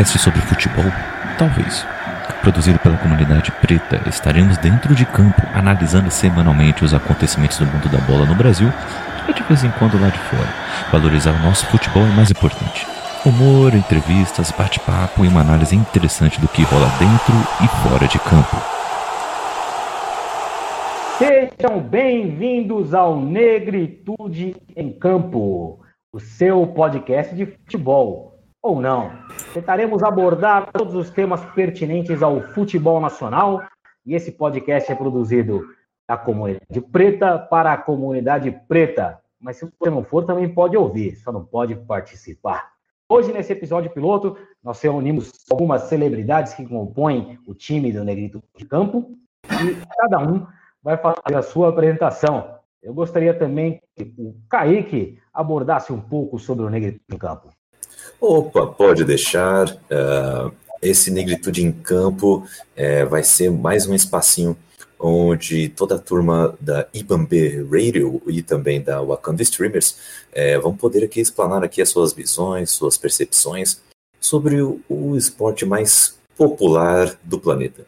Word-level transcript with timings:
podcast 0.00 0.18
sobre 0.18 0.40
futebol? 0.40 0.84
Talvez. 1.36 1.86
Produzido 2.40 2.78
pela 2.78 2.96
comunidade 2.96 3.52
preta, 3.60 4.00
estaremos 4.08 4.56
dentro 4.56 4.94
de 4.94 5.04
campo, 5.04 5.42
analisando 5.54 6.10
semanalmente 6.10 6.84
os 6.84 6.94
acontecimentos 6.94 7.58
do 7.58 7.66
mundo 7.66 7.88
da 7.90 7.98
bola 7.98 8.24
no 8.24 8.34
Brasil 8.34 8.68
e 9.28 9.32
de 9.34 9.42
vez 9.42 9.62
em 9.62 9.70
quando 9.72 10.00
lá 10.00 10.08
de 10.08 10.18
fora. 10.18 10.48
Valorizar 10.90 11.32
o 11.32 11.42
nosso 11.42 11.66
futebol 11.66 12.02
é 12.02 12.16
mais 12.16 12.30
importante. 12.30 12.86
Humor, 13.26 13.74
entrevistas, 13.74 14.50
bate-papo 14.50 15.24
e 15.24 15.28
uma 15.28 15.42
análise 15.42 15.76
interessante 15.76 16.40
do 16.40 16.48
que 16.48 16.62
rola 16.62 16.88
dentro 16.98 17.34
e 17.62 17.68
fora 17.88 18.08
de 18.08 18.18
campo. 18.20 18.56
Sejam 21.18 21.78
bem-vindos 21.78 22.94
ao 22.94 23.20
Negritude 23.20 24.56
em 24.74 24.92
Campo, 24.92 25.80
o 26.10 26.18
seu 26.18 26.66
podcast 26.68 27.34
de 27.34 27.44
futebol 27.44 28.39
ou 28.62 28.80
não. 28.80 29.10
Tentaremos 29.52 30.02
abordar 30.02 30.70
todos 30.72 30.94
os 30.94 31.10
temas 31.10 31.44
pertinentes 31.54 32.22
ao 32.22 32.40
futebol 32.40 33.00
nacional 33.00 33.62
e 34.04 34.14
esse 34.14 34.32
podcast 34.32 34.90
é 34.90 34.94
produzido 34.94 35.62
da 36.08 36.16
comunidade 36.16 36.80
preta 36.80 37.38
para 37.38 37.72
a 37.72 37.78
comunidade 37.78 38.50
preta. 38.66 39.20
Mas 39.40 39.56
se 39.56 39.64
você 39.64 39.90
não 39.90 40.04
for, 40.04 40.24
também 40.26 40.52
pode 40.52 40.76
ouvir, 40.76 41.16
só 41.16 41.32
não 41.32 41.44
pode 41.44 41.74
participar. 41.74 42.72
Hoje, 43.08 43.32
nesse 43.32 43.52
episódio 43.52 43.90
piloto, 43.90 44.36
nós 44.62 44.80
reunimos 44.80 45.32
algumas 45.50 45.82
celebridades 45.82 46.54
que 46.54 46.66
compõem 46.66 47.38
o 47.46 47.54
time 47.54 47.92
do 47.92 48.04
Negrito 48.04 48.42
de 48.56 48.64
Campo 48.64 49.16
e 49.44 49.76
cada 49.96 50.18
um 50.20 50.46
vai 50.82 50.96
fazer 50.96 51.36
a 51.36 51.42
sua 51.42 51.70
apresentação. 51.70 52.54
Eu 52.82 52.94
gostaria 52.94 53.34
também 53.34 53.80
que 53.96 54.14
o 54.16 54.34
Kaique 54.48 55.18
abordasse 55.32 55.92
um 55.92 56.00
pouco 56.00 56.38
sobre 56.38 56.64
o 56.64 56.70
Negrito 56.70 57.00
de 57.08 57.18
Campo. 57.18 57.50
Opa, 58.20 58.66
pode 58.66 59.02
deixar. 59.02 59.66
Uh, 59.90 60.52
esse 60.82 61.10
Negritude 61.10 61.64
em 61.64 61.72
Campo 61.72 62.44
uh, 62.44 63.08
vai 63.08 63.24
ser 63.24 63.50
mais 63.50 63.86
um 63.86 63.94
espacinho 63.94 64.54
onde 64.98 65.70
toda 65.70 65.94
a 65.94 65.98
turma 65.98 66.54
da 66.60 66.86
Ibambe 66.92 67.66
Radio 67.70 68.20
e 68.26 68.42
também 68.42 68.82
da 68.82 69.00
Wakanda 69.00 69.42
Streamers 69.42 69.96
uh, 70.32 70.60
vão 70.60 70.76
poder 70.76 71.02
aqui 71.02 71.18
explanar 71.18 71.64
aqui 71.64 71.80
as 71.80 71.88
suas 71.88 72.12
visões, 72.12 72.70
suas 72.70 72.98
percepções 72.98 73.80
sobre 74.20 74.60
o, 74.60 74.82
o 74.86 75.16
esporte 75.16 75.64
mais 75.64 76.18
popular 76.36 77.18
do 77.24 77.40
planeta. 77.40 77.86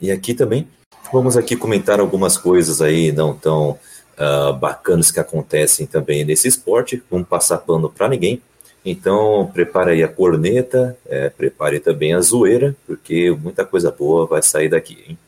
e 0.00 0.10
aqui 0.10 0.32
também 0.32 0.66
vamos 1.12 1.36
aqui 1.36 1.56
comentar 1.56 2.00
algumas 2.00 2.38
coisas 2.38 2.80
aí 2.80 3.12
não 3.12 3.36
tão 3.36 3.78
uh, 4.16 4.54
bacanas 4.54 5.10
que 5.10 5.20
acontecem 5.20 5.86
também 5.86 6.24
nesse 6.24 6.48
esporte. 6.48 7.02
Vamos 7.10 7.28
passar 7.28 7.58
pano 7.58 7.90
para 7.90 8.08
ninguém 8.08 8.40
então, 8.84 9.50
prepare 9.52 9.90
aí 9.90 10.02
a 10.02 10.08
corneta, 10.08 10.96
é, 11.06 11.28
prepare 11.28 11.80
também 11.80 12.14
a 12.14 12.20
zoeira, 12.20 12.74
porque 12.86 13.30
muita 13.30 13.64
coisa 13.64 13.90
boa 13.90 14.26
vai 14.26 14.42
sair 14.42 14.70
daqui, 14.70 15.04
hein? 15.06 15.18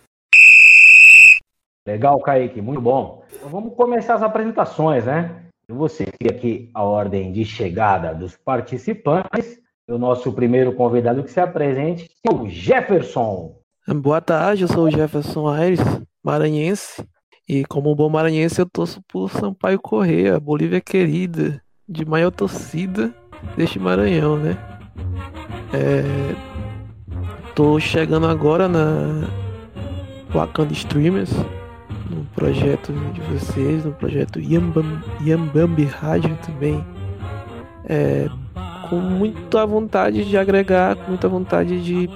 Legal, 1.86 2.18
Kaique, 2.20 2.62
muito 2.62 2.80
bom. 2.80 3.24
Então, 3.34 3.50
vamos 3.50 3.74
começar 3.74 4.14
as 4.14 4.22
apresentações, 4.22 5.04
né? 5.04 5.42
Eu 5.68 5.74
vou 5.74 5.88
seguir 5.88 6.30
aqui 6.30 6.70
a 6.72 6.82
ordem 6.82 7.32
de 7.32 7.44
chegada 7.44 8.14
dos 8.14 8.36
participantes. 8.36 9.60
O 9.88 9.98
nosso 9.98 10.32
primeiro 10.32 10.72
convidado 10.74 11.22
que 11.22 11.30
se 11.30 11.40
apresente 11.40 12.08
é 12.26 12.32
o 12.32 12.48
Jefferson. 12.48 13.56
Boa 13.86 14.20
tarde, 14.20 14.62
eu 14.62 14.68
sou 14.68 14.84
o 14.84 14.90
Jefferson 14.90 15.48
Aires, 15.48 15.80
maranhense. 16.22 17.04
E 17.48 17.64
como 17.64 17.94
bom 17.94 18.08
maranhense, 18.08 18.60
eu 18.60 18.66
torço 18.66 19.02
por 19.08 19.28
Sampaio 19.30 19.80
Correia, 19.80 20.38
Bolívia 20.38 20.80
querida, 20.80 21.60
de 21.86 22.04
maior 22.04 22.30
torcida 22.30 23.12
deste 23.56 23.78
Maranhão, 23.78 24.36
né? 24.36 24.56
É, 25.72 26.34
tô 27.54 27.78
chegando 27.80 28.26
agora 28.26 28.68
na 28.68 29.28
Wakanda 30.30 30.72
Streamers, 30.72 31.32
no 32.10 32.24
projeto 32.34 32.92
de 33.12 33.20
vocês, 33.22 33.84
no 33.84 33.92
projeto 33.92 34.40
Yambam, 34.40 35.02
Yambambi 35.24 35.84
Rádio 35.84 36.36
também. 36.44 36.84
É, 37.88 38.28
com 38.88 38.96
muita 38.96 39.64
vontade 39.66 40.24
de 40.24 40.36
agregar, 40.36 40.96
com 40.96 41.08
muita 41.08 41.28
vontade 41.28 41.82
de 41.82 42.08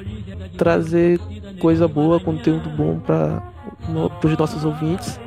trazer 0.59 1.19
coisa 1.59 1.89
boa, 1.89 2.21
conteúdo 2.21 2.69
bom 2.71 2.99
para 2.99 3.43
os 4.23 4.37
nossos 4.37 4.65
ouvintes. 4.65 5.19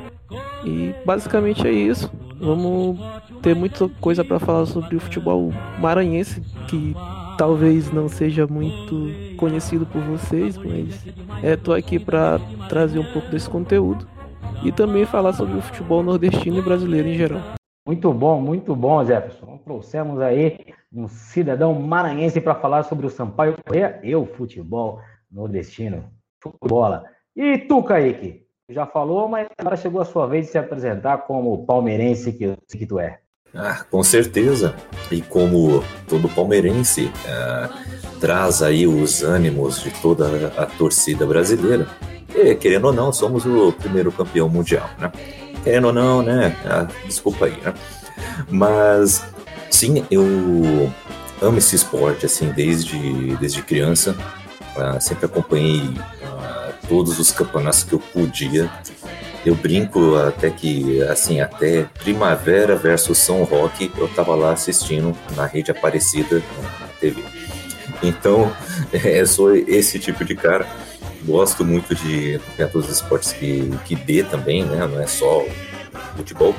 E 0.63 0.93
basicamente 1.05 1.67
é 1.67 1.71
isso. 1.71 2.11
Vamos 2.39 2.99
ter 3.41 3.55
muita 3.55 3.87
coisa 4.01 4.23
para 4.23 4.39
falar 4.39 4.65
sobre 4.65 4.95
o 4.95 4.99
futebol 4.99 5.51
maranhense, 5.79 6.41
que 6.67 6.93
talvez 7.37 7.91
não 7.91 8.07
seja 8.07 8.45
muito 8.45 9.37
conhecido 9.37 9.85
por 9.85 10.01
vocês, 10.01 10.57
mas 10.57 11.05
é, 11.43 11.55
tô 11.55 11.73
aqui 11.73 11.97
para 11.99 12.39
trazer 12.67 12.99
um 12.99 13.13
pouco 13.13 13.29
desse 13.29 13.49
conteúdo 13.49 14.07
e 14.63 14.71
também 14.71 15.05
falar 15.05 15.33
sobre 15.33 15.57
o 15.57 15.61
futebol 15.61 16.03
nordestino 16.03 16.57
e 16.57 16.61
brasileiro 16.61 17.07
em 17.07 17.15
geral. 17.15 17.41
Muito 17.87 18.13
bom, 18.13 18.39
muito 18.41 18.75
bom, 18.75 19.03
Jefferson. 19.03 19.57
Trouxemos 19.63 20.19
aí 20.21 20.73
um 20.93 21.07
cidadão 21.07 21.73
maranhense 21.73 22.41
para 22.41 22.55
falar 22.55 22.83
sobre 22.83 23.05
o 23.05 23.09
Sampaio 23.09 23.55
Correia 23.65 23.99
e 24.03 24.15
o 24.15 24.25
futebol 24.25 24.99
nordestino. 25.31 26.03
Futebola. 26.41 27.05
E 27.35 27.57
tu, 27.57 27.81
Kaique? 27.83 28.49
já 28.69 28.85
falou, 28.85 29.27
mas 29.27 29.47
agora 29.57 29.75
chegou 29.75 29.99
a 29.99 30.05
sua 30.05 30.27
vez 30.27 30.45
de 30.45 30.51
se 30.51 30.57
apresentar 30.57 31.19
como 31.19 31.65
palmeirense 31.65 32.31
que, 32.31 32.55
que 32.77 32.85
tu 32.85 32.99
é. 32.99 33.19
Ah, 33.53 33.83
com 33.89 34.03
certeza. 34.03 34.75
E 35.11 35.21
como 35.21 35.83
todo 36.07 36.29
palmeirense 36.29 37.11
ah, 37.27 37.69
traz 38.19 38.61
aí 38.61 38.85
os 38.85 39.23
ânimos 39.23 39.81
de 39.81 39.91
toda 40.01 40.53
a 40.57 40.65
torcida 40.65 41.25
brasileira. 41.25 41.87
E, 42.35 42.53
querendo 42.55 42.85
ou 42.85 42.93
não, 42.93 43.11
somos 43.11 43.45
o 43.45 43.71
primeiro 43.71 44.11
campeão 44.11 44.47
mundial, 44.47 44.89
né? 44.99 45.11
Querendo 45.63 45.87
ou 45.87 45.93
não, 45.93 46.21
né? 46.21 46.55
Ah, 46.65 46.87
desculpa 47.05 47.45
aí, 47.45 47.57
né? 47.61 47.73
Mas 48.49 49.23
sim, 49.69 50.05
eu 50.11 50.91
amo 51.41 51.57
esse 51.57 51.75
esporte 51.75 52.25
assim 52.25 52.51
desde 52.51 53.35
desde 53.37 53.61
criança. 53.63 54.15
Ah, 54.77 54.99
sempre 54.99 55.25
acompanhei 55.25 55.93
ah, 56.23 56.71
todos 56.87 57.19
os 57.19 57.31
campeonatos 57.31 57.83
que 57.83 57.93
eu 57.93 57.99
podia 57.99 58.69
eu 59.45 59.55
brinco 59.55 60.15
até 60.15 60.49
que, 60.49 61.01
assim, 61.03 61.39
até 61.39 61.85
Primavera 61.99 62.75
versus 62.75 63.17
São 63.17 63.43
Roque, 63.43 63.91
eu 63.97 64.07
tava 64.09 64.35
lá 64.35 64.51
assistindo 64.51 65.15
na 65.35 65.45
rede 65.45 65.71
Aparecida 65.71 66.41
na 66.61 66.87
TV. 66.99 67.23
Então, 68.03 68.51
é, 68.91 69.25
sou 69.25 69.55
esse 69.55 69.99
tipo 69.99 70.25
de 70.25 70.35
cara. 70.35 70.67
Gosto 71.25 71.65
muito 71.65 71.93
de 71.95 72.39
todos 72.71 72.89
os 72.89 72.95
esportes 72.95 73.33
que, 73.33 73.71
que 73.85 73.95
dê 73.95 74.23
também, 74.23 74.63
né? 74.63 74.87
Não 74.87 74.99
é 74.99 75.07
só 75.07 75.45
futebol. 76.15 76.55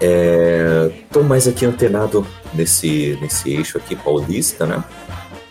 É, 0.00 0.90
tô 1.10 1.22
mais 1.22 1.46
aqui 1.46 1.66
antenado 1.66 2.26
nesse, 2.54 3.18
nesse 3.20 3.50
eixo 3.52 3.78
aqui 3.78 3.94
paulista, 3.94 4.66
né? 4.66 4.82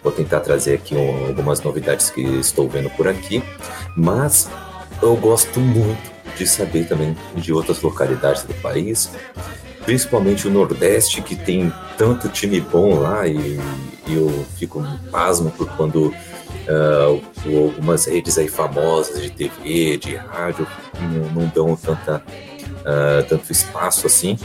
Vou 0.01 0.12
tentar 0.12 0.39
trazer 0.39 0.75
aqui 0.75 0.95
um, 0.95 1.27
algumas 1.27 1.62
novidades 1.62 2.09
que 2.09 2.21
estou 2.21 2.68
vendo 2.68 2.89
por 2.92 3.07
aqui, 3.07 3.44
mas 3.95 4.50
eu 5.01 5.15
gosto 5.15 5.59
muito 5.59 6.19
de 6.37 6.47
saber 6.47 6.87
também 6.87 7.15
de 7.35 7.53
outras 7.53 7.81
localidades 7.81 8.43
do 8.43 8.53
país, 8.55 9.09
principalmente 9.85 10.47
o 10.47 10.51
Nordeste, 10.51 11.21
que 11.21 11.35
tem 11.35 11.71
tanto 11.97 12.29
time 12.29 12.59
bom 12.61 12.99
lá, 12.99 13.27
e, 13.27 13.59
e 14.07 14.15
eu 14.15 14.45
fico 14.57 14.85
pasmo 15.11 15.51
por 15.51 15.69
quando 15.75 16.13
uh, 16.69 17.67
algumas 17.67 18.05
redes 18.05 18.37
aí 18.37 18.47
famosas 18.47 19.21
de 19.21 19.29
TV, 19.29 19.97
de 19.97 20.15
rádio, 20.15 20.67
não, 20.99 21.41
não 21.41 21.51
dão 21.53 21.75
tanta, 21.75 22.23
uh, 22.81 23.23
tanto 23.27 23.51
espaço 23.51 24.07
assim. 24.07 24.37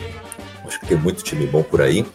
Acho 0.67 0.81
que 0.81 0.87
tem 0.87 0.97
muito 0.97 1.23
time 1.23 1.47
bom 1.47 1.63
por 1.63 1.83
aí. 1.83 2.07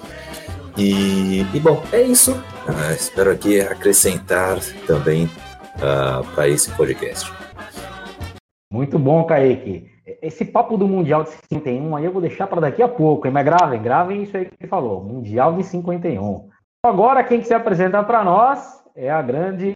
E, 0.77 1.45
e 1.53 1.59
bom, 1.59 1.83
é 1.91 2.01
isso. 2.01 2.31
Uh, 2.31 2.93
espero 2.95 3.31
aqui 3.31 3.61
acrescentar 3.61 4.59
também 4.87 5.29
para 6.35 6.49
esse 6.49 6.69
podcast. 6.71 7.38
Muito 8.71 8.99
bom, 8.99 9.23
Kaique. 9.23 9.89
Esse 10.21 10.45
papo 10.45 10.77
do 10.77 10.87
Mundial 10.87 11.23
de 11.23 11.31
51 11.31 11.95
aí 11.95 12.05
eu 12.05 12.11
vou 12.11 12.21
deixar 12.21 12.45
para 12.45 12.61
daqui 12.61 12.83
a 12.83 12.87
pouco, 12.87 13.25
hein? 13.25 13.33
mas 13.33 13.43
gravem, 13.43 13.81
gravem 13.81 14.23
isso 14.23 14.37
aí 14.37 14.45
que 14.45 14.67
falou, 14.67 15.03
Mundial 15.03 15.53
de 15.53 15.63
51. 15.63 16.49
Agora 16.85 17.23
quem 17.23 17.39
que 17.39 17.47
se 17.47 17.53
apresenta 17.53 18.03
para 18.03 18.23
nós 18.23 18.83
é 18.95 19.09
a 19.09 19.21
grande 19.23 19.75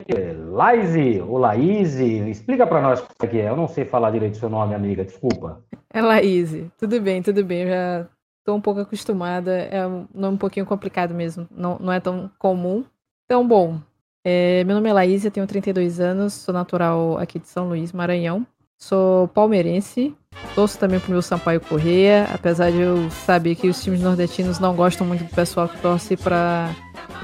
Laise, 0.52 1.22
ou 1.22 1.38
Laíse. 1.38 2.30
Explica 2.30 2.68
para 2.68 2.82
nós 2.82 3.02
o 3.02 3.28
que 3.28 3.40
é, 3.40 3.50
eu 3.50 3.56
não 3.56 3.68
sei 3.68 3.84
falar 3.84 4.12
direito 4.12 4.38
seu 4.38 4.50
nome, 4.50 4.76
amiga, 4.76 5.04
desculpa. 5.04 5.64
É 5.92 6.02
Laíse, 6.02 6.72
tudo 6.78 7.02
bem, 7.02 7.22
tudo 7.24 7.44
bem, 7.44 7.64
eu 7.64 7.68
já 7.70 8.10
estou 8.40 8.56
um 8.56 8.62
pouco 8.62 8.82
acostumada, 8.82 9.54
é 9.54 9.88
um 9.88 10.08
nome 10.14 10.36
um 10.36 10.40
pouquinho 10.40 10.66
complicado 10.68 11.16
mesmo, 11.16 11.48
não, 11.50 11.80
não 11.80 11.92
é 11.92 12.00
tão 12.00 12.30
comum. 12.38 12.86
Então, 13.26 13.48
bom, 13.48 13.80
é, 14.24 14.64
meu 14.66 14.76
nome 14.76 14.90
é 14.90 14.94
Laíse, 14.94 15.28
eu 15.28 15.32
tenho 15.32 15.48
32 15.48 16.00
anos, 16.00 16.34
sou 16.34 16.54
natural 16.54 17.18
aqui 17.18 17.40
de 17.40 17.48
São 17.48 17.68
Luís, 17.68 17.92
Maranhão. 17.92 18.46
Sou 18.84 19.30
palmeirense, 19.30 20.14
torço 20.54 20.78
também 20.78 21.00
pro 21.00 21.10
meu 21.10 21.22
Sampaio 21.22 21.62
Correia, 21.62 22.28
apesar 22.34 22.70
de 22.70 22.82
eu 22.82 23.10
saber 23.12 23.56
que 23.56 23.70
os 23.70 23.82
times 23.82 24.02
nordestinos 24.02 24.60
não 24.60 24.76
gostam 24.76 25.08
muito 25.08 25.24
do 25.24 25.34
pessoal 25.34 25.70
que 25.70 25.80
torce 25.80 26.18
para 26.18 26.70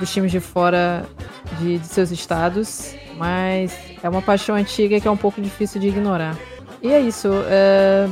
os 0.02 0.10
times 0.10 0.32
de 0.32 0.40
fora 0.40 1.06
de, 1.60 1.78
de, 1.78 1.86
seus 1.86 2.12
estados, 2.12 2.96
mas 3.18 3.78
é 4.02 4.08
uma 4.08 4.22
paixão 4.22 4.56
antiga 4.56 5.02
que 5.02 5.08
é 5.10 5.12
um 5.12 5.18
pouco 5.18 5.42
difícil 5.42 5.82
de 5.82 5.90
ignorar. 5.90 6.38
E 6.82 6.94
é 6.94 7.02
isso, 7.02 7.28
é, 7.50 8.08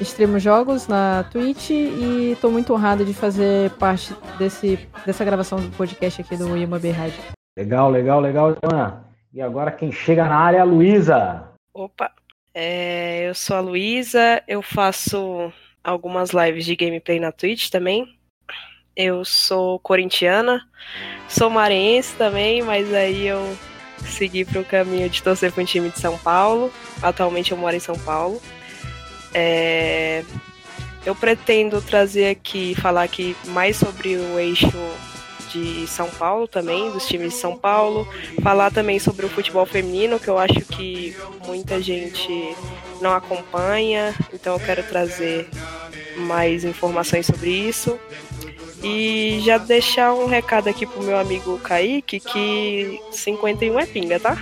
extremo 0.00 0.40
jogos 0.40 0.88
na 0.88 1.24
Twitch 1.30 1.70
e 1.70 2.32
estou 2.32 2.50
muito 2.50 2.74
honrado 2.74 3.04
de 3.04 3.14
fazer 3.14 3.70
parte 3.78 4.12
desse, 4.36 4.76
dessa 5.06 5.24
gravação 5.24 5.60
do 5.60 5.70
podcast 5.76 6.20
aqui 6.20 6.36
do 6.36 6.56
IMAB 6.56 6.90
Rádio. 6.90 7.22
Legal, 7.56 7.92
legal, 7.92 8.18
legal, 8.18 8.56
Ana. 8.60 9.04
E 9.32 9.40
agora 9.40 9.70
quem 9.70 9.92
chega 9.92 10.24
na 10.24 10.36
área 10.36 10.56
é 10.56 10.60
a 10.62 10.64
Luísa. 10.64 11.44
Opa, 11.72 12.10
é, 12.60 13.28
eu 13.28 13.36
sou 13.36 13.56
a 13.56 13.60
Luísa, 13.60 14.42
eu 14.48 14.60
faço 14.60 15.52
algumas 15.84 16.30
lives 16.30 16.64
de 16.64 16.74
gameplay 16.74 17.20
na 17.20 17.30
Twitch 17.30 17.70
também. 17.70 18.18
Eu 18.96 19.24
sou 19.24 19.78
corintiana, 19.78 20.68
sou 21.28 21.48
maranhense 21.48 22.16
também, 22.16 22.60
mas 22.62 22.92
aí 22.92 23.28
eu 23.28 23.56
segui 24.00 24.44
para 24.44 24.60
o 24.60 24.64
caminho 24.64 25.08
de 25.08 25.22
torcer 25.22 25.52
para 25.52 25.62
um 25.62 25.66
time 25.66 25.88
de 25.88 26.00
São 26.00 26.18
Paulo. 26.18 26.72
Atualmente 27.00 27.52
eu 27.52 27.56
moro 27.56 27.76
em 27.76 27.80
São 27.80 27.96
Paulo. 27.96 28.42
É, 29.32 30.24
eu 31.06 31.14
pretendo 31.14 31.80
trazer 31.80 32.28
aqui, 32.28 32.74
falar 32.74 33.04
aqui 33.04 33.36
mais 33.46 33.76
sobre 33.76 34.16
o 34.16 34.36
eixo 34.36 34.66
de 35.50 35.86
São 35.86 36.08
Paulo 36.10 36.46
também, 36.46 36.90
dos 36.90 37.06
times 37.06 37.34
de 37.34 37.38
São 37.38 37.56
Paulo, 37.56 38.06
falar 38.42 38.70
também 38.70 38.98
sobre 38.98 39.26
o 39.26 39.28
futebol 39.28 39.66
feminino, 39.66 40.20
que 40.20 40.28
eu 40.28 40.38
acho 40.38 40.60
que 40.60 41.16
muita 41.46 41.80
gente 41.80 42.56
não 43.00 43.12
acompanha, 43.12 44.14
então 44.32 44.54
eu 44.54 44.60
quero 44.60 44.82
trazer 44.82 45.48
mais 46.16 46.64
informações 46.64 47.26
sobre 47.26 47.50
isso. 47.50 47.98
E 48.82 49.40
já 49.44 49.58
deixar 49.58 50.14
um 50.14 50.26
recado 50.26 50.68
aqui 50.68 50.86
pro 50.86 51.02
meu 51.02 51.18
amigo 51.18 51.58
Kaique, 51.58 52.20
que 52.20 53.00
51 53.10 53.80
é 53.80 53.86
pinga, 53.86 54.20
tá? 54.20 54.36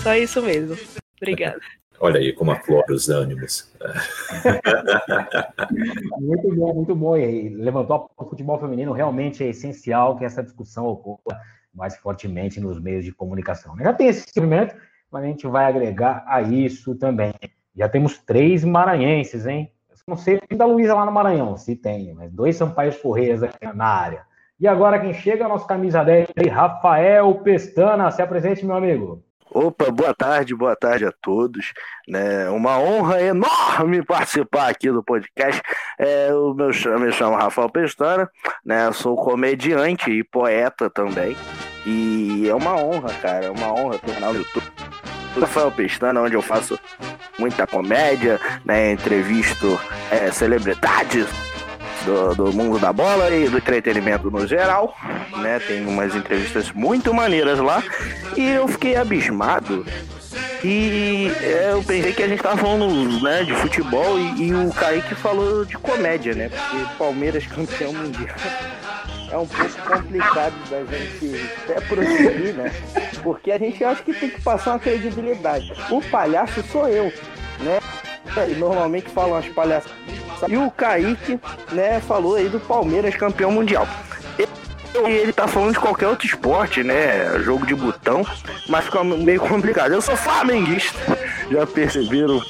Só 0.00 0.14
isso 0.14 0.40
mesmo. 0.40 0.78
Obrigada. 1.16 1.60
Olha 2.00 2.18
aí 2.18 2.32
como 2.32 2.50
aflora 2.50 2.92
os 2.92 3.08
ânimos. 3.08 3.72
muito 6.20 6.54
bom, 6.54 6.74
muito 6.74 6.94
bom. 6.94 7.16
E 7.16 7.50
levantou 7.50 8.10
o 8.16 8.24
futebol 8.24 8.58
feminino. 8.58 8.92
Realmente 8.92 9.44
é 9.44 9.48
essencial 9.48 10.16
que 10.16 10.24
essa 10.24 10.42
discussão 10.42 10.86
ocorra 10.86 11.40
mais 11.74 11.96
fortemente 11.96 12.60
nos 12.60 12.80
meios 12.80 13.04
de 13.04 13.12
comunicação. 13.12 13.76
Já 13.78 13.92
tem 13.92 14.08
esse 14.08 14.26
movimento, 14.36 14.74
mas 15.10 15.24
a 15.24 15.26
gente 15.26 15.46
vai 15.46 15.66
agregar 15.66 16.24
a 16.26 16.42
isso 16.42 16.94
também. 16.94 17.34
Já 17.74 17.88
temos 17.88 18.18
três 18.18 18.64
maranhenses, 18.64 19.46
hein? 19.46 19.70
Eu 19.90 19.96
não 20.06 20.16
sei 20.16 20.40
da 20.54 20.66
Luísa 20.66 20.94
lá 20.94 21.06
no 21.06 21.12
Maranhão, 21.12 21.56
se 21.56 21.74
tem, 21.74 22.12
mas 22.12 22.30
dois 22.30 22.56
Sampaios 22.56 22.96
Correias 22.98 23.42
aqui 23.42 23.66
na 23.74 23.86
área. 23.86 24.22
E 24.60 24.68
agora 24.68 25.00
quem 25.00 25.12
chega, 25.12 25.48
nosso 25.48 25.66
camisa 25.66 26.04
10, 26.04 26.28
Rafael 26.52 27.34
Pestana. 27.36 28.10
Se 28.10 28.22
apresente, 28.22 28.64
meu 28.64 28.76
amigo. 28.76 29.23
Opa, 29.54 29.88
boa 29.88 30.12
tarde, 30.12 30.52
boa 30.52 30.74
tarde 30.74 31.06
a 31.06 31.12
todos. 31.12 31.72
Né? 32.08 32.50
Uma 32.50 32.76
honra 32.76 33.22
enorme 33.22 34.02
participar 34.04 34.68
aqui 34.68 34.90
do 34.90 35.00
podcast. 35.00 35.62
É, 35.96 36.34
o 36.34 36.52
meu 36.52 36.72
eu 36.72 36.98
me 36.98 37.12
chamo 37.12 37.36
Rafael 37.36 37.70
Pestana, 37.70 38.28
né? 38.64 38.90
Sou 38.90 39.14
comediante 39.14 40.10
e 40.10 40.24
poeta 40.24 40.90
também. 40.90 41.36
E 41.86 42.48
é 42.48 42.54
uma 42.54 42.74
honra, 42.74 43.14
cara, 43.22 43.46
é 43.46 43.50
uma 43.50 43.72
honra 43.72 44.00
ter 44.00 44.10
um 44.10 44.14
canal 44.14 44.32
no 44.32 44.40
YouTube. 44.40 44.66
Rafael 45.40 45.70
Pestana, 45.70 46.20
onde 46.20 46.34
eu 46.34 46.42
faço 46.42 46.76
muita 47.38 47.64
comédia, 47.64 48.40
né? 48.64 48.90
Entrevisto 48.90 49.78
é, 50.10 50.32
celebridades 50.32 51.28
do, 52.04 52.34
do, 52.34 52.52
mundo 52.52 52.78
da 52.78 52.92
bola 52.92 53.30
e 53.30 53.48
do 53.48 53.58
entretenimento 53.58 54.30
no 54.30 54.46
geral, 54.46 54.96
né? 55.38 55.58
Tem 55.58 55.86
umas 55.86 56.14
entrevistas 56.14 56.70
muito 56.72 57.12
maneiras 57.12 57.58
lá 57.58 57.82
e 58.36 58.50
eu 58.50 58.68
fiquei 58.68 58.96
abismado. 58.96 59.84
E 60.64 61.30
é, 61.42 61.70
eu 61.72 61.82
pensei 61.82 62.12
que 62.12 62.22
a 62.22 62.28
gente 62.28 62.42
tava 62.42 62.56
falando 62.56 63.22
né, 63.22 63.44
de 63.44 63.54
futebol 63.54 64.18
e, 64.18 64.48
e 64.48 64.54
o 64.54 64.72
Kaique 64.72 65.14
falou 65.14 65.64
de 65.64 65.76
comédia, 65.76 66.34
né? 66.34 66.48
Porque 66.48 66.96
Palmeiras 66.96 67.46
campeão 67.46 67.92
mundial 67.92 68.34
é 69.30 69.36
um 69.36 69.46
pouco 69.46 69.82
complicado 69.82 70.54
da 70.70 70.84
gente 70.84 71.50
até 71.64 71.80
prosseguir, 71.80 72.54
né? 72.54 72.72
Porque 73.22 73.50
a 73.50 73.58
gente 73.58 73.82
acha 73.82 74.02
que 74.02 74.14
tem 74.14 74.30
que 74.30 74.40
passar 74.40 74.72
uma 74.72 74.78
credibilidade. 74.78 75.72
O 75.90 76.00
palhaço 76.02 76.62
sou 76.70 76.88
eu, 76.88 77.12
né? 77.60 77.80
Normalmente 78.58 79.08
falam 79.10 79.36
as 79.36 79.46
palhaçadas 79.48 79.92
e 80.48 80.56
o 80.56 80.70
Kaique, 80.70 81.38
né, 81.72 82.00
falou 82.00 82.34
aí 82.34 82.48
do 82.48 82.60
Palmeiras 82.60 83.14
campeão 83.16 83.50
mundial. 83.50 83.86
E 84.38 85.10
ele 85.10 85.32
tá 85.32 85.48
falando 85.48 85.72
de 85.72 85.80
qualquer 85.80 86.06
outro 86.06 86.26
esporte, 86.26 86.84
né? 86.84 87.40
Jogo 87.40 87.66
de 87.66 87.74
botão, 87.74 88.24
mas 88.68 88.84
fica 88.84 89.02
meio 89.02 89.40
complicado. 89.40 89.92
Eu 89.92 90.00
sou 90.00 90.16
flamenguista, 90.16 91.18
já 91.50 91.66
perceberam? 91.66 92.40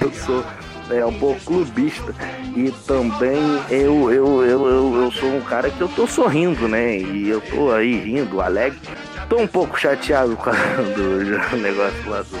Eu 0.00 0.12
sou 0.14 0.42
é, 0.90 1.04
um 1.04 1.12
pouco 1.12 1.40
clubista 1.40 2.14
e 2.56 2.70
também 2.86 3.60
eu, 3.68 4.10
eu, 4.10 4.42
eu, 4.42 4.66
eu, 4.66 5.02
eu 5.02 5.12
sou 5.12 5.36
um 5.36 5.42
cara 5.42 5.68
que 5.68 5.80
eu 5.80 5.88
tô 5.88 6.06
sorrindo, 6.06 6.66
né? 6.66 6.96
E 6.96 7.28
eu 7.28 7.42
tô 7.42 7.70
aí 7.70 7.98
rindo, 7.98 8.40
alegre. 8.40 8.80
Tô 9.28 9.38
um 9.38 9.46
pouco 9.46 9.78
chateado 9.78 10.36
com 10.36 10.50
do 10.96 11.56
negócio 11.58 12.08
lá 12.08 12.22
do 12.22 12.38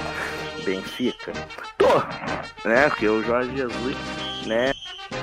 Benfica. 0.64 1.32
Tô, 1.78 1.98
né? 2.68 2.88
Porque 2.88 3.08
o 3.08 3.22
Jorge 3.22 3.56
Jesus, 3.56 3.96
né? 4.46 4.72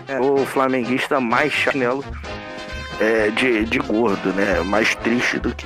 É 0.08 0.20
o 0.20 0.46
flamenguista 0.46 1.20
mais 1.20 1.52
chinelo 1.52 2.04
é, 3.00 3.30
de, 3.30 3.66
de 3.66 3.80
gordo, 3.80 4.32
né? 4.34 4.62
Mais 4.62 4.96
triste 4.96 5.40
do 5.40 5.54
que. 5.54 5.66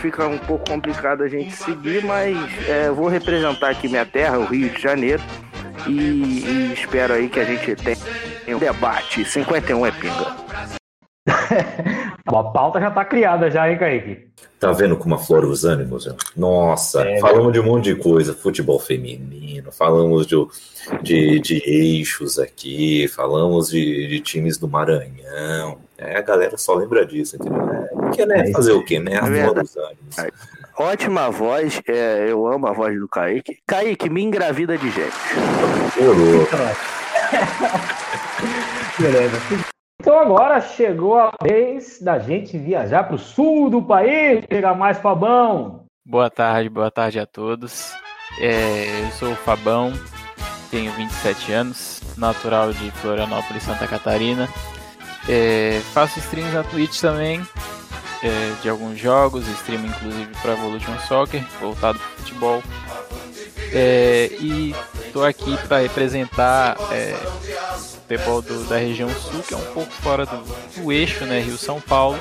Fica 0.00 0.26
um 0.26 0.38
pouco 0.38 0.70
complicado 0.70 1.22
a 1.22 1.28
gente 1.28 1.52
seguir, 1.52 2.04
mas 2.04 2.36
é, 2.68 2.90
vou 2.90 3.08
representar 3.08 3.70
aqui 3.70 3.86
minha 3.86 4.06
terra, 4.06 4.38
o 4.38 4.46
Rio 4.46 4.70
de 4.70 4.80
Janeiro, 4.80 5.22
e, 5.86 5.92
e 5.92 6.72
espero 6.72 7.12
aí 7.12 7.28
que 7.28 7.38
a 7.38 7.44
gente 7.44 7.76
tenha 7.76 8.56
um 8.56 8.58
debate. 8.58 9.24
51 9.24 9.86
é 9.86 9.90
pinga. 9.90 10.36
A 12.38 12.44
pauta 12.44 12.80
já 12.80 12.90
tá 12.90 13.04
criada 13.04 13.50
já, 13.50 13.70
hein, 13.70 13.78
Kaique? 13.78 14.28
Tá 14.58 14.72
vendo 14.72 14.96
como 14.96 15.14
aflora 15.14 15.46
os 15.46 15.64
ânimos? 15.64 16.06
Né? 16.06 16.14
Nossa, 16.36 17.02
É, 17.02 17.18
falamos 17.18 17.52
de 17.52 17.60
um 17.60 17.64
monte 17.64 17.94
de 17.94 17.96
coisa. 17.96 18.34
Futebol 18.34 18.78
feminino, 18.78 19.72
falamos 19.72 20.26
de, 20.26 20.36
de, 21.02 21.40
de 21.40 21.62
eixos 21.64 22.38
aqui, 22.38 23.08
falamos 23.08 23.70
de, 23.70 24.06
de 24.06 24.20
times 24.20 24.58
do 24.58 24.68
Maranhão. 24.68 25.78
É, 25.96 26.18
a 26.18 26.20
galera 26.20 26.56
só 26.56 26.74
lembra 26.74 27.06
disso, 27.06 27.36
entendeu? 27.36 27.62
É, 27.70 27.86
porque, 27.94 28.26
né, 28.26 28.50
fazer 28.52 28.72
o 28.72 28.84
quê, 28.84 28.98
né? 28.98 29.16
Aflora 29.16 29.62
os 29.62 29.76
ânimos. 29.76 30.16
Ótima 30.76 31.30
voz, 31.30 31.80
é, 31.86 32.26
eu 32.30 32.46
amo 32.46 32.66
a 32.66 32.72
voz 32.72 32.98
do 32.98 33.08
Kaique. 33.08 33.58
Kaique, 33.66 34.08
me 34.08 34.22
engravida 34.22 34.78
de 34.78 34.90
gente. 34.90 35.16
Ô, 36.00 36.12
louco. 36.12 36.50
Beleza. 38.98 39.70
Então 40.00 40.18
agora 40.18 40.62
chegou 40.62 41.18
a 41.18 41.30
vez 41.42 42.00
da 42.00 42.18
gente 42.18 42.56
viajar 42.56 43.04
para 43.04 43.16
o 43.16 43.18
sul 43.18 43.68
do 43.68 43.82
país, 43.82 44.46
pegar 44.46 44.74
mais 44.74 44.96
Fabão. 44.96 45.84
Boa 46.06 46.30
tarde, 46.30 46.70
boa 46.70 46.90
tarde 46.90 47.20
a 47.20 47.26
todos. 47.26 47.92
É, 48.40 49.02
eu 49.02 49.10
sou 49.10 49.32
o 49.32 49.36
Fabão, 49.36 49.92
tenho 50.70 50.90
27 50.92 51.52
anos, 51.52 52.00
natural 52.16 52.72
de 52.72 52.90
Florianópolis, 52.92 53.62
Santa 53.62 53.86
Catarina. 53.86 54.48
É, 55.28 55.82
faço 55.92 56.18
streams 56.18 56.54
na 56.54 56.62
Twitch 56.62 56.98
também, 56.98 57.46
é, 58.22 58.52
de 58.62 58.70
alguns 58.70 58.98
jogos, 58.98 59.46
streamo 59.48 59.86
inclusive 59.86 60.32
para 60.40 60.52
Evolution 60.52 60.98
Soccer, 61.00 61.44
voltado 61.60 61.98
para 61.98 62.08
futebol. 62.16 62.62
É, 63.74 64.30
e 64.40 64.74
estou 65.04 65.26
aqui 65.26 65.58
para 65.68 65.82
representar 65.82 66.78
é, 66.90 67.14
futebol 68.18 68.42
do- 68.42 68.64
da 68.68 68.76
região 68.76 69.08
sul, 69.10 69.40
que 69.42 69.54
é 69.54 69.56
um 69.56 69.72
pouco 69.72 69.90
fora 69.92 70.26
do, 70.26 70.36
do 70.82 70.92
eixo, 70.92 71.24
né, 71.24 71.40
Rio-São 71.40 71.80
Paulo. 71.80 72.18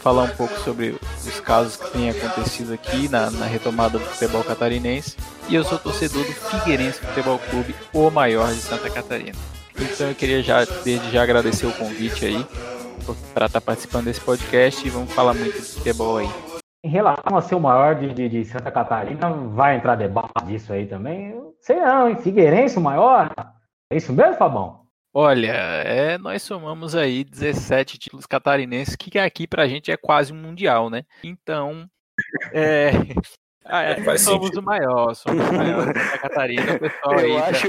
Falar 0.00 0.22
um 0.24 0.28
pouco 0.36 0.58
sobre 0.60 0.96
os 1.26 1.40
casos 1.40 1.76
que 1.76 1.90
têm 1.90 2.10
acontecido 2.10 2.72
aqui 2.72 3.08
na, 3.08 3.30
na 3.30 3.46
retomada 3.46 3.98
do 3.98 4.04
futebol 4.04 4.42
catarinense. 4.44 5.16
E 5.48 5.54
eu 5.54 5.64
sou 5.64 5.78
torcedor 5.78 6.24
do 6.24 6.32
Figueirense 6.32 7.00
Futebol 7.00 7.38
Clube, 7.50 7.74
o 7.92 8.10
maior 8.10 8.48
de 8.48 8.60
Santa 8.60 8.88
Catarina. 8.90 9.36
Então 9.78 10.08
eu 10.08 10.14
queria 10.14 10.42
já, 10.42 10.64
desde 10.84 11.10
já 11.10 11.22
agradecer 11.22 11.66
o 11.66 11.72
convite 11.72 12.24
aí 12.26 12.46
para 13.34 13.46
estar 13.46 13.60
participando 13.60 14.04
desse 14.04 14.20
podcast 14.20 14.86
e 14.86 14.90
vamos 14.90 15.12
falar 15.12 15.34
muito 15.34 15.54
de 15.60 15.66
futebol 15.66 16.18
aí. 16.18 16.28
Em 16.84 16.88
relação 16.90 17.36
a 17.36 17.42
ser 17.42 17.54
o 17.56 17.60
maior 17.60 17.94
de, 17.94 18.12
de- 18.14 18.28
de 18.28 18.44
Santa 18.44 18.70
Catarina, 18.70 19.30
vai 19.30 19.76
entrar 19.76 19.96
debate 19.96 20.44
disso 20.46 20.72
aí 20.72 20.86
também? 20.86 21.34
Sei 21.60 21.76
não, 21.76 22.08
hein? 22.08 22.16
Figueirense 22.16 22.78
o 22.78 22.80
maior? 22.80 23.30
É 23.92 23.96
isso 23.96 24.12
mesmo, 24.12 24.34
Fabão? 24.36 24.79
Olha, 25.12 25.52
é, 25.52 26.18
nós 26.18 26.42
somamos 26.42 26.94
aí 26.94 27.24
17 27.24 27.98
títulos 27.98 28.26
catarinenses, 28.26 28.94
que 28.94 29.18
aqui 29.18 29.46
pra 29.46 29.66
gente 29.66 29.90
é 29.90 29.96
quase 29.96 30.32
um 30.32 30.36
mundial, 30.36 30.88
né? 30.88 31.02
Então, 31.24 31.88
é, 32.52 32.90
é, 33.66 34.00
Faz 34.02 34.20
somos 34.22 34.46
sentido. 34.48 34.60
o 34.60 34.64
maior, 34.64 35.14
somos 35.14 35.48
o 35.48 35.52
maior 35.52 35.86
de 35.92 35.98
Santa 35.98 36.18
Catarina, 36.18 36.78
pessoal 36.78 37.18
aí. 37.18 37.30
Eu 37.30 37.38
já- 37.38 37.46
acho, 37.48 37.66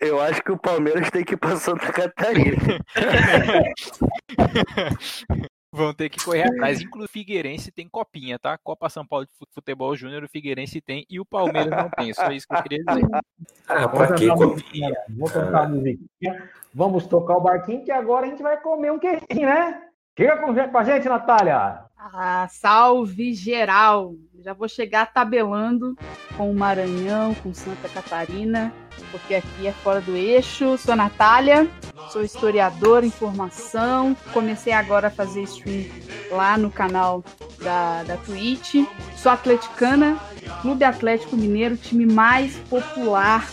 eu 0.00 0.20
acho 0.20 0.42
que 0.42 0.52
o 0.52 0.58
Palmeiras 0.58 1.10
tem 1.10 1.24
que 1.24 1.34
ir 1.34 1.36
pra 1.36 1.56
Santa 1.56 1.92
Catarina. 1.92 2.56
Vão 5.76 5.92
ter 5.92 6.08
que 6.08 6.24
correr 6.24 6.44
atrás. 6.44 6.80
Inclusive, 6.80 7.04
o 7.10 7.12
Figueirense 7.12 7.70
tem 7.70 7.86
copinha, 7.86 8.38
tá? 8.38 8.56
Copa 8.56 8.88
São 8.88 9.06
Paulo 9.06 9.26
de 9.26 9.32
Fu- 9.38 9.46
Futebol 9.52 9.94
Júnior, 9.94 10.24
o 10.24 10.28
Figueirense 10.28 10.80
tem 10.80 11.04
e 11.10 11.20
o 11.20 11.24
Palmeiras 11.24 11.70
não 11.70 11.90
tem. 11.90 12.12
Só 12.14 12.30
isso 12.32 12.46
que 12.48 12.54
eu 12.56 12.62
queria 12.62 12.84
dizer. 12.84 13.06
Ah, 13.68 13.88
pra 13.88 14.06
Vamos 14.06 14.20
que 14.20 14.28
copinha? 14.28 14.94
Vou 15.10 15.28
a 15.28 15.68
musiquinha. 15.68 16.50
Vamos 16.72 17.06
tocar 17.06 17.36
o 17.36 17.40
barquinho 17.40 17.84
que 17.84 17.90
agora 17.90 18.26
a 18.26 18.28
gente 18.30 18.42
vai 18.42 18.60
comer 18.60 18.92
um 18.92 18.98
queijinho, 18.98 19.46
né? 19.46 19.82
Chega 20.16 20.36
com 20.38 20.78
a 20.78 20.84
gente, 20.84 21.08
Natália. 21.08 21.84
Ah, 21.98 22.46
salve 22.50 23.32
geral! 23.32 24.14
Já 24.44 24.52
vou 24.52 24.68
chegar 24.68 25.06
tabelando 25.06 25.96
com 26.36 26.50
o 26.50 26.54
Maranhão, 26.54 27.34
com 27.36 27.54
Santa 27.54 27.88
Catarina, 27.88 28.70
porque 29.10 29.34
aqui 29.34 29.66
é 29.66 29.72
fora 29.72 30.02
do 30.02 30.14
eixo. 30.14 30.76
Sou 30.76 30.94
Natália, 30.94 31.66
sou 32.10 32.22
historiadora 32.22 33.06
em 33.06 33.10
formação. 33.10 34.14
Comecei 34.32 34.74
agora 34.74 35.08
a 35.08 35.10
fazer 35.10 35.42
stream 35.44 35.86
lá 36.30 36.58
no 36.58 36.70
canal 36.70 37.24
da, 37.62 38.02
da 38.02 38.16
Twitch. 38.18 38.74
Sou 39.16 39.32
atleticana, 39.32 40.18
Clube 40.60 40.84
Atlético 40.84 41.34
Mineiro, 41.34 41.78
time 41.78 42.04
mais 42.04 42.56
popular 42.68 43.50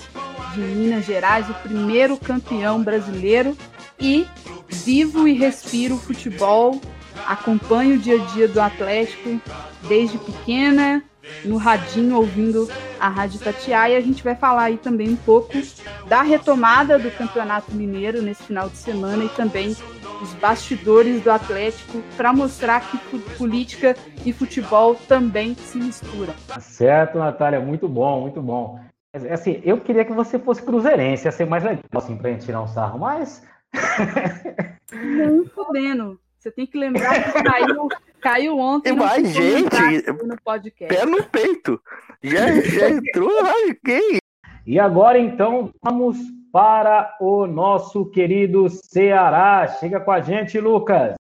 de 0.54 0.60
Minas 0.60 1.06
Gerais, 1.06 1.50
o 1.50 1.54
primeiro 1.56 2.18
campeão 2.18 2.84
brasileiro. 2.84 3.58
E 3.98 4.28
vivo 4.68 5.28
e 5.30 5.34
respiro 5.34 5.96
futebol 5.96 6.82
acompanho 7.27 7.96
o 7.96 7.98
dia 7.98 8.22
a 8.22 8.25
dia 8.34 8.48
do 8.48 8.60
Atlético 8.60 9.39
desde 9.88 10.17
pequena, 10.17 11.03
no 11.46 11.58
radinho 11.58 12.15
ouvindo 12.17 12.67
a 13.00 13.08
Rádio 13.08 13.39
Tatiaia. 13.39 13.93
E 13.93 13.98
a 13.98 14.01
gente 14.01 14.24
vai 14.24 14.36
falar 14.36 14.63
aí 14.63 14.77
também 14.77 15.10
um 15.10 15.15
pouco 15.15 15.53
da 16.08 16.22
retomada 16.22 17.00
do 17.00 17.12
Campeonato 17.12 17.74
Mineiro 17.74 18.22
nesse 18.22 18.43
final 18.43 18.70
de 18.70 18.77
semana 18.77 19.24
e 19.24 19.29
também 19.29 19.75
os 20.22 20.34
bastidores 20.36 21.22
do 21.22 21.32
Atlético 21.32 22.01
para 22.15 22.32
mostrar 22.32 22.79
que 22.82 22.98
política 23.38 23.96
e 24.25 24.32
futebol 24.32 24.96
também 24.96 25.55
se 25.55 25.77
misturam. 25.77 26.34
Tá 26.48 26.60
certo, 26.60 27.17
Natália, 27.17 27.60
muito 27.60 27.88
bom, 27.88 28.22
muito 28.22 28.41
bom. 28.41 28.79
Assim, 29.32 29.62
eu 29.63 29.79
queria 29.79 30.05
que 30.05 30.13
você 30.13 30.39
fosse 30.39 30.63
cruzeirense, 30.63 31.25
ia 31.27 31.32
ser 31.32 31.46
mais 31.46 31.63
legal, 31.63 31.84
assim, 31.93 32.17
pra 32.17 32.32
gente 32.32 32.46
tirar 32.46 32.62
um 32.62 32.67
sarro, 32.67 33.00
mas 33.00 33.43
Não 34.91 35.48
podendo. 35.48 36.20
Você 36.44 36.52
tem 36.52 36.68
que 36.68 36.78
lembrar 36.78 37.24
que 37.32 37.42
caiu, 37.42 37.88
caiu 38.20 38.58
ontem. 38.60 38.92
Mas, 38.92 39.30
ficou 39.30 39.42
gente, 39.42 40.12
no 40.28 40.36
podcast. 40.44 40.94
Pé 40.94 41.06
no 41.06 41.24
peito. 41.24 41.82
Já, 42.22 42.52
já 42.62 42.90
entrou, 42.90 43.32
ai, 43.46 43.74
quem? 43.82 44.18
E 44.68 44.78
agora, 44.78 45.18
então, 45.18 45.72
vamos 45.82 46.18
para 46.52 47.16
o 47.22 47.48
nosso 47.48 48.06
querido 48.08 48.68
Ceará. 48.70 49.66
Chega 49.80 50.02
com 50.02 50.12
a 50.12 50.20
gente, 50.20 50.60
Lucas. 50.60 51.16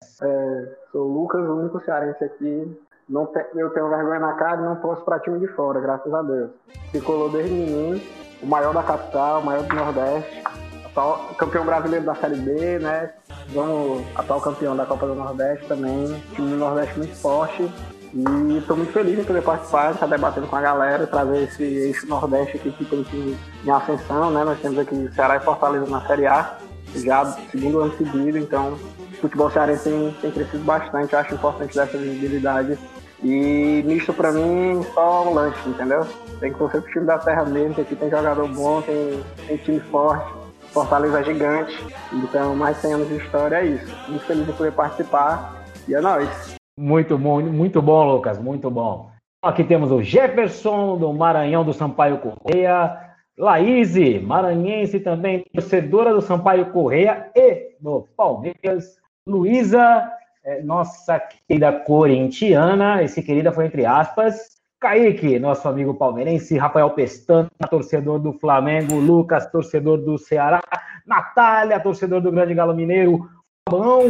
Sou 0.91 1.07
o 1.07 1.13
Lucas, 1.21 1.47
o 1.47 1.55
único 1.59 1.79
cearense 1.85 2.25
aqui. 2.25 2.75
Não 3.07 3.27
te- 3.27 3.45
eu 3.57 3.69
tenho 3.75 3.91
vergonha 3.91 4.21
na 4.21 4.33
cara 4.33 4.63
e 4.63 4.65
não 4.65 4.77
posso 4.77 5.05
para 5.05 5.21
time 5.21 5.39
de 5.39 5.49
fora, 5.49 5.81
graças 5.81 6.15
a 6.15 6.23
Deus. 6.23 6.51
Tricolor 6.93 7.31
desde 7.31 7.53
menino, 7.53 8.01
o 8.43 8.47
maior 8.47 8.73
da 8.73 8.83
capital, 8.83 9.41
o 9.43 9.45
maior 9.45 9.65
do 9.65 9.75
Nordeste, 9.77 10.43
atual 10.91 11.35
campeão 11.37 11.65
brasileiro 11.65 12.05
da 12.05 12.15
Série 12.15 12.37
B, 12.37 12.79
né? 12.79 13.11
Vamos, 13.55 14.05
atual 14.15 14.41
campeão 14.41 14.77
da 14.77 14.85
Copa 14.85 15.07
do 15.07 15.15
Nordeste 15.15 15.67
também, 15.67 16.23
time 16.35 16.51
do 16.51 16.57
Nordeste 16.57 16.99
muito 16.99 17.15
forte. 17.17 17.71
E 18.13 18.59
estou 18.59 18.77
muito 18.77 18.93
feliz 18.93 19.21
em 19.21 19.25
poder 19.25 19.43
participar, 19.43 19.93
estar 19.93 20.07
debatendo 20.07 20.49
com 20.49 20.57
a 20.57 20.61
galera, 20.61 21.07
trazer 21.07 21.45
esse, 21.45 21.63
esse 21.63 22.07
Nordeste 22.07 22.57
aqui 22.57 22.73
que 22.73 22.85
tem 22.85 23.03
time 23.05 23.39
em 23.65 23.71
ascensão, 23.71 24.33
né? 24.33 24.43
Nós 24.43 24.59
temos 24.61 24.79
aqui 24.79 25.09
Ceará 25.15 25.37
e 25.37 25.41
Fortaleza 25.41 25.87
na 25.87 26.05
Série 26.07 26.27
A, 26.27 26.59
já 26.97 27.25
segundo 27.53 27.81
ano 27.81 27.97
seguido, 27.97 28.37
então 28.37 28.73
o 28.73 29.17
futebol 29.21 29.49
cearense 29.51 29.85
tem, 29.85 30.17
tem 30.21 30.31
crescido 30.33 30.65
bastante, 30.65 31.13
eu 31.13 31.19
acho 31.21 31.35
importante 31.35 31.77
dessa 31.77 31.97
visibilidade. 31.97 32.77
E 33.23 33.85
misto 33.87 34.13
pra 34.13 34.33
mim 34.33 34.85
só 34.95 35.29
um 35.29 35.35
lanche, 35.35 35.69
entendeu? 35.69 36.05
Tem 36.41 36.51
que 36.53 36.59
torcer 36.59 36.81
pro 36.83 36.91
time 36.91 37.05
da 37.05 37.19
terra 37.19 37.45
mesmo, 37.45 37.75
que 37.75 37.83
aqui 37.83 37.95
tem 37.95 38.11
jogador 38.11 38.49
bom, 38.49 38.83
tem, 38.83 39.23
tem 39.47 39.57
time 39.59 39.79
forte, 39.79 40.40
Fortaleza 40.73 41.21
é 41.21 41.25
gigante, 41.25 41.77
então 42.13 42.55
mais 42.55 42.77
100 42.79 42.93
anos 42.93 43.09
de 43.09 43.17
história 43.17 43.57
é 43.57 43.67
isso. 43.67 43.97
Muito 44.09 44.25
feliz 44.25 44.47
de 44.47 44.53
poder 44.53 44.73
participar 44.73 45.65
e 45.89 45.95
é 45.95 46.01
nóis. 46.01 46.57
Muito 46.79 47.19
bom, 47.19 47.41
muito 47.41 47.83
bom, 47.83 48.05
Lucas, 48.05 48.39
muito 48.39 48.71
bom. 48.71 49.11
Aqui 49.43 49.65
temos 49.65 49.91
o 49.91 50.03
Jefferson, 50.03 50.97
do 50.97 51.13
Maranhão, 51.13 51.65
do 51.65 51.73
Sampaio 51.73 52.19
Correia. 52.19 53.11
Laís, 53.39 53.97
maranhense 54.23 55.01
também, 55.01 55.45
torcedora 55.53 56.13
do 56.13 56.21
Sampaio 56.21 56.71
Correia 56.73 57.31
e 57.35 57.75
do 57.81 58.07
Palmeiras. 58.15 58.99
Luísa, 59.27 60.13
eh, 60.45 60.63
nossa 60.63 61.19
querida 61.19 61.73
corintiana, 61.73 63.03
esse 63.03 63.23
querida 63.23 63.51
foi 63.51 63.67
entre 63.67 63.87
aspas. 63.87 64.60
Kaique, 64.81 65.39
nosso 65.39 65.69
amigo 65.69 65.93
palmeirense, 65.93 66.57
Rafael 66.57 66.89
Pestana, 66.91 67.51
torcedor 67.69 68.19
do 68.19 68.33
Flamengo, 68.33 68.99
Lucas, 68.99 69.45
torcedor 69.51 69.99
do 69.99 70.17
Ceará, 70.17 70.59
Natália, 71.07 71.79
torcedor 71.79 72.23
do 72.23 72.33
Grande 72.33 72.55
Galo 72.55 72.75
Mineiro, 72.75 73.29
Fabão, 73.69 74.09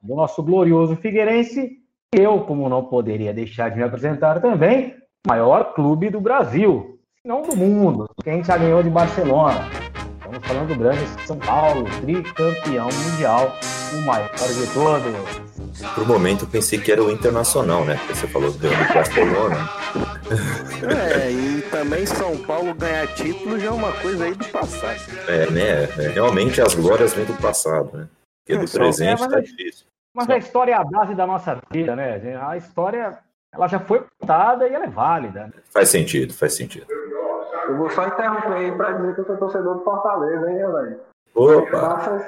do 0.00 0.14
nosso 0.14 0.40
glorioso 0.40 0.94
Figueirense, 0.94 1.78
e 2.14 2.20
eu, 2.20 2.42
como 2.42 2.68
não 2.68 2.84
poderia 2.84 3.34
deixar 3.34 3.70
de 3.70 3.76
me 3.76 3.82
apresentar 3.82 4.40
também, 4.40 4.94
maior 5.26 5.74
clube 5.74 6.08
do 6.10 6.20
Brasil, 6.20 6.96
não 7.24 7.42
do 7.42 7.56
mundo, 7.56 8.08
que 8.22 8.30
a 8.30 8.34
gente 8.34 8.46
já 8.46 8.56
ganhou 8.56 8.84
de 8.84 8.90
Barcelona. 8.90 9.68
Estamos 10.18 10.46
falando 10.46 10.68
do 10.68 10.78
grande 10.78 11.04
São 11.26 11.38
Paulo, 11.38 11.86
tricampeão 12.02 12.86
mundial, 12.86 13.50
o 13.92 14.06
maior 14.06 14.30
de 14.30 14.72
todos. 14.72 15.43
Por 15.94 16.04
um 16.04 16.06
momento 16.06 16.44
eu 16.44 16.48
pensei 16.48 16.78
que 16.78 16.90
era 16.92 17.02
o 17.02 17.10
Internacional, 17.10 17.84
né? 17.84 17.96
Porque 17.98 18.14
você 18.14 18.26
falou 18.28 18.50
do 18.52 18.68
Barcelona. 18.94 19.56
É, 21.18 21.30
e 21.30 21.62
também 21.70 22.06
São 22.06 22.36
Paulo 22.44 22.74
ganhar 22.74 23.06
título 23.14 23.58
já 23.58 23.68
é 23.68 23.70
uma 23.70 23.92
coisa 23.92 24.24
aí 24.24 24.34
do 24.34 24.44
passado. 24.48 25.00
É, 25.28 25.50
né? 25.50 25.82
É, 25.98 26.08
realmente 26.08 26.60
as 26.60 26.74
glórias 26.74 27.12
vêm 27.14 27.24
do 27.24 27.34
passado, 27.34 27.96
né? 27.96 28.08
Porque 28.46 28.60
do 28.60 28.68
Só- 28.68 28.78
presente 28.78 29.08
é, 29.08 29.20
mas 29.20 29.32
tá 29.32 29.38
é- 29.38 29.42
difícil. 29.42 29.86
Mas 30.14 30.30
a 30.30 30.36
história 30.38 30.72
é 30.72 30.76
a 30.76 30.84
base 30.84 31.14
da 31.14 31.26
nossa 31.26 31.58
vida, 31.72 31.96
né? 31.96 32.38
A 32.40 32.56
história, 32.56 33.18
ela 33.52 33.66
já 33.66 33.80
foi 33.80 34.04
contada 34.20 34.68
e 34.68 34.72
ela 34.72 34.84
é 34.84 34.88
válida. 34.88 35.52
Faz 35.72 35.88
sentido, 35.88 36.32
faz 36.32 36.54
sentido. 36.54 36.86
Eu 37.66 37.76
vou 37.78 37.90
só 37.90 38.06
interromper 38.06 38.52
aí 38.52 38.70
pra 38.72 38.92
dizer 38.92 39.14
que 39.14 39.20
eu 39.22 39.26
sou 39.26 39.36
torcedor 39.38 39.78
do 39.78 39.82
Fortaleza, 39.84 40.48
hein, 40.50 40.56
velho? 40.58 41.00
Opa! 41.34 42.20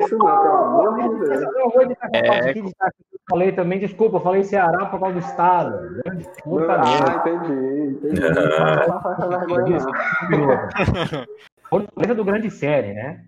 Isso 0.00 0.16
não, 0.16 0.26
pelo 0.26 0.56
amor 0.56 0.94
de 1.18 1.28
Deus. 1.28 1.42
Eu 1.42 1.70
vou 1.70 1.82
editar 1.82 2.08
essa 2.12 2.48
É. 2.48 2.58
Eu 2.58 2.70
falei 3.30 3.52
também, 3.52 3.78
desculpa, 3.78 4.16
eu 4.16 4.20
falei 4.22 4.44
Ceará 4.44 4.86
por 4.86 5.00
causa 5.00 5.14
do 5.14 5.26
estado. 5.26 6.02
Grande 6.04 6.26
Ah, 6.26 6.42
Fortaleza. 6.42 7.14
entendi, 7.20 7.90
entendi. 8.06 8.20
Ah. 8.58 8.86
Não 10.30 10.38
não. 10.38 11.26
Fortaleza 11.70 12.14
do 12.14 12.24
grande 12.24 12.50
série, 12.50 12.92
né? 12.94 13.20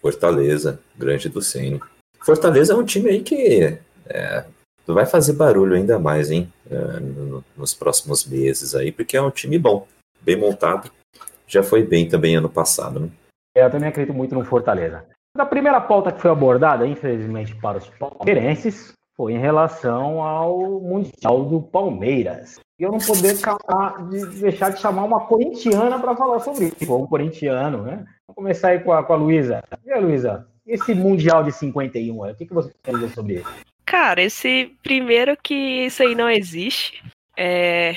Fortaleza, 0.00 0.80
grande 0.96 1.28
do 1.28 1.40
Ceni. 1.42 1.80
Fortaleza 2.20 2.72
é 2.72 2.76
um 2.76 2.84
time 2.84 3.10
aí 3.10 3.22
que 3.22 3.78
é, 4.08 4.44
vai 4.86 5.06
fazer 5.06 5.32
barulho 5.32 5.74
ainda 5.74 5.98
mais, 5.98 6.30
hein? 6.30 6.52
é, 6.70 7.00
no- 7.00 7.44
nos 7.56 7.72
próximos 7.74 8.26
meses 8.26 8.74
aí, 8.74 8.90
porque 8.92 9.16
é 9.16 9.22
um 9.22 9.30
time 9.30 9.58
bom, 9.58 9.86
bem 10.20 10.36
montado. 10.36 10.90
Já 11.46 11.62
foi 11.62 11.84
bem 11.84 12.08
também 12.08 12.34
ano 12.36 12.48
passado, 12.48 12.98
né? 13.00 13.08
Eu 13.56 13.70
também 13.70 13.88
acredito 13.88 14.14
muito 14.14 14.34
no 14.34 14.44
Fortaleza. 14.44 15.06
A 15.36 15.46
primeira 15.46 15.80
pauta 15.80 16.12
que 16.12 16.20
foi 16.20 16.30
abordada, 16.30 16.86
infelizmente, 16.86 17.54
para 17.56 17.78
os 17.78 17.88
palmeirenses, 17.88 18.92
foi 19.16 19.32
em 19.32 19.38
relação 19.38 20.22
ao 20.22 20.80
Mundial 20.80 21.44
do 21.46 21.62
Palmeiras. 21.62 22.60
E 22.78 22.82
eu 22.82 22.92
não 22.92 22.98
poder 22.98 23.34
de- 24.10 24.40
deixar 24.40 24.70
de 24.70 24.78
chamar 24.80 25.04
uma 25.04 25.26
corintiana 25.26 25.98
para 25.98 26.14
falar 26.14 26.40
sobre 26.40 26.66
isso, 26.66 26.92
ou 26.92 27.02
um 27.02 27.06
corintiano, 27.06 27.82
né? 27.82 28.04
Vamos 28.26 28.34
começar 28.36 28.68
aí 28.68 28.80
com 28.80 28.92
a, 28.92 29.02
com 29.02 29.14
a 29.14 29.16
Luísa. 29.16 29.62
E 29.86 29.90
aí, 29.90 30.00
Luísa, 30.00 30.46
esse 30.66 30.94
Mundial 30.94 31.42
de 31.42 31.52
51, 31.52 32.24
aí, 32.24 32.32
o 32.32 32.36
que, 32.36 32.44
que 32.44 32.52
você 32.52 32.70
a 32.86 32.90
dizer 32.90 33.08
sobre 33.10 33.34
isso? 33.36 33.50
Cara, 33.86 34.20
esse 34.20 34.74
primeiro 34.82 35.34
que 35.42 35.54
isso 35.86 36.02
aí 36.02 36.14
não 36.14 36.28
existe. 36.28 37.02
É, 37.38 37.94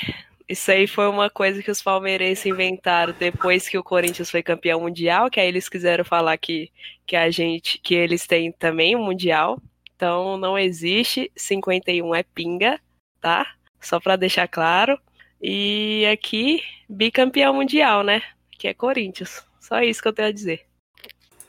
isso 0.50 0.72
aí 0.72 0.88
foi 0.88 1.08
uma 1.08 1.29
coisa 1.29 1.62
que 1.62 1.70
os 1.70 1.79
palmeirenses 1.79 2.44
inventaram 2.48 3.13
depois 3.13 3.70
que 3.70 3.77
o 3.77 3.84
Corinthians 3.84 4.32
foi 4.32 4.41
campeão 4.41 4.82
mundial, 4.82 5.29
que 5.29 5.39
aí 5.39 5.48
eles 5.48 5.70
quiseram 5.70 6.03
falar 6.03 6.36
que, 6.38 6.72
que 7.06 7.15
a 7.15 7.29
gente, 7.29 7.77
que 7.77 7.94
eles 7.94 8.25
têm 8.25 8.51
também 8.51 8.96
um 8.96 9.06
mundial. 9.06 9.62
Então 9.96 10.38
não 10.38 10.58
existe, 10.58 11.32
51 11.36 12.15
é 12.15 12.23
pinga, 12.23 12.80
tá? 13.21 13.45
Só 13.80 14.00
pra 14.00 14.15
deixar 14.15 14.47
claro. 14.47 15.00
E 15.39 16.04
aqui 16.12 16.63
bicampeão 16.89 17.54
mundial, 17.54 18.04
né? 18.04 18.23
Que 18.58 18.69
é 18.69 18.73
Corinthians. 18.73 19.45
Só 19.60 19.82
isso 19.82 20.02
que 20.02 20.08
eu 20.08 20.13
tenho 20.13 20.30
a 20.30 20.34
dizer. 20.34 20.65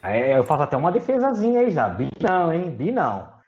É, 0.03 0.37
eu 0.37 0.45
faço 0.45 0.65
até 0.65 0.77
uma 0.77 0.93
defesazinha 0.93 1.61
aí 1.61 1.71
já. 1.71 1.89
Bi 1.89 2.11
não, 2.21 2.53
hein? 2.53 2.71
Bi 2.71 2.93
não. 2.93 3.40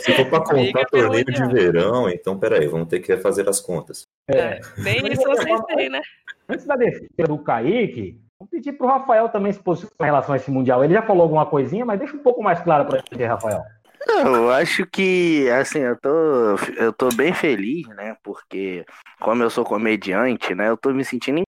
Se 0.00 0.12
for 0.14 0.26
para 0.26 0.44
contar 0.44 0.84
torneio 0.86 1.24
de 1.24 1.46
verão, 1.46 2.08
então 2.08 2.38
peraí, 2.38 2.66
vamos 2.66 2.88
ter 2.88 3.00
que 3.00 3.16
fazer 3.16 3.48
as 3.48 3.60
contas. 3.60 4.06
É. 4.28 4.60
Nem 4.78 5.12
isso 5.12 5.22
vocês 5.22 5.60
têm, 5.66 5.88
né? 5.88 6.00
Antes 6.48 6.66
da 6.66 6.76
defesa 6.76 7.08
do 7.26 7.38
Kaique, 7.38 8.20
vamos 8.38 8.50
pedir 8.50 8.72
para 8.72 8.86
o 8.86 8.90
Rafael 8.90 9.28
também 9.28 9.52
se 9.52 9.60
posicionar 9.60 9.94
em 10.00 10.04
relação 10.04 10.34
a 10.34 10.36
esse 10.36 10.50
Mundial. 10.50 10.84
Ele 10.84 10.94
já 10.94 11.02
falou 11.02 11.22
alguma 11.22 11.46
coisinha, 11.46 11.84
mas 11.84 11.98
deixa 11.98 12.16
um 12.16 12.22
pouco 12.22 12.42
mais 12.42 12.60
claro 12.60 12.84
para 12.84 12.98
gente, 12.98 13.24
Rafael. 13.24 13.62
Eu 14.08 14.50
acho 14.50 14.84
que, 14.86 15.48
assim, 15.50 15.78
eu 15.78 15.96
tô, 15.96 16.56
eu 16.76 16.92
tô 16.92 17.08
bem 17.10 17.32
feliz, 17.32 17.86
né? 17.88 18.16
Porque, 18.22 18.84
como 19.20 19.42
eu 19.42 19.50
sou 19.50 19.64
comediante, 19.64 20.54
né? 20.54 20.68
Eu 20.68 20.76
tô 20.76 20.90
me 20.92 21.04
sentindo 21.04 21.38
em. 21.38 21.44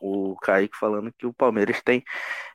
O 0.00 0.36
Kaique 0.36 0.76
falando 0.78 1.12
que 1.16 1.26
o 1.26 1.32
Palmeiras 1.32 1.80
tem 1.82 2.04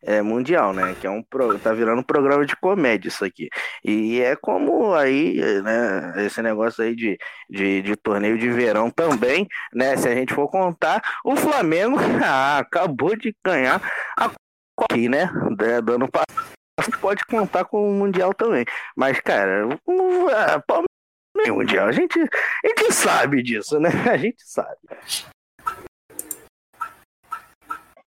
é, 0.03 0.21
Mundial, 0.21 0.73
né? 0.73 0.95
Que 0.99 1.07
é 1.07 1.09
um 1.09 1.21
pro, 1.23 1.57
tá 1.59 1.73
virando 1.73 1.99
um 1.99 2.03
programa 2.03 2.45
de 2.45 2.55
comédia 2.55 3.07
isso 3.07 3.23
aqui. 3.25 3.49
E 3.83 4.21
é 4.21 4.35
como 4.35 4.93
aí, 4.93 5.39
né? 5.61 6.25
Esse 6.25 6.41
negócio 6.41 6.83
aí 6.83 6.95
de, 6.95 7.17
de, 7.49 7.81
de 7.81 7.95
torneio 7.95 8.37
de 8.37 8.49
verão 8.49 8.89
também, 8.89 9.47
né? 9.73 9.97
Se 9.97 10.07
a 10.07 10.15
gente 10.15 10.33
for 10.33 10.47
contar, 10.49 11.01
o 11.23 11.35
Flamengo 11.35 11.97
ah, 12.23 12.59
acabou 12.59 13.15
de 13.15 13.35
ganhar 13.43 13.81
a 14.17 14.29
aqui, 14.83 15.07
né? 15.09 15.29
Da- 15.55 15.79
Do 15.79 15.93
ano 15.93 16.09
passado. 16.09 16.53
Pode 16.99 17.25
contar 17.25 17.65
com 17.65 17.89
o 17.89 17.93
Mundial 17.93 18.33
também. 18.33 18.65
Mas, 18.95 19.19
cara, 19.19 19.67
o 19.67 19.79
Palmeiras 20.67 20.85
Mundial. 21.47 21.87
A 21.87 21.91
gente, 21.91 22.19
a 22.19 22.67
gente 22.67 22.93
sabe 22.93 23.41
disso, 23.41 23.79
né? 23.79 23.89
A 24.11 24.17
gente 24.17 24.41
sabe. 24.43 24.77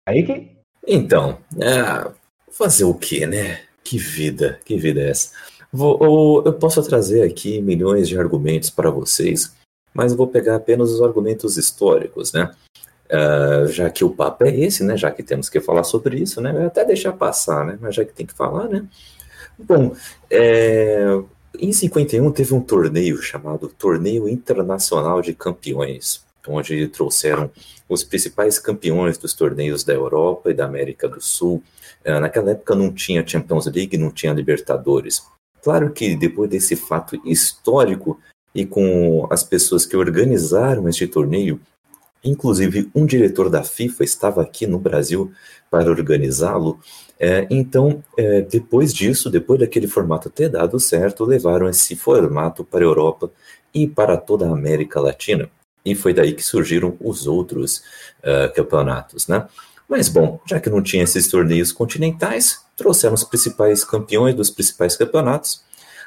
Kaique? 0.05 0.51
Então, 0.87 1.37
é, 1.59 2.11
fazer 2.51 2.83
o 2.85 2.93
quê, 2.93 3.25
né? 3.25 3.61
Que 3.83 3.97
vida, 3.97 4.59
que 4.65 4.77
vida 4.77 5.01
é 5.01 5.09
essa? 5.09 5.31
Vou- 5.71 6.43
eu, 6.45 6.53
posso 6.53 6.81
trazer 6.83 7.23
aqui 7.23 7.61
milhões 7.61 8.07
de 8.07 8.17
argumentos 8.17 8.69
para 8.69 8.89
vocês, 8.89 9.53
mas 9.93 10.13
vou 10.13 10.27
pegar 10.27 10.55
apenas 10.55 10.91
os 10.91 11.01
argumentos 11.01 11.57
históricos, 11.57 12.33
né? 12.33 12.51
Ah, 13.09 13.65
já 13.67 13.89
que 13.89 14.03
o 14.03 14.09
papo 14.09 14.45
é 14.45 14.55
esse, 14.55 14.83
né? 14.83 14.97
Já 14.97 15.11
que 15.11 15.23
temos 15.23 15.49
que 15.49 15.59
falar 15.59 15.83
sobre 15.83 16.17
isso, 16.19 16.41
né? 16.41 16.51
Eu 16.55 16.67
até 16.67 16.85
deixar 16.85 17.13
passar, 17.13 17.65
né? 17.65 17.77
Mas 17.81 17.95
já 17.95 18.05
que 18.05 18.13
tem 18.13 18.25
que 18.25 18.33
falar, 18.33 18.67
né? 18.69 18.85
Bom, 19.59 19.95
é, 20.29 21.05
em 21.59 21.71
51 21.73 22.31
teve 22.31 22.53
um 22.53 22.61
torneio 22.61 23.21
chamado 23.21 23.67
Torneio 23.69 24.27
Internacional 24.29 25.21
de 25.21 25.33
Campeões, 25.33 26.25
onde 26.47 26.88
trouxeram 26.88 27.51
os 27.88 28.04
principais 28.04 28.58
campeões 28.58 29.17
dos 29.17 29.34
torneios 29.34 29.84
da 29.84 29.93
Europa 29.93 30.51
e 30.51 30.54
da 30.54 30.65
América 30.65 31.08
do 31.08 31.21
Sul. 31.21 31.62
Eh, 32.04 32.19
Naquela 32.19 32.51
época 32.51 32.75
não 32.75 32.91
tinha 32.91 33.25
Champions 33.25 33.65
League, 33.67 33.97
não 33.97 34.12
tinha 34.12 34.34
Libertadores. 34.34 35.23
Claro 35.62 35.91
que 35.91 36.15
depois 36.15 36.49
desse 36.49 36.75
fato 36.75 37.19
histórico 37.25 38.19
e 38.54 38.65
com 38.65 39.27
as 39.30 39.43
pessoas 39.43 39.86
que 39.86 39.95
organizaram 39.95 40.88
este 40.89 41.08
torneio, 41.08 41.60
inclusive 42.23 42.89
um 42.93 43.06
diretor 43.06 43.49
da 43.49 43.63
FIFA 43.63 44.04
estava 44.04 44.41
aqui 44.41 44.67
no 44.67 44.80
Brasil 44.80 45.32
para 45.69 45.89
organizá-lo. 45.89 46.80
eh, 47.19 47.47
então, 47.51 48.04
eh, 48.17 48.41
depois 48.41 48.93
disso, 48.93 49.30
depois 49.30 49.60
daquele 49.60 49.88
formato 49.88 50.30
ter 50.30 50.49
dado 50.49 50.80
certo, 50.80 51.23
levaram 51.23 51.69
esse 51.69 51.95
formato 51.95 52.63
para 52.63 52.80
a 52.82 52.84
Europa 52.84 53.32
e 53.73 53.88
para 53.88 54.17
toda 54.17 54.47
a 54.47 54.54
América 54.54 54.99
Latina. 54.99 55.49
E 55.83 55.95
foi 55.95 56.13
daí 56.13 56.33
que 56.33 56.43
surgiram 56.43 56.95
os 56.99 57.27
outros 57.27 57.83
ah, 58.23 58.51
campeonatos, 58.55 59.27
né? 59.27 59.47
Mas 59.87 60.07
bom, 60.07 60.39
já 60.45 60.59
que 60.59 60.69
não 60.69 60.81
tinha 60.81 61.03
esses 61.03 61.27
torneios 61.27 61.71
continentais, 61.71 62.61
trouxeram 62.77 63.13
os 63.13 63.23
principais 63.23 63.83
campeões 63.83 64.33
dos 64.35 64.49
principais 64.49 64.95
campeonatos. 64.95 65.63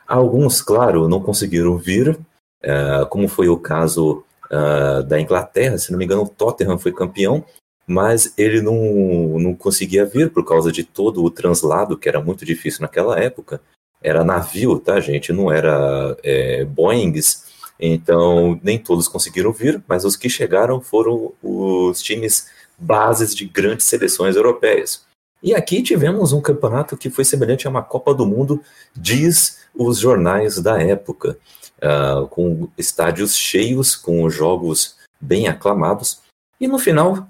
Alguns, 0.07 0.63
claro, 0.63 1.09
não 1.09 1.21
conseguiram 1.21 1.77
vir, 1.77 2.19
ah, 2.65 3.07
como 3.11 3.29
foi 3.29 3.49
o 3.49 3.59
caso 3.59 4.25
ah, 4.51 5.03
da 5.03 5.21
Inglaterra, 5.21 5.79
se 5.79 5.91
não 5.91 5.99
me 5.99 6.05
engano, 6.05 6.23
o 6.23 6.29
Tottenham 6.29 6.79
foi 6.79 6.93
campeão, 6.93 7.45
mas 7.87 8.33
ele 8.39 8.63
não, 8.63 9.39
não 9.39 9.55
conseguia 9.55 10.05
vir 10.07 10.31
por 10.31 10.45
causa 10.45 10.73
de 10.73 10.85
todo 10.85 11.23
o 11.23 11.31
translado, 11.31 11.99
que 11.99 12.09
era 12.09 12.21
muito 12.21 12.45
difícil 12.45 12.83
naquela 12.83 13.19
época. 13.19 13.61
Era 14.03 14.25
navio, 14.25 14.79
tá, 14.79 15.01
gente? 15.01 15.33
Não 15.33 15.51
era 15.51 16.17
é, 16.23 16.65
Boeings. 16.65 17.45
Então, 17.79 18.59
nem 18.63 18.79
todos 18.79 19.09
conseguiram 19.09 19.53
vir, 19.53 19.83
mas 19.89 20.05
os 20.05 20.17
que 20.17 20.29
chegaram 20.29 20.81
foram 20.81 21.33
os 21.43 22.01
times 22.01 22.47
bases 22.79 23.35
de 23.35 23.45
grandes 23.45 23.87
seleções 23.87 24.37
europeias. 24.37 25.05
E 25.43 25.55
aqui 25.55 25.83
tivemos 25.83 26.33
um 26.33 26.41
campeonato 26.41 26.97
que 26.97 27.11
foi 27.11 27.25
semelhante 27.25 27.67
a 27.67 27.71
uma 27.71 27.83
Copa 27.83 28.15
do 28.15 28.25
Mundo, 28.25 28.63
diz 28.97 29.59
os 29.75 29.99
jornais 29.99 30.59
da 30.59 30.81
época, 30.81 31.37
ah, 31.83 32.27
com 32.31 32.69
estádios 32.79 33.37
cheios, 33.37 33.95
com 33.95 34.29
jogos 34.31 34.97
bem 35.21 35.49
aclamados. 35.49 36.21
E 36.61 36.67
no 36.67 36.79
final 36.79 37.29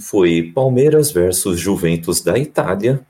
foi 0.00 0.52
Palmeiras 0.54 1.10
versus 1.10 1.58
Juventus 1.58 2.20
da 2.20 2.38
Itália, 2.38 3.00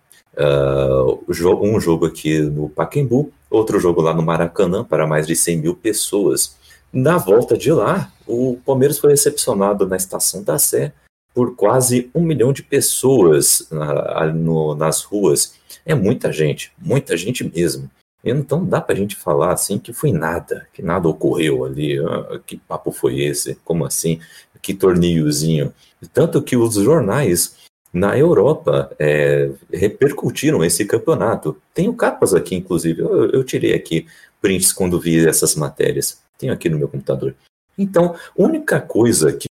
jo- 1.29 1.61
um 1.61 1.81
jogo 1.81 2.07
aqui 2.07 2.41
no 2.41 2.69
Pacaembu, 2.69 3.33
outro 3.51 3.81
jogo 3.81 4.01
lá 4.01 4.15
no 4.15 4.23
Maracanã 4.23 4.85
para 4.85 5.07
mais 5.07 5.27
de 5.27 5.35
100 5.35 5.59
mil 5.59 5.75
pessoas. 5.75 6.57
Na 6.93 7.19
volta 7.19 7.57
de 7.57 7.71
lá, 7.71 8.11
o 8.27 8.59
Palmeiras 8.65 8.99
foi 8.99 9.11
recepcionado 9.11 9.87
na 9.87 9.97
Estação 9.97 10.43
da 10.43 10.59
Sé 10.59 10.93
por 11.35 11.55
quase 11.55 12.11
um 12.15 12.23
milhão 12.23 12.53
de 12.53 12.63
pessoas 12.63 13.67
na- 13.71 14.27
no- 14.33 14.75
nas 14.75 15.03
ruas. 15.03 15.55
É 15.85 15.95
muita 15.95 16.33
gente, 16.33 16.73
muita 16.79 17.17
gente 17.17 17.45
mesmo. 17.45 17.91
Então 18.25 18.65
dá 18.65 18.81
pra 18.81 18.97
gente 18.97 19.15
falar 19.15 19.53
assim 19.53 19.79
que 19.79 19.93
foi 19.93 20.11
nada, 20.11 20.67
que 20.73 20.83
nada 20.83 21.09
ocorreu 21.09 21.65
ali. 21.65 21.99
Ah, 22.01 22.41
que 22.45 22.57
papo 22.57 22.91
foi 22.91 23.21
esse? 23.21 23.55
Como 23.65 23.85
assim? 23.85 24.21
que 24.61 24.75
torneiozinho. 24.75 25.73
Tanto 26.13 26.43
que 26.43 26.57
os 26.57 26.75
jornais 26.75 27.55
na 27.93 28.19
Europa 28.19 28.91
é, 28.99 29.51
repercutiram 29.73 30.65
esse 30.65 30.85
campeonato. 30.85 31.57
Tenho 31.73 31.95
capas 31.95 32.35
aqui, 32.35 32.57
inclusive, 32.57 33.01
eu, 33.01 33.31
eu, 33.31 33.45
tirei 33.45 33.73
aqui 33.73 34.07
prints 34.43 34.73
quando 34.73 34.99
vi 35.01 35.27
essas 35.27 35.55
matérias. 35.55 36.21
Tenho 36.39 36.53
aqui 36.53 36.69
no 36.69 36.79
meu 36.79 36.89
computador. 36.89 37.35
Então, 37.77 38.15
única 38.37 38.81
coisa 38.81 39.33
que 39.33 39.49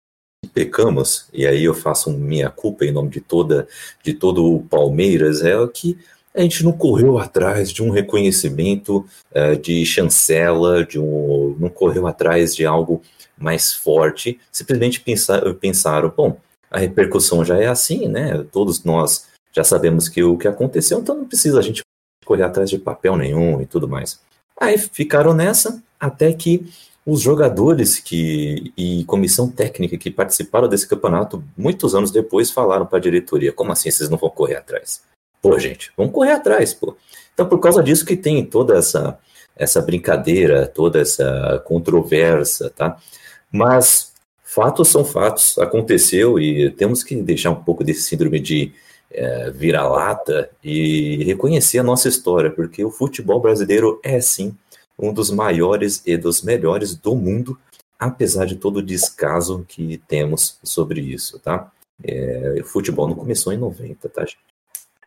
pecamos, 0.53 1.27
e 1.33 1.45
aí 1.45 1.63
eu 1.63 1.73
faço 1.73 2.11
minha 2.11 2.49
culpa 2.49 2.85
em 2.85 2.91
nome 2.91 3.09
de 3.09 3.19
toda 3.19 3.67
de 4.03 4.13
todo 4.13 4.55
o 4.55 4.63
Palmeiras, 4.63 5.43
é 5.43 5.55
que 5.67 5.97
a 6.33 6.41
gente 6.41 6.63
não 6.63 6.73
correu 6.73 7.17
atrás 7.17 7.71
de 7.71 7.81
um 7.81 7.89
reconhecimento 7.89 9.05
uh, 9.31 9.55
de 9.59 9.85
chancela, 9.85 10.85
de 10.85 10.99
um, 10.99 11.55
não 11.57 11.69
correu 11.69 12.07
atrás 12.07 12.53
de 12.55 12.65
algo 12.65 13.01
mais 13.37 13.73
forte, 13.73 14.39
simplesmente 14.51 14.99
pensar, 14.99 15.41
pensaram, 15.55 16.13
bom, 16.15 16.37
a 16.69 16.77
repercussão 16.77 17.43
já 17.43 17.57
é 17.57 17.67
assim, 17.67 18.07
né? 18.07 18.45
Todos 18.51 18.83
nós 18.83 19.27
já 19.53 19.63
sabemos 19.63 20.09
que 20.09 20.23
o 20.23 20.37
que 20.37 20.47
aconteceu, 20.47 20.99
então 20.99 21.15
não 21.15 21.25
precisa 21.25 21.59
a 21.59 21.61
gente 21.61 21.81
correr 22.25 22.43
atrás 22.43 22.69
de 22.69 22.77
papel 22.77 23.15
nenhum 23.15 23.61
e 23.61 23.65
tudo 23.65 23.87
mais. 23.87 24.19
Aí 24.59 24.77
ficaram 24.77 25.33
nessa 25.33 25.81
até 25.99 26.31
que 26.33 26.65
os 27.05 27.21
jogadores 27.21 27.99
que 27.99 28.73
e 28.75 29.03
comissão 29.05 29.49
técnica 29.49 29.97
que 29.97 30.09
participaram 30.09 30.67
desse 30.67 30.87
campeonato 30.87 31.43
muitos 31.55 31.93
anos 31.93 32.09
depois 32.09 32.49
falaram 32.49 32.85
para 32.85 32.97
a 32.97 33.01
diretoria: 33.01 33.53
como 33.53 33.71
assim 33.71 33.91
vocês 33.91 34.09
não 34.09 34.17
vão 34.17 34.29
correr 34.29 34.55
atrás? 34.55 35.03
Pô, 35.41 35.59
gente, 35.59 35.91
vamos 35.95 36.13
correr 36.13 36.31
atrás, 36.31 36.73
pô. 36.73 36.97
Então, 37.33 37.47
por 37.47 37.59
causa 37.59 37.83
disso 37.83 38.05
que 38.05 38.17
tem 38.17 38.43
toda 38.43 38.77
essa 38.77 39.19
essa 39.55 39.81
brincadeira, 39.81 40.67
toda 40.67 40.99
essa 40.99 41.63
controvérsia, 41.65 42.69
tá? 42.69 42.97
Mas 43.49 44.11
fatos 44.43 44.89
são 44.89 45.05
fatos, 45.05 45.57
aconteceu 45.57 46.39
e 46.39 46.69
temos 46.71 47.03
que 47.03 47.15
deixar 47.21 47.51
um 47.51 47.63
pouco 47.63 47.83
desse 47.83 48.01
síndrome 48.01 48.39
de 48.39 48.73
é, 49.11 49.49
vira-lata 49.51 50.49
e 50.61 51.23
reconhecer 51.23 51.79
a 51.79 51.83
nossa 51.83 52.09
história, 52.09 52.51
porque 52.51 52.83
o 52.83 52.91
futebol 52.91 53.39
brasileiro 53.39 53.99
é 54.03 54.19
sim 54.19 54.53
um 54.97 55.13
dos 55.13 55.29
maiores 55.29 56.01
e 56.05 56.17
dos 56.17 56.41
melhores 56.41 56.95
do 56.95 57.15
mundo, 57.15 57.57
apesar 57.99 58.45
de 58.45 58.55
todo 58.55 58.77
o 58.77 58.83
descaso 58.83 59.65
que 59.67 59.97
temos 60.07 60.59
sobre 60.63 61.01
isso, 61.01 61.39
tá? 61.39 61.71
É, 62.03 62.57
o 62.59 62.65
futebol 62.65 63.07
não 63.07 63.15
começou 63.15 63.53
em 63.53 63.57
90, 63.57 64.09
tá, 64.09 64.21
gente? 64.21 64.55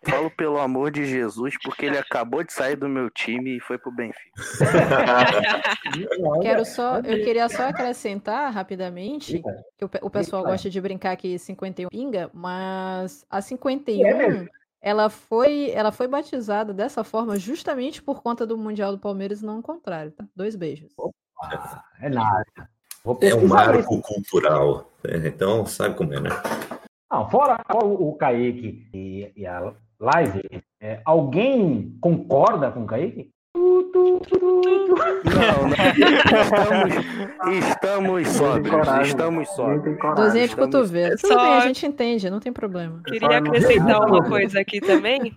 Falo 0.08 0.30
pelo 0.30 0.58
amor 0.58 0.92
de 0.92 1.04
Jesus, 1.04 1.54
porque 1.62 1.86
ele 1.86 1.98
acabou 1.98 2.44
de 2.44 2.52
sair 2.52 2.76
do 2.76 2.88
meu 2.88 3.10
time 3.10 3.56
e 3.56 3.60
foi 3.60 3.76
pro 3.76 3.90
Benfica. 3.90 4.30
Quero 6.40 6.64
só, 6.64 6.98
eu 6.98 7.24
queria 7.24 7.48
só 7.48 7.64
acrescentar 7.64 8.52
rapidamente 8.52 9.42
que 9.76 9.84
o, 9.84 9.90
o 10.02 10.10
pessoal 10.10 10.44
gosta 10.44 10.70
de 10.70 10.80
brincar 10.80 11.16
que 11.16 11.36
51 11.36 11.88
pinga, 11.88 12.30
mas 12.32 13.26
a 13.28 13.42
51 13.42 14.46
ela 14.80 15.10
foi, 15.10 15.70
ela 15.70 15.90
foi 15.90 16.06
batizada 16.06 16.72
dessa 16.72 17.02
forma 17.02 17.38
justamente 17.38 18.02
por 18.02 18.22
conta 18.22 18.46
do 18.46 18.56
Mundial 18.56 18.92
do 18.92 18.98
Palmeiras, 18.98 19.42
não 19.42 19.58
o 19.58 19.62
contrário, 19.62 20.12
tá? 20.12 20.24
Dois 20.34 20.54
beijos. 20.54 20.92
Opa, 20.96 21.84
é 22.00 22.08
nada. 22.08 22.44
é 23.22 23.34
um 23.34 23.46
marco 23.48 24.00
cultural. 24.00 24.90
É, 25.04 25.28
então, 25.28 25.66
sabe 25.66 25.96
como 25.96 26.14
é, 26.14 26.20
né? 26.20 26.30
Não, 27.10 27.28
fora 27.30 27.60
o, 27.82 28.10
o 28.10 28.16
Kaique 28.16 28.88
e, 28.92 29.32
e 29.34 29.46
a 29.46 29.74
live, 29.98 30.42
é, 30.80 31.00
alguém 31.04 31.96
concorda 32.00 32.70
com 32.70 32.84
o 32.84 32.86
Kaique? 32.86 33.30
Não, 35.24 35.68
não. 35.68 35.78
Estamos, 37.58 37.68
estamos 37.68 38.28
sóbrios. 38.28 39.06
Estamos 39.06 39.48
sóbrios. 39.50 39.98
Dozinha 40.16 40.48
de 40.48 40.56
cotovelo. 40.56 41.16
Tudo 41.16 41.32
Só... 41.32 41.42
bem, 41.42 41.54
a 41.54 41.60
gente 41.60 41.86
entende, 41.86 42.30
não 42.30 42.40
tem 42.40 42.52
problema. 42.52 43.02
Queria 43.04 43.38
acrescentar 43.38 44.06
uma 44.06 44.24
coisa 44.28 44.60
aqui 44.60 44.80
também. 44.80 45.36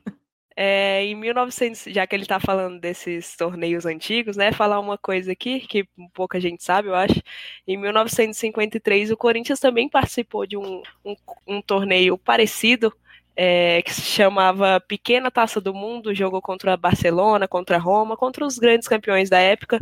É, 0.56 1.06
em 1.06 1.16
1900, 1.16 1.86
já 1.88 2.06
que 2.06 2.14
ele 2.14 2.24
está 2.24 2.40
falando 2.40 2.80
desses 2.80 3.36
torneios 3.38 3.86
antigos, 3.86 4.36
né, 4.36 4.52
falar 4.52 4.80
uma 4.80 4.98
coisa 4.98 5.32
aqui 5.32 5.62
que 5.62 5.88
pouca 6.14 6.40
gente 6.40 6.64
sabe, 6.64 6.90
eu 6.90 6.96
acho. 6.96 7.22
Em 7.66 7.78
1953, 7.78 9.12
o 9.12 9.18
Corinthians 9.18 9.60
também 9.60 9.90
participou 9.90 10.46
de 10.46 10.58
um, 10.58 10.84
um, 11.06 11.16
um 11.48 11.62
torneio 11.62 12.18
parecido 12.18 12.94
é, 13.36 13.82
que 13.82 13.94
se 13.94 14.02
chamava 14.02 14.80
Pequena 14.80 15.32
Taça 15.32 15.62
do 15.62 15.74
Mundo, 15.74 16.14
jogou 16.14 16.42
contra 16.42 16.78
Barcelona, 16.78 17.48
contra 17.48 17.78
Roma, 17.78 18.18
contra 18.18 18.46
os 18.46 18.58
grandes 18.58 18.88
campeões 18.88 19.30
da 19.30 19.40
época. 19.40 19.78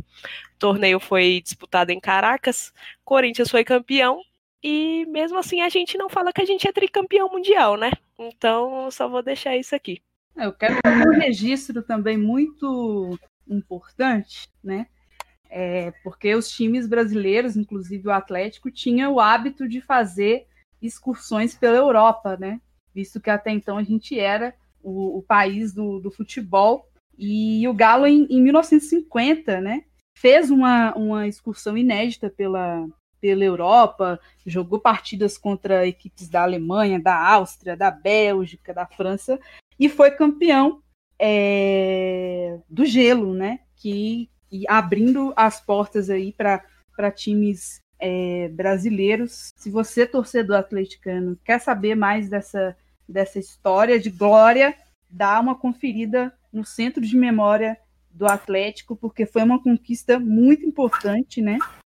O 0.55 0.59
torneio 0.59 0.99
foi 0.99 1.41
disputado 1.41 1.91
em 1.91 1.99
Caracas, 1.99 2.73
Corinthians 3.03 3.49
foi 3.49 3.63
campeão, 3.63 4.21
e 4.62 5.05
mesmo 5.07 5.38
assim 5.38 5.62
a 5.62 5.69
gente 5.69 5.97
não 5.97 6.09
fala 6.09 6.33
que 6.33 6.41
a 6.41 6.45
gente 6.45 6.67
é 6.67 6.71
tricampeão 6.71 7.29
mundial, 7.29 7.77
né? 7.77 7.91
Então 8.17 8.89
só 8.91 9.07
vou 9.07 9.23
deixar 9.23 9.55
isso 9.55 9.75
aqui. 9.75 10.01
É, 10.38 10.45
eu 10.45 10.53
quero 10.53 10.75
um 10.85 11.19
registro 11.19 11.81
também 11.81 12.17
muito 12.17 13.17
importante, 13.47 14.49
né? 14.63 14.88
É, 15.49 15.91
porque 16.03 16.35
os 16.35 16.49
times 16.49 16.88
brasileiros, 16.88 17.57
inclusive 17.57 18.07
o 18.07 18.12
Atlético, 18.12 18.69
tinham 18.69 19.13
o 19.13 19.19
hábito 19.19 19.67
de 19.67 19.81
fazer 19.81 20.45
excursões 20.81 21.55
pela 21.55 21.77
Europa, 21.77 22.38
né? 22.38 22.62
Visto 22.93 23.19
que 23.19 23.30
até 23.30 23.52
então 23.52 23.78
a 23.78 23.84
gente 23.84 24.17
era 24.19 24.54
o, 24.82 25.17
o 25.19 25.21
país 25.21 25.73
do, 25.73 25.99
do, 25.99 26.12
futebol. 26.12 26.88
E 27.17 27.67
o 27.67 27.73
Galo, 27.73 28.06
em, 28.06 28.25
em 28.30 28.41
1950, 28.41 29.60
né, 29.60 29.84
fez 30.17 30.49
uma, 30.49 30.93
uma 30.95 31.28
excursão 31.28 31.78
inédita 31.78 32.30
pela, 32.30 32.88
pela 33.19 33.43
Europa, 33.43 34.19
jogou 34.45 34.80
partidas 34.80 35.38
contra 35.38 35.88
equipes 35.88 36.30
da 36.30 36.43
Alemanha, 36.43 36.99
da 36.99 37.15
Áustria, 37.15 37.75
da 37.75 37.91
Bélgica, 37.91 38.73
da 38.73 38.86
França, 38.86 39.39
e 39.80 39.89
foi 39.89 40.12
campeão 40.12 40.82
é, 41.17 42.60
do 42.69 42.86
gelo, 42.86 43.34
né? 43.34 43.60
Que 43.75 44.30
abrindo 44.67 45.32
as 45.36 45.63
portas 45.63 46.10
aí 46.10 46.34
para 46.34 47.12
times 47.12 47.82
é, 47.99 48.47
brasileiros. 48.49 49.51
Se 49.55 49.69
você, 49.69 50.05
torcedor 50.05 50.57
atleticano, 50.57 51.38
quer 51.43 51.59
saber 51.59 51.95
mais 51.95 52.29
dessa, 52.29 52.75
dessa 53.07 53.38
história 53.38 53.99
de 53.99 54.09
glória, 54.09 54.75
dá 55.09 55.39
uma 55.39 55.55
conferida 55.55 56.33
no 56.51 56.63
Centro 56.63 57.01
de 57.01 57.15
Memória 57.17 57.77
do 58.12 58.25
Atlético, 58.25 58.95
porque 58.95 59.25
foi 59.25 59.43
uma 59.43 59.62
conquista 59.62 60.19
muito 60.19 60.65
importante, 60.65 61.41
né? 61.41 61.57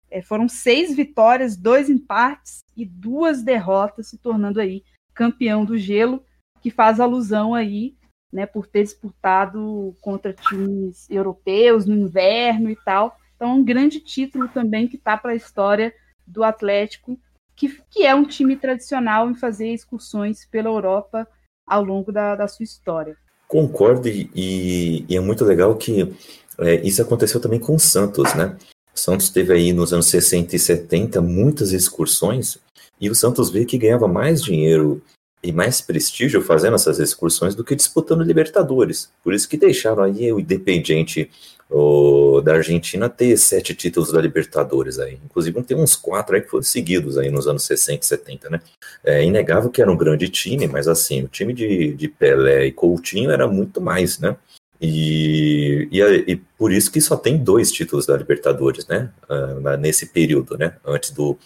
É, 0.09 0.21
foram 0.21 0.49
seis 0.49 0.93
vitórias, 0.93 1.55
dois 1.55 1.89
empates 1.89 2.59
e 2.75 2.85
duas 2.85 3.41
derrotas, 3.41 4.07
se 4.07 4.17
tornando 4.17 4.59
aí 4.59 4.83
campeão 5.13 5.63
do 5.63 5.77
gelo, 5.77 6.23
que 6.61 6.69
faz 6.69 6.99
alusão 6.99 7.55
aí, 7.55 7.95
né, 8.31 8.45
por 8.45 8.67
ter 8.67 8.83
disputado 8.83 9.95
contra 10.01 10.33
times 10.33 11.09
europeus 11.09 11.85
no 11.85 11.95
inverno 11.95 12.69
e 12.69 12.75
tal. 12.75 13.17
Então, 13.41 13.57
um 13.57 13.63
grande 13.63 13.99
título 13.99 14.47
também 14.49 14.87
que 14.87 14.97
está 14.97 15.17
para 15.17 15.31
a 15.31 15.35
história 15.35 15.91
do 16.27 16.43
Atlético, 16.43 17.19
que, 17.55 17.75
que 17.89 18.05
é 18.05 18.13
um 18.13 18.23
time 18.23 18.55
tradicional 18.55 19.31
em 19.31 19.33
fazer 19.33 19.73
excursões 19.73 20.45
pela 20.45 20.69
Europa 20.69 21.27
ao 21.65 21.83
longo 21.83 22.11
da, 22.11 22.35
da 22.35 22.47
sua 22.47 22.63
história. 22.63 23.17
Concordo, 23.47 24.07
e, 24.07 25.03
e 25.09 25.17
é 25.17 25.19
muito 25.19 25.43
legal 25.43 25.75
que 25.75 26.13
é, 26.59 26.75
isso 26.87 27.01
aconteceu 27.01 27.41
também 27.41 27.59
com 27.59 27.73
o 27.73 27.79
Santos, 27.79 28.31
né? 28.35 28.55
O 28.95 28.99
Santos 28.99 29.31
teve 29.31 29.53
aí 29.53 29.73
nos 29.73 29.91
anos 29.91 30.05
60 30.05 30.55
e 30.55 30.59
70 30.59 31.19
muitas 31.19 31.71
excursões, 31.71 32.59
e 32.99 33.09
o 33.09 33.15
Santos 33.15 33.49
vê 33.49 33.65
que 33.65 33.75
ganhava 33.75 34.07
mais 34.07 34.43
dinheiro 34.43 35.01
e 35.41 35.51
mais 35.51 35.81
prestígio 35.81 36.43
fazendo 36.43 36.75
essas 36.75 36.99
excursões 36.99 37.55
do 37.55 37.63
que 37.63 37.75
disputando 37.75 38.21
Libertadores. 38.21 39.11
Por 39.23 39.33
isso 39.33 39.49
que 39.49 39.57
deixaram 39.57 40.03
aí 40.03 40.31
o 40.31 40.39
Independiente 40.39 41.27
o, 41.71 42.41
da 42.41 42.55
Argentina 42.55 43.07
ter 43.07 43.37
sete 43.37 43.73
títulos 43.73 44.11
da 44.11 44.21
Libertadores 44.21 44.99
aí. 44.99 45.17
Inclusive 45.23 45.63
tem 45.63 45.77
uns 45.77 45.95
quatro 45.95 46.35
aí 46.35 46.41
que 46.41 46.49
foram 46.49 46.63
seguidos 46.63 47.17
aí 47.17 47.31
nos 47.31 47.47
anos 47.47 47.63
60 47.63 48.03
e 48.03 48.05
70, 48.05 48.49
né? 48.49 48.61
É 49.03 49.23
inegável 49.23 49.69
que 49.69 49.81
era 49.81 49.91
um 49.91 49.95
grande 49.95 50.27
time, 50.27 50.67
mas 50.67 50.87
assim, 50.87 51.23
o 51.23 51.27
time 51.29 51.53
de, 51.53 51.93
de 51.93 52.07
Pelé 52.09 52.65
e 52.65 52.71
Coutinho 52.73 53.31
era 53.31 53.47
muito 53.47 53.79
mais, 53.79 54.19
né? 54.19 54.35
E, 54.81 55.87
e, 55.91 56.01
e, 56.01 56.35
por 56.57 56.71
isso 56.73 56.91
que 56.91 56.99
só 56.99 57.15
tem 57.15 57.37
dois 57.37 57.71
títulos 57.71 58.05
da 58.05 58.17
Libertadores, 58.17 58.85
né? 58.87 59.09
Uh, 59.29 59.77
nesse 59.77 60.07
período, 60.07 60.57
né? 60.57 60.75
Antes 60.83 61.11
do, 61.11 61.37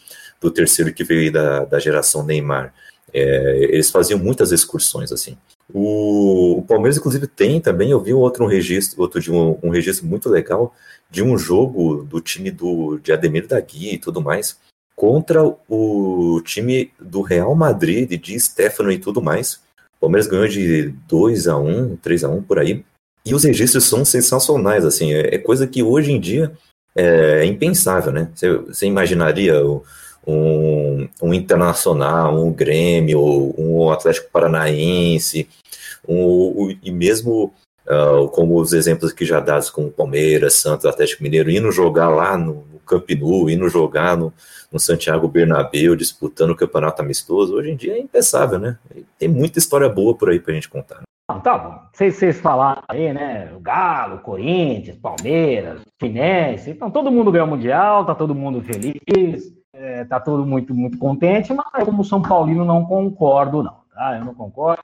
do 0.41 0.49
terceiro 0.49 0.93
que 0.93 1.03
veio 1.03 1.31
da, 1.31 1.65
da 1.65 1.79
geração 1.79 2.25
Neymar. 2.25 2.73
É, 3.13 3.67
eles 3.69 3.91
faziam 3.91 4.19
muitas 4.19 4.51
excursões 4.51 5.11
assim. 5.11 5.37
O, 5.73 6.59
o, 6.59 6.61
Palmeiras, 6.61 6.97
inclusive, 6.97 7.27
tem 7.27 7.59
também, 7.59 7.89
eu 7.89 7.99
vi 7.99 8.13
outro 8.13 8.45
um 8.45 8.47
registro, 8.47 9.01
outro 9.01 9.19
de 9.19 9.31
um, 9.31 9.57
um, 9.63 9.69
registro 9.69 10.05
muito 10.05 10.29
legal 10.29 10.75
de 11.09 11.23
um 11.23 11.37
jogo 11.37 12.03
do 12.03 12.21
time 12.21 12.51
do, 12.51 12.99
de 12.99 13.11
Ademir 13.11 13.47
da 13.47 13.59
Guia 13.59 13.93
e 13.93 13.97
tudo 13.97 14.21
mais, 14.21 14.59
contra 14.95 15.43
o 15.67 16.41
time 16.43 16.91
do 16.99 17.21
Real 17.21 17.53
Madrid, 17.55 18.09
de 18.19 18.39
Stefano 18.39 18.91
e 18.91 18.99
tudo 18.99 19.21
mais. 19.21 19.61
O 19.97 20.01
Palmeiras 20.01 20.27
ganhou 20.27 20.47
de 20.47 20.93
2 21.07 21.47
a 21.47 21.57
1 21.57 21.97
3 21.97 22.23
a 22.23 22.29
1 22.29 22.43
por 22.43 22.59
aí. 22.59 22.83
E 23.25 23.33
os 23.33 23.43
registros 23.43 23.85
são 23.85 24.05
sensacionais, 24.05 24.85
assim, 24.85 25.13
é, 25.13 25.33
é 25.33 25.37
coisa 25.39 25.65
que 25.65 25.81
hoje 25.81 26.11
em 26.11 26.19
dia 26.19 26.51
é 26.95 27.43
impensável, 27.43 28.11
né? 28.11 28.29
Você, 28.33 28.57
você 28.57 28.85
imaginaria 28.85 29.65
o, 29.65 29.83
um, 30.25 31.07
um 31.21 31.33
Internacional, 31.33 32.37
um 32.43 32.51
Grêmio, 32.51 33.53
um 33.57 33.89
Atlético 33.91 34.29
Paranaense, 34.31 35.47
um, 36.07 36.65
um, 36.65 36.77
e 36.83 36.91
mesmo 36.91 37.53
uh, 37.87 38.27
como 38.29 38.59
os 38.59 38.73
exemplos 38.73 39.13
que 39.13 39.25
já 39.25 39.39
dados 39.39 39.69
com 39.69 39.89
Palmeiras, 39.89 40.55
Santos, 40.55 40.85
Atlético 40.85 41.23
Mineiro, 41.23 41.51
indo 41.51 41.71
jogar 41.71 42.09
lá 42.09 42.37
no, 42.37 42.65
no 42.71 42.79
Camp 42.85 43.09
Nou, 43.11 43.49
indo 43.49 43.69
jogar 43.69 44.17
no, 44.17 44.33
no 44.71 44.79
Santiago 44.79 45.27
Bernabéu, 45.27 45.95
disputando 45.95 46.51
o 46.51 46.55
campeonato 46.55 47.01
amistoso, 47.01 47.53
hoje 47.55 47.71
em 47.71 47.75
dia 47.75 47.93
é 47.93 47.99
impensável, 47.99 48.59
né? 48.59 48.77
Tem 49.17 49.27
muita 49.27 49.59
história 49.59 49.89
boa 49.89 50.15
por 50.15 50.29
aí 50.29 50.39
pra 50.39 50.53
gente 50.53 50.69
contar. 50.69 51.01
Não, 51.27 51.39
tá 51.39 51.57
bom. 51.57 51.79
Vocês, 51.91 52.15
vocês 52.15 52.39
falaram 52.39 52.83
aí, 52.87 53.11
né? 53.11 53.51
O 53.55 53.59
Galo, 53.59 54.19
Corinthians, 54.19 54.97
Palmeiras, 54.97 55.81
Fluminense. 55.99 56.69
Então 56.69 56.91
todo 56.91 57.11
mundo 57.11 57.31
ganhou 57.31 57.47
o 57.47 57.49
Mundial, 57.49 58.05
tá 58.05 58.13
todo 58.13 58.35
mundo 58.35 58.61
feliz, 58.61 59.51
é, 59.75 60.05
tá 60.05 60.19
todo 60.19 60.45
muito, 60.45 60.73
muito 60.73 60.97
contente, 60.97 61.53
mas 61.53 61.83
como 61.83 62.03
São 62.03 62.21
Paulino, 62.21 62.65
não 62.65 62.85
concordo, 62.85 63.61
não. 63.61 63.77
Tá? 63.93 64.17
Eu 64.17 64.25
não 64.25 64.33
concordo. 64.33 64.81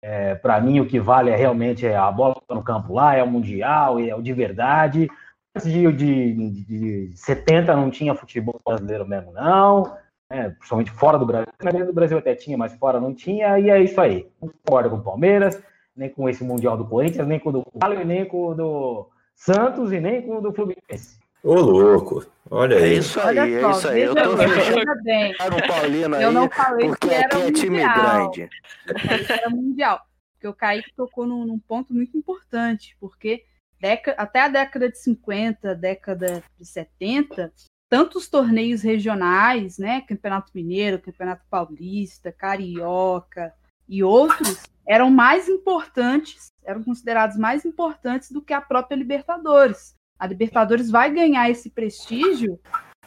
É, 0.00 0.34
para 0.34 0.60
mim, 0.60 0.80
o 0.80 0.86
que 0.86 0.98
vale 0.98 1.30
é 1.30 1.36
realmente 1.36 1.86
a 1.86 2.10
bola 2.10 2.36
no 2.50 2.62
campo 2.62 2.92
lá, 2.92 3.14
é 3.14 3.22
o 3.22 3.30
Mundial, 3.30 3.98
é 4.00 4.14
o 4.14 4.22
de 4.22 4.32
verdade. 4.32 5.08
Antes 5.54 5.70
de, 5.70 5.92
de, 5.92 6.64
de 6.64 7.12
70 7.14 7.76
não 7.76 7.90
tinha 7.90 8.14
futebol 8.14 8.60
brasileiro 8.66 9.06
mesmo, 9.06 9.32
não. 9.32 9.96
É, 10.30 10.48
principalmente 10.48 10.90
fora 10.90 11.18
do 11.18 11.26
Brasil. 11.26 11.52
Na 11.62 11.70
do 11.70 11.92
Brasil 11.92 12.18
até 12.18 12.34
tinha, 12.34 12.56
mas 12.56 12.72
fora 12.74 12.98
não 12.98 13.14
tinha, 13.14 13.58
e 13.58 13.70
é 13.70 13.80
isso 13.80 14.00
aí. 14.00 14.26
Não 14.40 14.48
concordo 14.48 14.90
com 14.90 14.96
o 14.96 15.02
Palmeiras 15.02 15.62
nem 15.96 16.08
com 16.08 16.28
esse 16.28 16.42
Mundial 16.42 16.76
do 16.76 16.86
Corinthians, 16.86 17.26
nem 17.26 17.38
com 17.38 17.50
o 17.50 17.52
do 17.52 17.66
Galo, 17.74 18.04
nem 18.04 18.24
com 18.24 18.48
o 18.48 18.54
do 18.54 19.08
Santos 19.34 19.92
e 19.92 20.00
nem 20.00 20.22
com 20.22 20.38
o 20.38 20.40
do 20.40 20.52
Fluminense. 20.52 21.20
Ô, 21.42 21.54
louco, 21.54 22.24
olha 22.52 22.74
É 22.74 22.84
aí. 22.84 22.98
isso 22.98 23.20
aí, 23.20 23.38
Olha 23.38 23.40
é 23.40 23.70
isso 23.70 23.88
aí. 23.88 24.02
Eu 24.02 24.14
tô 24.14 24.36
fechando 24.36 25.66
Paulino 25.66 26.16
aí, 26.16 26.22
Eu 26.22 26.32
não 26.32 26.48
falei 26.50 26.88
porque 26.88 27.08
que 27.08 27.14
era 27.14 27.26
aqui 27.26 27.42
é 27.42 27.52
time 27.52 27.70
mundial. 27.78 27.94
grande. 28.30 28.50
Eu 28.86 28.98
falei 29.00 29.24
que 29.24 29.32
era 29.32 29.50
mundial. 29.50 30.00
Porque 30.32 30.48
o 30.48 30.54
Kaique 30.54 30.92
tocou 30.94 31.26
num, 31.26 31.44
num 31.46 31.58
ponto 31.58 31.94
muito 31.94 32.16
importante, 32.16 32.96
porque 33.00 33.44
década, 33.80 34.20
até 34.20 34.40
a 34.40 34.48
década 34.48 34.88
de 34.90 34.98
50, 34.98 35.74
década 35.74 36.42
de 36.58 36.66
70, 36.66 37.52
tantos 37.88 38.28
torneios 38.28 38.82
regionais, 38.82 39.78
né? 39.78 40.00
Campeonato 40.00 40.50
Mineiro, 40.54 40.98
Campeonato 40.98 41.44
Paulista, 41.48 42.32
Carioca 42.32 43.52
e 43.88 44.02
outros, 44.02 44.62
eram 44.86 45.10
mais 45.10 45.48
importantes, 45.48 46.52
eram 46.64 46.82
considerados 46.82 47.36
mais 47.36 47.64
importantes 47.64 48.30
do 48.30 48.42
que 48.42 48.52
a 48.52 48.60
própria 48.60 48.96
Libertadores. 48.96 49.94
A 50.18 50.26
Libertadores 50.26 50.90
vai 50.90 51.10
ganhar 51.12 51.50
esse 51.50 51.70
prestígio 51.70 52.58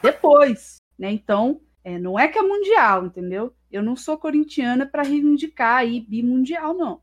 depois, 0.02 0.76
né? 0.98 1.10
Então, 1.10 1.60
é, 1.82 1.98
não 1.98 2.18
é 2.18 2.28
que 2.28 2.38
é 2.38 2.42
mundial, 2.42 3.06
entendeu? 3.06 3.54
Eu 3.70 3.82
não 3.82 3.96
sou 3.96 4.18
corintiana 4.18 4.86
para 4.86 5.02
reivindicar 5.02 5.78
aí 5.78 6.00
bimundial, 6.00 6.74
não. 6.74 7.00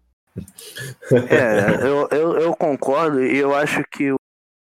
É, 1.30 1.86
eu, 1.86 2.08
eu, 2.12 2.40
eu 2.40 2.56
concordo 2.56 3.24
e 3.24 3.38
eu 3.38 3.54
acho 3.56 3.84
que 3.92 4.12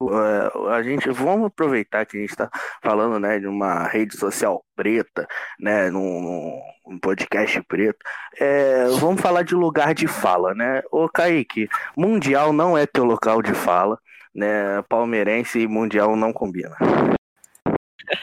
o- 0.00 0.68
a 0.70 0.82
gente 0.82 1.10
vamos 1.10 1.46
aproveitar 1.46 2.06
que 2.06 2.16
a 2.16 2.20
gente 2.20 2.30
está 2.30 2.48
falando 2.82 3.18
né, 3.18 3.38
de 3.38 3.46
uma 3.46 3.86
rede 3.86 4.16
social 4.16 4.64
preta, 4.76 5.26
né, 5.58 5.90
num, 5.90 6.60
num 6.86 6.98
podcast 6.98 7.60
preto. 7.62 7.98
É, 8.38 8.86
vamos 9.00 9.20
falar 9.20 9.42
de 9.42 9.54
lugar 9.54 9.94
de 9.94 10.06
fala, 10.06 10.54
né? 10.54 10.82
Ô 10.90 11.08
Kaique, 11.08 11.68
Mundial 11.96 12.52
não 12.52 12.78
é 12.78 12.86
teu 12.86 13.04
local 13.04 13.42
de 13.42 13.52
fala, 13.54 13.98
né? 14.34 14.82
Palmeirense 14.88 15.60
e 15.60 15.68
Mundial 15.68 16.16
não 16.16 16.32
combina. 16.32 16.76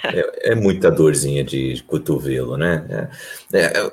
É, 0.06 0.52
é 0.52 0.56
muita 0.56 0.90
dorzinha 0.90 1.44
de 1.44 1.84
cotovelo, 1.88 2.58
né? 2.58 3.10
É, 3.54 3.60
é, 3.60 3.84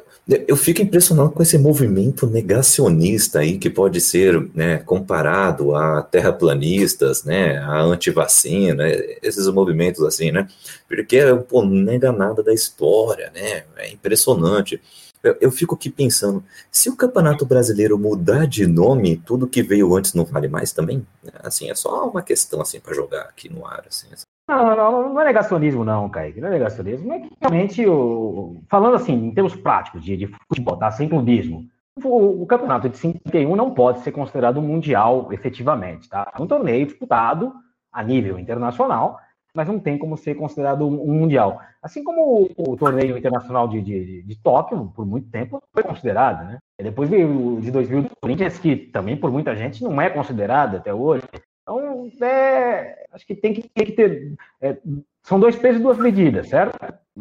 eu- 0.48 0.56
fico 0.56 0.80
impressionado 0.80 1.30
com 1.30 1.42
esse 1.42 1.58
movimento 1.58 2.26
negacionista 2.26 3.40
aí 3.40 3.58
que 3.58 3.68
pode 3.68 4.00
ser 4.00 4.40
né, 4.54 4.78
comparado 4.78 5.74
a 5.74 6.00
terraplanistas, 6.02 7.24
né, 7.24 7.58
a 7.58 7.80
antivacina, 7.80 8.84
esses 9.22 9.46
movimentos 9.48 10.02
assim, 10.04 10.30
né? 10.30 10.46
Porque 10.88 11.20
pô, 11.48 11.62
não 11.62 11.70
nega 11.70 12.12
nada 12.12 12.42
da 12.42 12.54
história, 12.54 13.30
né? 13.34 13.64
É 13.76 13.90
impressionante. 13.92 14.80
Eu, 15.22 15.36
eu 15.40 15.50
fico 15.52 15.74
aqui 15.74 15.88
pensando, 15.88 16.42
se 16.70 16.90
o 16.90 16.96
Campeonato 16.96 17.46
Brasileiro 17.46 17.98
mudar 17.98 18.46
de 18.46 18.66
nome, 18.66 19.16
tudo 19.16 19.46
que 19.46 19.62
veio 19.62 19.94
antes 19.94 20.14
não 20.14 20.24
vale 20.24 20.48
mais 20.48 20.72
também? 20.72 21.06
Assim, 21.42 21.70
é 21.70 21.74
só 21.74 22.08
uma 22.08 22.22
questão 22.22 22.60
assim 22.60 22.80
para 22.80 22.94
jogar 22.94 23.22
aqui 23.22 23.48
no 23.48 23.64
ar, 23.66 23.84
assim. 23.86 24.08
Não, 24.48 24.76
não, 24.76 25.14
não 25.14 25.20
é 25.20 25.24
negacionismo, 25.24 25.84
não, 25.84 26.08
Kaique. 26.08 26.40
Não 26.40 26.48
é 26.48 26.50
negacionismo. 26.50 27.12
É 27.12 27.20
que 27.20 27.30
realmente, 27.40 27.86
o, 27.86 28.60
falando 28.68 28.96
assim, 28.96 29.12
em 29.12 29.32
termos 29.32 29.54
práticos 29.54 30.04
de, 30.04 30.16
de 30.16 30.26
futebol, 30.48 30.76
tá? 30.76 30.90
sem 30.90 31.08
clubismo, 31.08 31.68
o, 32.02 32.42
o 32.42 32.46
campeonato 32.46 32.88
de 32.88 32.96
51 32.96 33.54
não 33.54 33.72
pode 33.72 34.00
ser 34.00 34.12
considerado 34.12 34.60
mundial 34.60 35.32
efetivamente. 35.32 36.08
Tá? 36.08 36.32
É 36.36 36.42
um 36.42 36.46
torneio 36.46 36.86
disputado 36.86 37.52
a 37.92 38.02
nível 38.02 38.38
internacional, 38.38 39.18
mas 39.54 39.68
não 39.68 39.78
tem 39.78 39.98
como 39.98 40.16
ser 40.16 40.34
considerado 40.34 40.86
um 40.86 41.12
mundial. 41.12 41.60
Assim 41.82 42.04
como 42.04 42.48
o, 42.56 42.72
o 42.72 42.76
torneio 42.76 43.18
internacional 43.18 43.66
de, 43.66 43.80
de, 43.80 44.22
de 44.22 44.36
Tóquio, 44.36 44.92
por 44.94 45.04
muito 45.04 45.28
tempo, 45.30 45.60
foi 45.72 45.82
considerado. 45.82 46.46
Né? 46.46 46.58
E 46.78 46.84
depois 46.84 47.10
veio 47.10 47.56
o 47.56 47.60
de 47.60 47.72
2000 47.72 48.02
do 48.02 48.10
Corinthians, 48.20 48.58
que 48.58 48.76
também 48.76 49.16
por 49.16 49.32
muita 49.32 49.56
gente 49.56 49.82
não 49.82 50.00
é 50.00 50.08
considerado 50.08 50.76
até 50.76 50.94
hoje. 50.94 51.24
Então, 51.62 52.08
é, 52.22 53.06
acho 53.12 53.26
que 53.26 53.34
tem 53.34 53.52
que, 53.52 53.68
tem 53.68 53.86
que 53.86 53.92
ter. 53.92 54.34
é, 54.60 54.76
são 55.22 55.40
dois 55.40 55.56
pesos 55.56 55.80
e 55.80 55.82
duas 55.82 55.98
medidas, 55.98 56.48
certo? 56.48 56.78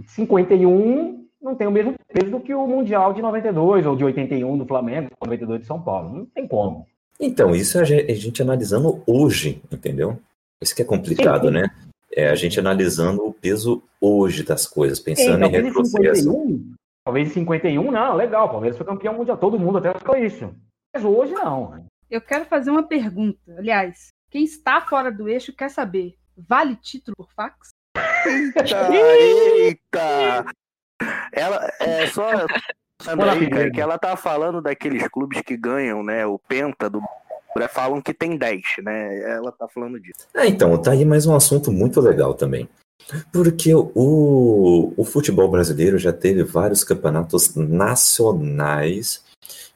51 0.08 1.26
não 1.42 1.56
tem 1.56 1.68
o 1.68 1.72
mesmo 1.72 1.96
peso 2.08 2.32
do 2.32 2.40
que 2.40 2.54
o 2.54 2.68
Mundial 2.68 3.14
de 3.14 3.22
92 3.22 3.86
ou 3.86 3.96
de 3.96 4.04
81 4.04 4.58
do 4.58 4.66
Flamengo, 4.66 5.10
92 5.22 5.62
de 5.62 5.66
São 5.66 5.82
Paulo. 5.82 6.18
Não 6.18 6.26
tem 6.26 6.48
como. 6.48 6.88
Então, 7.20 7.56
isso 7.56 7.78
é 7.78 7.82
a 7.82 7.84
gente, 7.84 8.12
a 8.12 8.16
gente 8.16 8.42
analisando 8.42 9.02
hoje, 9.08 9.62
entendeu? 9.72 10.20
Isso 10.62 10.76
que 10.76 10.82
é 10.82 10.86
complicado, 10.86 11.48
Sim, 11.48 11.48
sim. 11.48 11.54
né? 11.54 11.70
É 12.14 12.30
a 12.30 12.36
gente 12.36 12.60
analisando 12.60 13.26
o 13.26 13.34
peso 13.34 13.84
hoje 14.00 14.44
das 14.44 14.66
coisas, 14.66 15.00
pensando 15.00 15.46
em 15.46 15.50
retrocesso. 15.50 16.24
51, 16.24 16.74
talvez 17.06 17.30
em 17.30 17.34
51, 17.34 17.92
não, 17.92 18.16
legal, 18.16 18.48
o 18.48 18.50
Palmeiras 18.50 18.78
foi 18.78 18.86
campeão 18.86 19.14
mundial, 19.14 19.38
todo 19.38 19.60
mundo 19.60 19.78
até 19.78 19.98
falou 19.98 20.22
isso. 20.22 20.54
Mas 20.94 21.06
hoje 21.06 21.34
não. 21.34 21.86
Eu 22.10 22.20
quero 22.20 22.46
fazer 22.46 22.70
uma 22.70 22.84
pergunta. 22.84 23.40
Aliás, 23.58 24.10
quem 24.30 24.44
está 24.44 24.82
fora 24.82 25.12
do 25.12 25.30
eixo 25.30 25.54
quer 25.54 25.70
saber: 25.70 26.16
vale 26.36 26.76
título 26.76 27.16
por 27.16 27.32
fax? 27.32 27.70
Eita! 28.26 28.64
eita! 28.94 30.46
Ela 31.32 31.72
é 31.80 32.08
só. 32.08 32.30
Sandra 33.02 33.72
que 33.72 33.82
ela 33.82 33.98
tá 33.98 34.16
falando 34.16 34.62
daqueles 34.62 35.08
clubes 35.08 35.42
que 35.42 35.58
ganham, 35.58 36.04
né? 36.04 36.26
O 36.26 36.38
Penta 36.38 36.90
do. 36.90 37.02
Falam 37.70 38.02
que 38.02 38.14
tem 38.14 38.38
10, 38.38 38.62
né? 38.84 39.20
Ela 39.32 39.52
tá 39.52 39.68
falando 39.68 40.00
disso. 40.00 40.28
Ah, 40.36 40.46
então, 40.48 40.78
tá 40.82 40.92
aí 40.92 41.06
mais 41.06 41.26
um 41.26 41.36
assunto 41.36 41.72
muito 41.72 42.00
legal 42.00 42.34
também. 42.34 42.68
Porque 43.32 43.74
o, 43.74 44.94
o 44.96 45.04
futebol 45.04 45.50
brasileiro 45.50 45.98
já 45.98 46.14
teve 46.14 46.44
vários 46.44 46.84
campeonatos 46.84 47.56
nacionais 47.56 49.24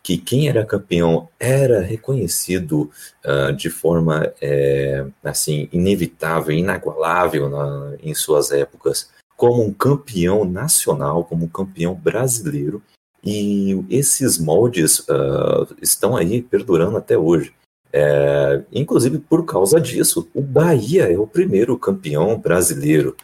que 0.04 0.18
quem 0.18 0.48
era 0.48 0.64
campeão 0.64 1.28
era 1.40 1.82
reconhecido 1.82 2.92
ah, 3.26 3.52
de 3.52 3.70
forma 3.72 4.32
é, 4.40 5.06
assim 5.24 5.68
inevitável, 5.74 6.56
inagualável 6.56 7.50
na- 7.50 7.96
em 8.04 8.14
suas 8.14 8.52
épocas, 8.52 9.10
como 9.36 9.64
um 9.64 9.74
campeão 9.74 10.46
nacional, 10.46 11.26
como 11.26 11.46
um 11.46 11.50
campeão 11.50 11.96
brasileiro. 11.96 12.84
E 13.24 13.84
esses 13.90 14.38
moldes 14.38 15.04
ah, 15.10 15.66
estão 15.82 16.16
aí 16.16 16.42
perdurando 16.42 16.98
até 16.98 17.18
hoje. 17.18 17.52
É, 17.98 18.62
inclusive 18.74 19.20
por 19.20 19.46
causa 19.46 19.80
disso, 19.80 20.28
o 20.34 20.42
Bahia 20.42 21.10
é 21.10 21.18
o 21.18 21.26
primeiro 21.26 21.78
campeão 21.78 22.38
brasileiro. 22.38 23.16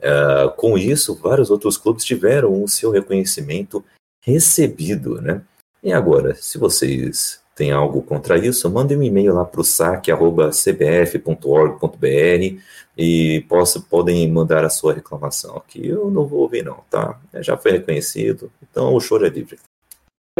É, 0.00 0.50
com 0.56 0.78
isso, 0.78 1.14
vários 1.14 1.50
outros 1.50 1.76
clubes 1.76 2.06
tiveram 2.06 2.62
o 2.62 2.68
seu 2.68 2.90
reconhecimento 2.90 3.84
recebido, 4.24 5.20
né? 5.20 5.42
E 5.82 5.92
agora, 5.92 6.34
se 6.34 6.56
vocês 6.56 7.42
têm 7.54 7.70
algo 7.70 8.00
contra 8.00 8.38
isso, 8.38 8.70
mandem 8.70 8.96
um 8.96 9.02
e-mail 9.02 9.34
lá 9.34 9.44
para 9.44 9.60
o 9.60 9.64
saque.cbf.org.br 9.64 12.62
e 12.96 13.44
possa, 13.46 13.78
podem 13.78 14.26
mandar 14.30 14.64
a 14.64 14.70
sua 14.70 14.94
reclamação 14.94 15.54
aqui. 15.58 15.86
Eu 15.86 16.10
não 16.10 16.26
vou 16.26 16.40
ouvir 16.40 16.64
não, 16.64 16.82
tá? 16.88 17.20
Já 17.34 17.58
foi 17.58 17.72
reconhecido, 17.72 18.50
então 18.62 18.94
o 18.94 19.00
choro 19.00 19.26
é 19.26 19.28
livre. 19.28 19.58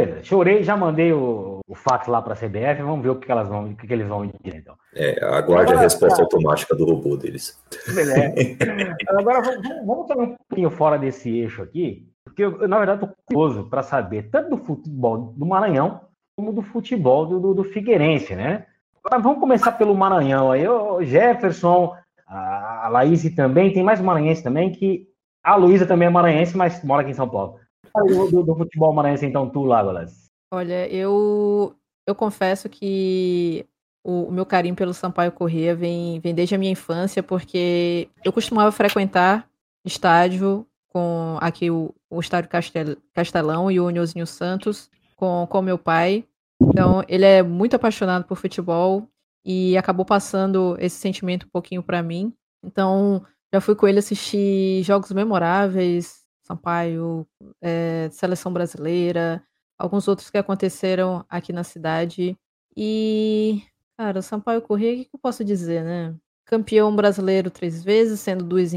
Beleza, 0.06 0.24
chorei, 0.24 0.62
já 0.62 0.76
mandei 0.76 1.12
o, 1.12 1.60
o 1.66 1.74
fax 1.74 2.06
lá 2.06 2.22
para 2.22 2.34
a 2.34 2.36
CBF, 2.36 2.82
vamos 2.82 3.02
ver 3.02 3.10
o 3.10 3.16
que, 3.16 3.30
elas 3.30 3.48
vão, 3.48 3.70
o 3.70 3.76
que, 3.76 3.92
eles 3.92 4.06
vão 4.06 4.26
dizer 4.26 4.58
então. 4.58 4.74
É, 4.94 5.24
aguarde 5.24 5.72
a 5.72 5.80
resposta 5.80 6.22
automática 6.22 6.74
do 6.74 6.84
robô 6.84 7.16
deles. 7.16 7.60
Beleza. 7.86 8.34
Agora 9.08 9.42
vamos, 9.42 9.86
vamos- 9.86 10.06
sair 10.08 10.20
um 10.20 10.36
pouquinho 10.48 10.70
fora 10.70 10.98
desse 10.98 11.30
eixo 11.38 11.62
aqui, 11.62 12.08
porque 12.24 12.44
eu, 12.44 12.68
na 12.68 12.78
verdade, 12.78 13.04
estou 13.04 13.16
curioso 13.26 13.68
para 13.68 13.82
saber 13.82 14.30
tanto 14.30 14.50
do 14.50 14.58
futebol 14.58 15.34
do 15.36 15.46
Maranhão 15.46 16.00
como 16.36 16.52
do 16.52 16.62
futebol 16.62 17.26
do, 17.26 17.40
do, 17.40 17.54
do 17.54 17.64
Figueirense, 17.64 18.36
né? 18.36 18.66
Agora 19.02 19.20
vamos 19.22 19.40
começar 19.40 19.72
pelo 19.72 19.94
Maranhão 19.94 20.52
aí. 20.52 20.68
O 20.68 21.02
Jefferson, 21.02 21.94
a, 22.26 22.88
Laís 22.88 23.22
também, 23.34 23.72
tem 23.72 23.82
mais 23.82 24.00
maranhense 24.00 24.42
também 24.42 24.70
que 24.70 25.08
A 25.42 25.56
Luísa 25.56 25.86
também 25.86 26.06
é 26.06 26.10
maranhense, 26.10 26.56
mas 26.56 26.82
mora 26.84 27.02
aqui 27.02 27.10
em 27.10 27.14
São 27.14 27.28
Paulo. 27.28 27.58
Do, 28.06 28.30
do- 28.30 28.42
do 28.42 28.56
futebol 28.56 28.92
maranhense, 28.92 29.26
então, 29.26 29.48
tu, 29.48 29.64
Lágolas. 29.64 30.28
Olha, 30.52 30.86
eu, 30.88 31.74
eu 32.06 32.14
confesso 32.14 32.68
que 32.68 33.66
o, 34.04 34.24
o 34.24 34.32
meu 34.32 34.46
carinho 34.46 34.74
pelo 34.74 34.94
Sampaio 34.94 35.32
Corrêa 35.32 35.74
vem, 35.74 36.18
vem 36.20 36.34
desde 36.34 36.54
a 36.54 36.58
minha 36.58 36.72
infância, 36.72 37.22
porque 37.22 38.08
eu 38.24 38.32
costumava 38.32 38.72
frequentar 38.72 39.46
estádio 39.84 40.66
com 40.90 41.36
aqui 41.40 41.70
o, 41.70 41.94
o 42.10 42.18
estádio 42.20 42.48
Castel, 42.50 42.96
Castelão 43.14 43.70
e 43.70 43.78
o 43.78 43.86
Uniozinho 43.86 44.26
Santos 44.26 44.90
com, 45.16 45.46
com 45.50 45.60
meu 45.62 45.76
pai. 45.78 46.24
Então, 46.62 47.04
ele 47.08 47.24
é 47.24 47.42
muito 47.42 47.76
apaixonado 47.76 48.24
por 48.24 48.36
futebol 48.36 49.06
e 49.44 49.76
acabou 49.76 50.04
passando 50.04 50.76
esse 50.80 50.96
sentimento 50.96 51.46
um 51.46 51.50
pouquinho 51.50 51.82
para 51.82 52.02
mim. 52.02 52.32
Então, 52.64 53.22
já 53.54 53.60
fui 53.60 53.74
com 53.74 53.86
ele 53.86 53.98
assistir 53.98 54.82
jogos 54.82 55.12
memoráveis, 55.12 56.24
Sampaio, 56.48 57.26
eh, 57.62 58.08
Seleção 58.10 58.52
Brasileira, 58.52 59.42
alguns 59.78 60.08
outros 60.08 60.30
que 60.30 60.38
aconteceram 60.38 61.24
aqui 61.28 61.52
na 61.52 61.64
cidade. 61.64 62.36
E, 62.76 63.62
cara, 63.96 64.20
o 64.20 64.22
Sampaio 64.22 64.62
Corrêa, 64.62 64.94
o 64.94 64.96
que 64.98 65.04
que 65.06 65.16
eu 65.16 65.20
posso 65.20 65.44
dizer, 65.44 65.84
né? 65.84 66.14
Campeão 66.46 66.94
brasileiro 66.96 67.50
três 67.50 67.84
vezes, 67.84 68.20
sendo 68.20 68.42
duas, 68.44 68.72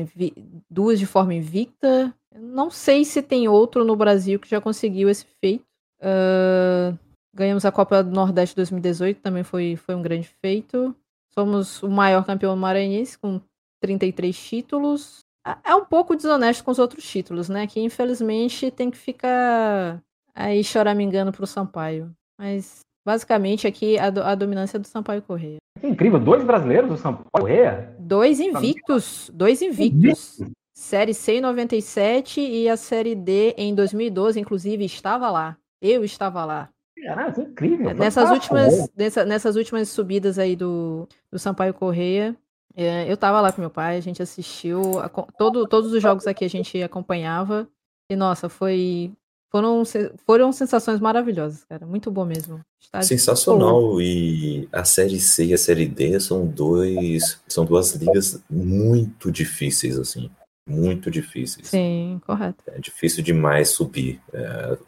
duas 0.70 1.00
de 1.00 1.06
forma 1.06 1.34
invicta. 1.34 2.14
Não 2.36 2.70
sei 2.70 3.06
se 3.06 3.22
tem 3.22 3.48
outro 3.48 3.86
no 3.86 3.96
Brasil 3.96 4.40
que 4.40 4.50
já 4.50 4.60
conseguiu 4.60 5.10
esse 5.10 5.26
feito. 5.40 5.66
Ah, 6.02 6.94
ganhamos 7.34 7.64
a 7.66 7.72
Copa 7.72 8.04
do 8.04 8.12
Nordeste 8.12 8.56
2018, 8.56 9.22
também 9.22 9.44
foi, 9.44 9.76
foi 9.76 9.96
um 9.96 10.02
grande 10.02 10.28
feito. 10.42 10.96
Somos 11.34 11.82
o 11.82 11.90
maior 11.90 12.26
campeão 12.26 12.56
maranhense, 12.56 13.18
com 13.18 13.40
33 13.82 14.38
títulos. 14.38 15.21
É- 15.46 15.72
É 15.72 15.76
um 15.76 15.86
pouco 15.86 16.16
desonesto 16.16 16.64
com 16.64 16.72
os 16.72 16.80
outros 16.80 17.04
títulos, 17.04 17.50
né? 17.50 17.66
Que 17.68 17.80
infelizmente 17.82 18.70
tem 18.72 18.90
que 18.92 18.98
ficar 18.98 20.02
aí 20.36 20.64
choramingando 20.64 21.32
pro 21.32 21.48
Sampaio. 21.48 22.12
Mas 22.40 22.80
basicamente 23.06 23.68
aqui 23.68 23.98
a, 23.98 24.10
do- 24.10 24.24
a 24.24 24.36
dominância 24.36 24.78
é 24.78 24.80
do 24.80 24.88
Sampaio 24.88 25.22
Correia. 25.22 25.58
Que 25.80 25.88
incrível, 25.88 26.20
dois 26.20 26.44
brasileiros 26.44 26.90
do 26.90 26.98
Sampaio 26.98 27.26
Corrêa? 27.34 27.96
Dois 28.00 28.40
invictos, 28.40 29.32
dois 29.34 29.62
invictos. 29.62 30.40
Série 30.76 31.14
C 31.14 31.34
em 31.34 31.42
97 31.42 32.42
e 32.42 32.68
a 32.68 32.76
Série 32.76 33.14
D 33.16 33.54
em 33.58 33.74
2012, 33.76 34.40
inclusive 34.40 34.84
estava 34.86 35.30
lá. 35.30 35.56
Eu 35.82 36.04
estava 36.04 36.44
lá. 36.46 36.70
Caraca, 37.04 37.42
incrível. 37.42 37.94
Nessas 37.96 38.30
últimas, 38.32 38.90
nessa- 38.96 39.26
nessas 39.26 39.56
últimas 39.56 39.90
subidas 39.90 40.38
aí 40.40 40.56
do, 40.56 41.08
do 41.32 41.38
Sampaio 41.40 41.74
Correia, 41.74 42.36
é, 42.76 43.12
eu 43.12 43.18
tava 43.18 43.42
lá 43.42 43.52
com 43.52 43.62
meu 43.62 43.70
pai, 43.70 43.98
a 43.98 44.02
gente 44.02 44.22
assistiu, 44.22 45.00
a 45.00 45.10
todo, 45.10 45.68
todos 45.68 45.92
os 45.92 46.02
jogos 46.02 46.28
aqui 46.28 46.46
a 46.46 46.50
gente 46.50 46.82
acompanhava. 46.82 47.68
E 48.10 48.16
nossa, 48.16 48.50
foi. 48.50 49.12
Foram, 49.50 49.84
foram 50.26 50.52
sensações 50.54 51.02
maravilhosas, 51.02 51.66
cara. 51.66 51.86
Muito 51.86 52.10
bom 52.10 52.24
mesmo. 52.24 52.62
Estádio 52.80 53.08
Sensacional. 53.08 54.02
E 54.02 54.68
a 54.72 54.86
Série 54.86 55.20
C 55.20 55.48
e 55.48 55.54
a 55.54 55.58
Série 55.58 55.86
D 55.86 56.18
são 56.22 56.48
dois, 56.48 57.42
são 57.48 57.66
duas 57.66 57.94
ligas 57.96 58.42
muito 58.50 59.30
difíceis, 59.30 60.00
assim. 60.00 60.32
Muito 60.68 61.12
difíceis. 61.12 61.68
Sim, 61.68 62.22
correto. 62.26 62.64
É 62.68 62.80
difícil 62.80 63.22
demais 63.24 63.70
subir. 63.70 64.22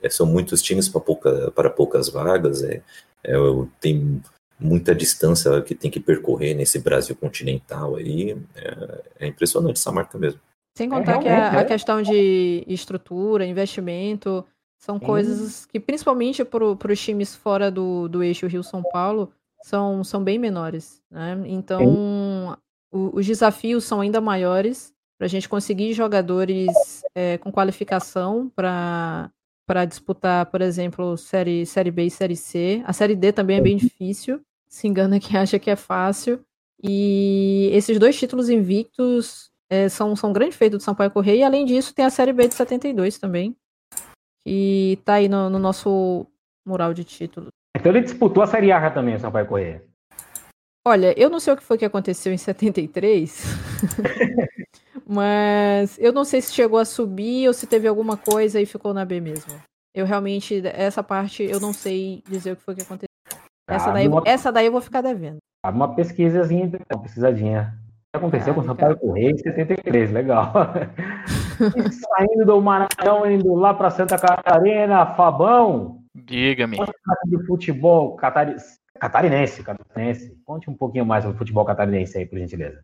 É, 0.01 0.09
são 0.09 0.25
muitos 0.25 0.61
times 0.61 0.87
para 0.87 1.01
pouca, 1.01 1.51
poucas 1.75 2.07
vagas. 2.07 2.63
É, 2.63 2.81
é, 3.25 3.35
tem 3.81 4.21
muita 4.63 4.95
distância 4.95 5.61
que 5.61 5.75
tem 5.75 5.91
que 5.91 5.99
percorrer 5.99 6.53
nesse 6.55 6.79
Brasil 6.79 7.15
continental 7.15 7.95
aí. 7.95 8.37
É, 8.55 9.03
é 9.19 9.27
impressionante 9.27 9.77
essa 9.77 9.91
marca 9.91 10.17
mesmo. 10.17 10.39
Sem 10.75 10.89
contar 10.89 11.19
que 11.19 11.29
a, 11.29 11.59
a 11.59 11.61
é. 11.61 11.65
questão 11.65 12.01
de 12.01 12.63
estrutura, 12.67 13.45
investimento, 13.45 14.43
são 14.79 14.97
Sim. 14.97 15.05
coisas 15.05 15.65
que, 15.65 15.79
principalmente 15.79 16.43
para 16.43 16.91
os 16.91 16.99
times 16.99 17.35
fora 17.35 17.69
do, 17.69 18.07
do 18.07 18.23
eixo 18.23 18.47
Rio-São 18.47 18.81
Paulo, 18.91 19.31
são, 19.61 20.03
são 20.03 20.23
bem 20.23 20.39
menores. 20.39 21.01
Né? 21.11 21.41
Então, 21.45 22.57
o- 22.91 23.11
os 23.17 23.25
desafios 23.25 23.83
são 23.83 24.01
ainda 24.01 24.19
maiores 24.19 24.93
para 25.17 25.25
a 25.25 25.29
gente 25.29 25.47
conseguir 25.47 25.93
jogadores 25.93 27.03
é, 27.15 27.37
com 27.37 27.51
qualificação 27.51 28.51
para 28.55 29.29
para 29.65 29.85
disputar, 29.85 30.45
por 30.47 30.61
exemplo, 30.61 31.15
série, 31.15 31.65
série 31.65 31.89
B 31.89 32.07
e 32.07 32.11
Série 32.11 32.35
C. 32.35 32.83
A 32.85 32.91
Série 32.91 33.15
D 33.15 33.31
também 33.31 33.55
é 33.57 33.61
bem 33.61 33.77
difícil. 33.77 34.41
Se 34.73 34.87
engana 34.87 35.19
quem 35.19 35.37
acha 35.37 35.59
que 35.59 35.69
é 35.69 35.75
fácil. 35.75 36.43
E 36.81 37.69
esses 37.73 37.99
dois 37.99 38.17
títulos 38.17 38.49
invictos 38.49 39.51
é, 39.69 39.87
são, 39.87 40.15
são 40.15 40.31
um 40.31 40.33
grande 40.33 40.57
feito 40.57 40.77
do 40.77 40.83
Sampaio 40.83 41.11
Correia. 41.11 41.41
E 41.41 41.43
além 41.43 41.63
disso, 41.63 41.93
tem 41.93 42.03
a 42.03 42.09
Série 42.09 42.33
B 42.33 42.47
de 42.47 42.55
72 42.55 43.19
também. 43.19 43.55
Que 44.43 44.99
tá 45.05 45.13
aí 45.13 45.29
no, 45.29 45.47
no 45.47 45.59
nosso 45.59 46.25
mural 46.65 46.91
de 46.91 47.03
títulos. 47.03 47.49
Então 47.77 47.91
ele 47.91 48.01
disputou 48.01 48.41
a 48.41 48.47
Série 48.47 48.71
A 48.71 48.89
também, 48.89 49.13
o 49.13 49.19
Sampaio 49.19 49.45
Corrêa. 49.45 49.85
Olha, 50.83 51.13
eu 51.19 51.29
não 51.29 51.39
sei 51.39 51.53
o 51.53 51.57
que 51.57 51.63
foi 51.63 51.77
que 51.77 51.85
aconteceu 51.85 52.33
em 52.33 52.37
73, 52.37 53.43
mas 55.05 55.99
eu 55.99 56.11
não 56.11 56.25
sei 56.25 56.41
se 56.41 56.51
chegou 56.51 56.79
a 56.79 56.83
subir 56.83 57.47
ou 57.47 57.53
se 57.53 57.67
teve 57.67 57.87
alguma 57.87 58.17
coisa 58.17 58.59
e 58.59 58.65
ficou 58.65 58.91
na 58.91 59.05
B 59.05 59.21
mesmo. 59.21 59.53
Eu 59.93 60.07
realmente, 60.07 60.63
essa 60.65 61.03
parte, 61.03 61.43
eu 61.43 61.59
não 61.59 61.71
sei 61.71 62.23
dizer 62.27 62.53
o 62.53 62.55
que 62.55 62.63
foi 62.63 62.73
que 62.73 62.81
aconteceu. 62.81 63.12
Essa 63.67 63.85
Cabe 63.85 63.93
daí, 63.97 64.07
uma, 64.07 64.21
essa 64.25 64.51
daí 64.51 64.65
eu 64.65 64.71
vou 64.71 64.81
ficar 64.81 65.01
devendo. 65.01 65.37
cabe 65.63 65.77
uma 65.77 65.95
pesquisazinha, 65.95 66.71
uma 66.93 67.01
pesquisadinha. 67.01 67.73
O 67.79 68.17
que 68.19 68.25
aconteceu 68.25 68.53
com 68.53 68.61
o 68.61 68.63
Sampaio 68.65 68.97
Corrêa 68.97 69.31
em 69.31 69.37
73, 69.37 70.11
legal. 70.11 70.51
e 71.77 71.91
saindo 71.91 72.45
do 72.45 72.61
Maranhão, 72.61 73.29
indo 73.29 73.53
lá 73.55 73.73
para 73.73 73.89
Santa 73.89 74.17
Catarina, 74.17 75.05
Fabão, 75.15 75.99
Diga-me. 76.15 76.77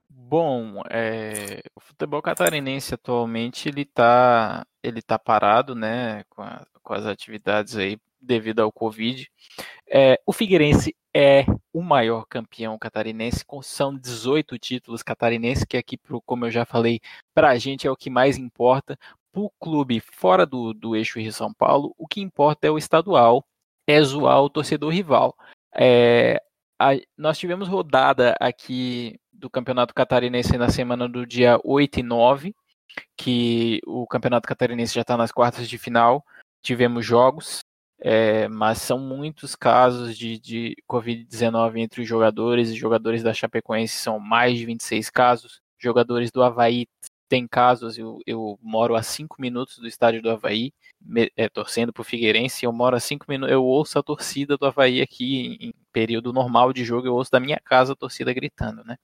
Bom, 0.10 0.82
é, 0.90 1.60
o 1.76 1.80
futebol 1.80 2.22
catarinense 2.24 2.94
atualmente 2.96 3.70
ele 3.70 3.86
tá, 3.86 4.66
ele 4.84 5.02
tá 5.02 5.18
parado, 5.20 5.76
né, 5.76 6.24
com, 6.30 6.42
a- 6.42 6.66
com 6.84 6.94
as 6.94 7.06
atividades 7.06 7.76
aí 7.78 7.98
devido 8.22 8.60
ao 8.62 8.72
Covid. 8.72 9.30
É, 9.88 10.20
o 10.26 10.34
Figueirense 10.34 10.96
é 11.14 11.46
o 11.74 11.82
maior 11.82 12.26
campeão 12.28 12.78
catarinense, 12.78 13.44
com 13.46 13.62
são 13.62 13.96
18 13.96 14.58
títulos 14.58 15.02
catarinenses, 15.02 15.64
que 15.66 15.78
aqui, 15.78 15.98
como 16.26 16.46
eu 16.46 16.52
já 16.52 16.66
falei, 16.66 17.00
para 17.34 17.50
a 17.50 17.58
gente 17.58 17.88
é 17.88 17.92
o 17.92 17.96
que 17.96 18.10
mais 18.10 18.38
importa. 18.38 18.98
Para 19.32 19.42
o 19.42 19.52
clube 19.60 20.00
fora 20.00 20.46
do, 20.46 20.74
do 20.74 20.96
eixo 20.96 21.20
Rio-São 21.20 21.54
Paulo, 21.54 21.94
o 21.98 22.08
que 22.08 22.22
importa 22.22 22.68
é 22.68 22.72
o 22.72 22.78
estadual, 22.78 23.46
é 23.88 24.02
zoar 24.02 24.42
o 24.42 24.50
torcedor 24.50 24.92
rival. 24.92 25.36
É, 25.76 26.42
a- 26.80 27.00
nós 27.18 27.38
tivemos 27.38 27.68
rodada 27.68 28.36
aqui 28.40 29.20
do 29.32 29.50
Campeonato 29.50 29.94
Catarinense 29.94 30.58
na 30.58 30.70
semana 30.70 31.08
do 31.08 31.26
dia 31.26 31.60
8 31.64 32.00
e 32.00 32.04
9, 32.04 32.56
que 33.16 33.80
o 33.86 34.06
Campeonato 34.08 34.48
Catarinense 34.48 34.94
já 34.96 35.02
está 35.02 35.16
nas 35.16 35.32
quartas 35.32 35.70
de 35.70 35.78
final. 35.78 36.24
Tivemos 36.62 37.06
jogos, 37.06 37.60
é, 38.02 38.48
mas 38.48 38.80
são 38.82 38.98
muitos 39.00 39.56
casos 39.56 40.18
de, 40.18 40.40
de 40.40 40.76
Covid-19 40.88 41.80
entre 41.80 42.02
os 42.02 42.08
jogadores. 42.08 42.70
Os 42.70 42.76
jogadores 42.78 43.24
da 43.24 43.34
Chapecoense 43.34 43.96
são 43.96 44.20
mais 44.20 44.58
de 44.58 44.66
26 44.66 45.10
casos. 45.10 45.62
Jogadores 45.78 46.32
do 46.32 46.42
Havaí 46.44 46.88
têm 47.28 47.48
casos. 47.48 47.98
Eu, 47.98 48.20
eu 48.26 48.58
moro 48.62 48.96
a 48.96 49.04
5 49.04 49.36
minutos 49.42 49.78
do 49.78 49.88
estádio 49.88 50.22
do 50.22 50.30
Havaí, 50.30 50.72
me- 51.02 51.32
é, 51.36 51.50
torcendo 51.50 51.92
para 51.94 52.02
o 52.02 52.06
Figueirense. 52.06 52.66
Eu 52.66 52.72
moro 52.74 52.96
a 52.96 53.00
5 53.00 53.26
minutos. 53.30 53.52
Eu 53.54 53.64
ouço 53.64 54.00
a 54.00 54.04
torcida 54.04 54.58
do 54.58 54.66
Havaí 54.66 55.02
aqui 55.02 55.58
em, 55.62 55.68
em 55.70 55.74
período 55.92 56.32
normal 56.34 56.72
de 56.74 56.84
jogo. 56.86 57.08
Eu 57.08 57.16
ouço 57.16 57.32
da 57.32 57.40
minha 57.40 57.60
casa 57.64 57.94
a 57.94 57.96
torcida 57.96 58.34
gritando, 58.34 58.84
né? 58.84 58.96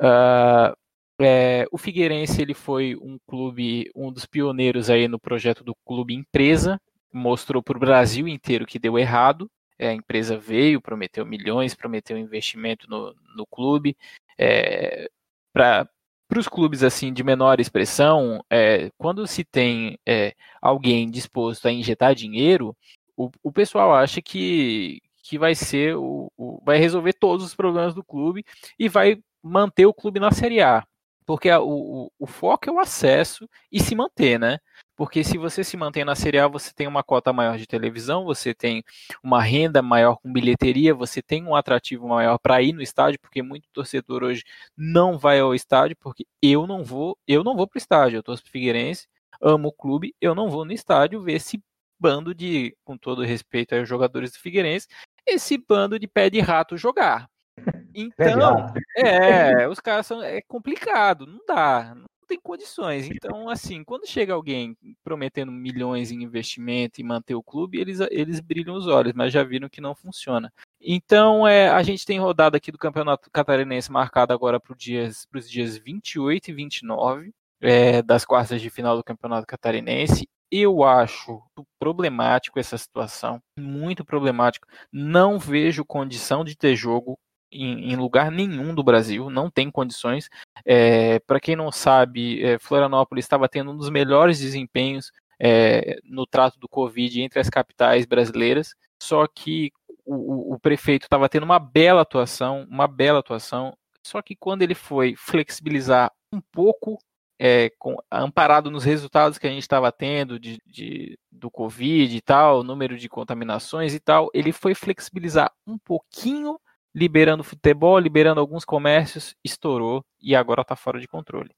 Ah, 0.00 0.74
é, 1.20 1.66
o 1.72 1.78
Figueirense 1.78 2.40
ele 2.40 2.54
foi 2.54 2.94
um 2.96 3.18
clube, 3.26 3.90
um 3.94 4.12
dos 4.12 4.26
pioneiros 4.26 4.88
aí 4.90 5.08
no 5.08 5.18
projeto 5.18 5.64
do 5.64 5.74
clube 5.84 6.14
empresa, 6.14 6.80
mostrou 7.12 7.62
para 7.62 7.76
o 7.76 7.80
Brasil 7.80 8.26
inteiro 8.28 8.66
que 8.66 8.78
deu 8.78 8.98
errado. 8.98 9.50
É, 9.78 9.88
a 9.88 9.94
empresa 9.94 10.36
veio, 10.36 10.80
prometeu 10.80 11.24
milhões, 11.24 11.74
prometeu 11.74 12.18
investimento 12.18 12.88
no, 12.90 13.14
no 13.36 13.46
clube. 13.46 13.96
É, 14.36 15.08
para 15.52 15.88
os 16.36 16.48
clubes 16.48 16.82
assim 16.82 17.12
de 17.12 17.22
menor 17.22 17.60
expressão, 17.60 18.44
é, 18.50 18.90
quando 18.98 19.26
se 19.26 19.44
tem 19.44 19.98
é, 20.06 20.34
alguém 20.60 21.10
disposto 21.10 21.66
a 21.66 21.72
injetar 21.72 22.14
dinheiro, 22.14 22.76
o, 23.16 23.30
o 23.42 23.52
pessoal 23.52 23.94
acha 23.94 24.20
que, 24.22 25.00
que 25.22 25.38
vai 25.38 25.54
ser 25.54 25.96
o, 25.96 26.30
o- 26.36 26.60
vai 26.64 26.78
resolver 26.78 27.12
todos 27.14 27.44
os 27.44 27.54
problemas 27.54 27.94
do 27.94 28.04
clube 28.04 28.44
e 28.78 28.88
vai 28.88 29.20
manter 29.42 29.86
o 29.86 29.94
clube 29.94 30.20
na 30.20 30.30
Série 30.30 30.60
A. 30.60 30.86
Porque 31.26 31.50
a- 31.50 31.60
o, 31.60 32.06
o, 32.06 32.12
o 32.20 32.26
foco 32.26 32.68
é 32.68 32.72
o 32.72 32.78
acesso 32.78 33.48
e 33.70 33.80
se 33.80 33.94
manter, 33.94 34.38
né? 34.38 34.58
Porque 34.98 35.22
se 35.22 35.38
você 35.38 35.62
se 35.62 35.76
mantém 35.76 36.04
na 36.04 36.16
Série 36.16 36.40
A, 36.40 36.48
você 36.48 36.74
tem 36.74 36.88
uma 36.88 37.04
cota 37.04 37.32
maior 37.32 37.56
de 37.56 37.68
televisão, 37.68 38.24
você 38.24 38.52
tem 38.52 38.82
uma 39.22 39.40
renda 39.40 39.80
maior 39.80 40.16
com 40.16 40.32
bilheteria, 40.32 40.92
você 40.92 41.22
tem 41.22 41.44
um 41.44 41.54
atrativo 41.54 42.08
maior 42.08 42.36
para 42.36 42.60
ir 42.60 42.72
no 42.72 42.82
estádio, 42.82 43.20
porque 43.20 43.40
muito 43.40 43.68
torcedor 43.72 44.24
hoje 44.24 44.42
não 44.76 45.16
vai 45.16 45.38
ao 45.38 45.54
estádio, 45.54 45.96
porque 46.00 46.26
eu 46.42 46.66
não 46.66 46.82
vou, 46.82 47.16
eu 47.28 47.44
não 47.44 47.54
vou 47.54 47.68
para 47.68 47.76
o 47.76 47.78
estádio, 47.78 48.16
eu 48.16 48.24
torço 48.24 48.42
pro 48.42 48.50
Figueirense, 48.50 49.06
amo 49.40 49.68
o 49.68 49.72
clube, 49.72 50.16
eu 50.20 50.34
não 50.34 50.50
vou 50.50 50.64
no 50.64 50.72
estádio 50.72 51.22
ver 51.22 51.34
esse 51.34 51.62
bando 51.96 52.34
de, 52.34 52.76
com 52.84 52.98
todo 52.98 53.22
respeito 53.22 53.76
aos 53.76 53.88
jogadores 53.88 54.32
do 54.32 54.40
Figueirense, 54.40 54.88
esse 55.24 55.56
bando 55.56 55.96
de 55.96 56.08
pé 56.08 56.28
de 56.28 56.40
rato 56.40 56.76
jogar. 56.76 57.30
Então, 57.94 58.72
é, 58.96 59.66
os 59.66 59.80
caras 59.80 60.06
são. 60.06 60.22
É 60.22 60.40
complicado, 60.42 61.26
não 61.26 61.40
dá, 61.48 61.96
não 61.96 62.06
tem 62.28 62.38
condições. 62.40 63.08
Então, 63.08 63.48
assim, 63.48 63.82
quando 63.82 64.06
chega 64.06 64.34
alguém 64.34 64.76
prometendo 65.02 65.50
milhões 65.50 66.12
em 66.12 66.22
investimento 66.22 67.00
e 67.00 67.04
manter 67.04 67.34
o 67.34 67.42
clube, 67.42 67.80
eles, 67.80 67.98
eles 68.10 68.38
brilham 68.40 68.76
os 68.76 68.86
olhos, 68.86 69.14
mas 69.14 69.32
já 69.32 69.42
viram 69.42 69.68
que 69.68 69.80
não 69.80 69.94
funciona. 69.94 70.52
Então, 70.80 71.46
é, 71.48 71.68
a 71.68 71.82
gente 71.82 72.04
tem 72.06 72.20
rodada 72.20 72.56
aqui 72.56 72.70
do 72.70 72.78
Campeonato 72.78 73.30
Catarinense 73.32 73.90
marcada 73.90 74.32
agora 74.32 74.60
para 74.60 74.72
os 74.72 74.78
dias, 74.78 75.26
dias 75.48 75.76
28 75.76 76.50
e 76.50 76.52
29 76.52 77.32
é, 77.60 78.02
das 78.02 78.24
quartas 78.24 78.60
de 78.60 78.70
final 78.70 78.96
do 78.96 79.04
Campeonato 79.04 79.46
Catarinense. 79.46 80.28
Eu 80.50 80.82
acho 80.82 81.42
problemático 81.78 82.58
essa 82.58 82.78
situação, 82.78 83.42
muito 83.58 84.04
problemático. 84.04 84.66
Não 84.90 85.38
vejo 85.38 85.84
condição 85.84 86.42
de 86.42 86.56
ter 86.56 86.74
jogo 86.74 87.18
em, 87.50 87.92
em 87.92 87.96
lugar 87.96 88.30
nenhum 88.30 88.74
do 88.74 88.82
Brasil, 88.82 89.30
não 89.30 89.50
tem 89.50 89.70
condições. 89.70 90.28
É, 90.64 91.18
Para 91.20 91.40
quem 91.40 91.56
não 91.56 91.70
sabe, 91.72 92.44
é, 92.44 92.58
Florianópolis 92.58 93.24
estava 93.24 93.48
tendo 93.48 93.70
um 93.70 93.76
dos 93.76 93.90
melhores 93.90 94.38
desempenhos 94.38 95.12
é, 95.40 95.98
no 96.04 96.26
trato 96.26 96.58
do 96.58 96.68
Covid 96.68 97.22
entre 97.22 97.40
as 97.40 97.48
capitais 97.48 98.04
brasileiras, 98.04 98.74
só 99.00 99.26
que 99.26 99.70
o, 100.04 100.54
o 100.54 100.58
prefeito 100.58 101.04
estava 101.04 101.28
tendo 101.28 101.44
uma 101.44 101.58
bela 101.58 102.02
atuação, 102.02 102.66
uma 102.68 102.88
bela 102.88 103.20
atuação, 103.20 103.76
só 104.02 104.22
que 104.22 104.34
quando 104.34 104.62
ele 104.62 104.74
foi 104.74 105.14
flexibilizar 105.16 106.10
um 106.32 106.40
pouco 106.40 106.98
é, 107.38 107.70
com, 107.78 107.96
amparado 108.10 108.70
nos 108.70 108.84
resultados 108.84 109.38
que 109.38 109.46
a 109.46 109.50
gente 109.50 109.62
estava 109.62 109.92
tendo 109.92 110.40
de, 110.40 110.60
de, 110.66 111.18
do 111.30 111.50
Covid 111.50 112.16
e 112.16 112.20
tal, 112.20 112.64
número 112.64 112.98
de 112.98 113.08
contaminações 113.08 113.94
e 113.94 114.00
tal, 114.00 114.28
ele 114.34 114.50
foi 114.50 114.74
flexibilizar 114.74 115.52
um 115.66 115.78
pouquinho, 115.78 116.58
liberando 116.94 117.44
futebol, 117.44 117.98
liberando 117.98 118.40
alguns 118.40 118.64
comércios, 118.64 119.34
estourou 119.44 120.04
e 120.20 120.34
agora 120.34 120.62
está 120.62 120.74
fora 120.74 121.00
de 121.00 121.08
controle. 121.08 121.50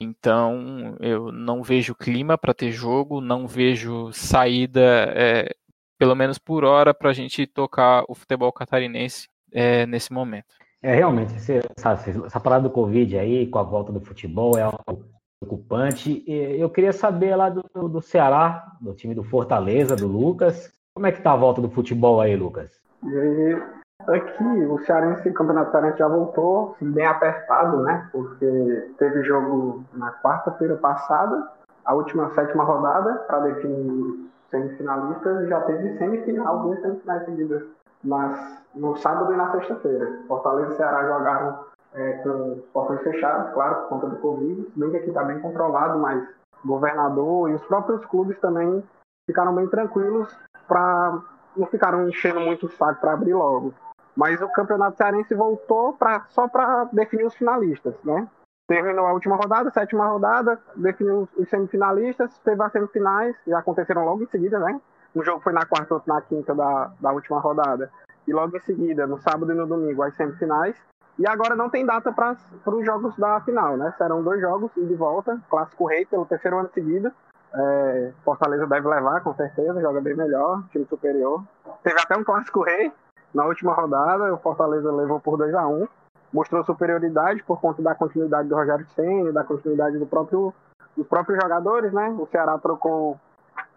Então, 0.00 0.96
eu 1.00 1.32
não 1.32 1.62
vejo 1.62 1.94
clima 1.94 2.36
para 2.36 2.52
ter 2.52 2.72
jogo, 2.72 3.20
não 3.20 3.46
vejo 3.46 4.12
saída, 4.12 5.12
é, 5.14 5.54
pelo 5.98 6.14
menos 6.14 6.38
por 6.38 6.64
hora, 6.64 6.92
para 6.92 7.10
a 7.10 7.12
gente 7.12 7.46
tocar 7.46 8.04
o 8.08 8.14
futebol 8.14 8.52
catarinense 8.52 9.28
é, 9.52 9.86
nesse 9.86 10.12
momento. 10.12 10.54
É, 10.82 10.94
realmente, 10.94 11.34
essa, 11.34 11.92
essa 12.26 12.40
parada 12.40 12.64
do 12.64 12.70
Covid 12.70 13.16
aí, 13.16 13.46
com 13.46 13.58
a 13.58 13.62
volta 13.62 13.92
do 13.92 14.00
futebol, 14.00 14.58
é 14.58 14.62
algo 14.62 15.06
preocupante. 15.40 16.24
Eu 16.26 16.68
queria 16.68 16.92
saber 16.92 17.36
lá 17.36 17.48
do, 17.48 17.62
do 17.88 18.02
Ceará, 18.02 18.76
do 18.80 18.92
time 18.92 19.14
do 19.14 19.22
Fortaleza, 19.22 19.96
do 19.96 20.06
Lucas, 20.06 20.72
como 20.94 21.06
é 21.06 21.12
que 21.12 21.22
tá 21.22 21.32
a 21.32 21.36
volta 21.36 21.60
do 21.60 21.70
futebol 21.70 22.20
aí, 22.20 22.36
Lucas? 22.36 22.70
E 23.04 23.81
aqui, 24.08 24.44
o 24.66 24.78
Cearense, 24.80 25.28
o 25.28 25.34
Campeonato 25.34 25.70
Cearense 25.70 25.98
já 25.98 26.08
voltou, 26.08 26.76
bem 26.80 27.06
apertado, 27.06 27.82
né? 27.82 28.08
Porque 28.12 28.90
teve 28.98 29.22
jogo 29.22 29.84
na 29.94 30.12
quarta-feira 30.12 30.76
passada, 30.76 31.50
a 31.84 31.94
última 31.94 32.30
sétima 32.34 32.64
rodada, 32.64 33.14
para 33.26 33.40
definir 33.40 34.30
semifinalistas, 34.50 35.44
e 35.44 35.48
já 35.48 35.60
teve 35.62 35.98
semifinal, 35.98 36.60
duas 36.60 36.80
semifinais 36.80 37.24
seguidas 37.24 37.62
mas 38.04 38.58
no 38.74 38.96
sábado 38.96 39.32
e 39.32 39.36
na 39.36 39.50
sexta-feira. 39.52 40.20
Fortaleza 40.26 40.72
e 40.72 40.76
Ceará 40.76 41.06
jogaram 41.06 41.64
é, 41.94 42.12
com 42.18 42.60
portões 42.72 43.02
fechados, 43.02 43.52
claro, 43.52 43.82
por 43.82 43.88
conta 43.88 44.08
do 44.08 44.16
Covid. 44.16 44.72
Bem 44.74 44.90
que 44.90 44.96
aqui 44.96 45.08
está 45.08 45.22
bem 45.22 45.40
controlado, 45.40 45.98
mas 45.98 46.26
o 46.64 46.68
governador 46.68 47.50
e 47.50 47.54
os 47.54 47.64
próprios 47.64 48.04
clubes 48.06 48.38
também 48.40 48.82
ficaram 49.26 49.54
bem 49.54 49.68
tranquilos 49.68 50.34
para 50.66 51.20
não 51.54 51.66
ficaram 51.66 52.08
enchendo 52.08 52.40
muito 52.40 52.64
o 52.64 52.70
saco 52.70 53.00
para 53.00 53.12
abrir 53.12 53.34
logo. 53.34 53.74
Mas 54.16 54.40
o 54.42 54.48
campeonato 54.48 54.96
cearense 54.96 55.34
voltou 55.34 55.94
pra, 55.94 56.26
só 56.28 56.46
para 56.46 56.84
definir 56.92 57.24
os 57.24 57.34
finalistas, 57.34 57.94
né? 58.04 58.28
Terminou 58.68 59.06
a 59.06 59.12
última 59.12 59.36
rodada, 59.36 59.68
a 59.68 59.72
sétima 59.72 60.06
rodada, 60.06 60.58
definiu 60.76 61.28
os 61.36 61.48
semifinalistas, 61.48 62.38
teve 62.38 62.62
as 62.62 62.72
semifinais, 62.72 63.36
já 63.46 63.58
aconteceram 63.58 64.04
logo 64.04 64.22
em 64.22 64.28
seguida, 64.28 64.58
né? 64.58 64.80
Um 65.14 65.22
jogo 65.22 65.40
foi 65.40 65.52
na 65.52 65.66
quarta, 65.66 65.94
outro 65.94 66.12
na 66.12 66.20
quinta 66.22 66.54
da, 66.54 66.90
da 67.00 67.12
última 67.12 67.40
rodada. 67.40 67.90
E 68.26 68.32
logo 68.32 68.56
em 68.56 68.60
seguida, 68.60 69.06
no 69.06 69.18
sábado 69.18 69.52
e 69.52 69.54
no 69.54 69.66
domingo, 69.66 70.02
as 70.02 70.14
semifinais. 70.14 70.76
E 71.18 71.26
agora 71.26 71.54
não 71.54 71.68
tem 71.68 71.84
data 71.84 72.12
para 72.12 72.36
os 72.66 72.86
jogos 72.86 73.16
da 73.16 73.40
final, 73.40 73.76
né? 73.76 73.92
Serão 73.98 74.22
dois 74.22 74.40
jogos 74.40 74.70
e 74.76 74.84
de 74.84 74.94
volta. 74.94 75.38
Clássico 75.50 75.86
Rei 75.86 76.06
pelo 76.06 76.24
terceiro 76.24 76.58
ano 76.58 76.70
seguido. 76.72 77.12
É, 77.54 78.12
Fortaleza 78.24 78.66
deve 78.66 78.88
levar, 78.88 79.20
com 79.20 79.34
certeza, 79.34 79.80
joga 79.80 80.00
bem 80.00 80.14
melhor, 80.14 80.62
time 80.70 80.86
superior. 80.86 81.44
Teve 81.82 82.00
até 82.00 82.16
um 82.16 82.24
Clássico 82.24 82.62
Rei 82.62 82.90
na 83.34 83.44
última 83.44 83.72
rodada, 83.72 84.32
o 84.32 84.38
Fortaleza 84.38 84.90
levou 84.92 85.20
por 85.20 85.36
2 85.36 85.54
a 85.54 85.66
1 85.66 85.86
Mostrou 86.32 86.64
superioridade 86.64 87.42
por 87.42 87.60
conta 87.60 87.82
da 87.82 87.94
continuidade 87.94 88.48
do 88.48 88.54
Rogério 88.54 88.86
Senna, 88.94 89.32
da 89.32 89.44
continuidade 89.44 89.98
do 89.98 90.06
próprio, 90.06 90.54
dos 90.96 91.06
próprios 91.06 91.38
jogadores, 91.42 91.92
né? 91.92 92.08
O 92.18 92.26
Ceará 92.26 92.56
trocou 92.58 93.20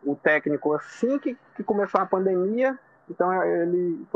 o 0.05 0.15
técnico 0.15 0.73
assim 0.73 1.19
que, 1.19 1.37
que 1.55 1.63
começou 1.63 1.99
a 1.99 2.05
pandemia, 2.05 2.79
então 3.09 3.43
ele 3.43 4.07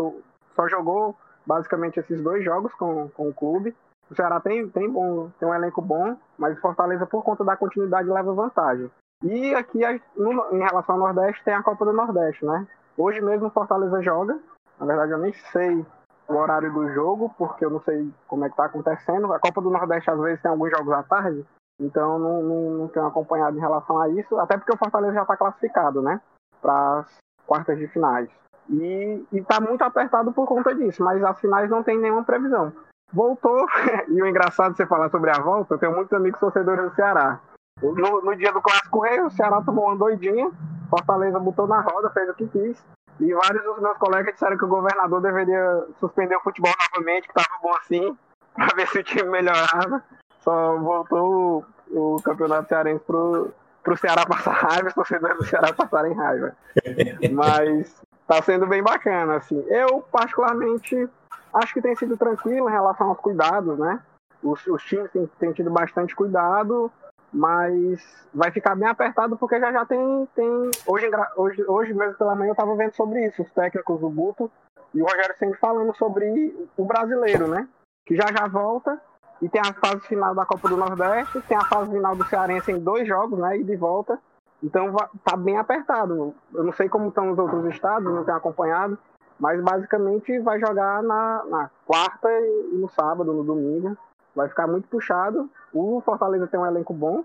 só 0.55 0.69
jogou 0.69 1.17
basicamente 1.45 1.99
esses 1.99 2.21
dois 2.21 2.43
jogos 2.43 2.73
com, 2.75 3.09
com 3.09 3.27
o 3.27 3.33
clube. 3.33 3.75
O 4.09 4.15
Ceará 4.15 4.39
tem, 4.39 4.69
tem, 4.69 4.89
bom, 4.89 5.29
tem 5.37 5.47
um 5.47 5.53
elenco 5.53 5.81
bom, 5.81 6.15
mas 6.37 6.57
o 6.57 6.61
Fortaleza, 6.61 7.05
por 7.05 7.23
conta 7.23 7.43
da 7.43 7.57
continuidade, 7.57 8.07
leva 8.07 8.33
vantagem. 8.33 8.89
E 9.21 9.53
aqui, 9.53 9.81
em 9.83 10.59
relação 10.59 10.95
ao 10.95 11.01
Nordeste, 11.01 11.43
tem 11.43 11.53
a 11.53 11.61
Copa 11.61 11.83
do 11.83 11.91
Nordeste, 11.91 12.45
né? 12.45 12.65
Hoje 12.97 13.21
mesmo 13.21 13.47
o 13.47 13.51
Fortaleza 13.51 14.01
joga. 14.01 14.39
Na 14.79 14.85
verdade, 14.85 15.11
eu 15.11 15.17
nem 15.17 15.33
sei 15.51 15.85
o 16.27 16.35
horário 16.35 16.71
do 16.71 16.89
jogo, 16.93 17.33
porque 17.37 17.65
eu 17.65 17.69
não 17.69 17.81
sei 17.81 18.11
como 18.27 18.45
é 18.45 18.49
que 18.49 18.55
tá 18.55 18.65
acontecendo. 18.65 19.31
A 19.33 19.39
Copa 19.39 19.61
do 19.61 19.69
Nordeste, 19.69 20.09
às 20.09 20.19
vezes, 20.19 20.41
tem 20.41 20.51
alguns 20.51 20.69
jogos 20.71 20.93
à 20.93 21.03
tarde. 21.03 21.45
Então 21.79 22.19
não, 22.19 22.43
não, 22.43 22.71
não 22.71 22.87
tenho 22.89 23.05
acompanhado 23.05 23.57
em 23.57 23.61
relação 23.61 23.97
a 23.97 24.09
isso, 24.09 24.37
até 24.37 24.57
porque 24.57 24.73
o 24.73 24.77
Fortaleza 24.77 25.13
já 25.13 25.21
está 25.21 25.37
classificado, 25.37 26.01
né? 26.01 26.19
Para 26.61 26.99
as 26.99 27.17
quartas 27.47 27.77
de 27.77 27.87
finais. 27.87 28.29
E 28.69 29.25
está 29.31 29.59
muito 29.61 29.81
apertado 29.81 30.31
por 30.33 30.45
conta 30.45 30.75
disso, 30.75 31.03
mas 31.03 31.23
as 31.23 31.39
finais 31.39 31.69
não 31.69 31.81
tem 31.81 31.97
nenhuma 31.97 32.23
previsão. 32.23 32.71
Voltou, 33.11 33.65
e 34.09 34.21
o 34.21 34.27
engraçado 34.27 34.71
de 34.71 34.77
você 34.77 34.85
falar 34.85 35.09
sobre 35.09 35.31
a 35.31 35.41
volta, 35.41 35.73
eu 35.73 35.79
tenho 35.79 35.95
muitos 35.95 36.13
amigos 36.13 36.39
torcedores 36.39 36.89
do 36.89 36.95
Ceará. 36.95 37.39
No, 37.81 38.21
no 38.21 38.35
dia 38.35 38.51
do 38.51 38.61
Clássico 38.61 38.99
Rei, 38.99 39.21
o 39.21 39.29
Ceará 39.31 39.61
tomou 39.61 39.85
uma 39.85 39.95
doidinha, 39.95 40.51
Fortaleza 40.89 41.39
botou 41.39 41.65
na 41.65 41.79
roda, 41.79 42.09
fez 42.09 42.29
o 42.29 42.33
que 42.33 42.47
quis. 42.47 42.85
E 43.19 43.33
vários 43.33 43.63
dos 43.63 43.79
meus 43.79 43.97
colegas 43.97 44.33
disseram 44.33 44.57
que 44.57 44.65
o 44.65 44.69
governador 44.69 45.21
deveria 45.21 45.85
suspender 45.99 46.35
o 46.35 46.41
futebol 46.41 46.73
novamente, 46.91 47.27
que 47.27 47.37
estava 47.37 47.61
bom 47.61 47.73
assim, 47.75 48.17
para 48.55 48.75
ver 48.75 48.87
se 48.87 48.99
o 48.99 49.03
time 49.03 49.29
melhorava. 49.29 50.03
Só 50.39 50.77
voltou 50.77 51.65
o, 51.89 52.15
o 52.15 52.21
campeonato 52.21 52.69
cearense 52.69 53.03
pro, 53.05 53.51
pro 53.83 53.97
Ceará 53.97 54.25
passar 54.25 54.53
raiva, 54.53 54.87
os 54.87 54.93
torcedores 54.93 55.37
do 55.37 55.45
Ceará 55.45 55.73
passarem 55.73 56.13
raiva. 56.13 56.55
Mas 57.33 58.01
tá 58.25 58.41
sendo 58.41 58.65
bem 58.67 58.81
bacana, 58.81 59.35
assim. 59.35 59.59
Eu, 59.67 60.01
particularmente, 60.11 61.09
acho 61.53 61.73
que 61.73 61.81
tem 61.81 61.95
sido 61.95 62.15
tranquilo 62.15 62.69
em 62.69 62.71
relação 62.71 63.09
aos 63.09 63.19
cuidados, 63.19 63.77
né? 63.77 63.99
Os, 64.41 64.65
os 64.67 64.83
times 64.83 65.11
têm, 65.11 65.29
têm 65.39 65.51
tido 65.51 65.69
bastante 65.69 66.15
cuidado, 66.15 66.89
mas 67.31 68.27
vai 68.33 68.51
ficar 68.51 68.75
bem 68.75 68.87
apertado 68.87 69.37
porque 69.37 69.59
já 69.59 69.71
já 69.71 69.85
tem. 69.85 70.27
tem 70.35 70.71
hoje, 70.85 71.09
hoje, 71.35 71.63
hoje 71.67 71.93
mesmo 71.93 72.15
pela 72.15 72.35
manhã 72.35 72.49
eu 72.49 72.53
estava 72.53 72.75
vendo 72.75 72.95
sobre 72.95 73.25
isso, 73.25 73.41
os 73.41 73.51
técnicos 73.51 73.99
do 73.99 74.09
Guto 74.09 74.51
e 74.93 75.01
o 75.01 75.05
Rogério 75.05 75.35
sempre 75.37 75.59
falando 75.59 75.95
sobre 75.95 76.67
o 76.75 76.85
brasileiro, 76.85 77.47
né? 77.47 77.67
Que 78.05 78.15
já 78.15 78.25
já 78.35 78.47
volta 78.47 78.99
e 79.41 79.47
tem 79.47 79.61
a 79.61 79.73
fase 79.73 80.01
final 80.07 80.35
da 80.35 80.45
Copa 80.45 80.67
do 80.67 80.77
Nordeste, 80.77 81.41
tem 81.41 81.57
a 81.57 81.65
fase 81.65 81.91
final 81.91 82.15
do 82.15 82.25
Cearense 82.25 82.71
em 82.71 82.79
dois 82.79 83.07
jogos, 83.07 83.39
né? 83.39 83.57
E 83.57 83.63
de 83.63 83.75
volta. 83.75 84.19
Então 84.61 84.93
tá 85.23 85.37
bem 85.37 85.57
apertado. 85.57 86.33
Eu 86.53 86.63
não 86.63 86.73
sei 86.73 86.89
como 86.89 87.09
estão 87.09 87.31
os 87.31 87.39
outros 87.39 87.65
estados, 87.65 88.11
não 88.13 88.25
tenho 88.25 88.37
acompanhado. 88.37 88.97
Mas 89.39 89.61
basicamente 89.61 90.37
vai 90.39 90.59
jogar 90.59 91.01
na, 91.01 91.45
na 91.45 91.71
quarta 91.85 92.29
e 92.29 92.71
no 92.73 92.89
sábado, 92.89 93.31
no 93.31 93.43
domingo. 93.43 93.97
Vai 94.35 94.47
ficar 94.47 94.67
muito 94.67 94.87
puxado. 94.87 95.49
O 95.73 96.01
Fortaleza 96.01 96.47
tem 96.47 96.59
um 96.59 96.65
elenco 96.65 96.93
bom. 96.93 97.23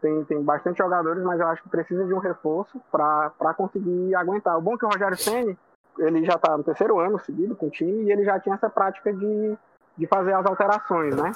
Tem, 0.00 0.24
tem 0.24 0.42
bastante 0.42 0.78
jogadores, 0.78 1.22
mas 1.22 1.40
eu 1.40 1.46
acho 1.48 1.62
que 1.62 1.68
precisa 1.68 2.04
de 2.04 2.12
um 2.12 2.18
reforço 2.18 2.80
para 2.90 3.54
conseguir 3.56 4.14
aguentar. 4.14 4.56
O 4.58 4.60
bom 4.60 4.74
é 4.74 4.78
que 4.78 4.84
o 4.84 4.88
Rogério 4.88 5.16
Senni, 5.16 5.58
ele 5.98 6.24
já 6.24 6.34
está 6.34 6.56
no 6.56 6.62
terceiro 6.62 7.00
ano 7.00 7.18
seguido 7.18 7.56
com 7.56 7.66
o 7.66 7.70
time 7.70 8.04
e 8.04 8.12
ele 8.12 8.24
já 8.24 8.38
tinha 8.38 8.54
essa 8.54 8.68
prática 8.68 9.12
de 9.12 9.56
de 9.96 10.06
fazer 10.06 10.34
as 10.34 10.44
alterações, 10.44 11.16
né? 11.16 11.32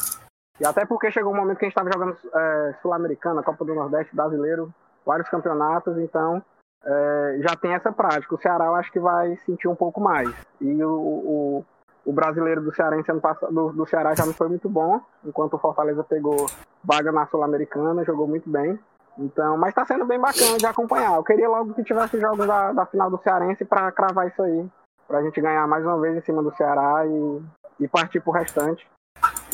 E 0.61 0.67
até 0.67 0.85
porque 0.85 1.11
chegou 1.11 1.33
um 1.33 1.37
momento 1.37 1.59
que 1.59 1.65
a 1.65 1.69
gente 1.69 1.77
estava 1.77 1.91
jogando 1.91 2.17
é, 2.35 2.75
Sul-Americana, 2.83 3.43
Copa 3.43 3.65
do 3.65 3.75
Nordeste, 3.75 4.15
Brasileiro, 4.15 4.73
vários 5.07 5.29
campeonatos, 5.29 5.97
então 5.99 6.43
é, 6.85 7.39
já 7.41 7.57
tem 7.57 7.73
essa 7.73 7.91
prática. 7.91 8.35
O 8.35 8.41
Ceará 8.41 8.67
eu 8.67 8.75
acho 8.75 8.93
que 8.93 9.01
vai 9.01 9.37
sentir 9.47 9.69
um 9.69 9.75
pouco 9.75 10.01
mais. 10.01 10.31
E 10.61 10.85
o, 10.85 10.91
o, 10.91 11.65
o 12.05 12.13
brasileiro 12.13 12.61
do 12.61 12.75
Cearense 12.75 13.11
ano 13.11 13.21
passado, 13.21 13.53
do, 13.53 13.73
do, 13.73 13.87
Ceará 13.87 14.15
já 14.15 14.25
não 14.25 14.33
foi 14.33 14.49
muito 14.49 14.69
bom, 14.69 15.01
enquanto 15.25 15.55
o 15.55 15.59
Fortaleza 15.59 16.03
pegou 16.03 16.47
vaga 16.83 17.13
na 17.13 17.27
Sul-Americana, 17.27 18.05
jogou 18.05 18.27
muito 18.27 18.49
bem. 18.49 18.79
Então, 19.19 19.57
mas 19.59 19.75
tá 19.75 19.85
sendo 19.85 20.07
bem 20.07 20.19
bacana 20.19 20.57
de 20.57 20.67
acompanhar. 20.67 21.17
Eu 21.17 21.25
queria 21.25 21.49
logo 21.49 21.75
que 21.75 21.85
tivesse 21.85 22.19
jogos 22.19 22.47
da, 22.47 22.73
da 22.73 22.87
final 22.87 23.11
do 23.11 23.19
Cearense 23.19 23.65
para 23.65 23.93
cravar 23.93 24.29
isso 24.29 24.43
aí. 24.43 24.67
Pra 25.07 25.23
gente 25.23 25.41
ganhar 25.41 25.67
mais 25.67 25.85
uma 25.85 26.01
vez 26.01 26.17
em 26.17 26.23
cima 26.23 26.43
do 26.43 26.55
Ceará 26.55 27.05
e, 27.07 27.43
e 27.81 27.89
partir 27.89 28.21
pro 28.21 28.33
restante. 28.33 28.89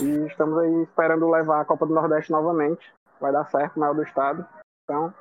E 0.00 0.26
estamos 0.26 0.58
aí 0.58 0.82
esperando 0.82 1.28
levar 1.28 1.62
a 1.62 1.64
Copa 1.64 1.86
do 1.86 1.94
Nordeste 1.94 2.30
novamente. 2.30 2.92
Vai 3.20 3.32
dar 3.32 3.46
certo, 3.46 3.80
maior 3.80 3.94
do 3.94 4.02
estado. 4.02 4.46
Então, 4.84 5.12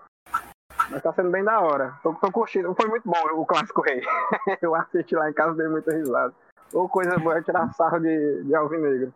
mas 0.90 1.02
tá 1.02 1.12
sendo 1.14 1.32
bem 1.32 1.44
da 1.44 1.60
hora. 1.62 1.94
Tô, 2.04 2.14
tô 2.14 2.32
curtindo. 2.32 2.76
Foi 2.76 2.88
muito 2.88 3.10
bom 3.10 3.18
o 3.34 3.46
Clássico 3.46 3.82
Rei. 3.82 4.02
eu 4.62 4.76
assisti 4.76 5.16
lá 5.16 5.30
em 5.30 5.34
casa, 5.34 5.56
dei 5.56 5.68
muita 5.68 5.94
risada. 5.94 6.34
Ou 6.76 6.90
coisa 6.90 7.18
boa 7.18 7.38
é 7.38 7.42
tirar 7.42 7.74
sarro 7.74 8.00
de, 8.00 8.44
de 8.44 8.54
Alvinegro. 8.54 9.14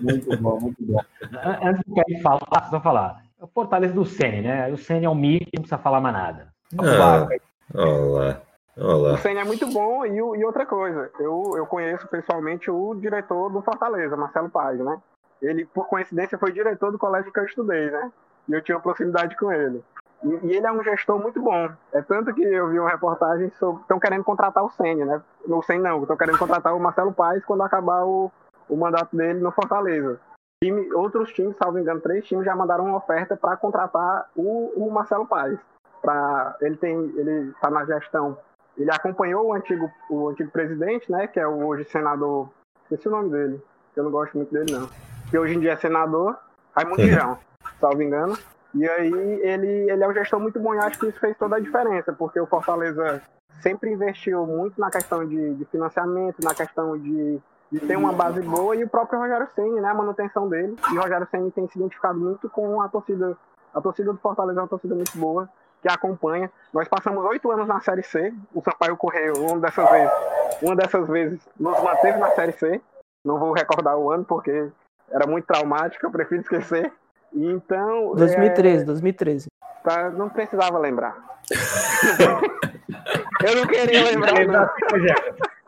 Muito 0.00 0.36
bom, 0.40 0.60
muito 0.60 0.76
bom. 0.80 1.00
Antes 1.62 1.82
do 1.84 1.94
que 1.94 2.20
falar, 2.22 2.70
só 2.70 2.80
falar. 2.80 3.22
É 3.40 3.44
o 3.44 3.48
Fortaleza 3.48 3.92
do 3.92 4.04
Sene, 4.04 4.42
né? 4.42 4.72
O 4.72 4.78
Sene 4.78 5.06
é 5.06 5.10
um 5.10 5.14
mito, 5.14 5.50
não 5.52 5.62
precisa 5.62 5.78
falar 5.78 6.00
mais 6.00 6.14
nada. 6.14 6.48
Ah, 6.78 7.28
olá. 7.74 8.42
Olá. 8.76 9.14
O 9.14 9.18
Senna 9.18 9.40
é 9.40 9.44
muito 9.44 9.66
bom 9.66 10.06
e, 10.06 10.16
e, 10.16 10.44
outra 10.44 10.64
coisa, 10.66 11.10
eu, 11.18 11.54
eu 11.56 11.66
conheço 11.66 12.06
pessoalmente 12.08 12.70
o 12.70 12.94
diretor 12.94 13.50
do 13.50 13.62
Fortaleza, 13.62 14.16
Marcelo 14.16 14.50
Paz, 14.50 14.78
né? 14.78 15.00
Ele, 15.42 15.64
por 15.64 15.88
coincidência, 15.88 16.38
foi 16.38 16.52
diretor 16.52 16.92
do 16.92 16.98
colégio 16.98 17.32
que 17.32 17.40
eu 17.40 17.44
estudei, 17.44 17.90
né? 17.90 18.12
E 18.48 18.52
eu 18.52 18.62
tinha 18.62 18.78
proximidade 18.78 19.36
com 19.36 19.50
ele. 19.50 19.82
E, 20.24 20.28
e 20.46 20.56
ele 20.56 20.66
é 20.66 20.72
um 20.72 20.82
gestor 20.82 21.20
muito 21.20 21.40
bom. 21.40 21.70
É 21.92 22.02
tanto 22.02 22.34
que 22.34 22.42
eu 22.42 22.68
vi 22.68 22.78
uma 22.78 22.90
reportagem 22.90 23.50
sobre. 23.58 23.82
Estão 23.82 23.98
querendo 23.98 24.24
contratar 24.24 24.64
o 24.64 24.70
Senna, 24.70 25.04
né? 25.04 25.22
O 25.46 25.62
Senna 25.62 25.90
não, 25.90 26.02
estão 26.02 26.16
querendo 26.16 26.38
contratar 26.38 26.74
o 26.74 26.80
Marcelo 26.80 27.12
Paz 27.12 27.44
quando 27.44 27.62
acabar 27.62 28.04
o, 28.04 28.30
o 28.68 28.76
mandato 28.76 29.16
dele 29.16 29.40
no 29.40 29.52
Fortaleza. 29.52 30.20
Time, 30.62 30.92
outros 30.94 31.32
times, 31.32 31.56
salvo 31.56 31.78
engano, 31.78 32.00
três 32.00 32.26
times 32.26 32.44
já 32.44 32.56
mandaram 32.56 32.84
uma 32.84 32.96
oferta 32.96 33.36
para 33.36 33.56
contratar 33.56 34.30
o, 34.34 34.72
o 34.76 34.90
Marcelo 34.90 35.26
Paz. 35.26 35.58
Pra, 36.00 36.56
ele 36.60 36.76
tem, 36.76 36.94
ele 36.94 37.50
está 37.50 37.70
na 37.70 37.84
gestão 37.84 38.38
ele 38.76 38.90
acompanhou 38.90 39.46
o 39.46 39.52
antigo, 39.54 39.90
o 40.10 40.28
antigo 40.28 40.50
presidente, 40.50 41.10
né, 41.10 41.26
que 41.26 41.40
é 41.40 41.46
o 41.46 41.66
hoje 41.66 41.84
senador, 41.84 42.50
esqueci 42.82 43.08
o 43.08 43.10
nome 43.10 43.30
dele, 43.30 43.62
eu 43.96 44.04
não 44.04 44.10
gosto 44.10 44.36
muito 44.36 44.52
dele 44.52 44.72
não, 44.72 44.88
que 45.30 45.38
hoje 45.38 45.54
em 45.54 45.60
dia 45.60 45.72
é 45.72 45.76
senador, 45.76 46.36
Raimundo 46.74 47.02
Girão, 47.02 47.38
salvo 47.80 48.02
engano. 48.02 48.36
E 48.76 48.86
aí 48.86 49.40
ele, 49.42 49.90
ele 49.90 50.04
é 50.04 50.08
um 50.08 50.12
gestor 50.12 50.38
muito 50.38 50.60
bom 50.60 50.74
e 50.74 50.78
acho 50.78 50.98
que 50.98 51.06
isso 51.06 51.18
fez 51.18 51.36
toda 51.38 51.56
a 51.56 51.60
diferença, 51.60 52.12
porque 52.12 52.38
o 52.38 52.46
Fortaleza 52.46 53.22
sempre 53.62 53.90
investiu 53.90 54.46
muito 54.46 54.78
na 54.78 54.90
questão 54.90 55.26
de, 55.26 55.54
de 55.54 55.64
financiamento, 55.66 56.44
na 56.44 56.54
questão 56.54 56.96
de, 56.98 57.40
de, 57.72 57.80
ter 57.80 57.96
uma 57.96 58.12
base 58.12 58.42
boa 58.42 58.76
e 58.76 58.84
o 58.84 58.88
próprio 58.88 59.18
Rogério 59.18 59.48
Senni, 59.54 59.80
né, 59.80 59.88
a 59.88 59.94
manutenção 59.94 60.46
dele. 60.48 60.76
E 60.92 60.98
o 60.98 61.00
Rogério 61.00 61.26
Senni 61.30 61.50
tem 61.50 61.66
se 61.68 61.78
identificado 61.78 62.18
muito 62.18 62.50
com 62.50 62.82
a 62.82 62.88
torcida. 62.88 63.36
A 63.72 63.80
torcida 63.80 64.12
do 64.12 64.18
Fortaleza 64.18 64.60
é 64.60 64.62
uma 64.62 64.68
torcida 64.68 64.94
muito 64.94 65.16
boa 65.16 65.48
que 65.80 65.88
acompanha. 65.88 66.50
Nós 66.72 66.86
passamos 66.86 67.24
oito 67.24 67.50
anos 67.50 67.66
na 67.66 67.80
Série 67.80 68.02
C. 68.02 68.32
O 68.54 68.62
Sampaio 68.62 68.96
Correio, 68.96 69.34
uma 69.38 69.58
dessas 69.58 69.88
vezes, 69.90 70.12
uma 70.62 70.76
dessas 70.76 71.08
vezes 71.08 71.48
nos 71.58 71.82
manteve 71.82 72.18
na 72.18 72.30
Série 72.30 72.52
C. 72.52 72.80
Não 73.24 73.38
vou 73.38 73.52
recordar 73.52 73.96
o 73.96 74.10
ano 74.10 74.24
porque 74.24 74.70
era 75.10 75.26
muito 75.26 75.46
traumático, 75.46 76.04
eu 76.04 76.10
prefiro 76.10 76.42
esquecer. 76.42 76.92
Então. 77.36 78.14
2013, 78.14 78.82
é... 78.82 78.86
2013. 78.86 79.46
Tá, 79.84 80.10
não 80.10 80.28
precisava 80.28 80.78
lembrar. 80.78 81.16
eu 83.46 83.56
não 83.56 83.66
queria 83.66 84.04
lembrar. 84.04 84.46
Não, 84.46 84.62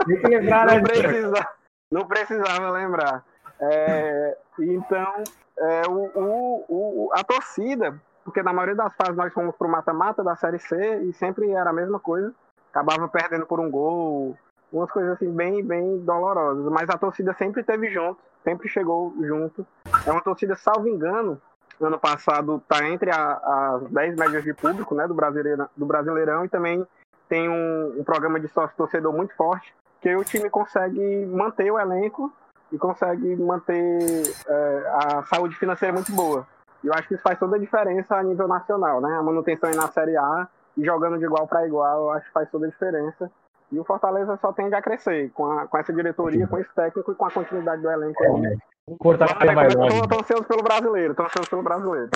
não, 0.07 0.83
precisava, 0.83 1.49
não 1.91 2.07
precisava 2.07 2.71
lembrar. 2.71 3.25
É, 3.61 4.37
então, 4.59 5.25
é, 5.59 5.83
o, 5.89 6.11
o, 6.15 6.65
o, 6.69 7.11
a 7.13 7.23
torcida 7.23 8.01
porque 8.29 8.43
na 8.43 8.53
maioria 8.53 8.75
das 8.75 8.95
fases 8.95 9.17
nós 9.17 9.33
fomos 9.33 9.57
pro 9.57 9.67
mata-mata 9.67 10.23
da 10.23 10.37
Série 10.37 10.59
C 10.59 10.99
e 11.05 11.15
sempre 11.15 11.51
era 11.51 11.71
a 11.71 11.73
mesma 11.73 11.99
coisa. 11.99 12.31
Acabava 12.71 13.09
perdendo 13.09 13.47
por 13.47 13.59
um 13.59 13.71
gol, 13.71 14.37
umas 14.71 14.91
coisas 14.91 15.13
assim 15.13 15.33
bem, 15.33 15.65
bem 15.65 15.99
dolorosas. 16.01 16.71
Mas 16.71 16.91
a 16.91 16.99
torcida 16.99 17.33
sempre 17.33 17.63
teve 17.63 17.91
junto, 17.91 18.21
sempre 18.45 18.69
chegou 18.69 19.15
junto. 19.23 19.67
É 20.07 20.13
uma 20.13 20.21
torcida, 20.21 20.55
salvo 20.57 20.89
engano, 20.89 21.41
ano 21.85 21.99
passado 21.99 22.63
tá 22.69 22.89
entre 22.89 23.11
as 23.11 23.83
10 23.91 24.17
médias 24.17 24.45
de 24.45 24.53
público 24.55 24.95
né, 24.95 25.07
do, 25.07 25.15
Brasileirão, 25.15 25.69
do 25.77 25.87
Brasileirão 25.87 26.45
e 26.45 26.49
também 26.49 26.87
tem 27.29 27.49
um, 27.49 28.01
um 28.01 28.05
programa 28.05 28.41
de 28.41 28.49
sócio-torcedor 28.49 29.13
muito 29.13 29.35
forte, 29.35 29.75
que 30.01 30.15
o 30.17 30.25
time 30.25 30.49
consegue 30.49 31.27
manter 31.27 31.71
o 31.71 31.79
elenco 31.79 32.33
e 32.73 32.79
consegue 32.79 33.37
manter 33.37 34.23
é, 34.47 34.91
a 34.93 35.23
saúde 35.25 35.57
financeira 35.57 35.95
muito 35.95 36.13
boa. 36.13 36.47
E 36.83 36.87
eu 36.87 36.95
acho 36.95 37.09
que 37.09 37.15
isso 37.15 37.23
faz 37.23 37.39
toda 37.39 37.57
a 37.57 37.59
diferença 37.59 38.17
a 38.17 38.23
nível 38.23 38.47
nacional, 38.47 39.01
né? 39.01 39.17
A 39.17 39.23
manutenção 39.23 39.69
aí 39.69 39.77
na 39.77 39.89
Série 39.89 40.17
A 40.17 40.49
e 40.77 40.85
jogando 40.85 41.19
de 41.19 41.25
igual 41.25 41.47
para 41.47 41.67
igual, 41.67 42.05
eu 42.05 42.11
acho 42.13 42.27
que 42.27 42.33
faz 42.33 42.49
toda 42.51 42.67
a 42.67 42.71
diferença. 42.71 43.31
E 43.71 43.79
o 43.79 43.85
Fortaleza 43.85 44.39
só 44.41 44.53
tende 44.53 44.75
a 44.75 44.83
crescer 44.83 45.31
com, 45.33 45.51
a, 45.51 45.67
com 45.67 45.77
essa 45.77 45.93
diretoria, 45.93 46.47
com 46.47 46.59
esse 46.59 46.73
técnico 46.75 47.13
e 47.13 47.15
com 47.15 47.27
a 47.27 47.31
continuidade 47.31 47.83
do 47.83 47.91
elenco. 47.91 48.23
É, 48.25 48.57
Cortar 48.97 49.55
mais 49.55 49.75
longe. 49.75 50.09
Tô 50.09 50.21
ansioso 50.21 50.45
pelo 50.45 50.63
brasileiro, 50.63 51.15
tô 51.15 51.23
ansioso 51.25 51.51
pelo 51.51 51.63
brasileiro. 51.63 52.11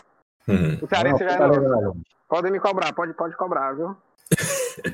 Uhum. 0.49 0.79
O 0.83 0.89
Cearense 0.89 1.25
já 1.25 1.33
é 1.33 1.47
novo. 1.47 2.01
Podem 2.29 2.53
me 2.53 2.61
cobrar, 2.61 2.93
pode, 2.95 3.13
pode 3.15 3.37
cobrar, 3.37 3.75
viu? 3.75 3.97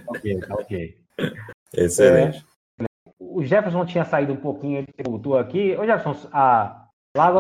ok, 0.09 0.41
tá 0.41 0.55
ok. 0.55 0.97
Excelente. 1.75 2.45
É, 2.81 2.85
o 3.19 3.45
Jefferson 3.45 3.85
tinha 3.87 4.05
saído 4.05 4.33
um 4.33 4.37
pouquinho, 4.37 4.79
ele 4.79 4.89
voltou 5.05 5.39
aqui. 5.39 5.77
Ô 5.77 5.85
Jefferson, 5.85 6.29
a, 6.33 6.89
Lá 7.17 7.33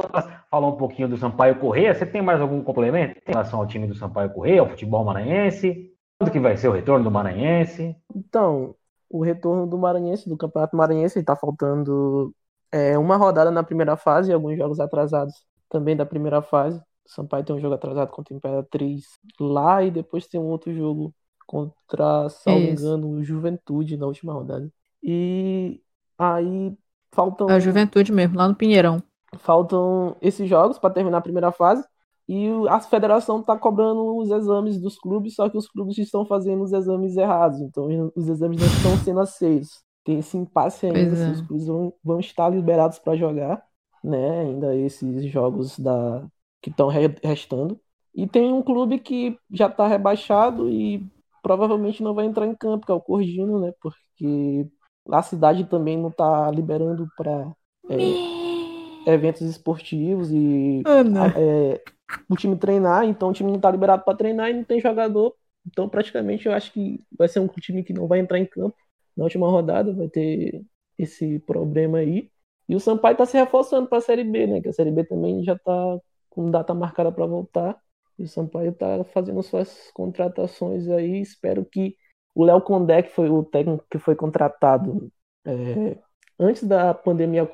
falou 0.50 0.74
um 0.74 0.76
pouquinho 0.76 1.08
do 1.08 1.16
Sampaio 1.16 1.58
Correia. 1.60 1.94
Você 1.94 2.06
tem 2.06 2.22
mais 2.22 2.40
algum 2.40 2.62
complemento 2.62 3.20
em 3.20 3.30
relação 3.32 3.60
ao 3.60 3.66
time 3.66 3.86
do 3.86 3.94
Sampaio 3.94 4.30
Correia, 4.30 4.60
ao 4.60 4.68
futebol 4.68 5.04
maranhense? 5.04 5.92
Quando 6.18 6.32
que 6.32 6.40
vai 6.40 6.56
ser 6.56 6.68
o 6.68 6.72
retorno 6.72 7.04
do 7.04 7.12
Maranhense? 7.12 7.96
Então, 8.12 8.74
o 9.08 9.22
retorno 9.22 9.68
do 9.68 9.78
Maranhense, 9.78 10.28
do 10.28 10.36
Campeonato 10.36 10.76
Maranhense, 10.76 11.20
está 11.20 11.36
faltando 11.36 12.34
é, 12.72 12.98
uma 12.98 13.16
rodada 13.16 13.50
na 13.50 13.62
primeira 13.62 13.96
fase 13.96 14.30
e 14.30 14.34
alguns 14.34 14.56
jogos 14.56 14.80
atrasados 14.80 15.34
também 15.68 15.96
da 15.96 16.06
primeira 16.06 16.42
fase. 16.42 16.78
O 16.78 17.10
Sampaio 17.10 17.44
tem 17.44 17.56
um 17.56 17.60
jogo 17.60 17.74
atrasado 17.74 18.10
contra 18.10 18.34
a 18.34 18.36
Imperatriz 18.36 19.04
lá 19.40 19.82
e 19.82 19.90
depois 19.90 20.26
tem 20.26 20.38
um 20.38 20.46
outro 20.46 20.72
jogo 20.74 21.14
contra, 21.46 22.28
salvo 22.28 22.60
engano, 22.60 23.08
o 23.08 23.24
Juventude 23.24 23.96
na 23.96 24.06
última 24.06 24.34
rodada. 24.34 24.70
E 25.02 25.80
aí 26.18 26.76
faltam. 27.12 27.48
A 27.48 27.58
Juventude 27.58 28.12
mesmo, 28.12 28.36
lá 28.36 28.46
no 28.46 28.54
Pinheirão. 28.54 29.02
Faltam 29.38 30.16
esses 30.20 30.48
jogos 30.48 30.78
para 30.78 30.92
terminar 30.92 31.18
a 31.18 31.22
primeira 31.22 31.50
fase. 31.50 31.82
E 32.28 32.46
a 32.68 32.78
federação 32.78 33.40
está 33.40 33.56
cobrando 33.56 34.18
os 34.18 34.30
exames 34.30 34.78
dos 34.78 34.98
clubes, 34.98 35.34
só 35.34 35.48
que 35.48 35.56
os 35.56 35.66
clubes 35.66 35.96
estão 35.96 36.26
fazendo 36.26 36.62
os 36.62 36.72
exames 36.74 37.16
errados. 37.16 37.58
Então 37.62 38.12
os 38.14 38.28
exames 38.28 38.60
não 38.60 38.66
estão 38.66 38.96
sendo 38.98 39.20
aceitos. 39.20 39.82
Tem 40.08 40.20
esse 40.20 40.38
impasse 40.38 40.86
ainda, 40.86 41.14
se 41.14 41.30
os 41.32 41.40
clubes 41.42 41.66
vão, 41.66 41.92
vão 42.02 42.18
estar 42.18 42.48
liberados 42.48 42.98
para 42.98 43.14
jogar, 43.14 43.62
né? 44.02 44.40
Ainda 44.40 44.74
esses 44.74 45.22
jogos 45.26 45.78
da 45.78 46.26
que 46.62 46.70
estão 46.70 46.88
restando. 47.22 47.78
E 48.14 48.26
tem 48.26 48.50
um 48.50 48.62
clube 48.62 48.98
que 49.00 49.38
já 49.52 49.66
está 49.66 49.86
rebaixado 49.86 50.70
e 50.70 51.06
provavelmente 51.42 52.02
não 52.02 52.14
vai 52.14 52.24
entrar 52.24 52.46
em 52.46 52.54
campo, 52.54 52.86
que 52.86 52.90
é 52.90 52.94
o 52.94 53.02
Corgino, 53.02 53.60
né? 53.60 53.70
Porque 53.82 54.66
a 55.10 55.22
cidade 55.22 55.66
também 55.66 55.98
não 55.98 56.08
está 56.08 56.50
liberando 56.52 57.06
para 57.14 57.52
é, 57.90 59.12
eventos 59.12 59.42
esportivos 59.42 60.32
e 60.32 60.82
ah, 60.86 61.38
é, 61.38 61.82
o 62.30 62.34
time 62.34 62.56
treinar, 62.56 63.04
então 63.04 63.28
o 63.28 63.32
time 63.34 63.50
não 63.50 63.58
está 63.58 63.70
liberado 63.70 64.04
para 64.04 64.16
treinar 64.16 64.48
e 64.48 64.54
não 64.54 64.64
tem 64.64 64.80
jogador. 64.80 65.34
Então, 65.66 65.86
praticamente, 65.86 66.46
eu 66.46 66.54
acho 66.54 66.72
que 66.72 66.98
vai 67.18 67.28
ser 67.28 67.40
um 67.40 67.48
time 67.48 67.84
que 67.84 67.92
não 67.92 68.06
vai 68.06 68.20
entrar 68.20 68.38
em 68.38 68.46
campo 68.46 68.74
na 69.18 69.24
última 69.24 69.50
rodada, 69.50 69.92
vai 69.92 70.08
ter 70.08 70.64
esse 70.96 71.40
problema 71.40 71.98
aí. 71.98 72.30
E 72.68 72.76
o 72.76 72.80
Sampaio 72.80 73.14
está 73.14 73.26
se 73.26 73.36
reforçando 73.36 73.88
para 73.88 73.98
a 73.98 74.00
Série 74.00 74.22
B, 74.22 74.46
né? 74.46 74.60
Que 74.60 74.68
a 74.68 74.72
Série 74.72 74.92
B 74.92 75.04
também 75.04 75.42
já 75.42 75.54
está 75.54 75.98
com 76.30 76.50
data 76.50 76.72
marcada 76.72 77.10
para 77.10 77.26
voltar. 77.26 77.76
E 78.16 78.22
o 78.22 78.28
Sampaio 78.28 78.70
está 78.70 79.02
fazendo 79.04 79.42
suas 79.42 79.90
contratações 79.92 80.88
aí. 80.88 81.20
Espero 81.20 81.64
que 81.64 81.96
o 82.34 82.44
Léo 82.44 82.60
Condé, 82.62 83.02
que 83.02 83.10
foi 83.10 83.28
o 83.28 83.42
técnico 83.42 83.84
que 83.90 83.98
foi 83.98 84.14
contratado 84.14 85.10
é, 85.44 85.98
antes 86.38 86.62
da 86.64 86.94
pandemia, 86.94 87.48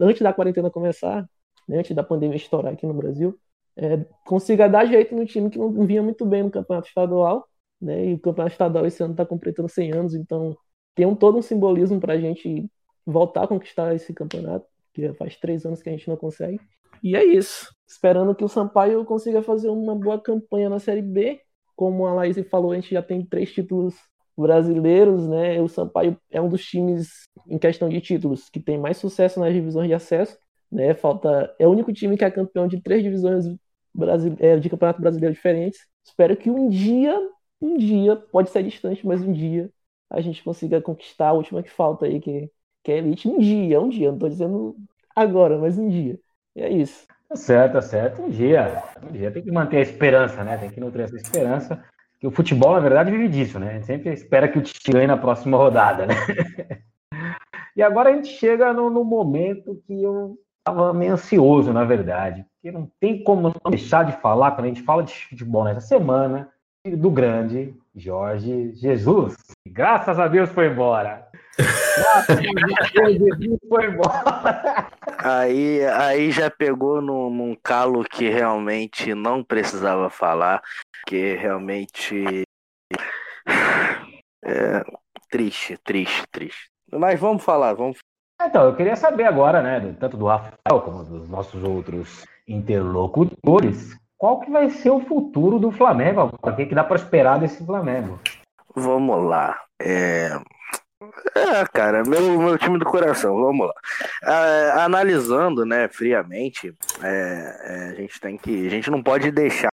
antes 0.00 0.22
da 0.22 0.32
quarentena 0.32 0.70
começar, 0.70 1.28
né, 1.68 1.78
antes 1.78 1.94
da 1.94 2.02
pandemia 2.02 2.36
estourar 2.36 2.72
aqui 2.72 2.86
no 2.86 2.94
Brasil, 2.94 3.38
é, 3.76 3.98
consiga 4.26 4.68
dar 4.68 4.86
jeito 4.86 5.14
no 5.14 5.26
time 5.26 5.50
que 5.50 5.58
não 5.58 5.70
vinha 5.86 6.02
muito 6.02 6.24
bem 6.24 6.42
no 6.42 6.50
campeonato 6.50 6.88
estadual, 6.88 7.46
né? 7.80 8.06
E 8.06 8.14
o 8.14 8.18
campeonato 8.18 8.54
estadual 8.54 8.86
esse 8.86 9.02
ano 9.02 9.12
está 9.12 9.26
completando 9.26 9.68
100 9.68 9.92
anos, 9.92 10.14
então 10.14 10.56
tem 10.94 11.06
um, 11.06 11.14
todo 11.14 11.38
um 11.38 11.42
simbolismo 11.42 12.00
para 12.00 12.14
a 12.14 12.18
gente 12.18 12.70
voltar 13.06 13.44
a 13.44 13.48
conquistar 13.48 13.94
esse 13.94 14.12
campeonato, 14.12 14.66
que 14.92 15.12
faz 15.14 15.36
três 15.36 15.64
anos 15.64 15.82
que 15.82 15.88
a 15.88 15.92
gente 15.92 16.08
não 16.08 16.16
consegue. 16.16 16.60
E 17.02 17.16
é 17.16 17.24
isso. 17.24 17.74
Esperando 17.88 18.34
que 18.34 18.44
o 18.44 18.48
Sampaio 18.48 19.04
consiga 19.04 19.42
fazer 19.42 19.68
uma 19.68 19.94
boa 19.94 20.20
campanha 20.20 20.68
na 20.68 20.78
Série 20.78 21.02
B. 21.02 21.40
Como 21.74 22.06
a 22.06 22.14
Laís 22.14 22.36
falou, 22.48 22.72
a 22.72 22.74
gente 22.74 22.92
já 22.92 23.02
tem 23.02 23.24
três 23.24 23.52
títulos 23.52 23.94
brasileiros, 24.36 25.26
né? 25.28 25.60
O 25.60 25.68
Sampaio 25.68 26.16
é 26.30 26.40
um 26.40 26.48
dos 26.48 26.64
times 26.64 27.28
em 27.48 27.58
questão 27.58 27.88
de 27.88 28.00
títulos 28.00 28.48
que 28.48 28.60
tem 28.60 28.78
mais 28.78 28.96
sucesso 28.96 29.40
nas 29.40 29.52
divisões 29.52 29.88
de 29.88 29.94
acesso, 29.94 30.38
né? 30.70 30.94
Falta 30.94 31.54
é 31.58 31.66
o 31.66 31.70
único 31.70 31.92
time 31.92 32.16
que 32.16 32.24
é 32.24 32.30
campeão 32.30 32.68
de 32.68 32.80
três 32.80 33.02
divisões 33.02 33.44
brasile... 33.94 34.36
é, 34.38 34.56
de 34.56 34.70
campeonato 34.70 35.00
brasileiro 35.00 35.34
diferentes. 35.34 35.80
Espero 36.04 36.36
que 36.36 36.50
um 36.50 36.68
dia, 36.68 37.18
um 37.60 37.76
dia, 37.76 38.16
pode 38.16 38.50
ser 38.50 38.62
distante, 38.62 39.06
mas 39.06 39.22
um 39.22 39.32
dia 39.32 39.70
a 40.12 40.20
gente 40.20 40.44
consiga 40.44 40.80
conquistar 40.80 41.28
a 41.28 41.32
última 41.32 41.62
que 41.62 41.70
falta 41.70 42.04
aí, 42.04 42.20
que, 42.20 42.50
que 42.84 42.92
é 42.92 42.98
Elite. 42.98 43.28
Um 43.28 43.38
dia, 43.38 43.80
um 43.80 43.88
dia, 43.88 44.12
não 44.12 44.18
tô 44.18 44.28
dizendo 44.28 44.76
agora, 45.16 45.58
mas 45.58 45.78
um 45.78 45.88
dia. 45.88 46.20
E 46.54 46.60
é 46.60 46.70
isso. 46.70 47.06
Tá 47.28 47.34
certo, 47.34 47.72
tá 47.72 47.82
certo. 47.82 48.22
Um 48.22 48.28
dia, 48.28 48.82
um 49.02 49.12
dia 49.12 49.30
tem 49.30 49.42
que 49.42 49.50
manter 49.50 49.78
a 49.78 49.80
esperança, 49.80 50.44
né? 50.44 50.58
Tem 50.58 50.70
que 50.70 50.78
nutrir 50.78 51.04
essa 51.04 51.16
esperança. 51.16 51.82
Que 52.20 52.26
o 52.26 52.30
futebol, 52.30 52.74
na 52.74 52.80
verdade, 52.80 53.10
vive 53.10 53.26
disso, 53.26 53.58
né? 53.58 53.70
A 53.70 53.72
gente 53.72 53.86
sempre 53.86 54.12
espera 54.12 54.46
que 54.46 54.58
o 54.58 54.62
time 54.62 54.92
ganhe 54.92 55.06
na 55.06 55.16
próxima 55.16 55.56
rodada, 55.56 56.06
né? 56.06 56.14
e 57.74 57.82
agora 57.82 58.10
a 58.10 58.12
gente 58.12 58.28
chega 58.28 58.72
no, 58.74 58.90
no 58.90 59.02
momento 59.02 59.82
que 59.86 60.02
eu 60.02 60.38
estava 60.58 60.92
meio 60.92 61.14
ansioso, 61.14 61.72
na 61.72 61.84
verdade. 61.84 62.44
Porque 62.54 62.70
não 62.70 62.86
tem 63.00 63.24
como 63.24 63.48
não 63.48 63.70
deixar 63.70 64.04
de 64.04 64.12
falar, 64.20 64.50
quando 64.50 64.66
a 64.66 64.68
gente 64.68 64.82
fala 64.82 65.02
de 65.02 65.14
futebol 65.14 65.64
nessa 65.64 65.80
semana, 65.80 66.52
do 66.84 67.10
grande 67.10 67.74
Jorge 67.94 68.72
Jesus. 68.74 69.36
Graças 69.66 70.18
a 70.18 70.28
Deus 70.28 70.50
foi 70.50 70.68
embora. 70.68 71.28
Graças 71.58 72.38
a 72.38 73.00
Deus, 73.00 73.18
Jesus 73.18 73.58
foi 73.68 73.86
embora. 73.86 74.88
Aí, 75.18 75.84
aí 75.86 76.30
já 76.30 76.50
pegou 76.50 77.00
num, 77.00 77.30
num 77.30 77.56
calo 77.62 78.02
que 78.04 78.28
realmente 78.28 79.14
não 79.14 79.44
precisava 79.44 80.10
falar, 80.10 80.62
que 81.06 81.34
realmente 81.36 82.42
é 84.44 84.82
triste, 85.30 85.76
triste, 85.78 86.22
triste. 86.30 86.70
Mas 86.90 87.20
vamos 87.20 87.44
falar, 87.44 87.74
vamos. 87.74 87.98
Então, 88.42 88.64
eu 88.64 88.74
queria 88.74 88.96
saber 88.96 89.24
agora, 89.24 89.62
né, 89.62 89.94
tanto 90.00 90.16
do 90.16 90.26
Rafael 90.26 90.80
como 90.84 91.04
dos 91.04 91.28
nossos 91.28 91.62
outros 91.62 92.26
interlocutores, 92.48 93.96
qual 94.22 94.38
que 94.38 94.52
vai 94.52 94.70
ser 94.70 94.90
o 94.90 95.00
futuro 95.00 95.58
do 95.58 95.72
Flamengo? 95.72 96.32
O 96.40 96.52
que, 96.52 96.66
que 96.66 96.76
dá 96.76 96.84
para 96.84 96.94
esperar 96.94 97.40
desse 97.40 97.66
Flamengo? 97.66 98.20
Vamos 98.72 99.28
lá. 99.28 99.60
É... 99.80 100.28
É, 101.34 101.66
cara, 101.72 102.04
meu, 102.04 102.38
meu 102.38 102.56
time 102.56 102.78
do 102.78 102.84
coração, 102.84 103.34
vamos 103.34 103.66
lá. 103.66 103.74
É, 104.22 104.80
analisando, 104.80 105.66
né, 105.66 105.88
friamente, 105.88 106.72
é, 107.02 107.08
é, 107.08 107.88
a 107.90 107.94
gente 107.94 108.20
tem 108.20 108.38
que. 108.38 108.64
A 108.64 108.70
gente 108.70 108.88
não 108.92 109.02
pode 109.02 109.32
deixar 109.32 109.70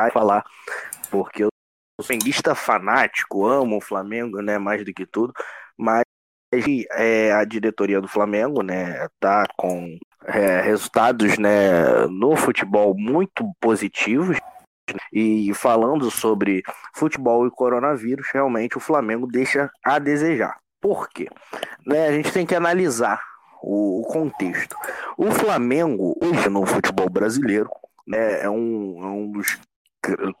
de 0.00 0.10
falar, 0.10 0.44
porque 1.08 1.44
eu 1.44 1.48
sou 2.00 2.04
flamenguista 2.04 2.56
fanático, 2.56 3.46
amo 3.46 3.76
o 3.76 3.80
Flamengo, 3.80 4.42
né, 4.42 4.58
mais 4.58 4.84
do 4.84 4.92
que 4.92 5.06
tudo, 5.06 5.32
mas 5.78 6.02
é, 6.94 7.30
a 7.30 7.44
diretoria 7.44 8.00
do 8.00 8.08
Flamengo, 8.08 8.64
né, 8.64 9.06
tá 9.20 9.46
com 9.56 9.96
é, 10.24 10.60
resultados, 10.60 11.38
né, 11.38 12.06
no 12.08 12.36
futebol 12.36 12.94
muito 12.96 13.50
positivos. 13.60 14.38
E 15.12 15.54
falando 15.54 16.10
sobre 16.10 16.62
futebol 16.94 17.46
e 17.46 17.50
coronavírus, 17.50 18.28
realmente 18.32 18.76
o 18.76 18.80
Flamengo 18.80 19.26
deixa 19.26 19.70
a 19.82 19.98
desejar. 19.98 20.58
Por 20.80 21.08
quê? 21.08 21.28
Né, 21.86 22.08
a 22.08 22.12
gente 22.12 22.32
tem 22.32 22.44
que 22.44 22.54
analisar 22.54 23.22
o, 23.62 24.02
contexto. 24.10 24.76
O 25.16 25.30
Flamengo, 25.30 26.18
hoje 26.20 26.48
no 26.48 26.66
futebol 26.66 27.08
brasileiro, 27.08 27.70
né, 28.06 28.42
é, 28.42 28.50
um, 28.50 28.98
é 29.00 29.06
um 29.06 29.30
dos 29.30 29.58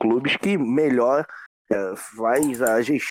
clubes 0.00 0.36
que 0.36 0.58
melhor 0.58 1.24
é, 1.70 1.94
faz 1.96 2.60
a 2.60 2.82
gestão, 2.82 3.08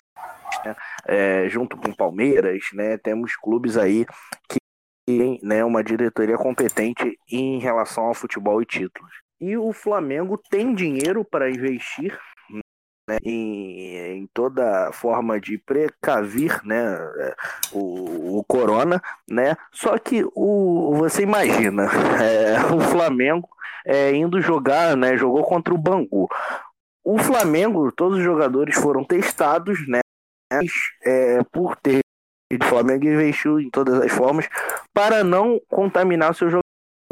né, 0.64 0.76
é, 1.06 1.48
junto 1.48 1.76
com 1.76 1.94
Palmeiras, 1.94 2.62
né, 2.74 2.98
temos 2.98 3.34
clubes 3.36 3.78
aí 3.78 4.04
que 4.48 4.61
têm 5.06 5.38
né, 5.42 5.64
uma 5.64 5.82
diretoria 5.82 6.36
competente 6.36 7.18
em 7.30 7.58
relação 7.58 8.04
ao 8.04 8.14
futebol 8.14 8.60
e 8.62 8.66
títulos. 8.66 9.12
E 9.40 9.56
o 9.56 9.72
Flamengo 9.72 10.38
tem 10.50 10.74
dinheiro 10.74 11.24
para 11.24 11.50
investir 11.50 12.18
né, 13.08 13.18
em, 13.24 13.96
em, 13.96 14.26
toda 14.32 14.92
forma 14.92 15.40
de 15.40 15.58
precavir 15.58 16.60
né, 16.64 16.96
o, 17.72 18.38
o, 18.38 18.44
corona, 18.44 19.02
né? 19.28 19.56
Só 19.72 19.98
que 19.98 20.24
o, 20.34 20.94
você 20.94 21.22
imagina 21.22 21.88
é, 22.22 22.72
o 22.72 22.80
Flamengo 22.80 23.48
é, 23.84 24.14
indo 24.14 24.40
jogar, 24.40 24.96
né? 24.96 25.16
Jogou 25.16 25.42
contra 25.42 25.74
o 25.74 25.78
Bangu. 25.78 26.28
O 27.04 27.18
Flamengo, 27.18 27.90
todos 27.90 28.18
os 28.18 28.24
jogadores 28.24 28.76
foram 28.76 29.04
testados, 29.04 29.86
né? 29.88 30.00
É, 31.04 31.42
por 31.50 31.74
ter 31.76 32.02
o 32.56 32.64
Flamengo 32.64 33.06
investiu 33.06 33.60
em 33.60 33.70
todas 33.70 34.00
as 34.00 34.10
formas 34.12 34.48
para 34.92 35.22
não 35.22 35.60
contaminar 35.68 36.34
seu 36.34 36.48
jogador, 36.48 36.62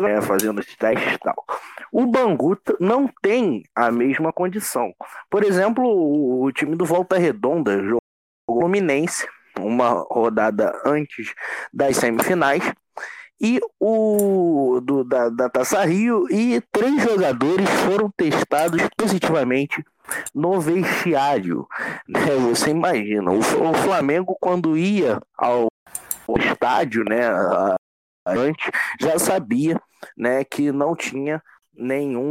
né, 0.00 0.20
fazendo 0.22 0.60
esses 0.60 0.76
testes 0.76 1.14
e 1.14 1.18
tal. 1.18 1.44
O 1.92 2.06
Bangu 2.06 2.58
não 2.78 3.08
tem 3.22 3.64
a 3.74 3.90
mesma 3.90 4.32
condição. 4.32 4.92
Por 5.28 5.42
exemplo, 5.42 5.84
o, 5.84 6.44
o 6.44 6.52
time 6.52 6.76
do 6.76 6.84
Volta 6.84 7.18
Redonda 7.18 7.82
jogou 7.82 8.00
o 8.48 8.60
Fluminense 8.60 9.26
uma 9.58 10.06
rodada 10.08 10.72
antes 10.84 11.34
das 11.72 11.96
semifinais 11.96 12.62
e 13.40 13.60
o 13.78 14.80
do, 14.82 15.02
da, 15.02 15.28
da 15.30 15.48
Taça 15.48 15.84
Rio 15.84 16.26
e 16.30 16.60
três 16.72 17.02
jogadores 17.02 17.68
foram 17.86 18.10
testados 18.10 18.82
positivamente 18.96 19.82
no 20.34 20.60
vestiário. 20.60 21.66
Né? 22.06 22.20
Você 22.50 22.70
imagina, 22.70 23.30
o, 23.30 23.38
o 23.38 23.74
Flamengo 23.74 24.36
quando 24.40 24.76
ia 24.76 25.20
ao, 25.36 25.68
ao 26.28 26.38
estádio, 26.38 27.04
né, 27.08 27.22
antes 28.26 28.70
já 29.00 29.18
sabia, 29.18 29.80
né, 30.16 30.44
que 30.44 30.70
não 30.70 30.94
tinha 30.94 31.42
nenhum 31.74 32.30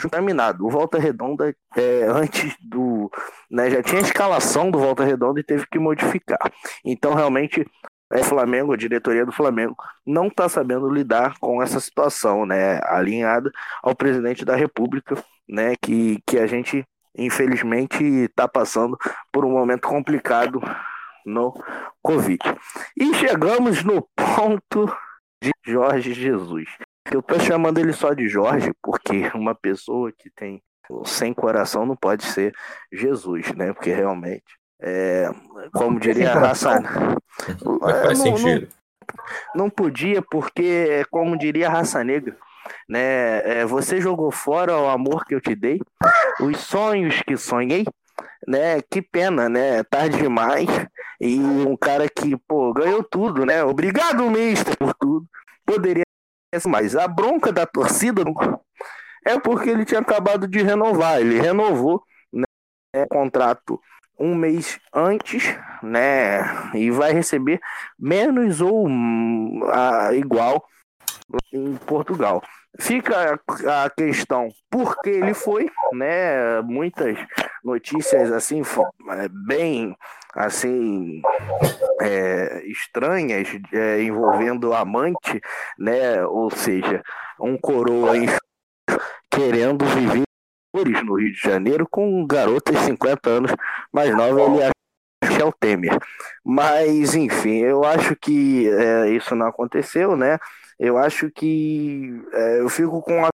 contaminado. 0.00 0.66
O 0.66 0.70
Volta 0.70 0.98
Redonda, 0.98 1.54
é, 1.76 2.04
antes 2.08 2.54
do. 2.60 3.10
Né, 3.50 3.70
já 3.70 3.82
tinha 3.82 4.00
escalação 4.00 4.70
do 4.70 4.78
Volta 4.78 5.04
Redonda 5.04 5.40
e 5.40 5.44
teve 5.44 5.66
que 5.66 5.78
modificar. 5.78 6.52
Então, 6.84 7.14
realmente, 7.14 7.64
é 8.12 8.22
Flamengo, 8.22 8.72
a 8.72 8.76
diretoria 8.76 9.24
do 9.24 9.32
Flamengo, 9.32 9.76
não 10.06 10.28
está 10.28 10.48
sabendo 10.48 10.88
lidar 10.88 11.38
com 11.38 11.62
essa 11.62 11.80
situação, 11.80 12.46
né? 12.46 12.80
Alinhada 12.84 13.50
ao 13.82 13.94
presidente 13.94 14.44
da 14.44 14.54
República, 14.54 15.16
né? 15.48 15.74
Que, 15.80 16.20
que 16.26 16.38
a 16.38 16.46
gente, 16.46 16.84
infelizmente, 17.16 18.04
está 18.04 18.46
passando 18.46 18.96
por 19.32 19.44
um 19.44 19.50
momento 19.50 19.88
complicado 19.88 20.60
no 21.24 21.54
Covid. 22.02 22.40
E 22.96 23.14
chegamos 23.14 23.82
no 23.82 24.06
ponto 24.14 24.94
de 25.42 25.50
Jorge 25.64 26.12
Jesus. 26.12 26.68
Eu 27.10 27.22
tô 27.22 27.38
chamando 27.38 27.78
ele 27.78 27.92
só 27.92 28.12
de 28.12 28.28
Jorge 28.28 28.70
porque 28.82 29.30
uma 29.34 29.54
pessoa 29.54 30.12
que 30.12 30.30
tem 30.30 30.62
sem 31.04 31.32
coração 31.32 31.86
não 31.86 31.96
pode 31.96 32.24
ser 32.24 32.54
Jesus, 32.92 33.52
né? 33.54 33.72
Porque 33.72 33.92
realmente, 33.92 34.44
é, 34.86 35.30
como 35.72 35.98
diria 35.98 36.32
a 36.32 36.38
raça. 36.38 36.80
Mas 37.80 38.00
faz 38.02 38.18
não, 38.18 38.36
sentido. 38.36 38.68
Não, 39.54 39.64
não, 39.64 39.70
podia, 39.70 40.22
porque, 40.22 41.04
como 41.10 41.38
diria 41.38 41.68
a 41.68 41.72
raça 41.72 42.02
negra, 42.04 42.36
né? 42.88 43.60
É, 43.60 43.66
você 43.66 44.00
jogou 44.00 44.30
fora 44.30 44.78
o 44.78 44.88
amor 44.88 45.24
que 45.24 45.34
eu 45.34 45.40
te 45.40 45.54
dei, 45.54 45.80
os 46.40 46.58
sonhos 46.58 47.22
que 47.22 47.36
sonhei, 47.36 47.84
né? 48.46 48.80
Que 48.82 49.02
pena, 49.02 49.48
né? 49.48 49.82
Tarde 49.84 50.18
demais. 50.18 50.66
E 51.20 51.38
um 51.38 51.76
cara 51.76 52.08
que, 52.08 52.36
pô, 52.36 52.72
ganhou 52.72 53.02
tudo, 53.02 53.46
né? 53.46 53.64
Obrigado, 53.64 54.28
mestre, 54.30 54.76
por 54.76 54.94
tudo. 54.94 55.26
Poderia 55.64 56.04
mas 56.68 56.94
a 56.94 57.08
bronca 57.08 57.52
da 57.52 57.66
torcida 57.66 58.22
é 59.26 59.38
porque 59.40 59.70
ele 59.70 59.84
tinha 59.84 60.00
acabado 60.00 60.46
de 60.46 60.62
renovar. 60.62 61.20
Ele 61.20 61.40
renovou 61.40 62.02
né, 62.32 62.44
o 62.94 63.08
contrato 63.08 63.80
um 64.18 64.34
mês 64.34 64.78
antes, 64.92 65.56
né? 65.82 66.42
E 66.74 66.90
vai 66.90 67.12
receber 67.12 67.60
menos 67.98 68.60
ou 68.60 68.86
uh, 68.86 70.14
igual 70.14 70.64
em 71.52 71.76
Portugal. 71.76 72.42
Fica 72.80 73.40
a 73.84 73.90
questão 73.90 74.48
por 74.70 75.00
que 75.00 75.10
ele 75.10 75.32
foi, 75.32 75.70
né? 75.92 76.60
Muitas 76.62 77.16
notícias 77.62 78.32
assim 78.32 78.62
é, 79.10 79.28
bem 79.28 79.96
assim 80.34 81.22
é, 82.00 82.64
estranhas 82.66 83.48
é, 83.72 84.02
envolvendo 84.02 84.74
amante, 84.74 85.40
né? 85.78 86.24
Ou 86.26 86.50
seja, 86.50 87.02
um 87.38 87.56
coroa 87.56 88.14
querendo 89.30 89.84
viver 89.86 90.23
no 91.04 91.14
Rio 91.14 91.32
de 91.32 91.40
Janeiro 91.40 91.86
com 91.88 92.26
garotas 92.26 92.76
50 92.80 93.30
anos 93.30 93.52
mais 93.92 94.14
nova 94.14 94.40
ele 94.42 94.62
é 94.62 94.70
Michel 95.24 95.52
Temer. 95.52 95.98
Mas 96.44 97.14
enfim, 97.14 97.58
eu 97.58 97.84
acho 97.84 98.16
que 98.16 98.68
é, 98.68 99.10
isso 99.10 99.34
não 99.34 99.46
aconteceu, 99.46 100.16
né? 100.16 100.38
Eu 100.78 100.98
acho 100.98 101.30
que 101.30 102.20
é, 102.32 102.60
eu 102.60 102.68
fico 102.68 103.00
com 103.02 103.24
a 103.24 103.28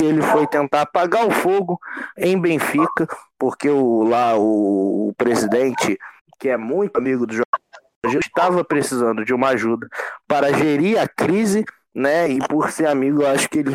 ele 0.00 0.20
foi 0.20 0.46
tentar 0.46 0.82
apagar 0.82 1.26
o 1.26 1.30
fogo 1.30 1.80
em 2.16 2.38
Benfica, 2.38 3.08
porque 3.38 3.70
o, 3.70 4.04
lá 4.04 4.36
o, 4.36 5.08
o 5.08 5.14
presidente, 5.16 5.98
que 6.38 6.50
é 6.50 6.58
muito 6.58 6.98
amigo 6.98 7.26
do 7.26 7.32
Jorge, 7.32 8.18
estava 8.18 8.62
precisando 8.62 9.24
de 9.24 9.32
uma 9.32 9.48
ajuda 9.48 9.88
para 10.26 10.52
gerir 10.52 11.00
a 11.00 11.08
crise, 11.08 11.64
né? 11.94 12.28
E 12.28 12.38
por 12.38 12.70
ser 12.70 12.86
amigo, 12.86 13.22
eu 13.22 13.28
acho 13.28 13.48
que 13.48 13.60
ele 13.60 13.74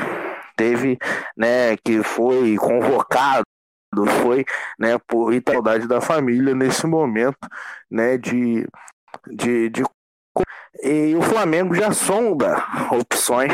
teve, 0.55 0.97
né, 1.37 1.75
que 1.83 2.03
foi 2.03 2.55
convocado, 2.57 3.45
foi, 4.21 4.43
né, 4.79 4.97
por 5.07 5.33
saudade 5.47 5.87
da 5.87 6.01
família 6.01 6.55
nesse 6.55 6.87
momento, 6.87 7.47
né, 7.89 8.17
de, 8.17 8.67
de, 9.27 9.69
de 9.69 9.83
e 10.81 11.15
o 11.15 11.21
Flamengo 11.21 11.75
já 11.75 11.91
sonda 11.91 12.63
opções 12.91 13.51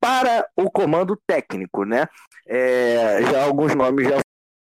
para 0.00 0.46
o 0.56 0.70
comando 0.70 1.20
técnico, 1.26 1.84
né? 1.84 2.06
É, 2.46 3.20
já 3.30 3.44
alguns 3.44 3.74
nomes 3.74 4.08
já 4.08 4.18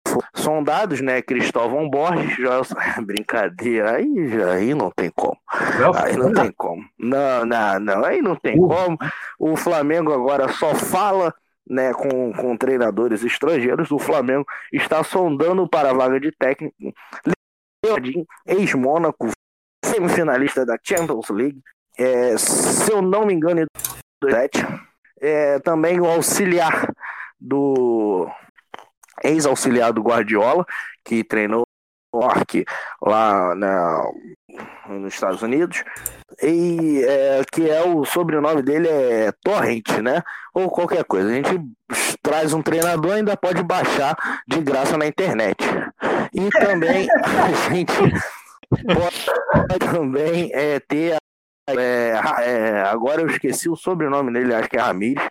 foram 0.07 0.29
sondados, 0.35 1.01
né? 1.01 1.23
Cristóvão 1.23 1.89
Borges, 1.89 2.37
já... 2.37 2.61
brincadeira, 3.03 3.97
aí, 3.97 4.29
já, 4.29 4.53
aí 4.53 4.75
não 4.75 4.91
tem 4.91 5.11
como. 5.11 5.39
Aí 5.97 6.17
não 6.17 6.33
tem 6.33 6.53
como. 6.53 6.85
Não, 6.99 7.45
não, 7.45 7.81
não, 7.81 8.05
aí 8.05 8.21
não 8.21 8.37
tem 8.37 8.57
como. 8.57 8.99
O 9.39 9.57
Flamengo 9.57 10.13
agora 10.13 10.49
só 10.49 10.75
fala 10.75 11.35
né, 11.67 11.93
com, 11.93 12.33
com 12.33 12.57
treinadores 12.57 13.23
estrangeiros. 13.23 13.91
O 13.91 13.99
Flamengo 13.99 14.47
está 14.73 15.03
sondando 15.03 15.69
para 15.69 15.91
a 15.91 15.95
vaga 15.95 16.19
de 16.19 16.33
técnico. 16.33 16.75
Ex-Mônaco, 18.47 19.31
semifinalista 19.85 20.65
da 20.65 20.79
Champions 20.83 21.29
League. 21.31 21.61
É, 21.99 22.37
se 22.39 22.91
eu 22.91 23.03
não 23.03 23.27
me 23.27 23.35
engano, 23.35 23.67
é, 25.21 25.59
também 25.61 26.01
o 26.01 26.07
auxiliar 26.07 26.93
do 27.41 28.29
ex-auxiliar 29.23 29.93
do 29.93 30.03
Guardiola, 30.03 30.65
que 31.05 31.23
treinou 31.23 31.65
York 32.15 32.65
lá 33.01 33.55
na, 33.55 34.05
nos 34.89 35.15
Estados 35.15 35.43
Unidos, 35.43 35.83
e 36.43 37.05
é, 37.05 37.43
que 37.51 37.69
é 37.69 37.83
o 37.83 38.05
sobrenome 38.05 38.63
dele 38.63 38.89
é 38.89 39.33
Torrent, 39.43 39.89
né? 40.03 40.23
Ou 40.55 40.71
qualquer 40.71 41.05
coisa. 41.05 41.29
A 41.29 41.33
gente 41.33 41.61
traz 42.23 42.53
um 42.53 42.63
treinador 42.63 43.13
ainda 43.13 43.37
pode 43.37 43.63
baixar 43.63 44.17
de 44.47 44.61
graça 44.61 44.97
na 44.97 45.07
internet. 45.07 45.57
E 46.33 46.49
também 46.51 47.09
a 47.23 47.75
gente 47.75 47.95
pode 48.87 49.93
também 49.93 50.51
é, 50.53 50.81
ter 50.81 51.17
é, 51.69 52.15
é, 52.41 52.83
agora 52.83 53.23
eu 53.23 53.29
esqueci 53.29 53.69
o 53.69 53.77
sobrenome 53.77 54.33
dele, 54.33 54.55
acho 54.55 54.69
que 54.69 54.77
é 54.77 54.81
Ramires, 54.81 55.23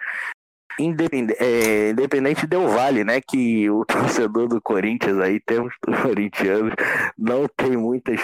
Independente, 0.83 1.35
é, 1.39 1.89
Independente 1.91 2.47
Vale, 2.47 3.03
né? 3.03 3.21
Que 3.21 3.69
o 3.69 3.83
torcedor 3.85 4.47
do 4.47 4.61
Corinthians 4.61 5.19
aí, 5.19 5.39
temos 5.39 5.73
corintianos, 6.01 6.73
não 7.17 7.47
tem 7.47 7.77
muitas 7.77 8.19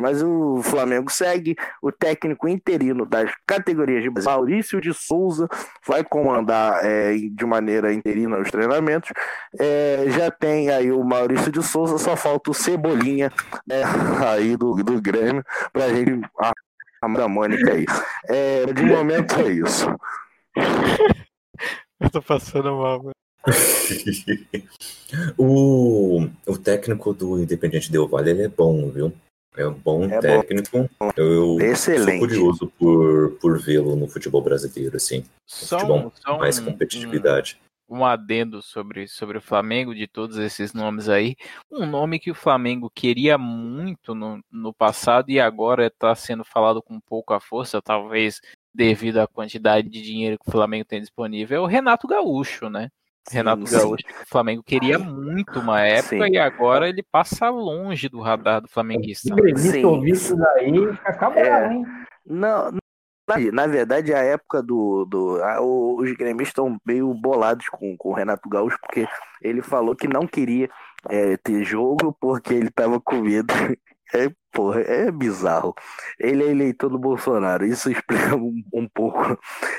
mas 0.00 0.22
o 0.22 0.60
Flamengo 0.62 1.10
segue 1.10 1.56
o 1.80 1.90
técnico 1.90 2.46
interino 2.46 3.06
das 3.06 3.32
categorias 3.46 4.02
de 4.02 4.10
base. 4.10 4.26
Maurício 4.26 4.80
de 4.80 4.92
Souza 4.92 5.48
vai 5.86 6.04
comandar 6.04 6.84
é, 6.84 7.14
de 7.14 7.46
maneira 7.46 7.92
interina 7.92 8.38
os 8.38 8.50
treinamentos. 8.50 9.10
É, 9.58 10.04
já 10.08 10.30
tem 10.30 10.70
aí 10.70 10.92
o 10.92 11.02
Maurício 11.02 11.50
de 11.50 11.62
Souza, 11.62 11.96
só 11.98 12.16
falta 12.16 12.50
o 12.50 12.54
Cebolinha 12.54 13.32
né, 13.66 13.82
aí 14.28 14.56
do, 14.56 14.74
do 14.74 15.00
Grêmio 15.00 15.42
para 15.72 15.86
a 15.86 15.94
gente. 15.94 16.20
A 16.38 17.28
Mônica 17.28 17.70
aí. 17.70 17.84
É, 18.28 18.64
de 18.72 18.82
momento 18.82 19.38
é 19.38 19.52
isso. 19.52 19.94
Eu 22.00 22.10
tô 22.10 22.22
passando 22.22 22.76
mal, 22.76 23.02
mano. 23.02 23.14
o, 25.38 26.26
o 26.46 26.58
técnico 26.58 27.12
do 27.12 27.40
Independiente 27.40 27.92
Del 27.92 28.08
Vale 28.08 28.30
ele 28.30 28.42
é 28.42 28.48
bom, 28.48 28.90
viu? 28.90 29.12
É 29.56 29.66
um 29.66 29.74
bom 29.74 30.04
é 30.04 30.18
técnico. 30.18 30.90
Bom. 30.98 31.10
Eu 31.16 31.60
Excelente. 31.60 32.18
sou 32.18 32.18
curioso 32.18 32.72
por, 32.78 33.38
por 33.40 33.60
vê-lo 33.60 33.94
no 33.94 34.08
futebol 34.08 34.42
brasileiro, 34.42 34.96
assim. 34.96 35.24
Só, 35.46 35.78
futebol 35.78 36.12
só 36.16 36.38
mais 36.38 36.58
um, 36.58 36.64
competitividade. 36.64 37.60
Um, 37.88 37.98
um, 37.98 38.04
adendo 38.04 38.60
sobre, 38.60 39.06
sobre 39.06 39.38
o 39.38 39.42
Flamengo, 39.42 39.94
de 39.94 40.08
todos 40.08 40.38
esses 40.38 40.72
nomes 40.72 41.08
aí. 41.08 41.36
Um 41.70 41.86
nome 41.86 42.18
que 42.18 42.32
o 42.32 42.34
Flamengo 42.34 42.90
queria 42.92 43.38
muito 43.38 44.12
no, 44.12 44.40
no 44.50 44.74
passado 44.74 45.30
e 45.30 45.38
agora 45.38 45.86
está 45.86 46.14
sendo 46.16 46.44
falado 46.44 46.82
com 46.82 46.98
pouca 46.98 47.38
força, 47.38 47.80
talvez 47.80 48.40
devido 48.74 49.18
à 49.18 49.26
quantidade 49.26 49.88
de 49.88 50.02
dinheiro 50.02 50.38
que 50.38 50.48
o 50.48 50.52
Flamengo 50.52 50.84
tem 50.84 51.00
disponível, 51.00 51.58
é 51.58 51.60
o 51.60 51.66
Renato 51.66 52.08
Gaúcho, 52.08 52.68
né? 52.68 52.90
Sim, 53.28 53.36
Renato 53.36 53.66
sim. 53.66 53.78
Gaúcho, 53.78 54.04
que 54.04 54.12
o 54.12 54.28
Flamengo 54.28 54.62
queria 54.62 54.98
muito 54.98 55.60
uma 55.60 55.80
época 55.80 56.26
sim. 56.26 56.32
e 56.32 56.38
agora 56.38 56.88
ele 56.88 57.02
passa 57.02 57.48
longe 57.48 58.08
do 58.08 58.20
radar 58.20 58.60
do 58.60 58.68
flamenguista. 58.68 59.34
Se 59.34 59.84
ouvir 59.84 60.12
isso 60.12 60.36
daí, 60.36 60.72
ficar 60.96 61.36
é, 61.36 61.72
hein? 61.72 61.86
Não, 62.26 62.70
na, 63.26 63.38
na, 63.52 63.66
verdade, 63.66 64.12
a 64.12 64.18
época 64.18 64.62
do. 64.62 65.06
do 65.06 65.42
a, 65.42 65.60
os 65.62 66.12
gremistas 66.12 66.48
estão 66.48 66.76
meio 66.84 67.12
bolados 67.14 67.66
com, 67.68 67.96
com 67.96 68.10
o 68.10 68.14
Renato 68.14 68.48
Gaúcho, 68.48 68.78
porque 68.80 69.06
ele 69.40 69.62
falou 69.62 69.96
que 69.96 70.06
não 70.06 70.26
queria 70.26 70.68
é, 71.08 71.36
ter 71.38 71.64
jogo 71.64 72.14
porque 72.20 72.52
ele 72.52 72.68
estava 72.68 73.00
com 73.00 73.16
medo 73.22 73.54
é, 74.14 74.30
porra, 74.52 74.80
é 74.80 75.10
bizarro. 75.10 75.74
Ele 76.18 76.44
é 76.44 76.50
eleitor 76.50 76.88
do 76.88 76.98
Bolsonaro, 76.98 77.66
isso 77.66 77.90
explica 77.92 78.36
um, 78.36 78.62
um 78.72 78.88
pouco. 78.88 79.38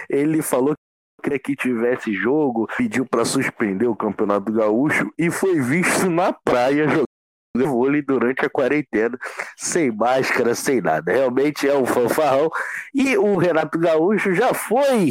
Ele 0.09 0.41
falou 0.41 0.73
que 0.75 1.23
queria 1.23 1.39
que 1.39 1.55
tivesse 1.55 2.13
jogo, 2.13 2.67
pediu 2.77 3.05
para 3.05 3.25
suspender 3.25 3.87
o 3.87 3.95
Campeonato 3.95 4.51
Gaúcho 4.51 5.11
e 5.17 5.31
foi 5.31 5.59
visto 5.59 6.09
na 6.09 6.31
praia 6.33 6.87
jogando 6.87 7.05
vôlei 7.63 8.01
durante 8.01 8.45
a 8.45 8.49
quarentena, 8.49 9.17
sem 9.55 9.89
máscara, 9.89 10.53
sem 10.53 10.81
nada. 10.81 11.11
Realmente 11.11 11.67
é 11.67 11.75
um 11.75 11.85
fanfarrão. 11.85 12.51
E 12.93 13.17
o 13.17 13.37
Renato 13.37 13.79
Gaúcho 13.79 14.33
já 14.33 14.53
foi 14.53 15.09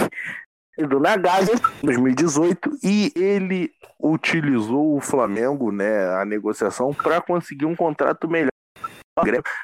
na 1.01 1.17
Gaza 1.17 1.53
em 1.83 1.87
2018 1.87 2.79
e 2.83 3.13
ele 3.17 3.71
utilizou 3.99 4.97
o 4.97 5.01
Flamengo, 5.01 5.71
né, 5.73 6.07
a 6.21 6.25
negociação 6.25 6.93
para 6.93 7.21
conseguir 7.21 7.65
um 7.65 7.77
contrato 7.77 8.29
melhor 8.29 8.54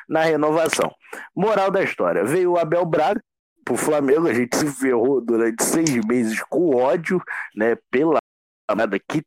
na 0.08 0.22
renovação. 0.22 0.94
Moral 1.34 1.70
da 1.70 1.82
história: 1.82 2.24
veio 2.24 2.52
o 2.52 2.58
Abel 2.58 2.84
Braga 2.84 3.20
pro 3.64 3.76
Flamengo, 3.76 4.28
a 4.28 4.34
gente 4.34 4.56
se 4.56 4.66
ferrou 4.66 5.20
durante 5.20 5.62
seis 5.62 5.94
meses 6.06 6.42
com 6.44 6.74
ódio, 6.74 7.22
né? 7.54 7.76
Pela 7.90 8.18
nada 8.74 8.98
que, 8.98 9.22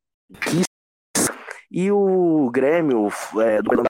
e 1.69 1.91
o 1.91 2.49
Grêmio 2.51 3.09
é, 3.41 3.61
do 3.61 3.83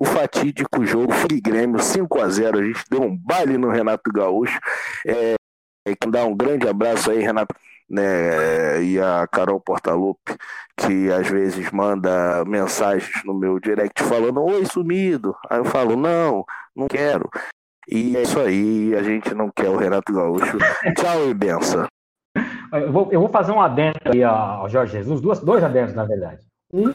o 0.00 0.04
fatídico 0.04 0.86
jogo 0.86 1.12
foi 1.12 1.40
Grêmio 1.40 1.78
5 1.78 2.20
a 2.20 2.28
0 2.28 2.58
a 2.58 2.62
gente 2.62 2.84
deu 2.88 3.02
um 3.02 3.16
baile 3.16 3.58
no 3.58 3.68
Renato 3.68 4.10
Gaúcho 4.10 4.58
é, 5.06 5.34
dá 6.08 6.24
um 6.24 6.34
grande 6.34 6.68
abraço 6.68 7.10
aí 7.10 7.18
Renato 7.18 7.54
né, 7.88 8.82
e 8.82 8.98
a 8.98 9.26
Carol 9.26 9.60
Portalupe, 9.60 10.36
que 10.76 11.10
às 11.10 11.28
vezes 11.28 11.70
manda 11.70 12.44
mensagens 12.44 13.22
no 13.24 13.34
meu 13.34 13.60
direct 13.60 14.02
falando, 14.02 14.42
oi, 14.42 14.64
sumido. 14.64 15.34
Aí 15.48 15.58
eu 15.58 15.64
falo, 15.64 15.96
não, 15.96 16.44
não 16.74 16.88
quero. 16.88 17.28
E 17.88 18.16
é 18.16 18.22
isso 18.22 18.40
aí, 18.40 18.94
a 18.94 19.02
gente 19.02 19.34
não 19.34 19.50
quer 19.50 19.68
o 19.68 19.76
Renato 19.76 20.12
Gaúcho. 20.12 20.58
Tchau 20.96 21.28
e 21.28 21.34
benção. 21.34 21.86
Eu 22.72 22.90
vou, 22.90 23.12
eu 23.12 23.20
vou 23.20 23.28
fazer 23.28 23.52
um 23.52 23.60
adendo 23.60 23.98
aí 24.06 24.22
ao 24.24 24.68
Jorge 24.68 24.92
Jesus, 24.92 25.20
duas, 25.20 25.40
dois 25.40 25.62
adendos, 25.62 25.94
na 25.94 26.04
verdade. 26.04 26.40
Um, 26.72 26.92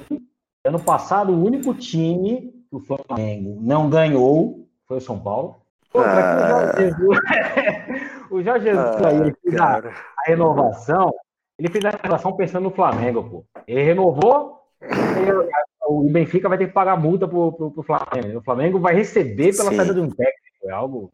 ano 0.66 0.80
passado, 0.80 1.32
o 1.32 1.44
único 1.44 1.74
time 1.74 2.52
que 2.70 2.76
o 2.76 2.80
Flamengo 2.80 3.58
não 3.62 3.90
ganhou 3.90 4.68
foi 4.86 4.98
o 4.98 5.02
São 5.02 5.20
Paulo. 5.20 5.59
Ah. 5.96 6.74
o 8.30 8.44
Jorge 8.44 8.66
Jesus, 8.66 8.96
ah, 9.04 9.14
ele 9.14 9.36
fez 9.42 9.60
a, 9.60 9.78
a, 9.80 9.92
renovação, 10.28 11.12
ele 11.58 11.70
fez 11.70 11.84
a 11.86 11.90
renovação 11.90 12.36
pensando 12.36 12.64
no 12.64 12.72
Flamengo, 12.72 13.24
pô. 13.24 13.46
Ele 13.68 13.82
renovou, 13.82 14.60
o 15.88 16.10
Benfica 16.10 16.48
vai 16.48 16.58
ter 16.58 16.68
que 16.68 16.74
pagar 16.74 16.96
multa 16.96 17.28
pro, 17.28 17.52
pro, 17.54 17.72
pro 17.72 17.84
Flamengo. 17.84 18.40
O 18.40 18.44
Flamengo 18.44 18.80
vai 18.80 18.94
receber 18.94 19.56
pela 19.56 19.72
Sim. 19.72 19.76
saída 19.76 19.94
de 19.94 20.00
um 20.00 20.10
técnico. 20.10 20.40
É 20.66 20.72
algo. 20.72 21.12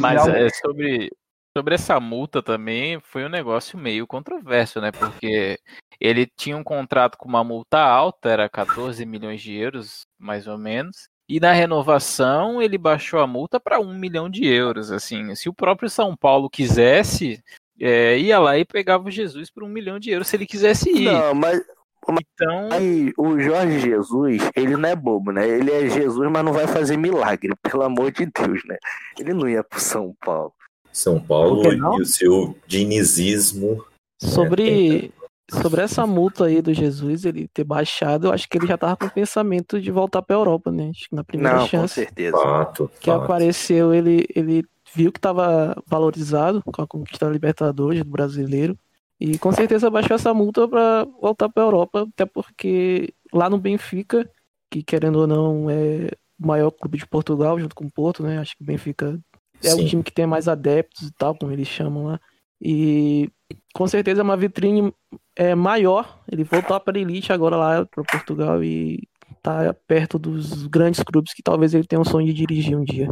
Mas 0.00 0.26
é, 0.26 0.48
sobre, 0.48 1.10
sobre 1.56 1.74
essa 1.74 2.00
multa 2.00 2.42
também 2.42 2.98
foi 3.00 3.24
um 3.24 3.28
negócio 3.28 3.78
meio 3.78 4.06
controverso, 4.06 4.80
né? 4.80 4.90
Porque 4.90 5.58
ele 6.00 6.26
tinha 6.36 6.56
um 6.56 6.64
contrato 6.64 7.16
com 7.16 7.28
uma 7.28 7.44
multa 7.44 7.78
alta, 7.78 8.28
era 8.28 8.48
14 8.48 9.06
milhões 9.06 9.40
de 9.40 9.54
euros, 9.54 10.06
mais 10.18 10.46
ou 10.46 10.58
menos. 10.58 11.08
E 11.28 11.40
na 11.40 11.52
renovação 11.52 12.62
ele 12.62 12.78
baixou 12.78 13.20
a 13.20 13.26
multa 13.26 13.58
para 13.58 13.80
um 13.80 13.98
milhão 13.98 14.30
de 14.30 14.46
euros. 14.46 14.92
Assim, 14.92 15.34
se 15.34 15.48
o 15.48 15.54
próprio 15.54 15.90
São 15.90 16.16
Paulo 16.16 16.48
quisesse, 16.48 17.42
é, 17.80 18.18
ia 18.18 18.38
lá 18.38 18.56
e 18.58 18.64
pegava 18.64 19.08
o 19.08 19.10
Jesus 19.10 19.50
por 19.50 19.64
um 19.64 19.68
milhão 19.68 19.98
de 19.98 20.10
euros 20.10 20.28
se 20.28 20.36
ele 20.36 20.46
quisesse 20.46 20.90
ir. 20.90 21.04
Não, 21.04 21.34
mas 21.34 21.62
então, 22.08 22.68
aí, 22.70 23.12
o 23.18 23.38
Jorge 23.40 23.80
Jesus, 23.80 24.42
ele 24.54 24.76
não 24.76 24.88
é 24.88 24.94
bobo, 24.94 25.32
né? 25.32 25.48
Ele 25.48 25.72
é 25.72 25.88
Jesus, 25.88 26.30
mas 26.30 26.44
não 26.44 26.52
vai 26.52 26.66
fazer 26.66 26.96
milagre, 26.96 27.52
pelo 27.62 27.82
amor 27.82 28.12
de 28.12 28.26
Deus, 28.26 28.62
né? 28.64 28.76
Ele 29.18 29.34
não 29.34 29.48
ia 29.48 29.64
pro 29.64 29.80
São 29.80 30.14
Paulo. 30.24 30.52
São 30.92 31.20
Paulo 31.20 31.72
e 31.72 32.02
o 32.02 32.06
seu 32.06 32.56
dinizismo. 32.66 33.84
Sobre, 34.18 35.12
Sobre 35.48 35.80
essa 35.80 36.04
multa 36.06 36.46
aí 36.46 36.60
do 36.60 36.74
Jesus, 36.74 37.24
ele 37.24 37.46
ter 37.48 37.62
baixado, 37.62 38.26
eu 38.26 38.32
acho 38.32 38.48
que 38.48 38.58
ele 38.58 38.66
já 38.66 38.76
tava 38.76 38.96
com 38.96 39.06
o 39.06 39.10
pensamento 39.10 39.80
de 39.80 39.92
voltar 39.92 40.20
pra 40.20 40.34
Europa, 40.34 40.72
né? 40.72 40.90
Acho 40.90 41.08
que 41.08 41.14
na 41.14 41.22
primeira 41.22 41.58
Não, 41.58 41.66
chance 41.68 42.00
com 42.00 42.06
certeza. 42.06 42.36
Fato, 42.36 42.90
que 43.00 43.10
fato. 43.10 43.22
apareceu, 43.22 43.94
ele, 43.94 44.26
ele 44.34 44.64
viu 44.92 45.12
que 45.12 45.18
estava 45.18 45.80
valorizado 45.86 46.62
com 46.64 46.82
a 46.82 46.86
conquista 46.86 47.26
da 47.26 47.32
Libertadores 47.32 48.02
do 48.02 48.10
brasileiro 48.10 48.76
e 49.20 49.38
com 49.38 49.52
certeza 49.52 49.88
baixou 49.88 50.16
essa 50.16 50.34
multa 50.34 50.66
para 50.66 51.04
voltar 51.20 51.48
para 51.48 51.62
a 51.62 51.66
Europa, 51.66 52.08
até 52.12 52.26
porque 52.26 53.14
lá 53.32 53.48
no 53.48 53.58
Benfica, 53.58 54.28
que 54.70 54.82
querendo 54.82 55.20
ou 55.20 55.26
não 55.26 55.70
é 55.70 56.10
o 56.38 56.46
maior 56.46 56.70
clube 56.70 56.98
de 56.98 57.06
Portugal 57.06 57.58
junto 57.58 57.74
com 57.74 57.84
o 57.84 57.90
Porto, 57.90 58.22
né? 58.22 58.38
Acho 58.38 58.56
que 58.56 58.62
o 58.62 58.66
Benfica 58.66 59.18
é 59.62 59.70
Sim. 59.70 59.84
o 59.84 59.88
time 59.88 60.02
que 60.02 60.12
tem 60.12 60.26
mais 60.26 60.48
adeptos 60.48 61.08
e 61.08 61.12
tal, 61.12 61.36
como 61.36 61.52
eles 61.52 61.68
chamam 61.68 62.06
lá. 62.06 62.20
E 62.60 63.30
com 63.72 63.86
certeza 63.86 64.20
é 64.20 64.24
uma 64.24 64.36
vitrine 64.36 64.92
é, 65.34 65.54
maior. 65.54 66.20
Ele 66.30 66.44
voltar 66.44 66.80
para 66.80 66.98
a 66.98 67.00
elite 67.00 67.32
agora 67.32 67.56
lá 67.56 67.86
para 67.86 68.04
Portugal 68.04 68.62
e 68.62 69.06
tá 69.42 69.74
perto 69.86 70.18
dos 70.18 70.66
grandes 70.66 71.02
clubes 71.02 71.32
que 71.32 71.42
talvez 71.42 71.74
ele 71.74 71.86
tenha 71.86 72.00
um 72.00 72.04
sonho 72.04 72.26
de 72.26 72.34
dirigir 72.34 72.76
um 72.76 72.84
dia. 72.84 73.08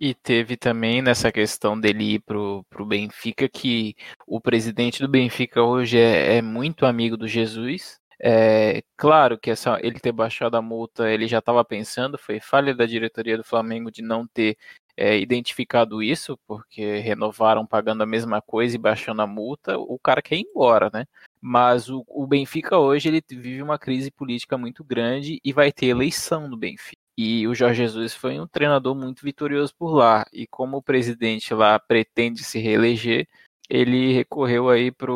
E 0.00 0.14
teve 0.14 0.56
também 0.56 1.02
nessa 1.02 1.32
questão 1.32 1.78
dele 1.78 2.14
ir 2.14 2.20
pro, 2.20 2.64
pro 2.70 2.86
Benfica 2.86 3.48
que 3.48 3.96
o 4.26 4.40
presidente 4.40 5.00
do 5.00 5.08
Benfica 5.08 5.62
hoje 5.62 5.98
é, 5.98 6.36
é 6.36 6.42
muito 6.42 6.86
amigo 6.86 7.16
do 7.16 7.26
Jesus. 7.26 7.98
É 8.20 8.82
claro 8.96 9.38
que 9.38 9.50
essa, 9.50 9.78
ele 9.82 9.98
ter 9.98 10.12
baixado 10.12 10.56
a 10.56 10.62
multa, 10.62 11.10
ele 11.10 11.26
já 11.26 11.38
estava 11.38 11.64
pensando, 11.64 12.18
foi 12.18 12.40
falha 12.40 12.74
da 12.74 12.86
diretoria 12.86 13.36
do 13.36 13.44
Flamengo 13.44 13.90
de 13.90 14.02
não 14.02 14.26
ter 14.26 14.56
é, 14.98 15.16
identificado 15.16 16.02
isso, 16.02 16.36
porque 16.44 16.98
renovaram 16.98 17.64
pagando 17.64 18.02
a 18.02 18.06
mesma 18.06 18.42
coisa 18.42 18.74
e 18.74 18.78
baixando 18.78 19.22
a 19.22 19.26
multa, 19.28 19.78
o 19.78 19.96
cara 19.96 20.20
quer 20.20 20.34
ir 20.36 20.46
embora, 20.50 20.90
né? 20.92 21.06
Mas 21.40 21.88
o, 21.88 22.04
o 22.08 22.26
Benfica 22.26 22.78
hoje 22.78 23.08
ele 23.08 23.22
vive 23.30 23.62
uma 23.62 23.78
crise 23.78 24.10
política 24.10 24.58
muito 24.58 24.82
grande 24.82 25.40
e 25.44 25.52
vai 25.52 25.70
ter 25.70 25.86
eleição 25.86 26.48
no 26.48 26.56
Benfica. 26.56 27.00
E 27.16 27.46
o 27.46 27.54
Jorge 27.54 27.82
Jesus 27.82 28.12
foi 28.12 28.40
um 28.40 28.46
treinador 28.46 28.94
muito 28.96 29.22
vitorioso 29.22 29.72
por 29.76 29.92
lá. 29.94 30.26
E 30.32 30.48
como 30.48 30.76
o 30.76 30.82
presidente 30.82 31.54
lá 31.54 31.78
pretende 31.78 32.42
se 32.42 32.58
reeleger, 32.58 33.28
ele 33.70 34.12
recorreu 34.12 34.68
aí 34.68 34.90
para 34.90 35.14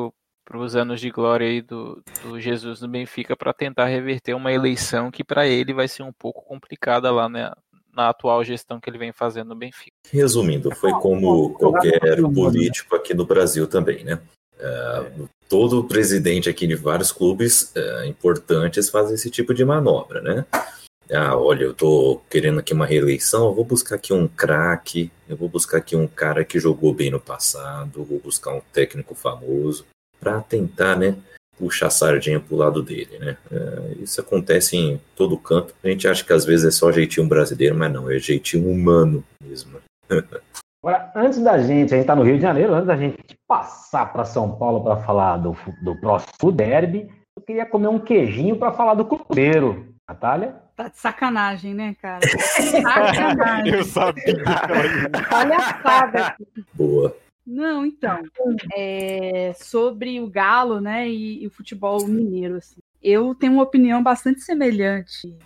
os 0.54 0.76
anos 0.76 1.00
de 1.00 1.10
glória 1.10 1.46
aí 1.46 1.60
do, 1.60 2.00
do 2.22 2.40
Jesus 2.40 2.80
no 2.80 2.88
Benfica 2.88 3.36
para 3.36 3.52
tentar 3.52 3.86
reverter 3.86 4.34
uma 4.34 4.52
eleição 4.52 5.10
que 5.10 5.24
para 5.24 5.46
ele 5.48 5.72
vai 5.74 5.88
ser 5.88 6.04
um 6.04 6.12
pouco 6.12 6.42
complicada 6.42 7.10
lá 7.10 7.28
né, 7.28 7.50
na 7.92 8.08
atual 8.08 8.42
gestão 8.42 8.80
que 8.80 8.88
ele 8.88 8.98
vem 8.98 9.12
fazendo 9.12 9.48
no 9.48 9.54
Benfica. 9.54 9.96
Resumindo, 10.10 10.74
foi 10.74 10.92
como 10.92 11.50
qualquer 11.54 12.00
político 12.34 12.96
aqui 12.96 13.14
no 13.14 13.26
Brasil 13.26 13.66
também, 13.66 14.04
né? 14.04 14.18
Uh, 14.58 15.28
todo 15.48 15.84
presidente 15.84 16.48
aqui 16.48 16.66
de 16.66 16.74
vários 16.74 17.10
clubes 17.10 17.72
uh, 17.76 18.04
importantes 18.06 18.88
faz 18.88 19.10
esse 19.10 19.28
tipo 19.30 19.52
de 19.52 19.64
manobra, 19.64 20.20
né? 20.20 20.46
Ah, 21.12 21.36
olha, 21.36 21.64
eu 21.64 21.74
tô 21.74 22.22
querendo 22.30 22.60
aqui 22.60 22.72
uma 22.72 22.86
reeleição, 22.86 23.46
eu 23.46 23.54
vou 23.54 23.64
buscar 23.64 23.96
aqui 23.96 24.14
um 24.14 24.26
craque, 24.26 25.10
eu 25.28 25.36
vou 25.36 25.48
buscar 25.48 25.78
aqui 25.78 25.94
um 25.94 26.06
cara 26.06 26.42
que 26.42 26.58
jogou 26.58 26.94
bem 26.94 27.10
no 27.10 27.20
passado, 27.20 28.02
vou 28.04 28.18
buscar 28.18 28.54
um 28.54 28.62
técnico 28.72 29.14
famoso 29.14 29.84
para 30.18 30.40
tentar, 30.40 30.96
né, 30.96 31.18
puxar 31.58 31.86
a 31.86 31.90
sardinha 31.90 32.40
pro 32.40 32.56
lado 32.56 32.82
dele, 32.82 33.18
né? 33.18 33.36
É, 33.50 34.02
isso 34.02 34.20
acontece 34.20 34.76
em 34.76 35.00
todo 35.14 35.38
canto. 35.38 35.74
A 35.82 35.88
gente 35.88 36.08
acha 36.08 36.24
que 36.24 36.32
às 36.32 36.44
vezes 36.44 36.66
é 36.66 36.70
só 36.70 36.90
jeitinho 36.90 37.28
brasileiro, 37.28 37.76
mas 37.76 37.92
não, 37.92 38.10
é 38.10 38.18
jeitinho 38.18 38.70
humano 38.70 39.24
mesmo. 39.42 39.78
Agora, 40.84 41.12
antes 41.14 41.38
da 41.40 41.58
gente, 41.58 41.94
a 41.94 41.96
gente 41.96 42.06
tá 42.06 42.16
no 42.16 42.24
Rio 42.24 42.36
de 42.36 42.42
Janeiro, 42.42 42.74
antes 42.74 42.88
da 42.88 42.96
gente 42.96 43.16
passar 43.46 44.12
para 44.12 44.24
São 44.24 44.50
Paulo 44.56 44.82
para 44.82 44.96
falar 44.96 45.36
do, 45.36 45.56
do 45.82 45.94
próximo 46.00 46.50
derby, 46.50 47.08
eu 47.36 47.42
queria 47.42 47.64
comer 47.64 47.88
um 47.88 48.00
queijinho 48.00 48.56
para 48.56 48.72
falar 48.72 48.94
do 48.94 49.04
Cruzeiro. 49.04 49.92
Natália? 50.08 50.56
Tá 50.76 50.88
de 50.88 50.98
sacanagem, 50.98 51.74
né, 51.74 51.94
cara? 52.00 52.20
Sacanagem. 52.26 53.74
Eu 53.74 53.84
sabia. 53.84 54.42
Palhaçada. 55.30 56.36
Boa. 56.74 57.16
Não, 57.44 57.84
então, 57.84 58.22
é, 58.76 59.52
sobre 59.54 60.20
o 60.20 60.28
Galo, 60.28 60.80
né, 60.80 61.08
e, 61.08 61.42
e 61.42 61.46
o 61.46 61.50
futebol 61.50 62.06
mineiro, 62.06 62.56
assim, 62.56 62.78
eu 63.02 63.34
tenho 63.34 63.54
uma 63.54 63.64
opinião 63.64 64.00
bastante 64.02 64.40
semelhante 64.40 65.36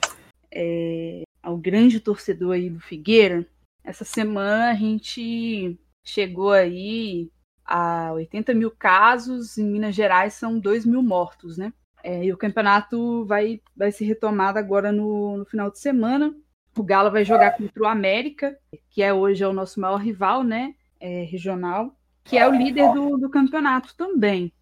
é, 0.53 1.23
ao 1.43 1.57
grande 1.57 2.01
torcedor 2.01 2.55
aí 2.55 2.69
do 2.69 2.81
Figueira. 2.81 3.47
Essa 3.83 4.05
semana 4.05 4.71
a 4.71 4.75
gente 4.75 5.79
chegou 6.05 6.53
aí 6.53 7.31
a 7.65 8.13
80 8.13 8.55
mil 8.55 8.71
casos, 8.71 9.57
em 9.57 9.65
Minas 9.65 9.95
Gerais 9.95 10.35
são 10.35 10.59
2 10.59 10.85
mil 10.85 11.03
mortos, 11.03 11.57
né? 11.57 11.73
É, 12.03 12.25
e 12.25 12.33
o 12.33 12.37
campeonato 12.37 13.25
vai, 13.25 13.61
vai 13.77 13.91
ser 13.91 14.05
retomado 14.05 14.59
agora 14.59 14.93
no, 14.93 15.39
no 15.39 15.45
final 15.45 15.71
de 15.71 15.79
semana. 15.79 16.35
O 16.77 16.83
Galo 16.83 17.11
vai 17.11 17.25
jogar 17.25 17.57
contra 17.57 17.83
o 17.83 17.87
América, 17.87 18.57
que 18.91 19.03
é 19.03 19.13
hoje 19.13 19.43
é 19.43 19.49
o 19.49 19.53
nosso 19.53 19.81
maior 19.81 19.97
rival, 19.97 20.45
né? 20.45 20.75
É, 21.01 21.23
regional, 21.23 21.97
que 22.25 22.37
é 22.37 22.49
o 22.49 22.53
líder 22.53 22.93
do, 22.93 23.17
do, 23.17 23.31
campeonato 23.31 23.95
também. 23.97 24.53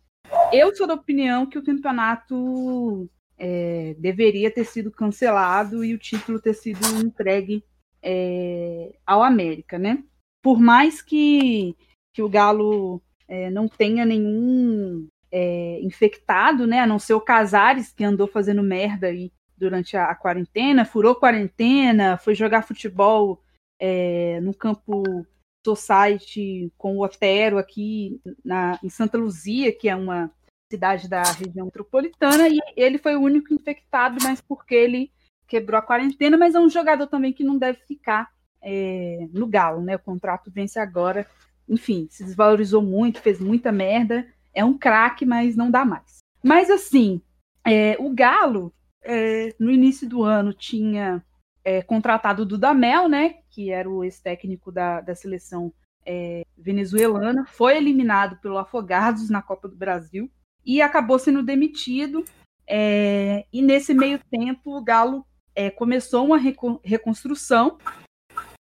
Eu 0.52 0.74
sou 0.74 0.86
da 0.86 0.94
opinião 0.94 1.46
que 1.46 1.58
o 1.58 1.64
campeonato 1.64 3.08
é, 3.38 3.94
deveria 3.98 4.50
ter 4.50 4.64
sido 4.64 4.90
cancelado 4.90 5.84
e 5.84 5.94
o 5.94 5.98
título 5.98 6.40
ter 6.40 6.54
sido 6.54 6.84
entregue 7.04 7.64
é, 8.02 8.94
ao 9.06 9.22
América, 9.22 9.78
né? 9.78 10.02
Por 10.42 10.60
mais 10.60 11.00
que, 11.00 11.74
que 12.12 12.22
o 12.22 12.28
Galo 12.28 13.02
é, 13.26 13.50
não 13.50 13.66
tenha 13.66 14.04
nenhum 14.04 15.08
é, 15.32 15.80
infectado, 15.82 16.66
né? 16.66 16.80
A 16.80 16.86
não 16.86 16.98
ser 16.98 17.14
o 17.14 17.20
Casares, 17.20 17.92
que 17.92 18.04
andou 18.04 18.26
fazendo 18.26 18.62
merda 18.62 19.06
aí 19.06 19.32
durante 19.56 19.96
a, 19.96 20.10
a 20.10 20.14
quarentena, 20.14 20.84
furou 20.84 21.14
quarentena, 21.14 22.18
foi 22.18 22.34
jogar 22.34 22.62
futebol 22.62 23.42
é, 23.78 24.40
no 24.40 24.54
campo 24.54 25.26
Society 25.64 26.72
com 26.76 26.96
o 26.96 27.04
Otero 27.04 27.58
aqui 27.58 28.20
na, 28.44 28.78
em 28.82 28.88
Santa 28.88 29.16
Luzia, 29.16 29.72
que 29.72 29.88
é 29.88 29.96
uma 29.96 30.30
cidade 30.70 31.08
da 31.08 31.22
região 31.22 31.66
metropolitana, 31.66 32.48
e 32.48 32.58
ele 32.76 32.98
foi 32.98 33.16
o 33.16 33.20
único 33.20 33.52
infectado, 33.54 34.18
mas 34.22 34.40
porque 34.40 34.74
ele 34.74 35.10
quebrou 35.46 35.78
a 35.78 35.82
quarentena, 35.82 36.36
mas 36.36 36.54
é 36.54 36.60
um 36.60 36.68
jogador 36.68 37.06
também 37.06 37.32
que 37.32 37.44
não 37.44 37.58
deve 37.58 37.78
ficar 37.86 38.28
é, 38.62 39.28
no 39.32 39.46
Galo, 39.46 39.82
né? 39.82 39.96
O 39.96 40.00
contrato 40.00 40.50
vence 40.50 40.78
agora. 40.78 41.26
Enfim, 41.68 42.08
se 42.10 42.24
desvalorizou 42.24 42.82
muito, 42.82 43.20
fez 43.20 43.38
muita 43.38 43.70
merda. 43.70 44.26
É 44.54 44.64
um 44.64 44.76
craque, 44.76 45.24
mas 45.24 45.54
não 45.54 45.70
dá 45.70 45.84
mais. 45.84 46.18
Mas 46.42 46.70
assim, 46.70 47.20
é, 47.64 47.96
o 47.98 48.10
Galo, 48.10 48.72
é, 49.02 49.54
no 49.58 49.70
início 49.70 50.08
do 50.08 50.22
ano, 50.22 50.52
tinha 50.52 51.22
é, 51.62 51.82
contratado 51.82 52.42
o 52.42 52.46
Dudamel, 52.46 53.08
né? 53.08 53.36
Que 53.54 53.70
era 53.70 53.88
o 53.88 54.02
ex-técnico 54.02 54.72
da, 54.72 55.00
da 55.00 55.14
seleção 55.14 55.72
é, 56.04 56.44
venezuelana, 56.58 57.46
foi 57.46 57.76
eliminado 57.76 58.36
pelo 58.40 58.58
Afogados 58.58 59.30
na 59.30 59.40
Copa 59.40 59.68
do 59.68 59.76
Brasil 59.76 60.28
e 60.64 60.82
acabou 60.82 61.18
sendo 61.18 61.42
demitido. 61.42 62.24
É, 62.66 63.46
e 63.52 63.62
nesse 63.62 63.94
meio 63.94 64.18
tempo, 64.30 64.76
o 64.76 64.82
Galo 64.82 65.24
é, 65.54 65.70
começou 65.70 66.24
uma 66.24 66.38
reconstrução, 66.82 67.78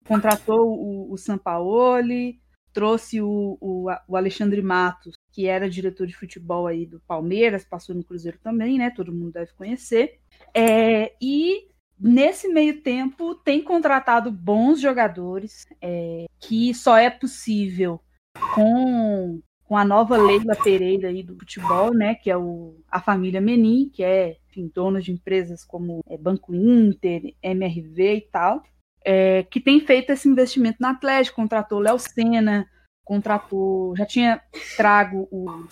contratou 0.07 0.69
o, 0.69 1.13
o 1.13 1.17
Sampaoli, 1.17 2.41
trouxe 2.73 3.23
o, 3.23 3.57
o, 3.61 3.87
o, 4.07 4.17
Alexandre 4.17 4.61
Matos, 4.61 5.15
que 5.33 5.47
era 5.47 5.71
diretor 5.71 6.07
de 6.07 6.15
futebol 6.15 6.67
aí 6.67 6.85
do 6.85 7.01
Palmeiras, 7.01 7.65
passou 7.65 7.95
no 7.95 8.05
Cruzeiro 8.05 8.39
também, 8.43 8.77
né? 8.77 8.91
Todo 8.91 9.15
mundo 9.15 9.33
deve 9.33 9.53
conhecer. 9.55 10.21
É, 10.53 11.15
e 11.21 11.69
nesse 11.99 12.49
meio 12.49 12.81
tempo 12.83 13.35
tem 13.35 13.63
contratado 13.63 14.31
bons 14.31 14.81
jogadores, 14.81 15.67
é, 15.81 16.27
que 16.39 16.75
só 16.75 16.97
é 16.97 17.11
possível 17.11 18.01
com, 18.55 19.41
com 19.65 19.77
a 19.77 19.85
nova 19.85 20.17
Leila 20.17 20.57
Pereira 20.57 21.09
aí 21.09 21.23
do 21.23 21.37
futebol, 21.37 21.95
né? 21.95 22.15
Que 22.15 22.31
é 22.31 22.37
o, 22.37 22.77
a 22.91 23.01
família 23.01 23.41
Menin, 23.41 23.89
que 23.89 24.03
é 24.03 24.37
enfim, 24.49 24.71
dona 24.75 25.01
de 25.01 25.13
empresas 25.13 25.65
como 25.65 26.01
é, 26.09 26.17
Banco 26.17 26.55
Inter, 26.55 27.35
MRV 27.43 28.17
e 28.17 28.21
tal 28.23 28.63
é, 29.07 29.45
que 29.45 29.61
tem 29.61 29.79
feito 29.79 30.11
esse 30.11 30.29
investimento 30.29 30.79
no 30.81 30.89
Atlético, 30.89 31.37
contratou 31.37 31.79
Léo 31.79 31.97
Senna, 31.97 32.69
contratou, 33.05 33.95
já 33.97 34.05
tinha 34.05 34.43
trago 34.77 35.29
o, 35.31 35.65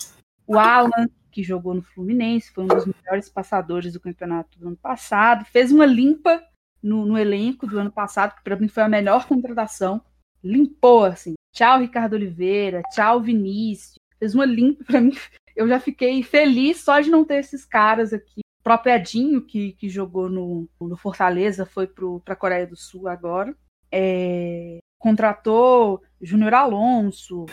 o 0.47 0.57
Alan, 0.57 1.09
que 1.35 1.43
jogou 1.43 1.73
no 1.73 1.81
Fluminense, 1.81 2.49
foi 2.53 2.63
um 2.63 2.67
dos 2.67 2.85
melhores 2.85 3.27
passadores 3.27 3.91
do 3.91 3.99
campeonato 3.99 4.57
do 4.57 4.69
ano 4.69 4.77
passado, 4.77 5.43
fez 5.43 5.69
uma 5.69 5.85
limpa 5.85 6.41
no, 6.81 7.05
no 7.05 7.17
elenco 7.17 7.67
do 7.67 7.77
ano 7.77 7.91
passado, 7.91 8.37
que 8.37 8.43
para 8.43 8.55
mim 8.55 8.69
foi 8.69 8.83
a 8.83 8.87
melhor 8.87 9.27
contratação, 9.27 10.01
limpou 10.41 11.03
assim, 11.03 11.33
tchau 11.53 11.79
Ricardo 11.79 12.13
Oliveira, 12.13 12.81
tchau 12.89 13.19
Vinícius, 13.19 13.99
fez 14.17 14.33
uma 14.33 14.45
limpa 14.45 14.85
para 14.85 15.01
mim, 15.01 15.11
eu 15.53 15.67
já 15.67 15.77
fiquei 15.77 16.23
feliz 16.23 16.79
só 16.79 17.01
de 17.01 17.11
não 17.11 17.25
ter 17.25 17.39
esses 17.39 17.65
caras 17.65 18.13
aqui 18.13 18.39
próprio 18.63 18.95
Edinho, 18.95 19.41
que, 19.41 19.73
que 19.73 19.89
jogou 19.89 20.29
no, 20.29 20.69
no 20.79 20.95
Fortaleza, 20.95 21.65
foi 21.65 21.85
para 21.85 22.33
a 22.33 22.37
Coreia 22.37 22.65
do 22.65 22.77
Sul 22.77 23.09
agora. 23.09 23.55
É, 23.91 24.79
contratou 24.97 26.01
Júnior 26.19 26.55
Alonso. 26.55 27.45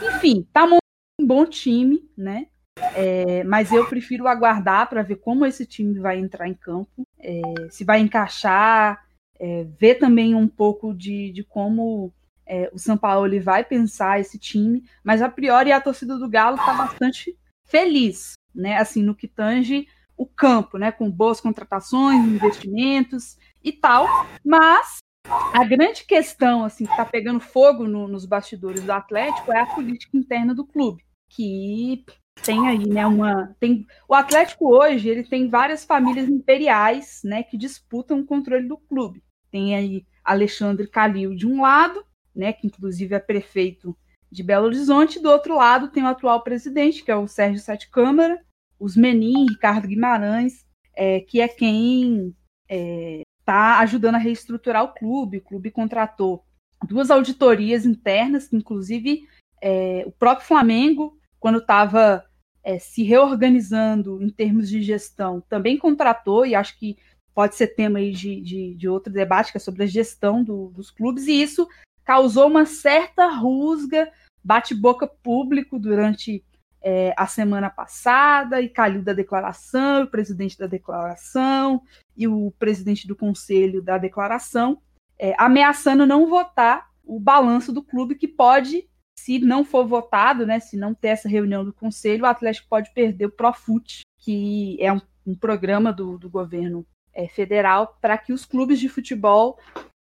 Enfim, 0.00 0.48
tá 0.54 0.64
um 0.64 0.78
bom 1.26 1.44
time, 1.44 2.08
né? 2.16 2.46
É, 2.78 3.42
mas 3.44 3.72
eu 3.72 3.86
prefiro 3.86 4.26
aguardar 4.26 4.88
para 4.88 5.02
ver 5.02 5.16
como 5.16 5.46
esse 5.46 5.64
time 5.64 5.98
vai 5.98 6.18
entrar 6.18 6.48
em 6.48 6.54
campo, 6.54 7.02
é, 7.18 7.40
se 7.70 7.84
vai 7.84 8.00
encaixar, 8.00 9.06
é, 9.38 9.64
ver 9.64 9.96
também 9.96 10.34
um 10.34 10.48
pouco 10.48 10.94
de, 10.94 11.30
de 11.32 11.42
como 11.42 12.12
é, 12.46 12.70
o 12.72 12.78
São 12.78 12.96
Paulo 12.96 13.28
vai 13.40 13.64
pensar 13.64 14.20
esse 14.20 14.38
time, 14.38 14.84
mas 15.02 15.20
a 15.20 15.28
priori 15.28 15.72
a 15.72 15.80
torcida 15.80 16.16
do 16.18 16.28
Galo 16.28 16.56
está 16.56 16.74
bastante 16.74 17.36
feliz, 17.64 18.34
né? 18.54 18.76
Assim, 18.76 19.02
no 19.02 19.14
que 19.14 19.26
tange 19.26 19.88
o 20.16 20.24
campo, 20.24 20.78
né? 20.78 20.92
Com 20.92 21.10
boas 21.10 21.40
contratações, 21.40 22.24
investimentos 22.24 23.36
e 23.62 23.72
tal. 23.72 24.06
Mas 24.44 24.98
a 25.26 25.64
grande 25.64 26.04
questão, 26.04 26.64
assim, 26.64 26.84
que 26.84 26.92
está 26.92 27.04
pegando 27.04 27.40
fogo 27.40 27.86
no, 27.86 28.06
nos 28.06 28.24
bastidores 28.24 28.82
do 28.82 28.92
Atlético 28.92 29.52
é 29.52 29.60
a 29.60 29.66
política 29.66 30.16
interna 30.16 30.54
do 30.54 30.64
clube, 30.64 31.04
que 31.28 32.04
tem 32.42 32.68
aí, 32.68 32.86
né, 32.86 33.06
uma 33.06 33.54
tem 33.58 33.86
o 34.08 34.14
Atlético 34.14 34.68
hoje, 34.68 35.08
ele 35.08 35.24
tem 35.24 35.48
várias 35.48 35.84
famílias 35.84 36.28
imperiais, 36.28 37.20
né, 37.24 37.42
que 37.42 37.56
disputam 37.56 38.20
o 38.20 38.26
controle 38.26 38.68
do 38.68 38.76
clube. 38.76 39.22
Tem 39.50 39.74
aí 39.74 40.06
Alexandre 40.24 40.86
Calil 40.86 41.34
de 41.34 41.46
um 41.46 41.62
lado, 41.62 42.04
né, 42.34 42.52
que 42.52 42.66
inclusive 42.66 43.14
é 43.14 43.18
prefeito 43.18 43.96
de 44.30 44.42
Belo 44.42 44.66
Horizonte, 44.66 45.20
do 45.20 45.30
outro 45.30 45.56
lado 45.56 45.88
tem 45.88 46.02
o 46.02 46.08
atual 46.08 46.42
presidente, 46.42 47.02
que 47.02 47.10
é 47.10 47.16
o 47.16 47.28
Sérgio 47.28 47.60
Sete 47.60 47.90
Câmara, 47.90 48.40
os 48.78 48.96
Menin, 48.96 49.46
Ricardo 49.48 49.88
Guimarães, 49.88 50.64
é, 50.94 51.20
que 51.20 51.40
é 51.40 51.48
quem 51.48 52.34
está 52.68 52.74
é, 52.74 53.22
tá 53.44 53.78
ajudando 53.80 54.16
a 54.16 54.18
reestruturar 54.18 54.84
o 54.84 54.92
clube. 54.92 55.38
O 55.38 55.42
clube 55.42 55.70
contratou 55.70 56.44
duas 56.86 57.10
auditorias 57.10 57.86
internas, 57.86 58.48
que 58.48 58.56
inclusive 58.56 59.26
é, 59.62 60.04
o 60.06 60.12
próprio 60.12 60.46
Flamengo, 60.46 61.18
quando 61.38 61.58
estava 61.58 62.24
é, 62.62 62.78
se 62.78 63.02
reorganizando 63.02 64.22
em 64.22 64.28
termos 64.28 64.68
de 64.68 64.82
gestão, 64.82 65.40
também 65.48 65.78
contratou, 65.78 66.44
e 66.44 66.54
acho 66.54 66.78
que 66.78 66.96
pode 67.34 67.54
ser 67.54 67.68
tema 67.68 67.98
aí 67.98 68.12
de, 68.12 68.40
de, 68.40 68.74
de 68.74 68.88
outro 68.88 69.12
debate, 69.12 69.52
que 69.52 69.58
é 69.58 69.60
sobre 69.60 69.84
a 69.84 69.86
gestão 69.86 70.42
do, 70.42 70.68
dos 70.70 70.90
clubes, 70.90 71.26
e 71.26 71.42
isso 71.42 71.68
causou 72.04 72.46
uma 72.46 72.64
certa 72.64 73.28
rusga, 73.28 74.10
bate-boca 74.42 75.06
público 75.06 75.78
durante 75.78 76.44
é, 76.80 77.12
a 77.16 77.26
semana 77.26 77.68
passada, 77.68 78.60
e 78.60 78.68
Calil 78.68 79.02
da 79.02 79.12
declaração, 79.12 80.04
o 80.04 80.06
presidente 80.06 80.56
da 80.56 80.66
declaração 80.66 81.82
e 82.16 82.28
o 82.28 82.52
presidente 82.58 83.08
do 83.08 83.16
conselho 83.16 83.82
da 83.82 83.98
declaração, 83.98 84.80
é, 85.18 85.34
ameaçando 85.36 86.06
não 86.06 86.28
votar 86.28 86.88
o 87.04 87.18
balanço 87.18 87.72
do 87.72 87.82
clube, 87.82 88.14
que 88.14 88.28
pode, 88.28 88.88
se 89.18 89.38
não 89.38 89.64
for 89.64 89.86
votado, 89.86 90.46
né, 90.46 90.60
se 90.60 90.76
não 90.76 90.94
ter 90.94 91.08
essa 91.08 91.28
reunião 91.28 91.64
do 91.64 91.72
conselho, 91.72 92.24
o 92.24 92.26
Atlético 92.26 92.68
pode 92.68 92.92
perder 92.92 93.26
o 93.26 93.32
Profut, 93.32 94.02
que 94.18 94.76
é 94.80 94.92
um, 94.92 95.00
um 95.26 95.34
programa 95.34 95.92
do, 95.92 96.18
do 96.18 96.30
governo 96.30 96.86
é, 97.12 97.26
federal 97.26 97.96
para 98.00 98.18
que 98.18 98.32
os 98.32 98.44
clubes 98.44 98.78
de 98.78 98.88
futebol 98.88 99.58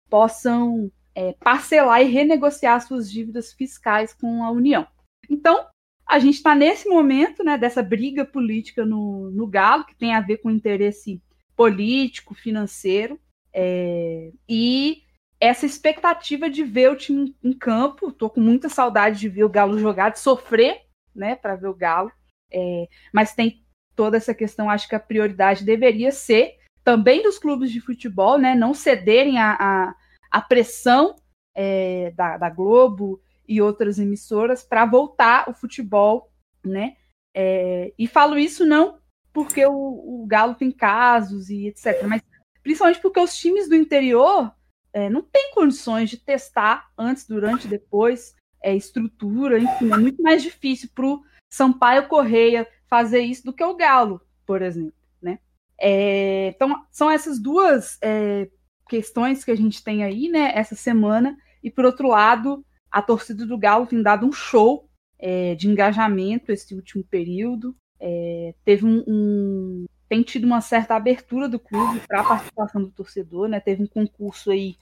possam 0.09 0.91
é, 1.13 1.33
parcelar 1.33 2.01
e 2.01 2.05
renegociar 2.05 2.81
suas 2.81 3.11
dívidas 3.11 3.53
fiscais 3.53 4.13
com 4.13 4.43
a 4.43 4.51
União. 4.51 4.87
Então, 5.29 5.67
a 6.07 6.19
gente 6.19 6.35
está 6.35 6.55
nesse 6.55 6.87
momento 6.87 7.43
né, 7.43 7.57
dessa 7.57 7.81
briga 7.81 8.25
política 8.25 8.85
no, 8.85 9.29
no 9.31 9.47
Galo, 9.47 9.85
que 9.85 9.95
tem 9.95 10.13
a 10.13 10.21
ver 10.21 10.37
com 10.37 10.49
interesse 10.49 11.21
político, 11.55 12.33
financeiro, 12.33 13.19
é, 13.53 14.31
e 14.49 15.03
essa 15.43 15.65
expectativa 15.65 16.49
de 16.49 16.63
ver 16.63 16.91
o 16.91 16.95
time 16.95 17.35
em 17.43 17.53
campo. 17.53 18.09
Estou 18.09 18.29
com 18.29 18.39
muita 18.39 18.69
saudade 18.69 19.19
de 19.19 19.29
ver 19.29 19.43
o 19.43 19.49
Galo 19.49 19.77
jogar, 19.77 20.09
de 20.09 20.19
sofrer 20.19 20.81
né, 21.15 21.35
para 21.35 21.55
ver 21.55 21.67
o 21.67 21.75
Galo, 21.75 22.11
é, 22.51 22.87
mas 23.11 23.35
tem 23.35 23.63
toda 23.95 24.17
essa 24.17 24.33
questão, 24.33 24.69
acho 24.69 24.87
que 24.87 24.95
a 24.95 24.99
prioridade 24.99 25.63
deveria 25.63 26.11
ser 26.11 26.55
também 26.83 27.21
dos 27.21 27.37
clubes 27.37 27.71
de 27.71 27.79
futebol, 27.79 28.39
né, 28.39 28.55
não 28.55 28.73
cederem 28.73 29.37
a, 29.37 29.55
a 29.59 29.95
a 30.33 30.41
pressão 30.41 31.15
é, 31.55 32.09
da, 32.15 32.37
da, 32.37 32.49
Globo 32.49 33.21
e 33.47 33.61
outras 33.61 33.99
emissoras 33.99 34.63
para 34.63 34.83
voltar 34.83 35.47
o 35.47 35.53
futebol, 35.53 36.31
né? 36.65 36.97
É, 37.35 37.93
e 37.99 38.07
falo 38.07 38.35
isso 38.35 38.65
não 38.65 38.97
porque 39.31 39.63
o, 39.63 39.71
o, 39.71 40.25
Galo 40.27 40.55
tem 40.55 40.71
casos 40.71 41.49
e 41.51 41.67
etc., 41.67 42.03
mas 42.07 42.21
principalmente 42.63 42.99
porque 42.99 43.19
os 43.19 43.35
times 43.37 43.69
do 43.69 43.75
interior 43.75 44.51
é, 44.93 45.09
não 45.09 45.21
têm 45.21 45.51
condições 45.53 46.09
de 46.09 46.17
testar 46.17 46.91
antes, 46.97 47.27
durante, 47.27 47.67
depois, 47.67 48.35
é, 48.61 48.75
estrutura, 48.75 49.59
enfim, 49.59 49.91
é 49.91 49.97
muito 49.97 50.21
mais 50.21 50.41
difícil 50.41 50.89
para 50.93 51.05
o 51.05 51.23
Sampaio 51.49 52.07
Correia 52.07 52.67
fazer 52.87 53.21
isso 53.21 53.43
do 53.43 53.53
que 53.53 53.63
o 53.63 53.75
Galo, 53.75 54.21
por 54.45 54.61
exemplo, 54.61 54.93
né? 55.21 55.39
É, 55.79 56.49
então, 56.49 56.85
são 56.91 57.09
essas 57.09 57.39
duas 57.39 57.97
é, 58.01 58.49
questões 58.87 59.43
que 59.43 59.51
a 59.51 59.55
gente 59.55 59.83
tem 59.83 60.03
aí, 60.03 60.29
né, 60.29 60.51
essa 60.53 60.75
semana. 60.75 61.35
E 61.63 61.71
por 61.71 61.85
outro 61.85 62.07
lado, 62.07 62.63
a 62.91 63.01
torcida 63.01 63.45
do 63.45 63.57
Galo 63.57 63.87
tem 63.87 64.01
dado 64.01 64.25
um 64.25 64.31
show 64.31 64.87
é, 65.17 65.55
de 65.55 65.67
engajamento 65.67 66.51
esse 66.51 66.75
último 66.75 67.03
período. 67.03 67.75
É, 67.99 68.53
teve 68.63 68.85
um, 68.85 69.03
um, 69.07 69.85
tem 70.07 70.21
tido 70.21 70.45
uma 70.45 70.61
certa 70.61 70.95
abertura 70.95 71.47
do 71.47 71.59
clube 71.59 72.01
para 72.07 72.21
a 72.21 72.23
participação 72.23 72.81
do 72.81 72.91
torcedor, 72.91 73.47
né? 73.47 73.59
Teve 73.59 73.83
um 73.83 73.87
concurso 73.87 74.51
aí, 74.51 74.77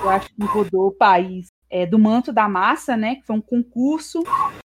eu 0.00 0.10
acho 0.10 0.28
que 0.28 0.44
rodou 0.44 0.88
o 0.88 0.94
país, 0.94 1.48
é, 1.70 1.86
do 1.86 1.98
Manto 1.98 2.32
da 2.32 2.48
Massa, 2.48 2.96
né? 2.96 3.16
Que 3.16 3.26
foi 3.26 3.36
um 3.36 3.42
concurso 3.42 4.22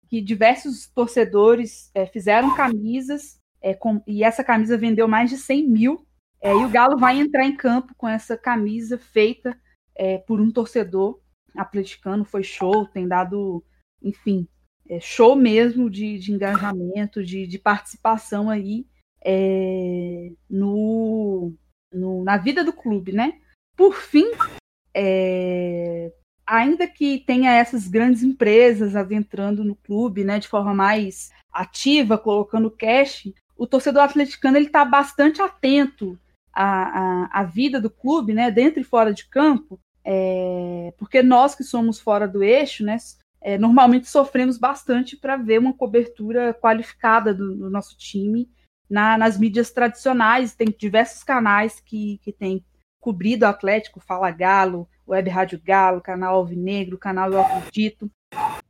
que 0.08 0.22
diversos 0.22 0.88
torcedores 0.88 1.92
é, 1.94 2.06
fizeram 2.06 2.56
camisas 2.56 3.40
é, 3.62 3.74
com, 3.74 4.02
e 4.08 4.24
essa 4.24 4.44
camisa 4.44 4.78
vendeu 4.78 5.08
mais 5.08 5.30
de 5.30 5.38
100 5.38 5.70
mil 5.70 6.08
é, 6.42 6.52
e 6.52 6.66
o 6.66 6.70
Galo 6.70 6.98
vai 6.98 7.20
entrar 7.20 7.46
em 7.46 7.56
campo 7.56 7.94
com 7.98 8.08
essa 8.08 8.38
camisa 8.38 8.98
feita 8.98 9.60
é, 9.96 10.18
por 10.18 10.40
um 10.40 10.52
torcedor 10.52 11.20
atleticano. 11.56 12.24
Foi 12.24 12.44
show, 12.44 12.86
tem 12.88 13.08
dado, 13.08 13.64
enfim, 14.02 14.48
é, 14.90 15.00
show 15.00 15.36
mesmo 15.36 15.90
de, 15.90 16.18
de 16.18 16.32
engajamento, 16.32 17.24
de, 17.24 17.46
de, 17.46 17.60
participação 17.60 18.50
aí 18.50 18.88
é, 19.24 20.32
no, 20.50 21.54
no, 21.94 22.24
na 22.24 22.38
vida 22.38 22.64
do 22.64 22.74
clube, 22.74 23.12
né? 23.12 23.34
Por 23.76 23.96
fim, 23.96 24.32
é, 24.94 26.12
ainda 26.46 26.88
que 26.88 27.20
tenha 27.20 27.54
essas 27.54 27.88
grandes 27.88 28.24
empresas 28.24 28.96
adentrando 28.96 29.64
no 29.64 29.76
clube, 29.76 30.24
né, 30.24 30.40
de 30.40 30.48
forma 30.48 30.74
mais 30.74 31.30
ativa, 31.52 32.18
colocando 32.18 32.72
cash, 32.72 33.32
o 33.56 33.68
torcedor 33.68 34.04
atleticano 34.04 34.58
ele 34.58 34.66
está 34.66 34.84
bastante 34.84 35.42
atento 35.42 36.20
a, 36.52 36.66
a, 36.66 37.42
a 37.42 37.44
vida 37.44 37.80
do 37.80 37.90
clube, 37.90 38.34
né, 38.34 38.50
dentro 38.50 38.82
e 38.82 38.84
fora 38.84 39.14
de 39.14 39.28
campo, 39.28 39.80
é, 40.04 40.94
porque 40.98 41.22
nós 41.22 41.54
que 41.54 41.64
somos 41.64 42.00
fora 42.00 42.28
do 42.28 42.44
eixo, 42.44 42.84
né, 42.84 42.98
é, 43.42 43.58
normalmente 43.58 44.10
sofremos 44.10 44.58
bastante 44.58 45.16
para 45.16 45.38
ver 45.38 45.60
uma 45.60 45.74
cobertura 45.74 46.54
qualificada 46.54 47.34
do, 47.34 47.56
do 47.56 47.70
nosso 47.70 47.98
time 47.98 48.50
na, 48.90 49.18
nas 49.18 49.38
mídias 49.38 49.72
tradicionais. 49.72 50.56
Tem 50.56 50.68
diversos 50.78 51.24
canais 51.24 51.80
que, 51.80 52.20
que 52.24 52.32
têm 52.32 52.64
cobrido 53.00 53.46
o 53.46 53.50
Atlético, 53.50 54.00
Fala 54.00 54.32
Galo, 54.32 54.88
Web 55.08 55.30
Rádio 55.30 55.62
Galo, 55.64 56.02
canal 56.02 56.36
Alvinegro, 56.36 56.98
canal 56.98 57.32
Eu 57.32 57.42
Acredito. 57.42 58.10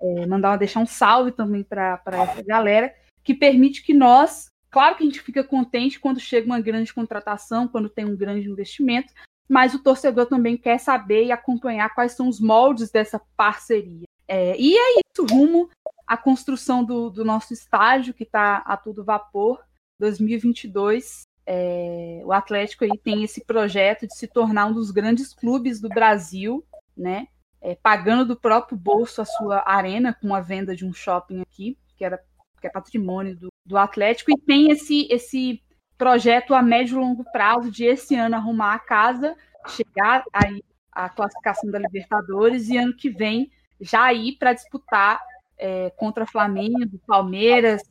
É, 0.02 0.26
mandar 0.26 0.58
deixar 0.58 0.80
um 0.80 0.86
salve 0.86 1.32
também 1.32 1.64
para 1.64 2.02
essa 2.14 2.42
galera, 2.42 2.94
que 3.24 3.34
permite 3.34 3.84
que 3.84 3.94
nós 3.94 4.50
Claro 4.70 4.96
que 4.96 5.04
a 5.04 5.06
gente 5.06 5.22
fica 5.22 5.44
contente 5.44 6.00
quando 6.00 6.20
chega 6.20 6.46
uma 6.46 6.62
grande 6.62 6.94
contratação, 6.94 7.68
quando 7.68 7.90
tem 7.90 8.06
um 8.06 8.16
grande 8.16 8.48
investimento, 8.48 9.14
mas 9.48 9.74
o 9.74 9.82
torcedor 9.82 10.28
também 10.28 10.56
quer 10.56 10.80
saber 10.80 11.26
e 11.26 11.32
acompanhar 11.32 11.94
quais 11.96 12.12
são 12.12 12.28
os 12.28 12.40
moldes 12.40 12.92
dessa 12.92 13.20
parceria. 13.36 14.06
É, 14.28 14.56
e 14.60 14.78
é 14.78 15.00
isso, 15.00 15.26
rumo 15.26 15.70
à 16.06 16.16
construção 16.16 16.84
do, 16.84 17.10
do 17.10 17.26
nosso 17.26 17.52
estádio, 17.52 18.14
que 18.14 18.24
está 18.24 18.58
a 18.58 18.78
todo 18.78 19.04
vapor, 19.04 19.60
2022. 20.00 21.24
É, 21.46 22.22
o 22.24 22.32
Atlético 22.32 22.84
aí 22.84 22.98
tem 23.04 23.24
esse 23.24 23.44
projeto 23.44 24.08
de 24.08 24.16
se 24.16 24.28
tornar 24.28 24.68
um 24.68 24.74
dos 24.74 24.92
grandes 24.92 25.34
clubes 25.34 25.82
do 25.82 25.90
Brasil, 25.90 26.64
né? 26.96 27.28
É, 27.62 27.76
pagando 27.76 28.26
do 28.26 28.40
próprio 28.40 28.78
bolso 28.78 29.22
a 29.22 29.26
sua 29.26 29.64
arena 29.66 30.14
com 30.14 30.34
a 30.34 30.40
venda 30.40 30.76
de 30.76 30.86
um 30.86 30.94
shopping 30.94 31.42
aqui, 31.42 31.78
que 31.98 32.06
era 32.06 32.24
que 32.62 32.68
é 32.68 32.70
patrimônio 32.70 33.38
do, 33.38 33.48
do 33.66 33.78
Atlético, 33.78 34.32
e 34.32 34.38
tem 34.38 34.70
esse, 34.70 35.08
esse 35.10 35.64
projeto 35.98 36.54
a 36.54 36.62
médio 36.62 36.98
e 36.98 37.00
longo 37.00 37.24
prazo 37.32 37.72
de 37.72 37.86
esse 37.86 38.16
ano 38.16 38.36
arrumar 38.36 38.74
a 38.74 38.80
casa, 38.80 39.36
chegar 39.68 40.24
aí 40.34 40.64
a 40.92 41.10
classificação 41.10 41.72
da 41.72 41.80
Libertadores 41.80 42.70
e 42.70 42.78
ano 42.78 42.94
que 42.94 43.10
vem 43.10 43.50
já 43.80 44.12
ir 44.14 44.38
para 44.38 44.54
disputar 44.54 45.22
é, 45.58 45.90
contra 45.92 46.26
Flamengo, 46.26 47.00
Palmeiras, 47.08 47.82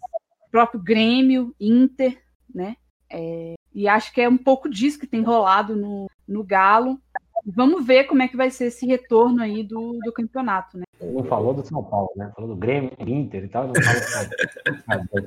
próprio 0.50 0.80
Grêmio, 0.80 1.54
Inter, 1.60 2.20
né? 2.52 2.76
É, 3.10 3.54
e 3.74 3.88
acho 3.88 4.12
que 4.12 4.20
é 4.20 4.28
um 4.28 4.36
pouco 4.36 4.68
disso 4.68 4.98
que 4.98 5.06
tem 5.06 5.22
rolado 5.22 5.76
no, 5.76 6.06
no 6.26 6.44
Galo. 6.44 6.98
Vamos 7.46 7.86
ver 7.86 8.04
como 8.04 8.22
é 8.22 8.28
que 8.28 8.36
vai 8.36 8.50
ser 8.50 8.66
esse 8.66 8.84
retorno 8.84 9.42
aí 9.42 9.62
do, 9.62 9.98
do 10.04 10.12
campeonato, 10.12 10.76
né? 10.76 10.84
Não 11.00 11.22
falou 11.24 11.54
do 11.54 11.64
São 11.64 11.82
Paulo, 11.84 12.10
né? 12.16 12.32
Falou 12.34 12.50
do 12.50 12.56
Grêmio, 12.56 12.90
Inter 12.98 13.44
e 13.44 13.48
tal, 13.48 13.68
não 13.68 13.74
falou 13.74 15.22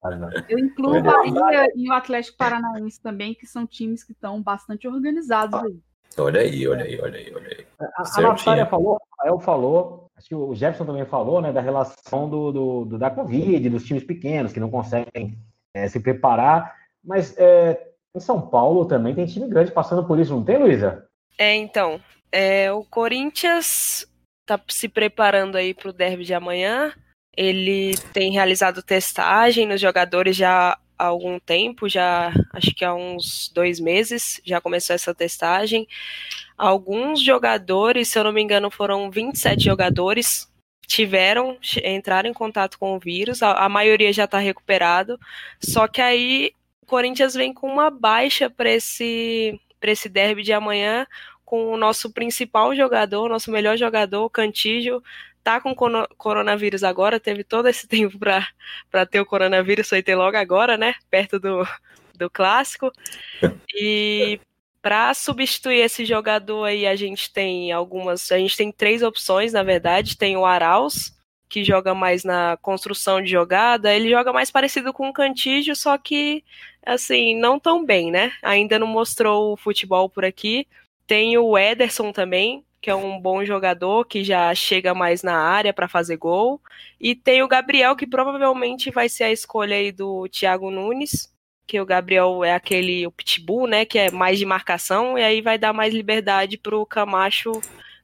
Paulo. 0.00 0.18
Eu 0.48 0.58
incluo 0.58 0.98
o 0.98 1.02
Bahia 1.02 1.70
e 1.76 1.90
o 1.90 1.92
Atlético 1.92 2.38
Paranaense 2.38 3.00
também, 3.00 3.34
que 3.34 3.46
são 3.46 3.66
times 3.66 4.02
que 4.02 4.12
estão 4.12 4.42
bastante 4.42 4.88
organizados 4.88 5.62
aí. 5.62 5.78
Olha 6.16 6.40
aí, 6.40 6.66
olha 6.66 6.84
aí, 6.84 7.00
olha 7.00 7.18
aí, 7.18 7.32
olha 7.34 7.48
aí. 7.48 7.66
A, 7.78 8.02
a. 8.16 8.20
Natália 8.22 8.66
falou, 8.66 8.94
o 8.94 8.98
Rafael 9.16 9.40
falou, 9.40 10.07
acho 10.18 10.28
que 10.28 10.34
o 10.34 10.52
Jefferson 10.54 10.84
também 10.84 11.06
falou, 11.06 11.40
né, 11.40 11.52
da 11.52 11.60
relação 11.60 12.28
do, 12.28 12.50
do- 12.52 12.84
do- 12.84 12.98
da 12.98 13.08
Covid, 13.10 13.70
dos 13.70 13.84
times 13.84 14.02
pequenos 14.02 14.52
que 14.52 14.58
não 14.60 14.68
conseguem 14.70 15.38
é, 15.72 15.86
se 15.88 16.00
preparar. 16.00 16.74
Mas 17.04 17.36
é, 17.38 17.88
em 18.14 18.20
São 18.20 18.40
Paulo 18.40 18.84
também 18.84 19.14
tem 19.14 19.26
time 19.26 19.48
grande 19.48 19.70
passando 19.70 20.04
por 20.04 20.18
isso, 20.18 20.34
não 20.34 20.44
tem, 20.44 20.58
Luísa? 20.58 21.06
É, 21.38 21.54
então, 21.54 22.00
é, 22.32 22.70
o 22.72 22.84
Corinthians 22.84 24.06
tá 24.44 24.60
se 24.68 24.88
preparando 24.88 25.56
aí 25.56 25.72
pro 25.72 25.92
derby 25.92 26.24
de 26.24 26.34
amanhã. 26.34 26.92
Ele 27.36 27.96
tem 28.12 28.32
realizado 28.32 28.82
testagem 28.82 29.66
nos 29.68 29.80
jogadores 29.80 30.34
já 30.36 30.76
há 30.98 31.04
algum 31.06 31.38
tempo, 31.38 31.88
já 31.88 32.32
acho 32.52 32.74
que 32.74 32.84
há 32.84 32.94
uns 32.94 33.50
dois 33.54 33.78
meses 33.78 34.40
já 34.44 34.60
começou 34.60 34.94
essa 34.94 35.14
testagem. 35.14 35.86
Alguns 36.56 37.22
jogadores, 37.22 38.08
se 38.08 38.18
eu 38.18 38.24
não 38.24 38.32
me 38.32 38.42
engano, 38.42 38.70
foram 38.70 39.10
27 39.10 39.64
jogadores, 39.64 40.50
tiveram, 40.86 41.56
entraram 41.84 42.28
em 42.28 42.34
contato 42.34 42.78
com 42.78 42.96
o 42.96 42.98
vírus, 42.98 43.42
a, 43.42 43.52
a 43.52 43.68
maioria 43.68 44.12
já 44.12 44.24
está 44.24 44.38
recuperado, 44.38 45.18
só 45.60 45.86
que 45.86 46.00
aí 46.00 46.52
o 46.82 46.86
Corinthians 46.86 47.34
vem 47.34 47.52
com 47.52 47.68
uma 47.68 47.90
baixa 47.90 48.50
para 48.50 48.70
esse, 48.70 49.60
esse 49.82 50.08
derby 50.08 50.42
de 50.42 50.52
amanhã, 50.52 51.06
com 51.44 51.72
o 51.72 51.76
nosso 51.76 52.10
principal 52.10 52.74
jogador, 52.74 53.28
nosso 53.28 53.50
melhor 53.50 53.76
jogador, 53.76 54.24
o 54.24 54.30
Cantígio, 54.30 55.02
tá 55.48 55.62
com 55.62 55.74
coronavírus 56.18 56.84
agora, 56.84 57.18
teve 57.18 57.42
todo 57.42 57.68
esse 57.68 57.88
tempo 57.88 58.18
para 58.18 59.06
ter 59.06 59.18
o 59.18 59.26
coronavírus, 59.26 59.88
foi 59.88 60.02
ter 60.02 60.14
logo 60.14 60.36
agora, 60.36 60.76
né? 60.76 60.94
Perto 61.10 61.40
do, 61.40 61.66
do 62.14 62.28
clássico. 62.28 62.92
E 63.74 64.38
para 64.82 65.14
substituir 65.14 65.80
esse 65.80 66.04
jogador 66.04 66.64
aí, 66.64 66.86
a 66.86 66.94
gente 66.94 67.32
tem 67.32 67.72
algumas. 67.72 68.30
A 68.30 68.36
gente 68.36 68.58
tem 68.58 68.70
três 68.70 69.02
opções, 69.02 69.54
na 69.54 69.62
verdade. 69.62 70.18
Tem 70.18 70.36
o 70.36 70.44
Arauz, 70.44 71.16
que 71.48 71.64
joga 71.64 71.94
mais 71.94 72.24
na 72.24 72.58
construção 72.60 73.22
de 73.22 73.30
jogada. 73.30 73.94
Ele 73.94 74.10
joga 74.10 74.34
mais 74.34 74.50
parecido 74.50 74.92
com 74.92 75.08
o 75.08 75.12
Cantígio, 75.14 75.74
só 75.74 75.96
que, 75.96 76.44
assim, 76.84 77.34
não 77.34 77.58
tão 77.58 77.84
bem, 77.86 78.10
né? 78.10 78.32
Ainda 78.42 78.78
não 78.78 78.86
mostrou 78.86 79.54
o 79.54 79.56
futebol 79.56 80.10
por 80.10 80.26
aqui. 80.26 80.66
Tem 81.06 81.38
o 81.38 81.56
Ederson 81.56 82.12
também, 82.12 82.66
que 82.80 82.90
é 82.90 82.94
um 82.94 83.20
bom 83.20 83.44
jogador, 83.44 84.04
que 84.04 84.22
já 84.22 84.54
chega 84.54 84.94
mais 84.94 85.22
na 85.22 85.36
área 85.36 85.72
para 85.72 85.88
fazer 85.88 86.16
gol. 86.16 86.60
E 87.00 87.14
tem 87.14 87.42
o 87.42 87.48
Gabriel, 87.48 87.96
que 87.96 88.06
provavelmente 88.06 88.90
vai 88.90 89.08
ser 89.08 89.24
a 89.24 89.32
escolha 89.32 89.76
aí 89.76 89.92
do 89.92 90.28
Thiago 90.28 90.70
Nunes, 90.70 91.32
que 91.66 91.80
o 91.80 91.86
Gabriel 91.86 92.42
é 92.44 92.54
aquele 92.54 93.06
o 93.06 93.12
pitbull, 93.12 93.66
né, 93.66 93.84
que 93.84 93.98
é 93.98 94.10
mais 94.10 94.38
de 94.38 94.46
marcação, 94.46 95.18
e 95.18 95.22
aí 95.22 95.40
vai 95.42 95.58
dar 95.58 95.72
mais 95.72 95.92
liberdade 95.92 96.56
para 96.56 96.76
o 96.76 96.86
Camacho 96.86 97.52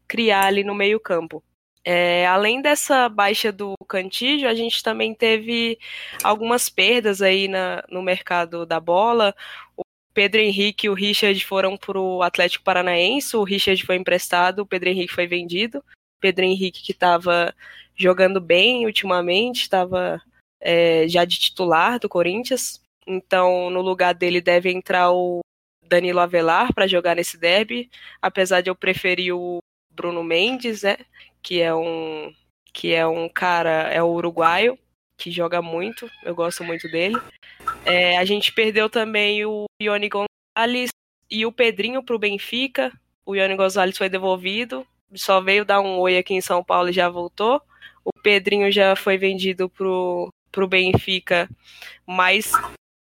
criar 0.07 0.47
ali 0.47 0.65
no 0.65 0.75
meio-campo. 0.75 1.43
É, 1.85 2.27
além 2.27 2.63
dessa 2.63 3.09
baixa 3.11 3.53
do 3.53 3.75
Cantígio, 3.87 4.49
a 4.49 4.55
gente 4.55 4.83
também 4.83 5.15
teve 5.15 5.79
algumas 6.23 6.69
perdas 6.71 7.21
aí 7.21 7.47
na, 7.47 7.85
no 7.91 8.03
mercado 8.03 8.65
da 8.65 8.81
bola. 8.81 9.35
Pedro 10.15 10.41
Henrique 10.41 10.87
e 10.87 10.91
o 10.91 10.95
Richard 10.95 11.45
foram 11.45 11.77
para 11.77 11.99
o 11.99 12.23
Atlético 12.23 12.65
Paranaense, 12.65 13.37
o 13.37 13.43
Richard 13.43 13.85
foi 13.85 13.97
emprestado, 13.97 14.61
o 14.61 14.67
Pedro 14.67 14.89
Henrique 14.89 15.13
foi 15.13 15.27
vendido. 15.27 15.85
Pedro 16.21 16.45
Henrique 16.45 16.83
que 16.83 16.93
estava 16.93 17.53
jogando 17.97 18.41
bem 18.41 18.87
ultimamente, 18.87 19.63
estava 19.63 20.23
é, 20.61 21.07
já 21.09 21.25
de 21.25 21.39
titular 21.39 21.99
do 21.99 22.09
Corinthians. 22.09 22.81
Então, 23.07 23.69
no 23.71 23.83
lugar 23.83 24.15
dele 24.15 24.41
deve 24.41 24.71
entrar 24.71 25.11
o 25.13 25.41
Danilo 25.83 26.21
Avelar 26.21 26.73
para 26.73 26.87
jogar 26.87 27.17
nesse 27.17 27.37
derby, 27.37 27.91
apesar 28.23 28.61
de 28.61 28.71
eu 28.71 28.75
preferir 28.75 29.35
o 29.35 29.59
Bruno 29.91 30.25
Mendes, 30.25 30.83
né, 30.83 30.97
que 31.43 31.61
é 31.61 31.75
um 31.75 32.33
que 32.73 32.93
é 32.93 33.07
um 33.07 33.29
cara, 33.29 33.89
é 33.93 34.03
o 34.03 34.09
uruguaio, 34.09 34.77
que 35.17 35.31
joga 35.31 35.63
muito, 35.63 36.11
eu 36.23 36.35
gosto 36.35 36.65
muito 36.65 36.89
dele. 36.91 37.17
É, 37.85 38.19
a 38.19 38.25
gente 38.25 38.53
perdeu 38.53 38.91
também 38.91 39.45
o 39.45 39.65
Ione 39.81 40.09
Gonzalez 40.09 40.91
e 41.31 41.47
o 41.47 41.53
Pedrinho 41.53 42.03
para 42.03 42.17
o 42.17 42.19
Benfica. 42.19 42.93
O 43.25 43.35
Ione 43.35 43.57
Gonzalez 43.57 43.97
foi 43.97 44.09
devolvido, 44.09 44.87
só 45.15 45.41
veio 45.41 45.65
dar 45.65 45.81
um 45.81 45.99
oi 45.99 46.19
aqui 46.19 46.35
em 46.35 46.41
São 46.41 46.63
Paulo 46.63 46.91
e 46.91 46.93
já 46.93 47.09
voltou. 47.09 47.61
O 48.05 48.11
Pedrinho 48.23 48.71
já 48.71 48.95
foi 48.95 49.17
vendido 49.17 49.69
pro, 49.69 50.31
pro 50.53 50.69
Benfica, 50.69 51.49
mas 52.07 52.53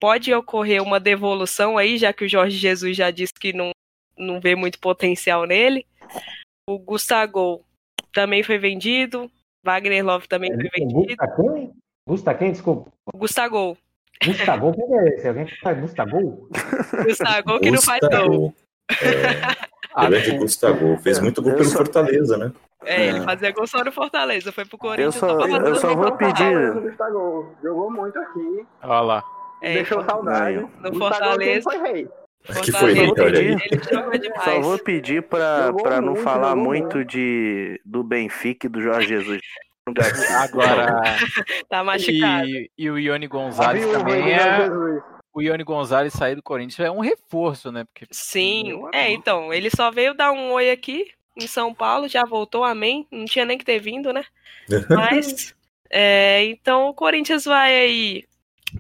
pode 0.01 0.33
ocorrer 0.33 0.83
uma 0.83 1.01
devolução 1.01 1.77
aí, 1.77 1.99
já 1.99 2.13
que 2.13 2.25
o 2.25 2.29
Jorge 2.29 2.57
Jesus 2.57 2.97
já 2.97 3.11
disse 3.11 3.33
que 3.33 3.53
não, 3.53 3.71
não 4.17 4.41
vê 4.41 4.55
muito 4.55 4.79
potencial 4.79 5.45
nele. 5.45 5.87
O 6.69 6.79
Gustavo 6.79 7.65
também 8.13 8.43
foi 8.43 8.59
vendido. 8.59 9.31
Wagner 9.65 10.05
Love 10.05 10.29
também 10.29 10.53
foi 10.53 10.69
vendido. 10.77 11.17
Gusta 12.07 12.34
quem? 12.34 12.53
Desculpa. 12.53 12.90
O 13.12 13.18
Gustavo. 13.18 13.76
Gustavo, 14.24 14.72
quem 14.72 14.98
é 14.98 15.09
esse? 15.14 15.28
Alguém 15.28 15.44
que 15.46 15.61
faz 15.61 15.80
Gustavo? 15.80 16.48
Gustavo 17.05 17.61
que 17.61 17.70
não 17.70 17.82
faz 17.82 18.00
gol. 18.00 18.55
É, 19.00 20.07
grande 20.09 20.38
Gustavo. 20.38 20.96
Fez 20.98 21.18
muito 21.20 21.42
gol 21.42 21.55
pelo 21.55 21.70
Fortaleza, 21.70 22.36
né? 22.36 22.53
É, 22.84 23.07
ele 23.09 23.20
fazia 23.20 23.53
gol 23.53 23.66
só 23.66 23.84
no 23.84 23.92
Fortaleza. 23.92 24.50
Foi 24.53 24.64
pro 24.64 24.78
Corinthians. 24.78 25.14
só- 25.14 25.28
só 25.28 25.48
fazer 25.48 25.68
eu 25.68 25.74
só 25.76 25.94
vou 25.94 26.12
pedir-. 26.16 26.72
Gustavo 26.80 27.55
jogou 27.62 27.90
muito 27.90 28.18
aqui. 28.18 28.66
Olha 28.82 29.00
lá. 29.00 29.24
É, 29.61 29.74
deixou 29.74 30.05
saudade. 30.05 30.66
No 30.80 30.94
Fortaleza. 30.98 31.62
foi 31.70 31.78
rei. 31.78 32.09
Que 32.64 32.72
foi 32.72 32.92
rei, 32.92 33.09
olha 33.16 33.38
aí. 33.38 33.46
Ele 33.70 33.82
joga 33.88 34.18
demais. 34.18 34.42
Só 34.42 34.61
vou 34.61 34.78
pedir 34.80 35.22
pra, 35.22 35.66
Jogou 35.68 35.82
pra 35.84 36.00
não 36.00 36.09
muito, 36.14 36.22
falar 36.24 36.57
muito 36.57 37.05
de, 37.05 37.80
do 37.84 38.03
Benfica 38.03 38.66
e 38.66 38.70
do 38.70 38.80
Jorge 38.82 39.07
Jesus. 39.07 39.40
Gatilho. 39.93 40.37
Agora. 40.38 41.03
Tá 41.68 41.83
machucado. 41.83 42.46
E, 42.46 42.71
e 42.76 42.91
o 42.91 42.99
Ione 42.99 43.26
Gonzalez 43.26 43.84
Viu, 43.84 43.92
também 43.92 44.33
é. 44.33 44.68
O 45.33 45.41
Ione 45.41 45.64
Gonzalez 45.64 46.12
sair 46.12 46.34
do 46.34 46.42
Corinthians 46.42 46.87
é 46.87 46.91
um 46.91 47.00
reforço, 47.00 47.72
né? 47.72 47.84
Porque 47.84 48.07
Sim, 48.11 48.83
é, 48.92 49.11
então, 49.11 49.53
ele 49.53 49.71
só 49.71 49.91
veio 49.91 50.14
dar 50.14 50.30
um 50.33 50.53
oi 50.53 50.71
aqui 50.71 51.11
em 51.37 51.46
São 51.46 51.75
Paulo, 51.75 52.08
já 52.08 52.25
voltou, 52.25 52.64
amém. 52.64 53.07
Não 53.11 53.25
tinha 53.25 53.45
nem 53.45 53.57
que 53.57 53.64
ter 53.64 53.79
vindo, 53.79 54.12
né? 54.12 54.25
Mas, 54.91 55.54
é, 55.91 56.45
então 56.45 56.88
o 56.88 56.95
Corinthians 56.95 57.45
vai 57.45 57.75
aí, 57.75 58.25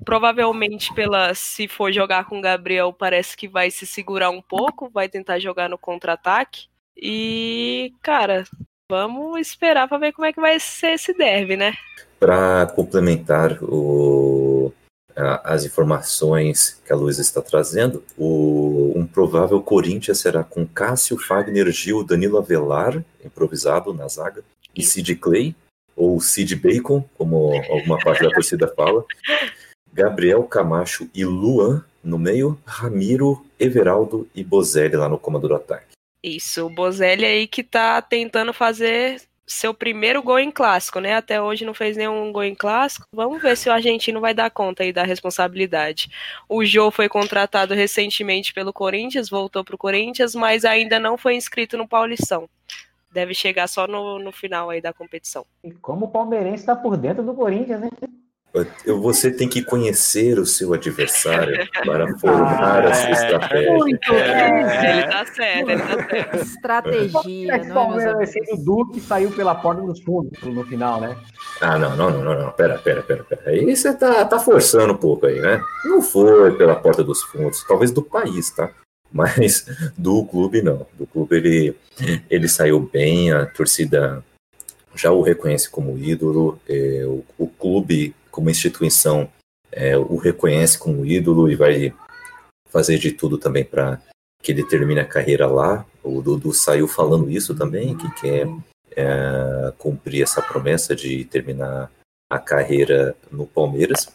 provavelmente, 0.04 0.92
pela 0.94 1.34
se 1.34 1.66
for 1.66 1.90
jogar 1.90 2.26
com 2.26 2.38
o 2.38 2.42
Gabriel, 2.42 2.92
parece 2.92 3.36
que 3.36 3.48
vai 3.48 3.70
se 3.70 3.86
segurar 3.86 4.30
um 4.30 4.42
pouco, 4.42 4.90
vai 4.90 5.08
tentar 5.08 5.38
jogar 5.38 5.68
no 5.68 5.78
contra-ataque. 5.78 6.66
E, 6.94 7.94
cara, 8.02 8.44
vamos 8.92 9.40
esperar 9.40 9.88
pra 9.88 9.96
ver 9.96 10.12
como 10.12 10.26
é 10.26 10.34
que 10.34 10.40
vai 10.40 10.60
ser 10.60 10.92
esse 10.92 11.14
derby, 11.14 11.56
né? 11.56 11.72
Para 12.20 12.66
complementar 12.76 13.56
o- 13.64 14.70
a- 15.16 15.54
as 15.54 15.64
informações 15.64 16.78
que 16.84 16.92
a 16.92 16.96
Luísa 16.96 17.22
está 17.22 17.40
trazendo, 17.40 18.04
o- 18.18 18.92
um 18.94 19.06
provável 19.06 19.62
Corinthians 19.62 20.20
será 20.20 20.44
com 20.44 20.66
Cássio, 20.66 21.16
Fagner, 21.18 21.70
Gil, 21.72 22.04
Danilo 22.04 22.36
Avelar, 22.36 23.02
improvisado 23.24 23.94
na 23.94 24.06
zaga, 24.08 24.44
e 24.76 24.82
Sid 24.82 25.16
Clay, 25.16 25.54
ou 25.96 26.20
Sid 26.20 26.54
Bacon, 26.56 27.02
como 27.16 27.54
alguma 27.70 27.98
parte 27.98 28.22
da 28.22 28.30
torcida 28.30 28.68
fala, 28.76 29.02
Gabriel 29.90 30.42
Camacho 30.44 31.08
e 31.14 31.24
Luan 31.24 31.82
no 32.04 32.18
meio, 32.18 32.58
Ramiro, 32.66 33.42
Everaldo 33.58 34.28
e 34.34 34.44
Bozelli 34.44 34.96
lá 34.96 35.08
no 35.08 35.18
comando 35.18 35.48
do 35.48 35.54
ataque. 35.54 35.92
Isso, 36.22 36.66
o 36.66 36.70
Bozelli 36.70 37.24
aí 37.24 37.46
que 37.46 37.64
tá 37.64 38.00
tentando 38.00 38.52
fazer 38.52 39.20
seu 39.46 39.74
primeiro 39.74 40.22
gol 40.22 40.38
em 40.38 40.50
clássico, 40.50 41.00
né? 41.00 41.14
Até 41.14 41.40
hoje 41.40 41.64
não 41.64 41.74
fez 41.74 41.96
nenhum 41.96 42.32
gol 42.32 42.44
em 42.44 42.54
clássico. 42.54 43.06
Vamos 43.14 43.42
ver 43.42 43.56
se 43.56 43.68
o 43.68 43.72
argentino 43.72 44.20
vai 44.20 44.32
dar 44.32 44.50
conta 44.50 44.82
aí 44.82 44.92
da 44.92 45.02
responsabilidade. 45.02 46.10
O 46.48 46.64
Jô 46.64 46.90
foi 46.90 47.08
contratado 47.08 47.74
recentemente 47.74 48.54
pelo 48.54 48.72
Corinthians, 48.72 49.28
voltou 49.28 49.64
pro 49.64 49.78
Corinthians, 49.78 50.34
mas 50.34 50.64
ainda 50.64 50.98
não 50.98 51.18
foi 51.18 51.34
inscrito 51.34 51.76
no 51.76 51.88
Paulistão. 51.88 52.48
Deve 53.10 53.34
chegar 53.34 53.68
só 53.68 53.86
no, 53.86 54.18
no 54.18 54.32
final 54.32 54.70
aí 54.70 54.80
da 54.80 54.92
competição. 54.92 55.44
E 55.62 55.70
como 55.72 56.06
o 56.06 56.08
palmeirense 56.08 56.62
está 56.62 56.74
por 56.74 56.96
dentro 56.96 57.22
do 57.22 57.34
Corinthians, 57.34 57.80
né? 57.80 57.90
Você 59.00 59.30
tem 59.30 59.48
que 59.48 59.62
conhecer 59.62 60.38
o 60.38 60.44
seu 60.44 60.74
adversário 60.74 61.66
para 61.86 62.06
formar 62.18 62.86
a 62.86 62.92
sua 62.92 63.10
estratégia. 63.10 63.72
Muito 63.72 64.12
É, 64.12 64.98
ele 64.98 65.06
tá 65.06 65.26
certo, 65.26 65.70
ele 65.70 65.82
tá 65.82 66.08
certo. 66.08 66.36
Estratégia, 66.36 67.06
Esse 67.06 67.48
não 67.48 67.54
é, 67.54 67.72
Palmeiras, 67.72 68.14
amigos? 68.14 68.36
esse 68.36 68.64
Duque 68.64 69.00
saiu 69.00 69.30
pela 69.30 69.54
porta 69.54 69.80
dos 69.80 70.00
fundos 70.02 70.38
no 70.42 70.64
final, 70.66 71.00
né? 71.00 71.16
Ah, 71.62 71.78
não, 71.78 71.96
não, 71.96 72.10
não, 72.10 72.22
não, 72.24 72.42
não. 72.42 72.50
Pera, 72.52 72.76
pera, 72.78 73.02
pera, 73.02 73.24
pera. 73.24 73.42
Aí 73.46 73.74
você 73.74 73.94
tá, 73.94 74.22
tá 74.26 74.38
forçando 74.38 74.92
um 74.92 74.98
pouco 74.98 75.24
aí, 75.24 75.40
né? 75.40 75.62
Não 75.86 76.02
foi 76.02 76.54
pela 76.56 76.76
porta 76.76 77.02
dos 77.02 77.22
fundos, 77.22 77.64
talvez 77.66 77.90
do 77.90 78.02
país, 78.02 78.50
tá? 78.50 78.70
Mas 79.10 79.64
do 79.96 80.26
clube 80.26 80.60
não. 80.60 80.86
Do 80.98 81.06
clube 81.06 81.36
ele, 81.36 81.76
ele 82.28 82.48
saiu 82.48 82.80
bem, 82.80 83.32
a 83.32 83.46
torcida 83.46 84.22
já 84.94 85.10
o 85.10 85.22
reconhece 85.22 85.70
como 85.70 85.96
ídolo, 85.96 86.60
é, 86.68 87.02
o, 87.06 87.24
o 87.38 87.46
clube, 87.48 88.14
como 88.32 88.50
instituição, 88.50 89.30
é, 89.70 89.96
o 89.96 90.16
reconhece 90.16 90.78
como 90.78 91.06
ídolo 91.06 91.48
e 91.48 91.54
vai 91.54 91.94
fazer 92.68 92.98
de 92.98 93.12
tudo 93.12 93.38
também 93.38 93.64
para 93.64 94.00
que 94.42 94.50
ele 94.50 94.64
termine 94.64 94.98
a 94.98 95.06
carreira 95.06 95.46
lá. 95.46 95.86
O 96.02 96.20
Dudu 96.20 96.52
saiu 96.52 96.88
falando 96.88 97.30
isso 97.30 97.54
também, 97.54 97.96
que 97.96 98.10
quer 98.14 98.48
é, 98.96 99.72
cumprir 99.78 100.22
essa 100.22 100.42
promessa 100.42 100.96
de 100.96 101.24
terminar 101.26 101.90
a 102.28 102.38
carreira 102.38 103.14
no 103.30 103.46
Palmeiras. 103.46 104.08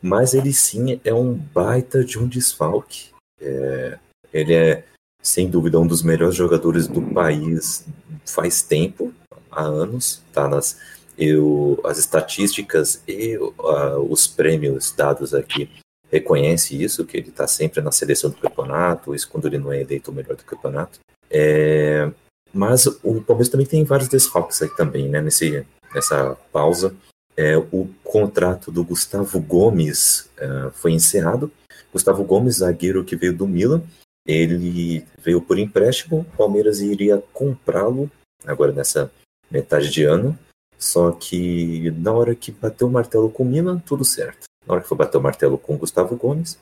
Mas 0.00 0.34
ele 0.34 0.52
sim 0.52 1.00
é 1.02 1.12
um 1.12 1.34
baita 1.34 2.04
de 2.04 2.18
um 2.18 2.28
desfalque. 2.28 3.10
É, 3.40 3.98
ele 4.32 4.54
é, 4.54 4.84
sem 5.20 5.48
dúvida, 5.48 5.80
um 5.80 5.86
dos 5.86 6.02
melhores 6.02 6.36
jogadores 6.36 6.86
do 6.86 7.02
país 7.02 7.84
faz 8.24 8.62
tempo, 8.62 9.12
há 9.50 9.62
anos, 9.62 10.22
tá 10.32 10.46
nas 10.46 10.78
eu, 11.18 11.80
as 11.84 11.98
estatísticas 11.98 13.02
e 13.06 13.36
uh, 13.38 14.00
os 14.10 14.26
prêmios 14.26 14.92
dados 14.92 15.34
aqui 15.34 15.70
reconhece 16.10 16.80
isso, 16.80 17.04
que 17.04 17.16
ele 17.16 17.28
está 17.28 17.46
sempre 17.46 17.80
na 17.80 17.90
seleção 17.90 18.30
do 18.30 18.36
campeonato, 18.36 19.14
isso 19.14 19.28
quando 19.28 19.46
ele 19.46 19.58
não 19.58 19.72
é 19.72 19.80
eleito 19.80 20.10
o 20.10 20.14
melhor 20.14 20.36
do 20.36 20.44
campeonato. 20.44 21.00
É, 21.30 22.10
mas 22.52 22.86
o 22.86 23.20
Palmeiras 23.20 23.48
também 23.48 23.66
tem 23.66 23.84
vários 23.84 24.08
desfalques 24.08 24.62
aí 24.62 24.68
também, 24.76 25.08
né, 25.08 25.20
nesse, 25.20 25.66
nessa 25.94 26.36
pausa. 26.52 26.94
É, 27.36 27.56
o 27.56 27.90
contrato 28.02 28.70
do 28.70 28.82
Gustavo 28.82 29.38
Gomes 29.40 30.30
uh, 30.38 30.70
foi 30.72 30.92
encerrado. 30.92 31.50
Gustavo 31.92 32.24
Gomes, 32.24 32.56
zagueiro 32.56 33.04
que 33.04 33.16
veio 33.16 33.36
do 33.36 33.46
Milan, 33.46 33.82
ele 34.26 35.04
veio 35.22 35.40
por 35.40 35.58
empréstimo, 35.58 36.20
o 36.20 36.36
Palmeiras 36.36 36.80
iria 36.80 37.22
comprá-lo 37.32 38.10
agora 38.44 38.72
nessa 38.72 39.10
metade 39.50 39.90
de 39.90 40.04
ano. 40.04 40.36
Só 40.78 41.10
que 41.12 41.90
na 41.92 42.12
hora 42.12 42.34
que 42.34 42.52
bateu 42.52 42.86
o 42.86 42.90
martelo 42.90 43.30
com 43.30 43.42
o 43.42 43.46
Milan, 43.46 43.78
tudo 43.78 44.04
certo. 44.04 44.44
Na 44.66 44.74
hora 44.74 44.82
que 44.82 44.88
foi 44.88 44.96
bater 44.96 45.16
o 45.16 45.22
martelo 45.22 45.56
com 45.56 45.76
Gustavo 45.76 46.16
Gomes, 46.16 46.58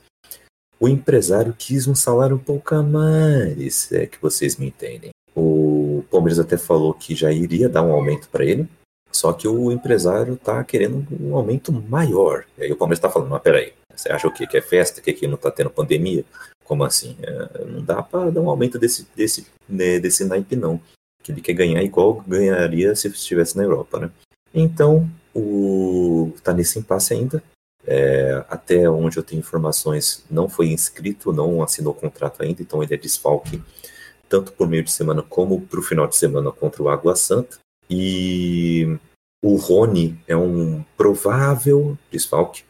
o 0.78 0.89
empresário 0.89 1.55
quis 1.57 1.86
um 1.86 1.95
salário 1.95 2.36
um 2.36 2.39
pouco 2.39 2.74
a 2.74 2.82
mais, 2.82 3.91
é 3.93 4.07
que 4.07 4.20
vocês 4.20 4.57
me 4.57 4.66
entendem. 4.66 5.11
O 5.35 6.05
Palmeiras 6.11 6.39
até 6.39 6.57
falou 6.57 6.95
que 6.95 7.15
já 7.15 7.32
iria 7.32 7.69
dar 7.69 7.82
um 7.82 7.93
aumento 7.93 8.28
para 8.28 8.45
ele, 8.45 8.69
só 9.11 9.32
que 9.32 9.49
o 9.49 9.73
empresário 9.73 10.36
tá 10.36 10.62
querendo 10.62 11.07
um 11.20 11.36
aumento 11.36 11.73
maior. 11.73 12.45
E 12.59 12.65
aí 12.65 12.73
o 12.73 12.77
Palmeiras 12.77 13.01
tá 13.01 13.11
falando, 13.11 13.31
mas 13.31 13.43
peraí, 13.43 13.73
você 13.95 14.11
acha 14.11 14.28
o 14.28 14.32
quê? 14.32 14.47
Que 14.47 14.59
é 14.59 14.62
festa? 14.62 15.01
Que 15.01 15.11
aqui 15.11 15.27
não 15.27 15.36
tá 15.36 15.51
tendo 15.51 15.70
pandemia? 15.70 16.24
Como 16.65 16.85
assim? 16.85 17.16
É, 17.23 17.65
não 17.65 17.82
dá 17.82 18.03
para 18.03 18.31
dar 18.31 18.41
um 18.41 18.51
aumento 18.51 18.78
desse, 18.78 19.07
desse, 19.15 19.47
né, 19.69 19.99
desse 19.99 20.24
naipe, 20.24 20.57
não 20.57 20.81
que 21.25 21.33
ele 21.33 21.41
quer 21.41 21.55
ganhar 21.55 21.83
igual 21.83 22.23
ganharia 22.29 22.95
se 22.95 23.09
estivesse 23.09 23.57
na 23.57 23.65
Europa, 23.65 23.99
né? 23.99 24.11
Então, 24.53 25.11
o 25.35 26.33
tá 26.45 26.53
nesse 26.53 26.79
impasse 26.79 27.15
ainda. 27.15 27.43
É, 27.87 28.45
até 28.49 28.89
onde 28.89 29.17
eu 29.17 29.23
tenho 29.23 29.41
informações, 29.41 30.25
não 30.31 30.49
foi 30.49 30.69
inscrito, 30.69 31.33
não 31.33 31.63
assinou 31.63 31.93
contrato 31.93 32.43
ainda, 32.43 32.63
então 32.63 32.83
ele 32.83 32.95
é 32.95 32.97
desfalque 32.97 33.61
tanto 34.29 34.53
por 34.53 34.67
meio 34.69 34.83
de 34.83 34.91
semana 34.91 35.23
como 35.23 35.61
para 35.61 35.81
o 35.81 35.83
final 35.83 36.07
de 36.07 36.17
semana 36.17 36.51
contra 36.51 36.83
o 36.83 36.89
Água 36.89 37.15
Santa. 37.15 37.59
E 37.89 38.99
o 39.43 39.57
Rony 39.57 40.19
é 40.27 40.37
um 40.37 40.83
provável 40.97 41.99
desfalque, 42.11 42.65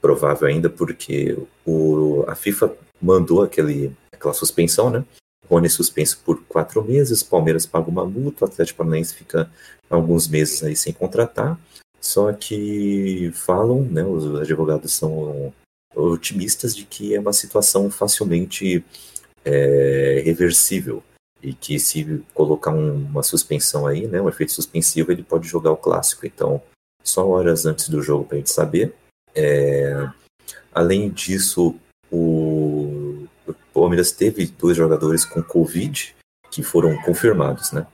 provável 0.00 0.48
ainda 0.48 0.70
porque 0.70 1.36
o, 1.66 2.24
a 2.26 2.34
FIFA 2.34 2.74
mandou 3.00 3.42
aquele, 3.42 3.94
aquela 4.12 4.32
suspensão, 4.32 4.90
né? 4.90 5.04
Rony 5.48 5.68
suspenso 5.68 6.20
por 6.24 6.42
quatro 6.44 6.82
meses, 6.84 7.22
Palmeiras 7.22 7.66
paga 7.66 7.88
uma 7.88 8.04
multa, 8.04 8.44
o 8.44 8.48
Atlético 8.48 8.78
Paranaense 8.78 9.14
fica 9.14 9.50
alguns 9.88 10.28
meses 10.28 10.62
aí 10.62 10.76
sem 10.76 10.92
contratar. 10.92 11.58
Só 12.00 12.32
que 12.32 13.30
falam, 13.34 13.82
né, 13.82 14.04
os 14.04 14.40
advogados 14.40 14.92
são 14.92 15.52
otimistas 15.94 16.76
de 16.76 16.84
que 16.84 17.14
é 17.14 17.20
uma 17.20 17.32
situação 17.32 17.90
facilmente 17.90 18.84
é, 19.44 20.22
reversível 20.24 21.02
e 21.42 21.52
que 21.52 21.78
se 21.78 22.22
colocar 22.34 22.72
um, 22.72 22.94
uma 22.94 23.22
suspensão 23.22 23.86
aí, 23.86 24.06
né, 24.06 24.20
um 24.20 24.28
efeito 24.28 24.52
suspensivo, 24.52 25.10
ele 25.10 25.22
pode 25.22 25.48
jogar 25.48 25.72
o 25.72 25.76
clássico. 25.76 26.26
Então, 26.26 26.60
só 27.02 27.26
horas 27.28 27.66
antes 27.66 27.88
do 27.88 28.02
jogo 28.02 28.24
para 28.24 28.36
a 28.36 28.38
gente 28.38 28.50
saber. 28.50 28.94
É, 29.34 30.08
além 30.72 31.10
disso, 31.10 31.74
Palmeiras 33.80 34.12
teve 34.12 34.46
dois 34.46 34.76
jogadores 34.76 35.24
com 35.24 35.42
Covid 35.42 36.14
que 36.50 36.62
foram 36.62 36.96
confirmados, 37.02 37.72
né? 37.72 37.86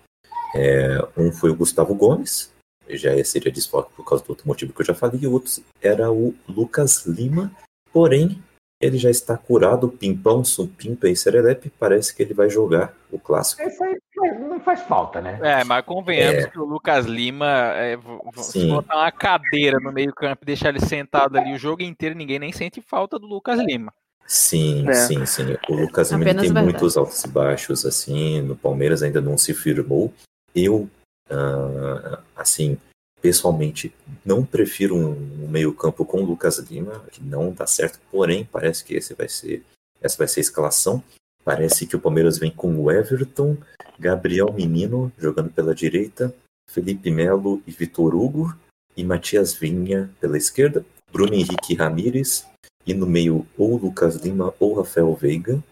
É, 0.54 0.98
um 1.16 1.32
foi 1.32 1.50
o 1.50 1.56
Gustavo 1.56 1.94
Gomes, 1.94 2.52
já 2.88 3.12
seria 3.24 3.50
desfoque 3.50 3.92
por 3.96 4.04
causa 4.04 4.22
do 4.24 4.30
outro 4.30 4.46
motivo 4.46 4.72
que 4.72 4.82
eu 4.82 4.86
já 4.86 4.94
falei, 4.94 5.20
e 5.22 5.26
o 5.26 5.32
outro 5.32 5.50
era 5.80 6.10
o 6.10 6.34
Lucas 6.48 7.06
Lima, 7.06 7.50
porém 7.92 8.42
ele 8.80 8.98
já 8.98 9.10
está 9.10 9.36
curado, 9.36 9.88
pimpão, 9.88 10.44
supimpa 10.44 11.09
e 11.09 11.16
serelepe, 11.16 11.70
parece 11.78 12.14
que 12.14 12.22
ele 12.22 12.34
vai 12.34 12.50
jogar 12.50 12.94
o 13.10 13.18
clássico. 13.18 13.62
Isso 13.62 13.82
aí 13.82 13.98
não 14.40 14.60
faz 14.60 14.82
falta, 14.82 15.20
né? 15.20 15.38
É, 15.42 15.64
mas 15.64 15.84
convenhamos 15.84 16.44
é. 16.44 16.48
que 16.48 16.59
o 16.59 16.64
Lucas 16.64 17.06
Lima, 17.06 17.46
é, 17.74 17.96
se 18.36 18.66
botar 18.66 18.96
uma 18.96 19.12
cadeira 19.12 19.78
no 19.80 19.92
meio 19.92 20.12
campo 20.12 20.42
e 20.42 20.46
deixar 20.46 20.70
ele 20.70 20.80
sentado 20.80 21.38
ali 21.38 21.54
o 21.54 21.59
jogo 21.59 21.82
inteiro, 21.82 22.16
ninguém 22.16 22.38
nem 22.38 22.52
sente 22.52 22.80
falta 22.80 23.18
do 23.18 23.26
Lucas 23.26 23.60
Lima. 23.60 23.92
Sim, 24.27 24.89
é. 24.89 24.94
sim, 24.94 25.27
sim. 25.27 25.57
O 25.69 25.74
Lucas 25.74 26.11
Lima 26.11 26.24
tem 26.24 26.35
verdade. 26.35 26.65
muitos 26.65 26.97
altos 26.97 27.23
e 27.24 27.28
baixos, 27.28 27.85
assim, 27.85 28.40
no 28.40 28.57
Palmeiras 28.57 29.03
ainda 29.03 29.20
não 29.20 29.36
se 29.36 29.53
firmou. 29.53 30.12
Eu, 30.55 30.89
uh, 31.31 32.19
assim, 32.35 32.78
pessoalmente, 33.20 33.94
não 34.24 34.44
prefiro 34.44 34.97
um, 34.97 35.49
meio 35.49 35.73
campo 35.73 36.05
com 36.05 36.23
o 36.23 36.24
Lucas 36.24 36.59
Lima, 36.59 37.05
que 37.11 37.23
não 37.23 37.53
dá 37.53 37.66
certo, 37.66 38.01
porém, 38.11 38.44
parece 38.51 38.85
que 38.85 38.94
esse 38.94 39.15
vai 39.15 39.28
ser, 39.28 39.65
essa 40.01 40.19
vai 40.19 40.27
ser 40.27 40.40
a 40.40 40.43
escalação. 40.43 41.03
Parece 41.44 41.86
que 41.86 41.97
o 41.97 42.01
Palmeiras 42.01 42.39
vem 42.39 42.51
com 42.51 42.74
o 42.77 42.90
Everton, 42.90 43.57
Gabriel 43.99 44.53
Menino 44.53 45.12
jogando 45.19 45.51
pela 45.51 45.74
direita, 45.74 46.35
Felipe 46.69 47.11
Melo 47.11 47.62
e 47.66 47.70
Vitor 47.70 48.15
Hugo, 48.15 48.57
e 48.97 49.05
Matias 49.05 49.55
Vinha 49.55 50.11
pela 50.20 50.36
esquerda, 50.36 50.85
Bruno 51.12 51.35
Henrique 51.35 51.74
Ramírez, 51.74 52.47
e 52.86 52.94
no 52.94 53.06
meio 53.06 53.46
ou 53.56 53.76
Lucas 53.76 54.16
Lima 54.16 54.54
ou 54.59 54.74
Rafael 54.74 55.14
Veiga. 55.14 55.62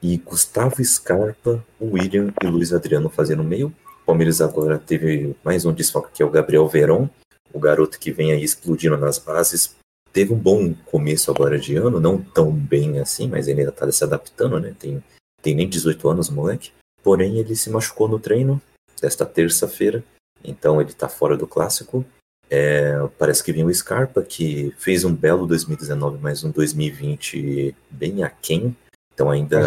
E 0.00 0.16
Gustavo 0.18 0.84
Scarpa, 0.84 1.64
William 1.80 2.32
e 2.42 2.46
Luiz 2.46 2.72
Adriano 2.72 3.08
fazendo 3.08 3.42
meio. 3.42 3.68
O 4.02 4.06
Palmeiras 4.06 4.40
agora 4.40 4.78
teve 4.78 5.36
mais 5.44 5.64
um 5.64 5.72
desfalque 5.72 6.12
que 6.14 6.22
é 6.22 6.26
o 6.26 6.30
Gabriel 6.30 6.68
Verón, 6.68 7.08
o 7.52 7.58
garoto 7.58 7.98
que 7.98 8.12
vem 8.12 8.32
aí 8.32 8.42
explodindo 8.42 8.96
nas 8.96 9.18
bases. 9.18 9.76
Teve 10.12 10.32
um 10.32 10.38
bom 10.38 10.72
começo 10.86 11.30
agora 11.30 11.58
de 11.58 11.76
ano, 11.76 12.00
não 12.00 12.18
tão 12.18 12.50
bem 12.50 12.98
assim, 13.00 13.28
mas 13.28 13.48
ele 13.48 13.60
ainda 13.60 13.72
está 13.72 13.90
se 13.90 14.04
adaptando, 14.04 14.58
né? 14.58 14.74
Tem, 14.78 15.02
tem 15.42 15.54
nem 15.54 15.68
18 15.68 16.08
anos 16.08 16.30
moleque. 16.30 16.70
Porém, 17.02 17.38
ele 17.38 17.54
se 17.54 17.70
machucou 17.70 18.08
no 18.08 18.18
treino 18.18 18.60
desta 19.00 19.26
terça-feira, 19.26 20.02
então 20.42 20.80
ele 20.80 20.90
está 20.90 21.08
fora 21.08 21.36
do 21.36 21.46
clássico. 21.46 22.04
É, 22.50 22.98
parece 23.18 23.44
que 23.44 23.52
vinha 23.52 23.66
o 23.66 23.74
Scarpa, 23.74 24.22
que 24.22 24.74
fez 24.78 25.04
um 25.04 25.14
belo 25.14 25.46
2019, 25.46 26.18
mas 26.20 26.44
um 26.44 26.50
2020 26.50 27.74
bem 27.90 28.22
aquém. 28.22 28.74
Então 29.12 29.30
ainda. 29.30 29.58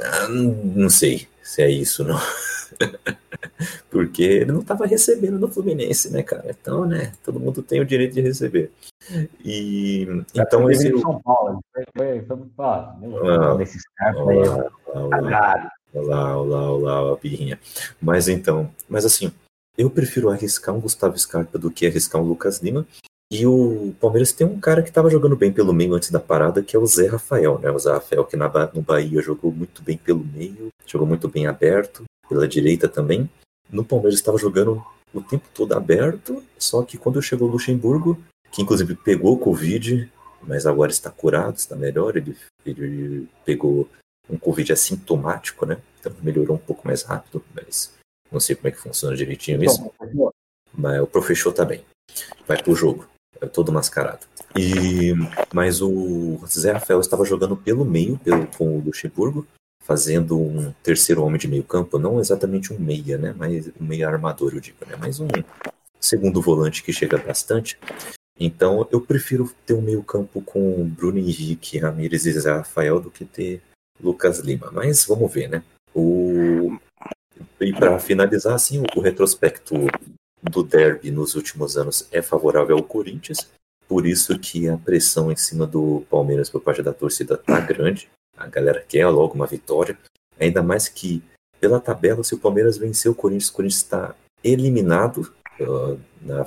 Ah, 0.00 0.28
não 0.28 0.88
sei 0.88 1.26
se 1.42 1.62
é 1.62 1.70
isso, 1.70 2.04
não. 2.04 2.18
Porque 3.90 4.22
ele 4.22 4.52
não 4.52 4.60
estava 4.60 4.86
recebendo 4.86 5.38
do 5.38 5.48
Fluminense, 5.48 6.12
né, 6.12 6.22
cara? 6.22 6.46
Então, 6.48 6.84
né, 6.84 7.12
todo 7.24 7.38
mundo 7.38 7.62
tem 7.62 7.80
o 7.80 7.86
direito 7.86 8.14
de 8.14 8.20
receber. 8.20 8.72
E 9.44 10.06
então 10.34 10.70
esse 10.70 10.90
São 11.00 11.20
Paulo, 11.22 11.60
Scarpa 13.66 14.30
aí, 14.30 14.38
olá, 14.48 15.70
olá, 15.94 16.36
olá, 16.36 16.70
olá, 16.70 17.02
olá. 17.02 17.18
Mas 18.00 18.28
então, 18.28 18.70
mas 18.88 19.04
assim, 19.04 19.32
eu 19.76 19.90
prefiro 19.90 20.30
arriscar 20.30 20.74
um 20.74 20.80
Gustavo 20.80 21.18
Scarpa 21.18 21.58
do 21.58 21.70
que 21.70 21.86
arriscar 21.86 22.20
um 22.20 22.24
Lucas 22.24 22.58
Lima. 22.60 22.86
E 23.32 23.46
o 23.46 23.94
Palmeiras 24.00 24.32
tem 24.32 24.46
um 24.46 24.60
cara 24.60 24.82
que 24.82 24.90
estava 24.90 25.10
jogando 25.10 25.34
bem 25.34 25.52
pelo 25.52 25.72
meio 25.72 25.94
antes 25.94 26.10
da 26.10 26.20
parada, 26.20 26.62
que 26.62 26.76
é 26.76 26.78
o 26.78 26.86
Zé 26.86 27.08
Rafael, 27.08 27.58
né? 27.58 27.70
O 27.70 27.78
Zé 27.78 27.92
Rafael 27.92 28.24
que 28.24 28.36
na, 28.36 28.48
no 28.72 28.82
Bahia 28.82 29.20
jogou 29.20 29.50
muito 29.50 29.82
bem 29.82 29.96
pelo 29.96 30.24
meio, 30.24 30.68
jogou 30.86 31.06
muito 31.06 31.28
bem 31.28 31.46
aberto, 31.46 32.04
pela 32.28 32.46
direita 32.46 32.88
também. 32.88 33.28
No 33.70 33.84
Palmeiras 33.84 34.20
estava 34.20 34.38
jogando 34.38 34.84
o 35.12 35.22
tempo 35.22 35.46
todo 35.54 35.72
aberto, 35.72 36.42
só 36.58 36.82
que 36.82 36.98
quando 36.98 37.22
chegou 37.22 37.48
o 37.48 37.52
Luxemburgo, 37.52 38.22
que 38.52 38.62
inclusive 38.62 38.94
pegou 38.94 39.38
Covid, 39.38 40.10
mas 40.42 40.66
agora 40.66 40.90
está 40.90 41.10
curado, 41.10 41.56
está 41.56 41.74
melhor, 41.74 42.16
ele, 42.16 42.36
ele 42.64 43.28
pegou 43.44 43.88
um 44.28 44.36
Covid 44.36 44.72
assintomático, 44.72 45.66
né? 45.66 45.78
Então 45.98 46.12
melhorou 46.22 46.56
um 46.56 46.60
pouco 46.60 46.86
mais 46.86 47.02
rápido, 47.02 47.42
mas 47.54 47.92
não 48.34 48.40
sei 48.40 48.54
como 48.56 48.68
é 48.68 48.70
que 48.70 48.80
funciona 48.80 49.16
direitinho 49.16 49.62
isso. 49.64 49.90
Mas 50.76 51.00
o 51.00 51.06
professor 51.06 51.52
tá 51.52 51.64
bem. 51.64 51.82
Vai 52.46 52.62
pro 52.62 52.74
jogo. 52.74 53.06
É 53.40 53.46
todo 53.46 53.72
mascarado. 53.72 54.26
E, 54.56 55.12
mas 55.52 55.80
o 55.80 56.40
Zé 56.46 56.72
Rafael 56.72 57.00
estava 57.00 57.24
jogando 57.24 57.56
pelo 57.56 57.84
meio 57.84 58.18
pelo, 58.18 58.46
com 58.46 58.76
o 58.76 58.80
Luxemburgo, 58.80 59.46
fazendo 59.82 60.38
um 60.38 60.72
terceiro 60.82 61.22
homem 61.22 61.38
de 61.38 61.48
meio 61.48 61.64
campo, 61.64 61.98
não 61.98 62.20
exatamente 62.20 62.72
um 62.72 62.78
meia, 62.78 63.18
né? 63.18 63.34
Mas 63.36 63.68
um 63.80 63.84
meia 63.84 64.08
armador, 64.08 64.52
eu 64.54 64.60
digo, 64.60 64.78
né? 64.86 64.96
Mas 64.98 65.18
um 65.18 65.28
segundo 66.00 66.40
volante 66.40 66.82
que 66.82 66.92
chega 66.92 67.18
bastante. 67.18 67.78
Então 68.38 68.86
eu 68.90 69.00
prefiro 69.00 69.50
ter 69.66 69.74
um 69.74 69.82
meio 69.82 70.02
campo 70.02 70.40
com 70.40 70.88
Bruno 70.88 71.18
Henrique, 71.18 71.78
Ramires 71.78 72.26
e 72.26 72.32
Zé 72.32 72.52
Rafael 72.52 73.00
do 73.00 73.10
que 73.10 73.24
ter 73.24 73.62
Lucas 74.00 74.38
Lima. 74.38 74.70
Mas 74.72 75.04
vamos 75.04 75.32
ver, 75.32 75.48
né? 75.48 75.62
O... 75.94 76.53
E 77.60 77.72
para 77.72 77.98
finalizar, 77.98 78.54
assim, 78.54 78.82
o 78.96 79.00
retrospecto 79.00 79.74
do 80.42 80.62
derby 80.62 81.10
nos 81.10 81.34
últimos 81.34 81.76
anos 81.76 82.06
é 82.12 82.20
favorável 82.20 82.76
ao 82.76 82.82
Corinthians, 82.82 83.48
por 83.88 84.06
isso 84.06 84.38
que 84.38 84.68
a 84.68 84.76
pressão 84.76 85.30
em 85.30 85.36
cima 85.36 85.66
do 85.66 86.04
Palmeiras 86.10 86.50
por 86.50 86.60
parte 86.60 86.82
da 86.82 86.92
torcida 86.92 87.36
tá 87.36 87.60
grande. 87.60 88.08
A 88.36 88.46
galera 88.46 88.84
quer 88.86 89.06
logo 89.08 89.34
uma 89.34 89.46
vitória, 89.46 89.96
ainda 90.38 90.62
mais 90.62 90.88
que 90.88 91.22
pela 91.60 91.80
tabela, 91.80 92.22
se 92.22 92.34
o 92.34 92.38
Palmeiras 92.38 92.76
vencer 92.76 93.10
o 93.10 93.14
Corinthians, 93.14 93.48
o 93.48 93.52
Corinthians 93.52 93.82
está 93.82 94.14
eliminado 94.42 95.32
uh, 95.60 95.98
na, 96.20 96.46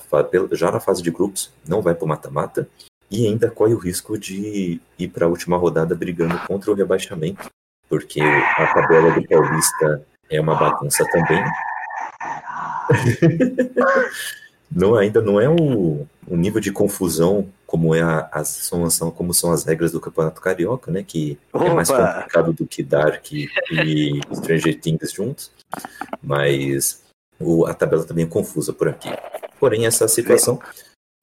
já 0.51 0.71
na 0.71 0.79
fase 0.79 1.01
de 1.01 1.09
grupos, 1.09 1.51
não 1.67 1.81
vai 1.81 1.95
para 1.95 2.05
o 2.05 2.07
mata-mata 2.07 2.69
e 3.09 3.25
ainda 3.25 3.49
corre 3.49 3.73
o 3.73 3.79
risco 3.79 4.17
de 4.17 4.79
ir 4.99 5.07
para 5.07 5.25
a 5.25 5.29
última 5.29 5.57
rodada 5.57 5.95
brigando 5.95 6.37
contra 6.45 6.69
o 6.69 6.75
rebaixamento, 6.75 7.49
porque 7.89 8.21
a 8.21 8.73
tabela 8.73 9.11
do 9.11 9.27
Paulista 9.27 10.05
é 10.29 10.39
uma 10.41 10.55
bagunça 10.55 11.05
também. 11.11 11.43
não 14.71 14.95
ainda 14.95 15.21
não 15.21 15.39
é 15.39 15.49
o, 15.49 16.05
o 16.27 16.35
nível 16.35 16.61
de 16.61 16.71
confusão 16.71 17.47
como 17.65 17.93
é 17.93 18.01
a, 18.01 18.29
as 18.31 18.47
são, 18.47 18.89
são, 18.89 19.11
como 19.11 19.33
são 19.33 19.51
as 19.51 19.65
regras 19.65 19.91
do 19.91 19.99
Campeonato 19.99 20.41
Carioca, 20.41 20.89
né? 20.89 21.03
Que 21.03 21.37
Opa. 21.51 21.65
é 21.65 21.73
mais 21.73 21.89
complicado 21.89 22.53
do 22.53 22.65
que 22.65 22.81
Dark 22.81 23.31
e 23.31 24.21
Stranger 24.33 24.79
Things 24.79 25.11
juntos, 25.11 25.51
mas 26.23 27.01
o, 27.39 27.65
a 27.65 27.73
tabela 27.73 28.05
também 28.05 28.25
é 28.25 28.27
confusa 28.27 28.71
por 28.71 28.87
aqui. 28.87 29.09
Porém, 29.59 29.85
essa 29.85 30.07
situação, 30.07 30.59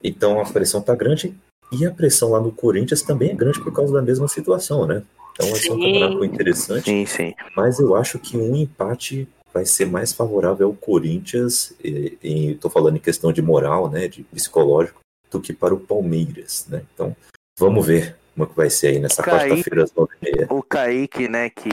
então 0.03 0.39
a 0.39 0.45
pressão 0.45 0.81
está 0.81 0.93
grande 0.93 1.35
e 1.71 1.85
a 1.85 1.91
pressão 1.91 2.29
lá 2.29 2.39
no 2.39 2.51
Corinthians 2.51 3.01
também 3.01 3.31
é 3.31 3.35
grande 3.35 3.59
por 3.59 3.73
causa 3.73 3.91
da 3.91 4.01
mesma 4.01 4.27
situação, 4.27 4.85
né? 4.85 5.01
Então 5.35 5.49
é 5.49 5.51
um 5.51 5.79
campeonato 5.79 6.25
interessante. 6.25 6.85
Sim, 6.85 7.05
sim. 7.05 7.35
Mas 7.55 7.79
eu 7.79 7.95
acho 7.95 8.17
que 8.17 8.37
um 8.37 8.55
empate 8.55 9.27
vai 9.53 9.65
ser 9.65 9.85
mais 9.85 10.11
favorável 10.11 10.67
ao 10.67 10.73
Corinthians, 10.73 11.73
estou 11.81 12.71
falando 12.71 12.97
em 12.97 12.99
questão 12.99 13.31
de 13.31 13.41
moral, 13.41 13.89
né, 13.89 14.07
de 14.07 14.23
psicológico, 14.23 14.99
do 15.29 15.39
que 15.39 15.53
para 15.53 15.73
o 15.73 15.79
Palmeiras, 15.79 16.65
né? 16.69 16.81
Então, 16.93 17.15
vamos 17.57 17.85
ver 17.85 18.15
como 18.33 18.45
é 18.45 18.49
que 18.49 18.55
vai 18.55 18.69
ser 18.69 18.87
aí 18.87 18.99
nessa 18.99 19.23
quarta-feira 19.23 19.83
às 19.83 19.93
nove 19.93 20.13
e 20.21 20.25
meia. 20.25 20.47
O 20.49 20.61
Kaique, 20.61 21.27
né, 21.27 21.49
que 21.49 21.69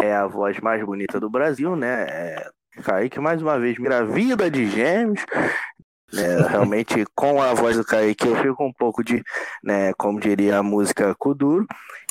é 0.00 0.14
a 0.14 0.26
voz 0.26 0.58
mais 0.60 0.84
bonita 0.84 1.18
do 1.18 1.28
Brasil, 1.30 1.74
né, 1.76 2.06
é... 2.08 2.50
Kaique 2.82 3.18
mais 3.18 3.42
uma 3.42 3.58
vez 3.58 3.76
vida 4.14 4.48
de 4.48 4.70
gêmeos, 4.70 5.20
é, 6.14 6.48
realmente, 6.48 7.04
com 7.14 7.42
a 7.42 7.52
voz 7.52 7.76
do 7.76 7.84
Kaique, 7.84 8.26
eu 8.26 8.36
fico 8.36 8.64
um 8.64 8.72
pouco 8.72 9.04
de, 9.04 9.22
né, 9.62 9.92
como 9.94 10.18
diria 10.18 10.58
a 10.58 10.62
música 10.62 11.14
Kuduro. 11.18 11.66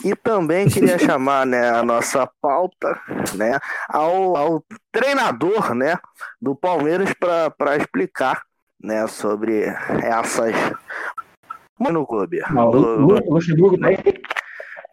E 0.06 0.15
também 0.15 0.69
queria 0.69 0.98
chamar 0.99 1.45
né, 1.45 1.69
a 1.69 1.82
nossa 1.84 2.30
pauta 2.41 2.99
né, 3.36 3.57
ao, 3.90 4.36
ao 4.38 4.64
treinador 4.91 5.74
né, 5.74 5.98
do 6.40 6.56
Palmeiras 6.56 7.11
para 7.14 7.78
explicar 7.78 8.44
né, 8.82 9.07
sobre 9.07 9.64
essas. 10.03 10.53
Mano, 11.80 12.06
clube. 12.06 12.41
O 12.53 13.34
Luxemburgo 13.34 13.84
aí? 13.86 13.98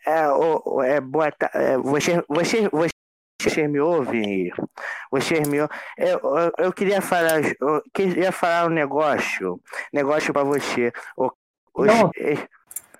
É, 0.06 0.28
o, 0.28 0.82
é, 0.82 1.00
boa, 1.00 1.32
é, 1.54 1.78
você, 1.78 2.22
você, 2.28 2.68
você 3.50 3.64
você 3.64 3.68
me 3.68 3.80
ouve? 3.80 4.52
Você 5.10 5.40
me 5.40 5.60
ouve? 5.60 5.72
Eu, 5.96 6.18
eu, 6.18 6.52
eu, 6.58 6.72
queria 6.72 7.00
falar, 7.00 7.40
eu 7.60 7.82
queria 7.92 8.32
falar 8.32 8.66
um 8.66 8.70
negócio, 8.70 9.60
negócio 9.92 10.32
para 10.32 10.44
você. 10.44 10.92
O, 11.16 11.30
o, 11.74 11.84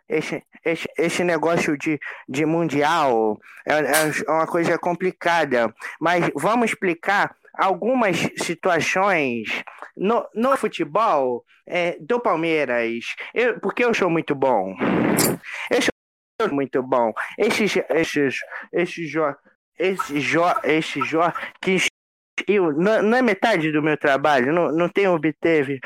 esse, 0.08 0.42
esse, 0.64 0.88
esse 0.98 1.24
negócio 1.24 1.76
de, 1.76 1.98
de 2.28 2.44
mundial 2.44 3.38
é, 3.66 3.72
é 3.72 4.30
uma 4.30 4.46
coisa 4.46 4.78
complicada, 4.78 5.74
mas 6.00 6.30
vamos 6.34 6.70
explicar 6.70 7.34
algumas 7.54 8.16
situações 8.36 9.62
no, 9.96 10.26
no 10.34 10.56
futebol 10.56 11.44
é, 11.66 11.96
do 12.00 12.20
Palmeiras, 12.20 13.14
eu, 13.32 13.58
porque 13.60 13.84
eu 13.84 13.94
sou 13.94 14.10
muito 14.10 14.34
bom. 14.34 14.76
Eu 15.70 15.82
sou 15.82 16.52
muito 16.52 16.82
bom. 16.82 17.12
Esses, 17.38 17.76
esses, 17.90 18.40
esses, 18.72 19.12
esse 19.78 20.20
jo, 20.20 20.42
esse 20.62 21.01
jo 21.02 21.20
que 21.60 21.78
eu, 22.48 22.72
não, 22.72 23.16
é 23.16 23.22
metade 23.22 23.70
do 23.70 23.82
meu 23.82 23.96
trabalho, 23.96 24.52
não, 24.52 24.72
não 24.72 24.88
tenho 24.88 25.14
obteve 25.14 25.80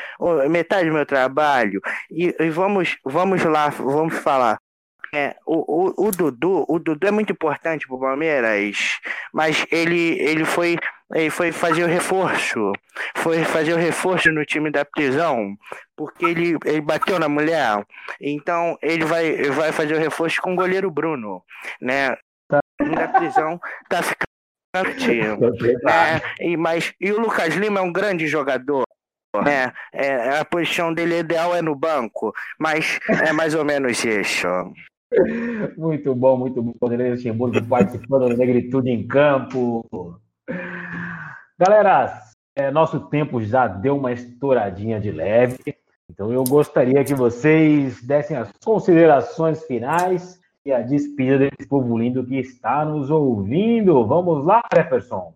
metade 0.48 0.89
do 0.89 0.94
meu 0.94 1.06
trabalho. 1.06 1.81
E, 2.10 2.35
e 2.39 2.51
vamos, 2.51 2.97
vamos 3.05 3.44
lá, 3.44 3.69
vamos 3.69 4.16
falar. 4.19 4.59
É, 5.15 5.36
o, 5.47 6.02
o, 6.02 6.09
o, 6.09 6.10
Dudu, 6.10 6.66
o 6.69 6.78
Dudu 6.78 7.06
é 7.06 7.10
muito 7.10 7.32
importante 7.32 7.86
para 7.86 7.97
o 7.97 8.01
Palmeiras, 8.01 9.01
mas 9.32 9.66
ele, 9.70 10.19
ele 10.20 10.44
foi 10.44 10.77
ele 11.15 11.31
foi 11.31 11.51
fazer 11.51 11.85
o 11.85 11.86
reforço, 11.86 12.73
foi 13.16 13.43
fazer 13.43 13.73
o 13.73 13.78
reforço 13.78 14.31
no 14.31 14.44
time 14.44 14.70
da 14.70 14.85
prisão, 14.85 15.56
porque 15.97 16.27
ele, 16.27 16.59
ele 16.66 16.82
bateu 16.82 17.19
na 17.19 17.31
mulher. 17.31 17.82
Então 18.20 18.77
ele 18.82 19.06
vai, 19.06 19.44
vai 19.44 19.73
fazer 19.73 19.94
o 19.94 19.98
reforço 19.98 20.43
com 20.43 20.52
o 20.52 20.56
goleiro 20.56 20.90
Bruno, 20.90 21.43
né? 21.81 22.15
Da 22.78 23.09
prisão 23.09 23.60
tá 23.88 24.02
ficando 24.02 24.96
tio. 24.98 25.38
É, 25.88 26.44
e, 26.44 26.56
mas, 26.56 26.92
e 27.00 27.12
o 27.12 27.20
Lucas 27.20 27.55
Lima 27.55 27.80
é 27.80 27.82
um 27.82 27.92
grande 27.92 28.26
jogador. 28.26 28.84
É, 29.46 29.72
é, 29.92 30.38
a 30.38 30.44
posição 30.44 30.92
dele 30.92 31.18
ideal 31.18 31.55
é 31.55 31.60
no 31.60 31.74
banco, 31.74 32.32
mas 32.59 32.98
é 33.09 33.32
mais 33.32 33.55
ou 33.55 33.64
menos 33.64 34.02
isso. 34.05 34.46
Muito 35.76 36.14
bom, 36.14 36.36
muito 36.36 36.62
bom. 36.62 36.74
Vanderlei 36.80 37.10
Luxemburgo 37.10 37.62
participando 37.66 38.28
da 38.28 38.36
Negritude 38.36 38.90
em 38.90 39.06
Campo. 39.06 39.86
Galera, 41.59 42.22
é, 42.56 42.70
nosso 42.70 43.00
tempo 43.09 43.42
já 43.42 43.66
deu 43.66 43.96
uma 43.96 44.12
estouradinha 44.12 45.00
de 45.00 45.10
leve, 45.10 45.59
então 46.10 46.32
eu 46.32 46.42
gostaria 46.44 47.05
que 47.05 47.14
vocês 47.14 48.02
dessem 48.02 48.36
as 48.36 48.50
considerações 48.64 49.62
finais 49.64 50.38
e 50.69 50.73
a 50.73 50.82
despedida 50.82 51.49
desse 51.49 51.66
povo 51.66 51.97
lindo 51.97 52.24
que 52.27 52.36
está 52.36 52.85
nos 52.85 53.11
ouvindo. 53.11 54.07
Vamos 54.07 54.45
lá, 54.45 54.61
Jefferson. 54.74 55.32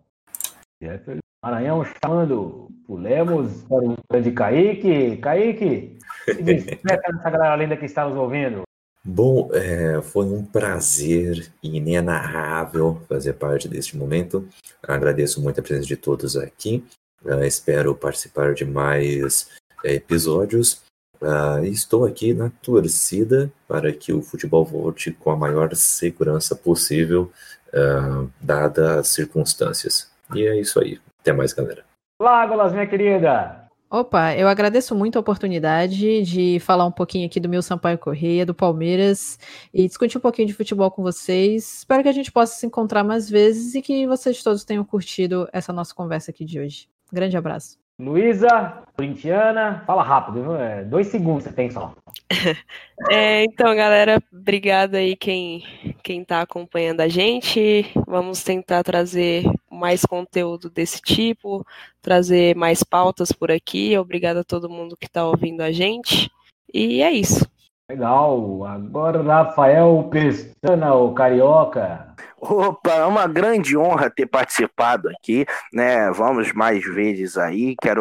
Jefferson 0.79 1.21
Maranhão 1.43 1.83
chamando. 1.83 2.69
Pulemos 2.85 3.63
para 3.63 3.83
o 3.83 3.97
grande 4.11 4.31
Kaique. 4.31 5.17
Kaique, 5.17 5.97
despeça 6.43 7.01
nessa 7.11 7.29
galera 7.31 7.55
linda 7.55 7.75
que 7.75 7.85
está 7.85 8.07
nos 8.07 8.15
ouvindo. 8.15 8.61
Bom, 9.03 9.49
é, 9.53 10.01
foi 10.03 10.25
um 10.25 10.45
prazer 10.45 11.51
inenarrável 11.63 13.01
fazer 13.09 13.33
parte 13.33 13.67
deste 13.67 13.97
momento. 13.97 14.47
Agradeço 14.87 15.41
muito 15.41 15.59
a 15.59 15.63
presença 15.63 15.87
de 15.87 15.97
todos 15.97 16.37
aqui. 16.37 16.85
Uh, 17.25 17.43
espero 17.43 17.95
participar 17.95 18.53
de 18.53 18.65
mais 18.65 19.49
é, 19.83 19.95
episódios. 19.95 20.83
Uh, 21.23 21.63
estou 21.63 22.03
aqui 22.03 22.33
na 22.33 22.51
torcida 22.61 23.49
para 23.65 23.93
que 23.93 24.11
o 24.11 24.21
futebol 24.21 24.65
volte 24.65 25.09
com 25.09 25.31
a 25.31 25.37
maior 25.37 25.73
segurança 25.73 26.53
possível, 26.53 27.31
uh, 27.69 28.29
dadas 28.41 28.97
as 28.97 29.07
circunstâncias. 29.07 30.11
E 30.35 30.45
é 30.45 30.59
isso 30.59 30.81
aí. 30.81 30.99
Até 31.21 31.31
mais, 31.31 31.53
galera. 31.53 31.85
Lágolas, 32.21 32.73
minha 32.73 32.85
querida! 32.85 33.63
Opa, 33.89 34.35
eu 34.35 34.49
agradeço 34.49 34.93
muito 34.93 35.17
a 35.17 35.21
oportunidade 35.21 36.23
de 36.23 36.59
falar 36.59 36.85
um 36.85 36.91
pouquinho 36.91 37.25
aqui 37.25 37.39
do 37.39 37.47
meu 37.47 37.61
Sampaio 37.61 37.97
Correia, 37.97 38.45
do 38.45 38.53
Palmeiras, 38.53 39.39
e 39.73 39.87
discutir 39.87 40.17
um 40.17 40.21
pouquinho 40.21 40.47
de 40.47 40.53
futebol 40.53 40.91
com 40.91 41.03
vocês. 41.03 41.77
Espero 41.77 42.03
que 42.03 42.09
a 42.09 42.13
gente 42.13 42.31
possa 42.31 42.55
se 42.55 42.65
encontrar 42.65 43.03
mais 43.03 43.29
vezes 43.29 43.75
e 43.75 43.81
que 43.81 44.05
vocês 44.07 44.43
todos 44.43 44.65
tenham 44.65 44.83
curtido 44.83 45.47
essa 45.53 45.71
nossa 45.71 45.93
conversa 45.93 46.31
aqui 46.31 46.43
de 46.43 46.59
hoje. 46.59 46.89
Grande 47.13 47.37
abraço. 47.37 47.82
Luísa, 47.99 48.83
corintiana, 48.95 49.83
fala 49.85 50.03
rápido, 50.03 50.55
é, 50.55 50.83
dois 50.83 51.07
segundos 51.07 51.43
você 51.43 51.53
tem 51.53 51.69
só. 51.69 51.93
É, 53.11 53.43
então, 53.43 53.75
galera, 53.75 54.21
obrigada 54.31 54.97
aí 54.99 55.15
quem 55.15 55.63
quem 56.01 56.21
está 56.21 56.41
acompanhando 56.41 57.01
a 57.01 57.07
gente. 57.07 57.91
Vamos 58.07 58.43
tentar 58.43 58.83
trazer 58.83 59.43
mais 59.69 60.05
conteúdo 60.05 60.69
desse 60.69 61.01
tipo, 61.01 61.65
trazer 62.01 62.55
mais 62.55 62.81
pautas 62.81 63.31
por 63.31 63.51
aqui. 63.51 63.97
Obrigada 63.97 64.41
a 64.41 64.43
todo 64.43 64.69
mundo 64.69 64.95
que 64.95 65.07
está 65.07 65.25
ouvindo 65.25 65.61
a 65.61 65.71
gente. 65.71 66.31
E 66.73 67.01
é 67.01 67.11
isso. 67.11 67.45
Legal. 67.89 68.65
Agora, 68.65 69.21
Rafael 69.21 70.07
Pestana, 70.09 70.93
o 70.95 71.13
Carioca. 71.13 72.15
Opa, 72.39 72.91
é 72.91 73.05
uma 73.05 73.27
grande 73.27 73.77
honra 73.77 74.09
ter 74.09 74.25
participado 74.25 75.09
aqui, 75.09 75.45
né? 75.71 76.09
Vamos 76.11 76.53
mais 76.53 76.83
vezes 76.83 77.37
aí. 77.37 77.75
Quero 77.81 77.99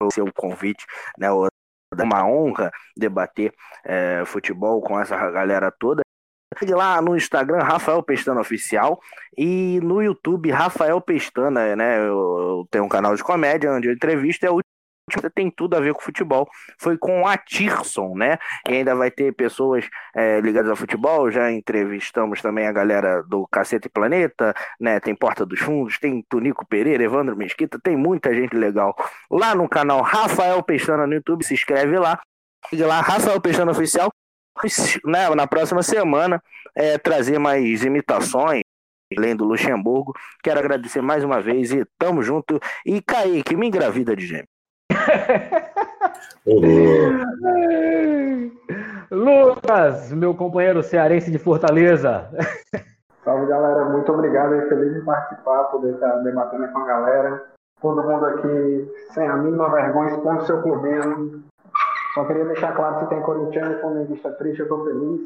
o 0.00 0.32
convite, 0.32 0.84
né? 1.18 1.28
Uma 1.30 2.26
honra 2.26 2.70
debater 2.96 3.52
é, 3.84 4.22
futebol 4.24 4.80
com 4.80 4.98
essa 4.98 5.16
galera 5.30 5.72
toda. 5.78 6.02
Lá 6.68 7.02
no 7.02 7.16
Instagram, 7.16 7.58
Rafael 7.58 8.00
Pestana 8.02 8.40
Oficial, 8.40 9.00
e 9.36 9.80
no 9.82 10.00
YouTube, 10.00 10.52
Rafael 10.52 11.00
Pestana, 11.00 11.74
né? 11.74 11.98
Eu 12.06 12.66
tenho 12.70 12.84
um 12.84 12.88
canal 12.88 13.16
de 13.16 13.24
comédia 13.24 13.72
onde 13.72 13.88
eu 13.88 13.92
entrevisto, 13.92 14.46
é 14.46 14.50
o 14.50 14.60
tem 15.34 15.50
tudo 15.50 15.76
a 15.76 15.80
ver 15.80 15.94
com 15.94 16.00
futebol. 16.00 16.48
Foi 16.78 16.96
com 16.96 17.26
a 17.26 17.36
Tirson, 17.36 18.14
né? 18.14 18.38
E 18.68 18.72
ainda 18.72 18.94
vai 18.94 19.10
ter 19.10 19.32
pessoas 19.34 19.88
é, 20.14 20.40
ligadas 20.40 20.70
ao 20.70 20.76
futebol. 20.76 21.30
Já 21.30 21.50
entrevistamos 21.52 22.40
também 22.40 22.66
a 22.66 22.72
galera 22.72 23.22
do 23.22 23.46
Cacete 23.46 23.88
Planeta, 23.88 24.54
né? 24.80 24.98
Tem 25.00 25.14
Porta 25.14 25.44
dos 25.44 25.60
Fundos, 25.60 25.98
tem 25.98 26.24
Tunico 26.28 26.66
Pereira, 26.66 27.04
Evandro 27.04 27.36
Mesquita, 27.36 27.78
tem 27.82 27.96
muita 27.96 28.34
gente 28.34 28.56
legal. 28.56 28.94
Lá 29.30 29.54
no 29.54 29.68
canal 29.68 30.02
Rafael 30.02 30.62
Pestana 30.62 31.06
no 31.06 31.14
YouTube, 31.14 31.44
se 31.44 31.54
inscreve 31.54 31.98
lá. 31.98 32.20
Siga 32.70 32.86
lá, 32.86 33.00
Rafael 33.00 33.40
Pestana 33.40 33.72
Oficial. 33.72 34.10
Né, 35.04 35.28
na 35.34 35.48
próxima 35.48 35.82
semana, 35.82 36.40
é, 36.76 36.96
trazer 36.96 37.40
mais 37.40 37.84
imitações 37.84 38.62
além 39.16 39.36
do 39.36 39.44
Luxemburgo. 39.44 40.14
Quero 40.42 40.58
agradecer 40.58 41.00
mais 41.00 41.24
uma 41.24 41.40
vez 41.40 41.72
e 41.72 41.84
tamo 41.98 42.22
junto. 42.22 42.58
E 42.86 43.02
Kaique, 43.02 43.56
me 43.56 43.66
engravida 43.66 44.14
de 44.16 44.26
gêmeo. 44.26 44.53
Lucas, 49.10 50.12
meu 50.12 50.34
companheiro 50.34 50.82
cearense 50.82 51.30
de 51.30 51.38
Fortaleza. 51.38 52.28
Salve 53.24 53.46
galera, 53.46 53.84
muito 53.86 54.12
obrigado. 54.12 54.68
Feliz 54.68 54.96
em 54.96 55.04
participar, 55.04 55.64
poder 55.64 55.94
estar 55.94 56.18
debatendo 56.18 56.68
com 56.68 56.78
a 56.78 56.86
galera. 56.86 57.42
Todo 57.80 58.02
mundo 58.02 58.26
aqui 58.26 58.92
sem 59.12 59.26
a 59.26 59.36
mínima 59.36 59.70
vergonha, 59.70 60.10
expondo 60.10 60.44
seu 60.44 60.62
clubismo. 60.62 61.42
Só 62.14 62.24
queria 62.26 62.44
deixar 62.44 62.74
claro 62.76 63.00
que 63.00 63.06
tem 63.06 63.20
corintiano 63.22 63.72
e 63.72 63.80
flamenguista 63.80 64.30
triste, 64.32 64.60
eu 64.60 64.66
estou 64.66 64.84
feliz. 64.84 65.20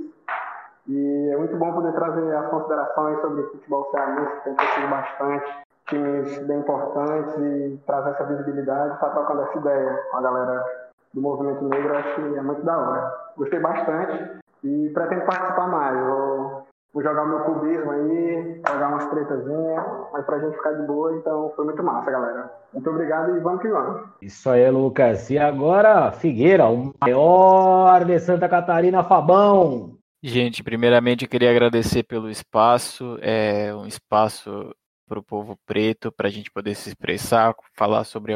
E 0.89 1.31
é 1.33 1.37
muito 1.37 1.57
bom 1.57 1.73
poder 1.73 1.93
trazer 1.93 2.35
as 2.35 2.49
considerações 2.49 3.21
sobre 3.21 3.43
futebol 3.43 3.91
cearense, 3.91 4.33
que 4.37 4.45
tem 4.45 4.55
crescido 4.55 4.89
bastante, 4.89 5.53
times 5.89 6.39
bem 6.47 6.59
importantes 6.59 7.35
e 7.39 7.79
trazer 7.87 8.11
essa 8.11 8.25
visibilidade, 8.25 8.95
estar 8.95 9.09
tá 9.09 9.15
trocando 9.15 9.43
essa 9.43 9.59
ideia 9.59 10.05
com 10.11 10.17
a 10.17 10.23
galera 10.23 10.65
do 11.13 11.21
movimento 11.21 11.65
negro, 11.65 11.97
acho 11.97 12.15
que 12.15 12.37
é 12.37 12.43
muito 12.43 12.63
da 12.63 12.79
hora. 12.79 13.15
Gostei 13.37 13.61
bastante 13.61 14.39
e 14.65 14.91
pretendo 14.91 15.25
participar 15.25 15.69
mais. 15.69 15.99
Vou, 16.07 16.67
vou 16.93 17.03
jogar 17.03 17.25
o 17.25 17.29
meu 17.29 17.41
clubismo 17.45 17.91
aí, 17.91 18.63
jogar 18.69 18.89
umas 18.89 19.07
tretazinhas, 19.11 19.85
mas 20.13 20.25
pra 20.25 20.39
gente 20.39 20.57
ficar 20.57 20.73
de 20.73 20.87
boa, 20.87 21.17
então 21.17 21.53
foi 21.57 21.65
muito 21.65 21.83
massa, 21.83 22.11
galera. 22.11 22.53
Muito 22.73 22.91
obrigado 22.91 23.37
e 23.37 23.41
vamos 23.41 23.63
que 23.63 23.69
vamos. 23.69 24.03
Isso 24.21 24.51
aí, 24.51 24.71
Lucas. 24.71 25.31
E 25.31 25.39
agora, 25.39 26.13
Figueira, 26.13 26.67
o 26.67 26.93
maior 27.01 28.05
de 28.05 28.19
Santa 28.19 28.49
Catarina, 28.49 29.03
Fabão. 29.03 29.97
Gente, 30.23 30.65
primeiramente 30.65 31.25
eu 31.25 31.31
queria 31.31 31.51
agradecer 31.51 32.03
pelo 32.03 32.29
espaço, 32.29 33.17
é 33.23 33.73
um 33.73 33.87
espaço 33.87 34.75
para 35.09 35.19
o 35.19 35.23
povo 35.23 35.59
preto, 35.67 36.13
para 36.13 36.29
a 36.29 36.31
gente 36.31 36.51
poder 36.51 36.75
se 36.75 36.91
expressar, 36.91 37.55
falar 37.75 38.05
sobre 38.05 38.35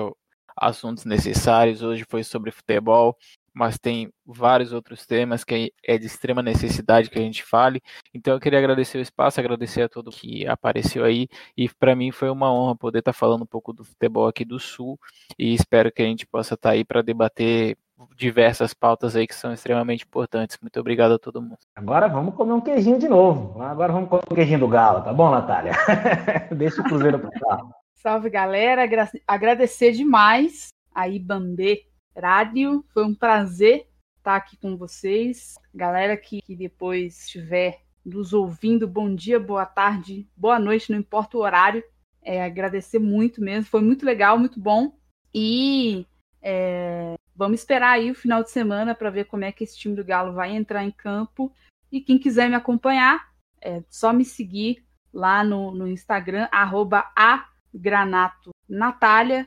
assuntos 0.56 1.04
necessários. 1.04 1.82
Hoje 1.82 2.04
foi 2.08 2.24
sobre 2.24 2.50
futebol, 2.50 3.16
mas 3.54 3.78
tem 3.78 4.12
vários 4.24 4.72
outros 4.72 5.06
temas 5.06 5.44
que 5.44 5.72
é 5.84 5.98
de 5.98 6.06
extrema 6.06 6.42
necessidade 6.42 7.10
que 7.10 7.18
a 7.18 7.22
gente 7.22 7.44
fale. 7.44 7.82
Então 8.14 8.34
eu 8.34 8.40
queria 8.40 8.58
agradecer 8.58 8.98
o 8.98 9.02
espaço, 9.02 9.38
agradecer 9.38 9.82
a 9.82 9.88
todo 9.88 10.10
que 10.10 10.46
apareceu 10.46 11.04
aí 11.04 11.28
e 11.56 11.68
para 11.68 11.94
mim 11.94 12.10
foi 12.10 12.30
uma 12.30 12.52
honra 12.52 12.74
poder 12.76 13.00
estar 13.00 13.12
tá 13.12 13.18
falando 13.18 13.42
um 13.42 13.46
pouco 13.46 13.72
do 13.72 13.84
futebol 13.84 14.26
aqui 14.26 14.44
do 14.44 14.58
Sul 14.58 14.98
e 15.38 15.54
espero 15.54 15.92
que 15.92 16.02
a 16.02 16.06
gente 16.06 16.26
possa 16.26 16.54
estar 16.54 16.70
tá 16.70 16.74
aí 16.74 16.84
para 16.84 17.02
debater 17.02 17.76
diversas 18.16 18.74
pautas 18.74 19.16
aí 19.16 19.26
que 19.26 19.34
são 19.34 19.52
extremamente 19.52 20.04
importantes. 20.04 20.58
Muito 20.60 20.78
obrigado 20.78 21.12
a 21.12 21.18
todo 21.18 21.42
mundo. 21.42 21.58
Agora 21.74 22.08
vamos 22.08 22.34
comer 22.34 22.52
um 22.52 22.60
queijinho 22.60 22.98
de 22.98 23.08
novo. 23.08 23.60
Agora 23.62 23.92
vamos 23.92 24.08
comer 24.08 24.22
um 24.30 24.34
queijinho 24.34 24.60
do 24.60 24.68
galo, 24.68 25.02
tá 25.02 25.12
bom, 25.12 25.30
Natália? 25.30 25.72
Deixa 26.56 26.80
o 26.80 26.84
Cruzeiro 26.84 27.18
pra 27.18 27.30
cá. 27.30 27.62
Salve, 27.94 28.30
galera. 28.30 28.82
Agradecer 29.26 29.92
demais 29.92 30.68
a 30.94 31.08
Ibambe 31.08 31.86
Rádio. 32.16 32.84
Foi 32.92 33.04
um 33.04 33.14
prazer 33.14 33.86
estar 34.18 34.36
aqui 34.36 34.56
com 34.56 34.76
vocês. 34.76 35.54
Galera 35.74 36.16
que, 36.16 36.42
que 36.42 36.54
depois 36.54 37.24
estiver 37.24 37.80
nos 38.04 38.32
ouvindo, 38.32 38.88
bom 38.88 39.14
dia, 39.14 39.38
boa 39.38 39.64
tarde, 39.64 40.26
boa 40.36 40.58
noite, 40.58 40.90
não 40.90 40.98
importa 40.98 41.36
o 41.36 41.40
horário. 41.40 41.82
É, 42.20 42.42
agradecer 42.42 42.98
muito 42.98 43.40
mesmo. 43.40 43.70
Foi 43.70 43.80
muito 43.80 44.04
legal, 44.04 44.38
muito 44.38 44.60
bom. 44.60 44.92
E 45.34 46.06
é, 46.40 47.14
Vamos 47.34 47.60
esperar 47.60 47.92
aí 47.92 48.10
o 48.10 48.14
final 48.14 48.42
de 48.42 48.50
semana 48.50 48.94
para 48.94 49.10
ver 49.10 49.24
como 49.24 49.44
é 49.44 49.52
que 49.52 49.64
esse 49.64 49.78
time 49.78 49.96
do 49.96 50.04
Galo 50.04 50.32
vai 50.32 50.54
entrar 50.54 50.84
em 50.84 50.90
campo. 50.90 51.52
E 51.90 52.00
quem 52.00 52.18
quiser 52.18 52.48
me 52.48 52.54
acompanhar, 52.54 53.32
é 53.60 53.82
só 53.88 54.12
me 54.12 54.24
seguir 54.24 54.84
lá 55.12 55.44
no, 55.44 55.72
no 55.72 55.86
Instagram, 55.86 56.48
arroba 56.50 57.04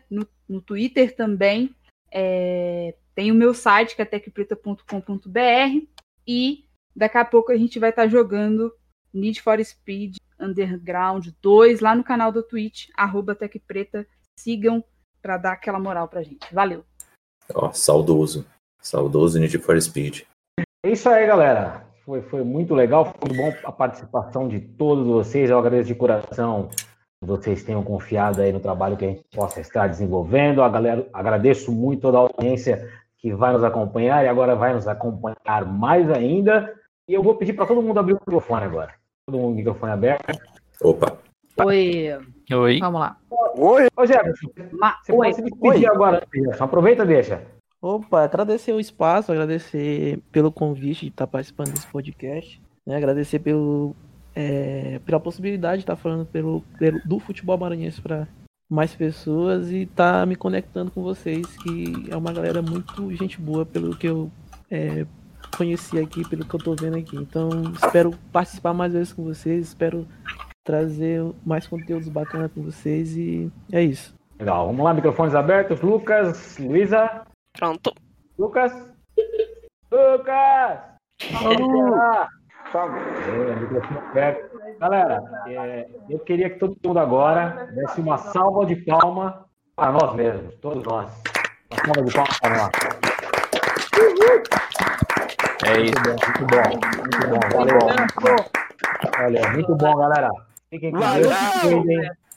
no, 0.09 0.27
no 0.47 0.61
Twitter 0.61 1.15
também. 1.15 1.75
É, 2.11 2.95
tem 3.13 3.31
o 3.31 3.35
meu 3.35 3.53
site, 3.53 3.95
que 3.95 4.01
é 4.01 4.05
tecpreta.com.br. 4.05 5.87
E 6.27 6.65
daqui 6.95 7.17
a 7.17 7.25
pouco 7.25 7.51
a 7.51 7.57
gente 7.57 7.79
vai 7.79 7.89
estar 7.89 8.03
tá 8.03 8.07
jogando 8.07 8.73
Need 9.13 9.41
for 9.41 9.63
Speed 9.63 10.17
Underground 10.39 11.27
2 11.41 11.79
lá 11.79 11.95
no 11.95 12.03
canal 12.03 12.31
do 12.31 12.43
Twitch, 12.43 12.89
arroba 12.95 13.35
tecpreta. 13.35 14.07
Sigam 14.37 14.83
para 15.21 15.37
dar 15.37 15.53
aquela 15.53 15.79
moral 15.79 16.07
pra 16.07 16.23
gente. 16.23 16.53
Valeu! 16.53 16.85
Ó, 17.53 17.71
saudoso. 17.71 18.45
Saudoso 18.81 19.39
Need 19.39 19.57
for 19.59 19.79
Speed. 19.81 20.21
É 20.85 20.91
isso 20.91 21.09
aí, 21.09 21.25
galera. 21.25 21.85
Foi, 22.05 22.21
foi 22.21 22.43
muito 22.43 22.75
legal, 22.75 23.05
foi 23.05 23.35
muito 23.35 23.61
bom 23.61 23.67
a 23.67 23.71
participação 23.71 24.47
de 24.47 24.59
todos 24.59 25.07
vocês. 25.07 25.49
Eu 25.49 25.57
agradeço 25.57 25.87
de 25.87 25.95
coração 25.95 26.69
que 26.69 27.25
vocês 27.25 27.63
tenham 27.63 27.83
confiado 27.83 28.41
aí 28.41 28.53
no 28.53 28.59
trabalho 28.59 28.95
que 28.95 29.05
a 29.05 29.07
gente 29.07 29.23
possa 29.33 29.59
estar 29.59 29.87
desenvolvendo. 29.87 30.61
A 30.61 30.69
galera, 30.69 31.07
agradeço 31.11 31.71
muito 31.71 32.01
toda 32.01 32.19
a 32.19 32.21
audiência 32.21 32.87
que 33.17 33.33
vai 33.33 33.53
nos 33.53 33.63
acompanhar 33.63 34.23
e 34.23 34.27
agora 34.27 34.55
vai 34.55 34.73
nos 34.75 34.87
acompanhar 34.87 35.65
mais 35.65 36.09
ainda. 36.11 36.71
E 37.07 37.13
eu 37.13 37.23
vou 37.23 37.35
pedir 37.35 37.53
para 37.53 37.65
todo 37.65 37.81
mundo 37.81 37.99
abrir 37.99 38.13
o 38.13 38.19
microfone 38.19 38.65
agora. 38.65 38.93
Todo 39.25 39.39
mundo 39.39 39.47
com 39.47 39.53
o 39.53 39.55
microfone 39.55 39.91
aberto. 39.91 40.39
Opa. 40.81 41.24
Oi. 41.63 42.09
Oi. 42.51 42.79
Vamos 42.79 42.99
lá. 42.99 43.17
Oi. 43.57 43.87
Ô, 43.95 44.05
Jefferson, 44.05 44.47
você 45.03 45.11
Oi. 45.11 45.17
pode 45.17 45.35
se 45.35 45.41
despedir 45.41 45.89
Oi. 45.89 45.95
agora. 45.95 46.27
Aproveita, 46.59 47.05
deixa. 47.05 47.41
Opa, 47.81 48.23
agradecer 48.23 48.73
o 48.73 48.79
espaço, 48.79 49.31
agradecer 49.31 50.19
pelo 50.31 50.51
convite 50.51 51.01
de 51.01 51.11
estar 51.11 51.27
participando 51.27 51.71
desse 51.71 51.87
podcast, 51.87 52.61
né? 52.85 52.97
agradecer 52.97 53.39
pelo, 53.39 53.95
é, 54.35 54.99
pela 55.05 55.19
possibilidade 55.19 55.77
de 55.77 55.83
estar 55.83 55.95
falando 55.95 56.25
pelo, 56.25 56.61
pelo 56.79 56.99
do 57.05 57.19
futebol 57.19 57.57
maranhense 57.57 58.01
para 58.01 58.27
mais 58.69 58.95
pessoas 58.95 59.69
e 59.69 59.83
estar 59.83 60.21
tá 60.21 60.25
me 60.25 60.35
conectando 60.35 60.89
com 60.91 61.03
vocês, 61.03 61.45
que 61.57 62.07
é 62.09 62.17
uma 62.17 62.33
galera 62.33 62.61
muito 62.61 63.15
gente 63.15 63.39
boa 63.39 63.65
pelo 63.65 63.95
que 63.95 64.07
eu 64.07 64.31
é, 64.69 65.05
conheci 65.55 65.99
aqui, 65.99 66.27
pelo 66.27 66.43
que 66.43 66.55
eu 66.55 66.57
estou 66.57 66.75
vendo 66.75 66.97
aqui. 66.97 67.15
Então, 67.15 67.49
espero 67.73 68.11
participar 68.31 68.73
mais 68.73 68.93
vezes 68.93 69.13
com 69.13 69.23
vocês, 69.23 69.67
espero 69.67 70.07
trazer 70.65 71.23
mais 71.45 71.67
conteúdos 71.67 72.09
bacanas 72.09 72.51
com 72.51 72.63
vocês 72.63 73.15
e 73.15 73.49
é 73.71 73.81
isso. 73.81 74.13
Legal, 74.37 74.65
vamos 74.65 74.83
lá, 74.83 74.93
microfones 74.93 75.35
abertos. 75.35 75.79
Lucas, 75.79 76.57
Luísa. 76.57 77.21
Pronto. 77.57 77.93
Lucas. 78.37 78.73
Lucas! 79.89 80.79
Alô! 81.33 81.95
É, 82.75 83.55
microfone 83.55 83.99
aberto. 84.09 84.59
Galera, 84.79 85.23
é, 85.47 85.87
eu 86.09 86.19
queria 86.19 86.49
que 86.49 86.59
todo 86.59 86.75
mundo 86.83 86.99
agora 86.99 87.69
desse 87.73 88.01
uma 88.01 88.17
salva 88.17 88.65
de 88.65 88.75
palma 88.75 89.45
para 89.75 89.93
nós 89.93 90.13
mesmos, 90.15 90.55
todos 90.55 90.83
nós. 90.83 91.09
Uma 91.71 91.85
salva 91.85 92.03
de 92.03 92.13
palma 92.13 92.29
para 92.41 92.57
nós. 92.57 92.71
É 95.65 95.81
isso. 95.81 95.93
Muito 96.05 96.45
bom, 96.51 96.63
muito 96.99 97.27
bom, 97.29 97.39
muito 97.53 98.15
bom. 98.19 98.35
Valeu. 98.35 98.55
Olha, 99.17 99.51
muito 99.51 99.75
bom, 99.75 99.95
galera. 99.95 100.29
Fiquem 100.69 100.91
com 100.91 100.99
Deus. 100.99 101.27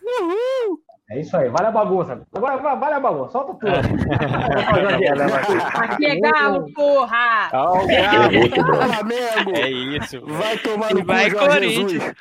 Uhul! 0.03 0.81
É 1.11 1.21
isso 1.21 1.35
aí, 1.39 1.49
vale 1.49 1.69
a 1.69 1.71
bagunça. 1.71 2.21
Agora 2.35 2.59
vale 2.59 2.97
a 2.97 3.01
bagunça, 3.01 3.33
solta 3.33 3.55
tudo. 3.55 3.73
Aqui 5.81 6.05
é 6.05 6.21
galo, 6.21 6.71
porra! 6.75 7.49
Oh, 7.55 7.87
galo, 7.87 8.31
Flamengo! 8.77 9.57
É 9.57 9.71
isso. 9.71 10.21
Vai 10.27 10.59
tomar 10.59 10.93
no 10.93 11.03
vai 11.07 11.31
cu, 11.31 11.39
Corinthians. 11.39 12.13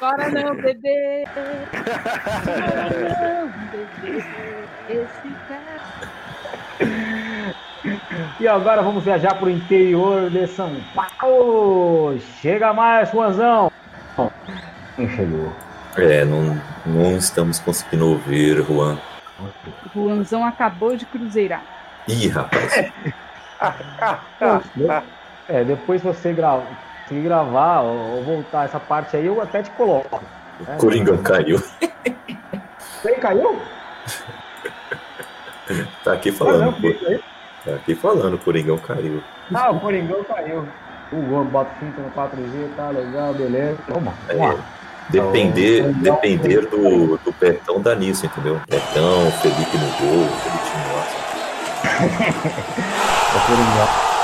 Bora 0.00 0.28
não, 0.32 0.56
bebê! 0.56 1.24
Bora 2.46 2.88
não, 3.20 3.48
bebê! 3.70 4.24
Esse 4.88 5.28
cara... 5.48 5.82
E 8.38 8.46
agora 8.46 8.82
vamos 8.82 9.02
viajar 9.02 9.34
para 9.34 9.46
o 9.46 9.50
interior 9.50 10.28
de 10.28 10.46
São 10.46 10.76
Paulo. 10.94 12.18
Chega 12.42 12.70
mais, 12.74 13.10
Juanzão. 13.10 13.72
Quem 14.94 15.08
chegou? 15.08 15.50
É, 15.96 16.22
não, 16.22 16.60
não 16.84 17.16
estamos 17.16 17.58
conseguindo 17.58 18.10
ouvir, 18.10 18.62
Juan. 18.62 18.98
Juanzão 19.94 20.44
acabou 20.44 20.94
de 20.94 21.06
cruzeirar. 21.06 21.62
Ih, 22.06 22.28
rapaz. 22.28 22.76
é, 25.48 25.64
depois 25.64 26.02
você 26.02 26.34
grava, 26.34 26.66
se 27.08 27.14
gravar 27.14 27.80
ou 27.80 28.22
voltar 28.22 28.66
essa 28.66 28.78
parte 28.78 29.16
aí, 29.16 29.24
eu 29.24 29.40
até 29.40 29.62
te 29.62 29.70
coloco. 29.70 30.22
O 30.60 30.76
Coringão 30.76 31.16
caiu. 31.22 31.62
Ele 33.02 33.16
caiu? 33.16 33.58
Tá 36.04 36.12
aqui 36.12 36.30
falando. 36.30 36.80
não, 36.80 36.90
isso 36.90 37.08
aí. 37.08 37.20
Tá 37.66 37.72
aqui 37.74 37.94
falando, 37.96 38.34
o 38.34 38.38
Coringão 38.38 38.78
caiu. 38.78 39.20
Ah, 39.52 39.72
o 39.72 39.80
Coringão 39.80 40.22
caiu. 40.22 40.66
O 41.12 41.16
gol 41.22 41.44
bota 41.44 41.70
5 41.80 42.00
no 42.00 42.10
4G, 42.10 42.68
tá 42.76 42.90
legal, 42.90 43.34
beleza. 43.34 43.76
Vamos, 43.88 44.14
vamos 44.28 44.40
lá. 44.56 44.64
Depender, 45.08 45.80
Então, 45.88 46.00
depender 46.00 46.66
do, 46.66 47.16
do 47.18 47.32
Betão 47.40 47.80
dá 47.80 47.94
nisso, 47.94 48.26
entendeu? 48.26 48.60
Betão, 48.68 49.30
Felipe 49.42 49.76
no 49.78 49.86
gol, 49.98 50.26
aquele 50.26 50.58
time 50.64 50.86
lá. 50.94 51.06
O 53.34 53.46
Coringão. 53.46 54.15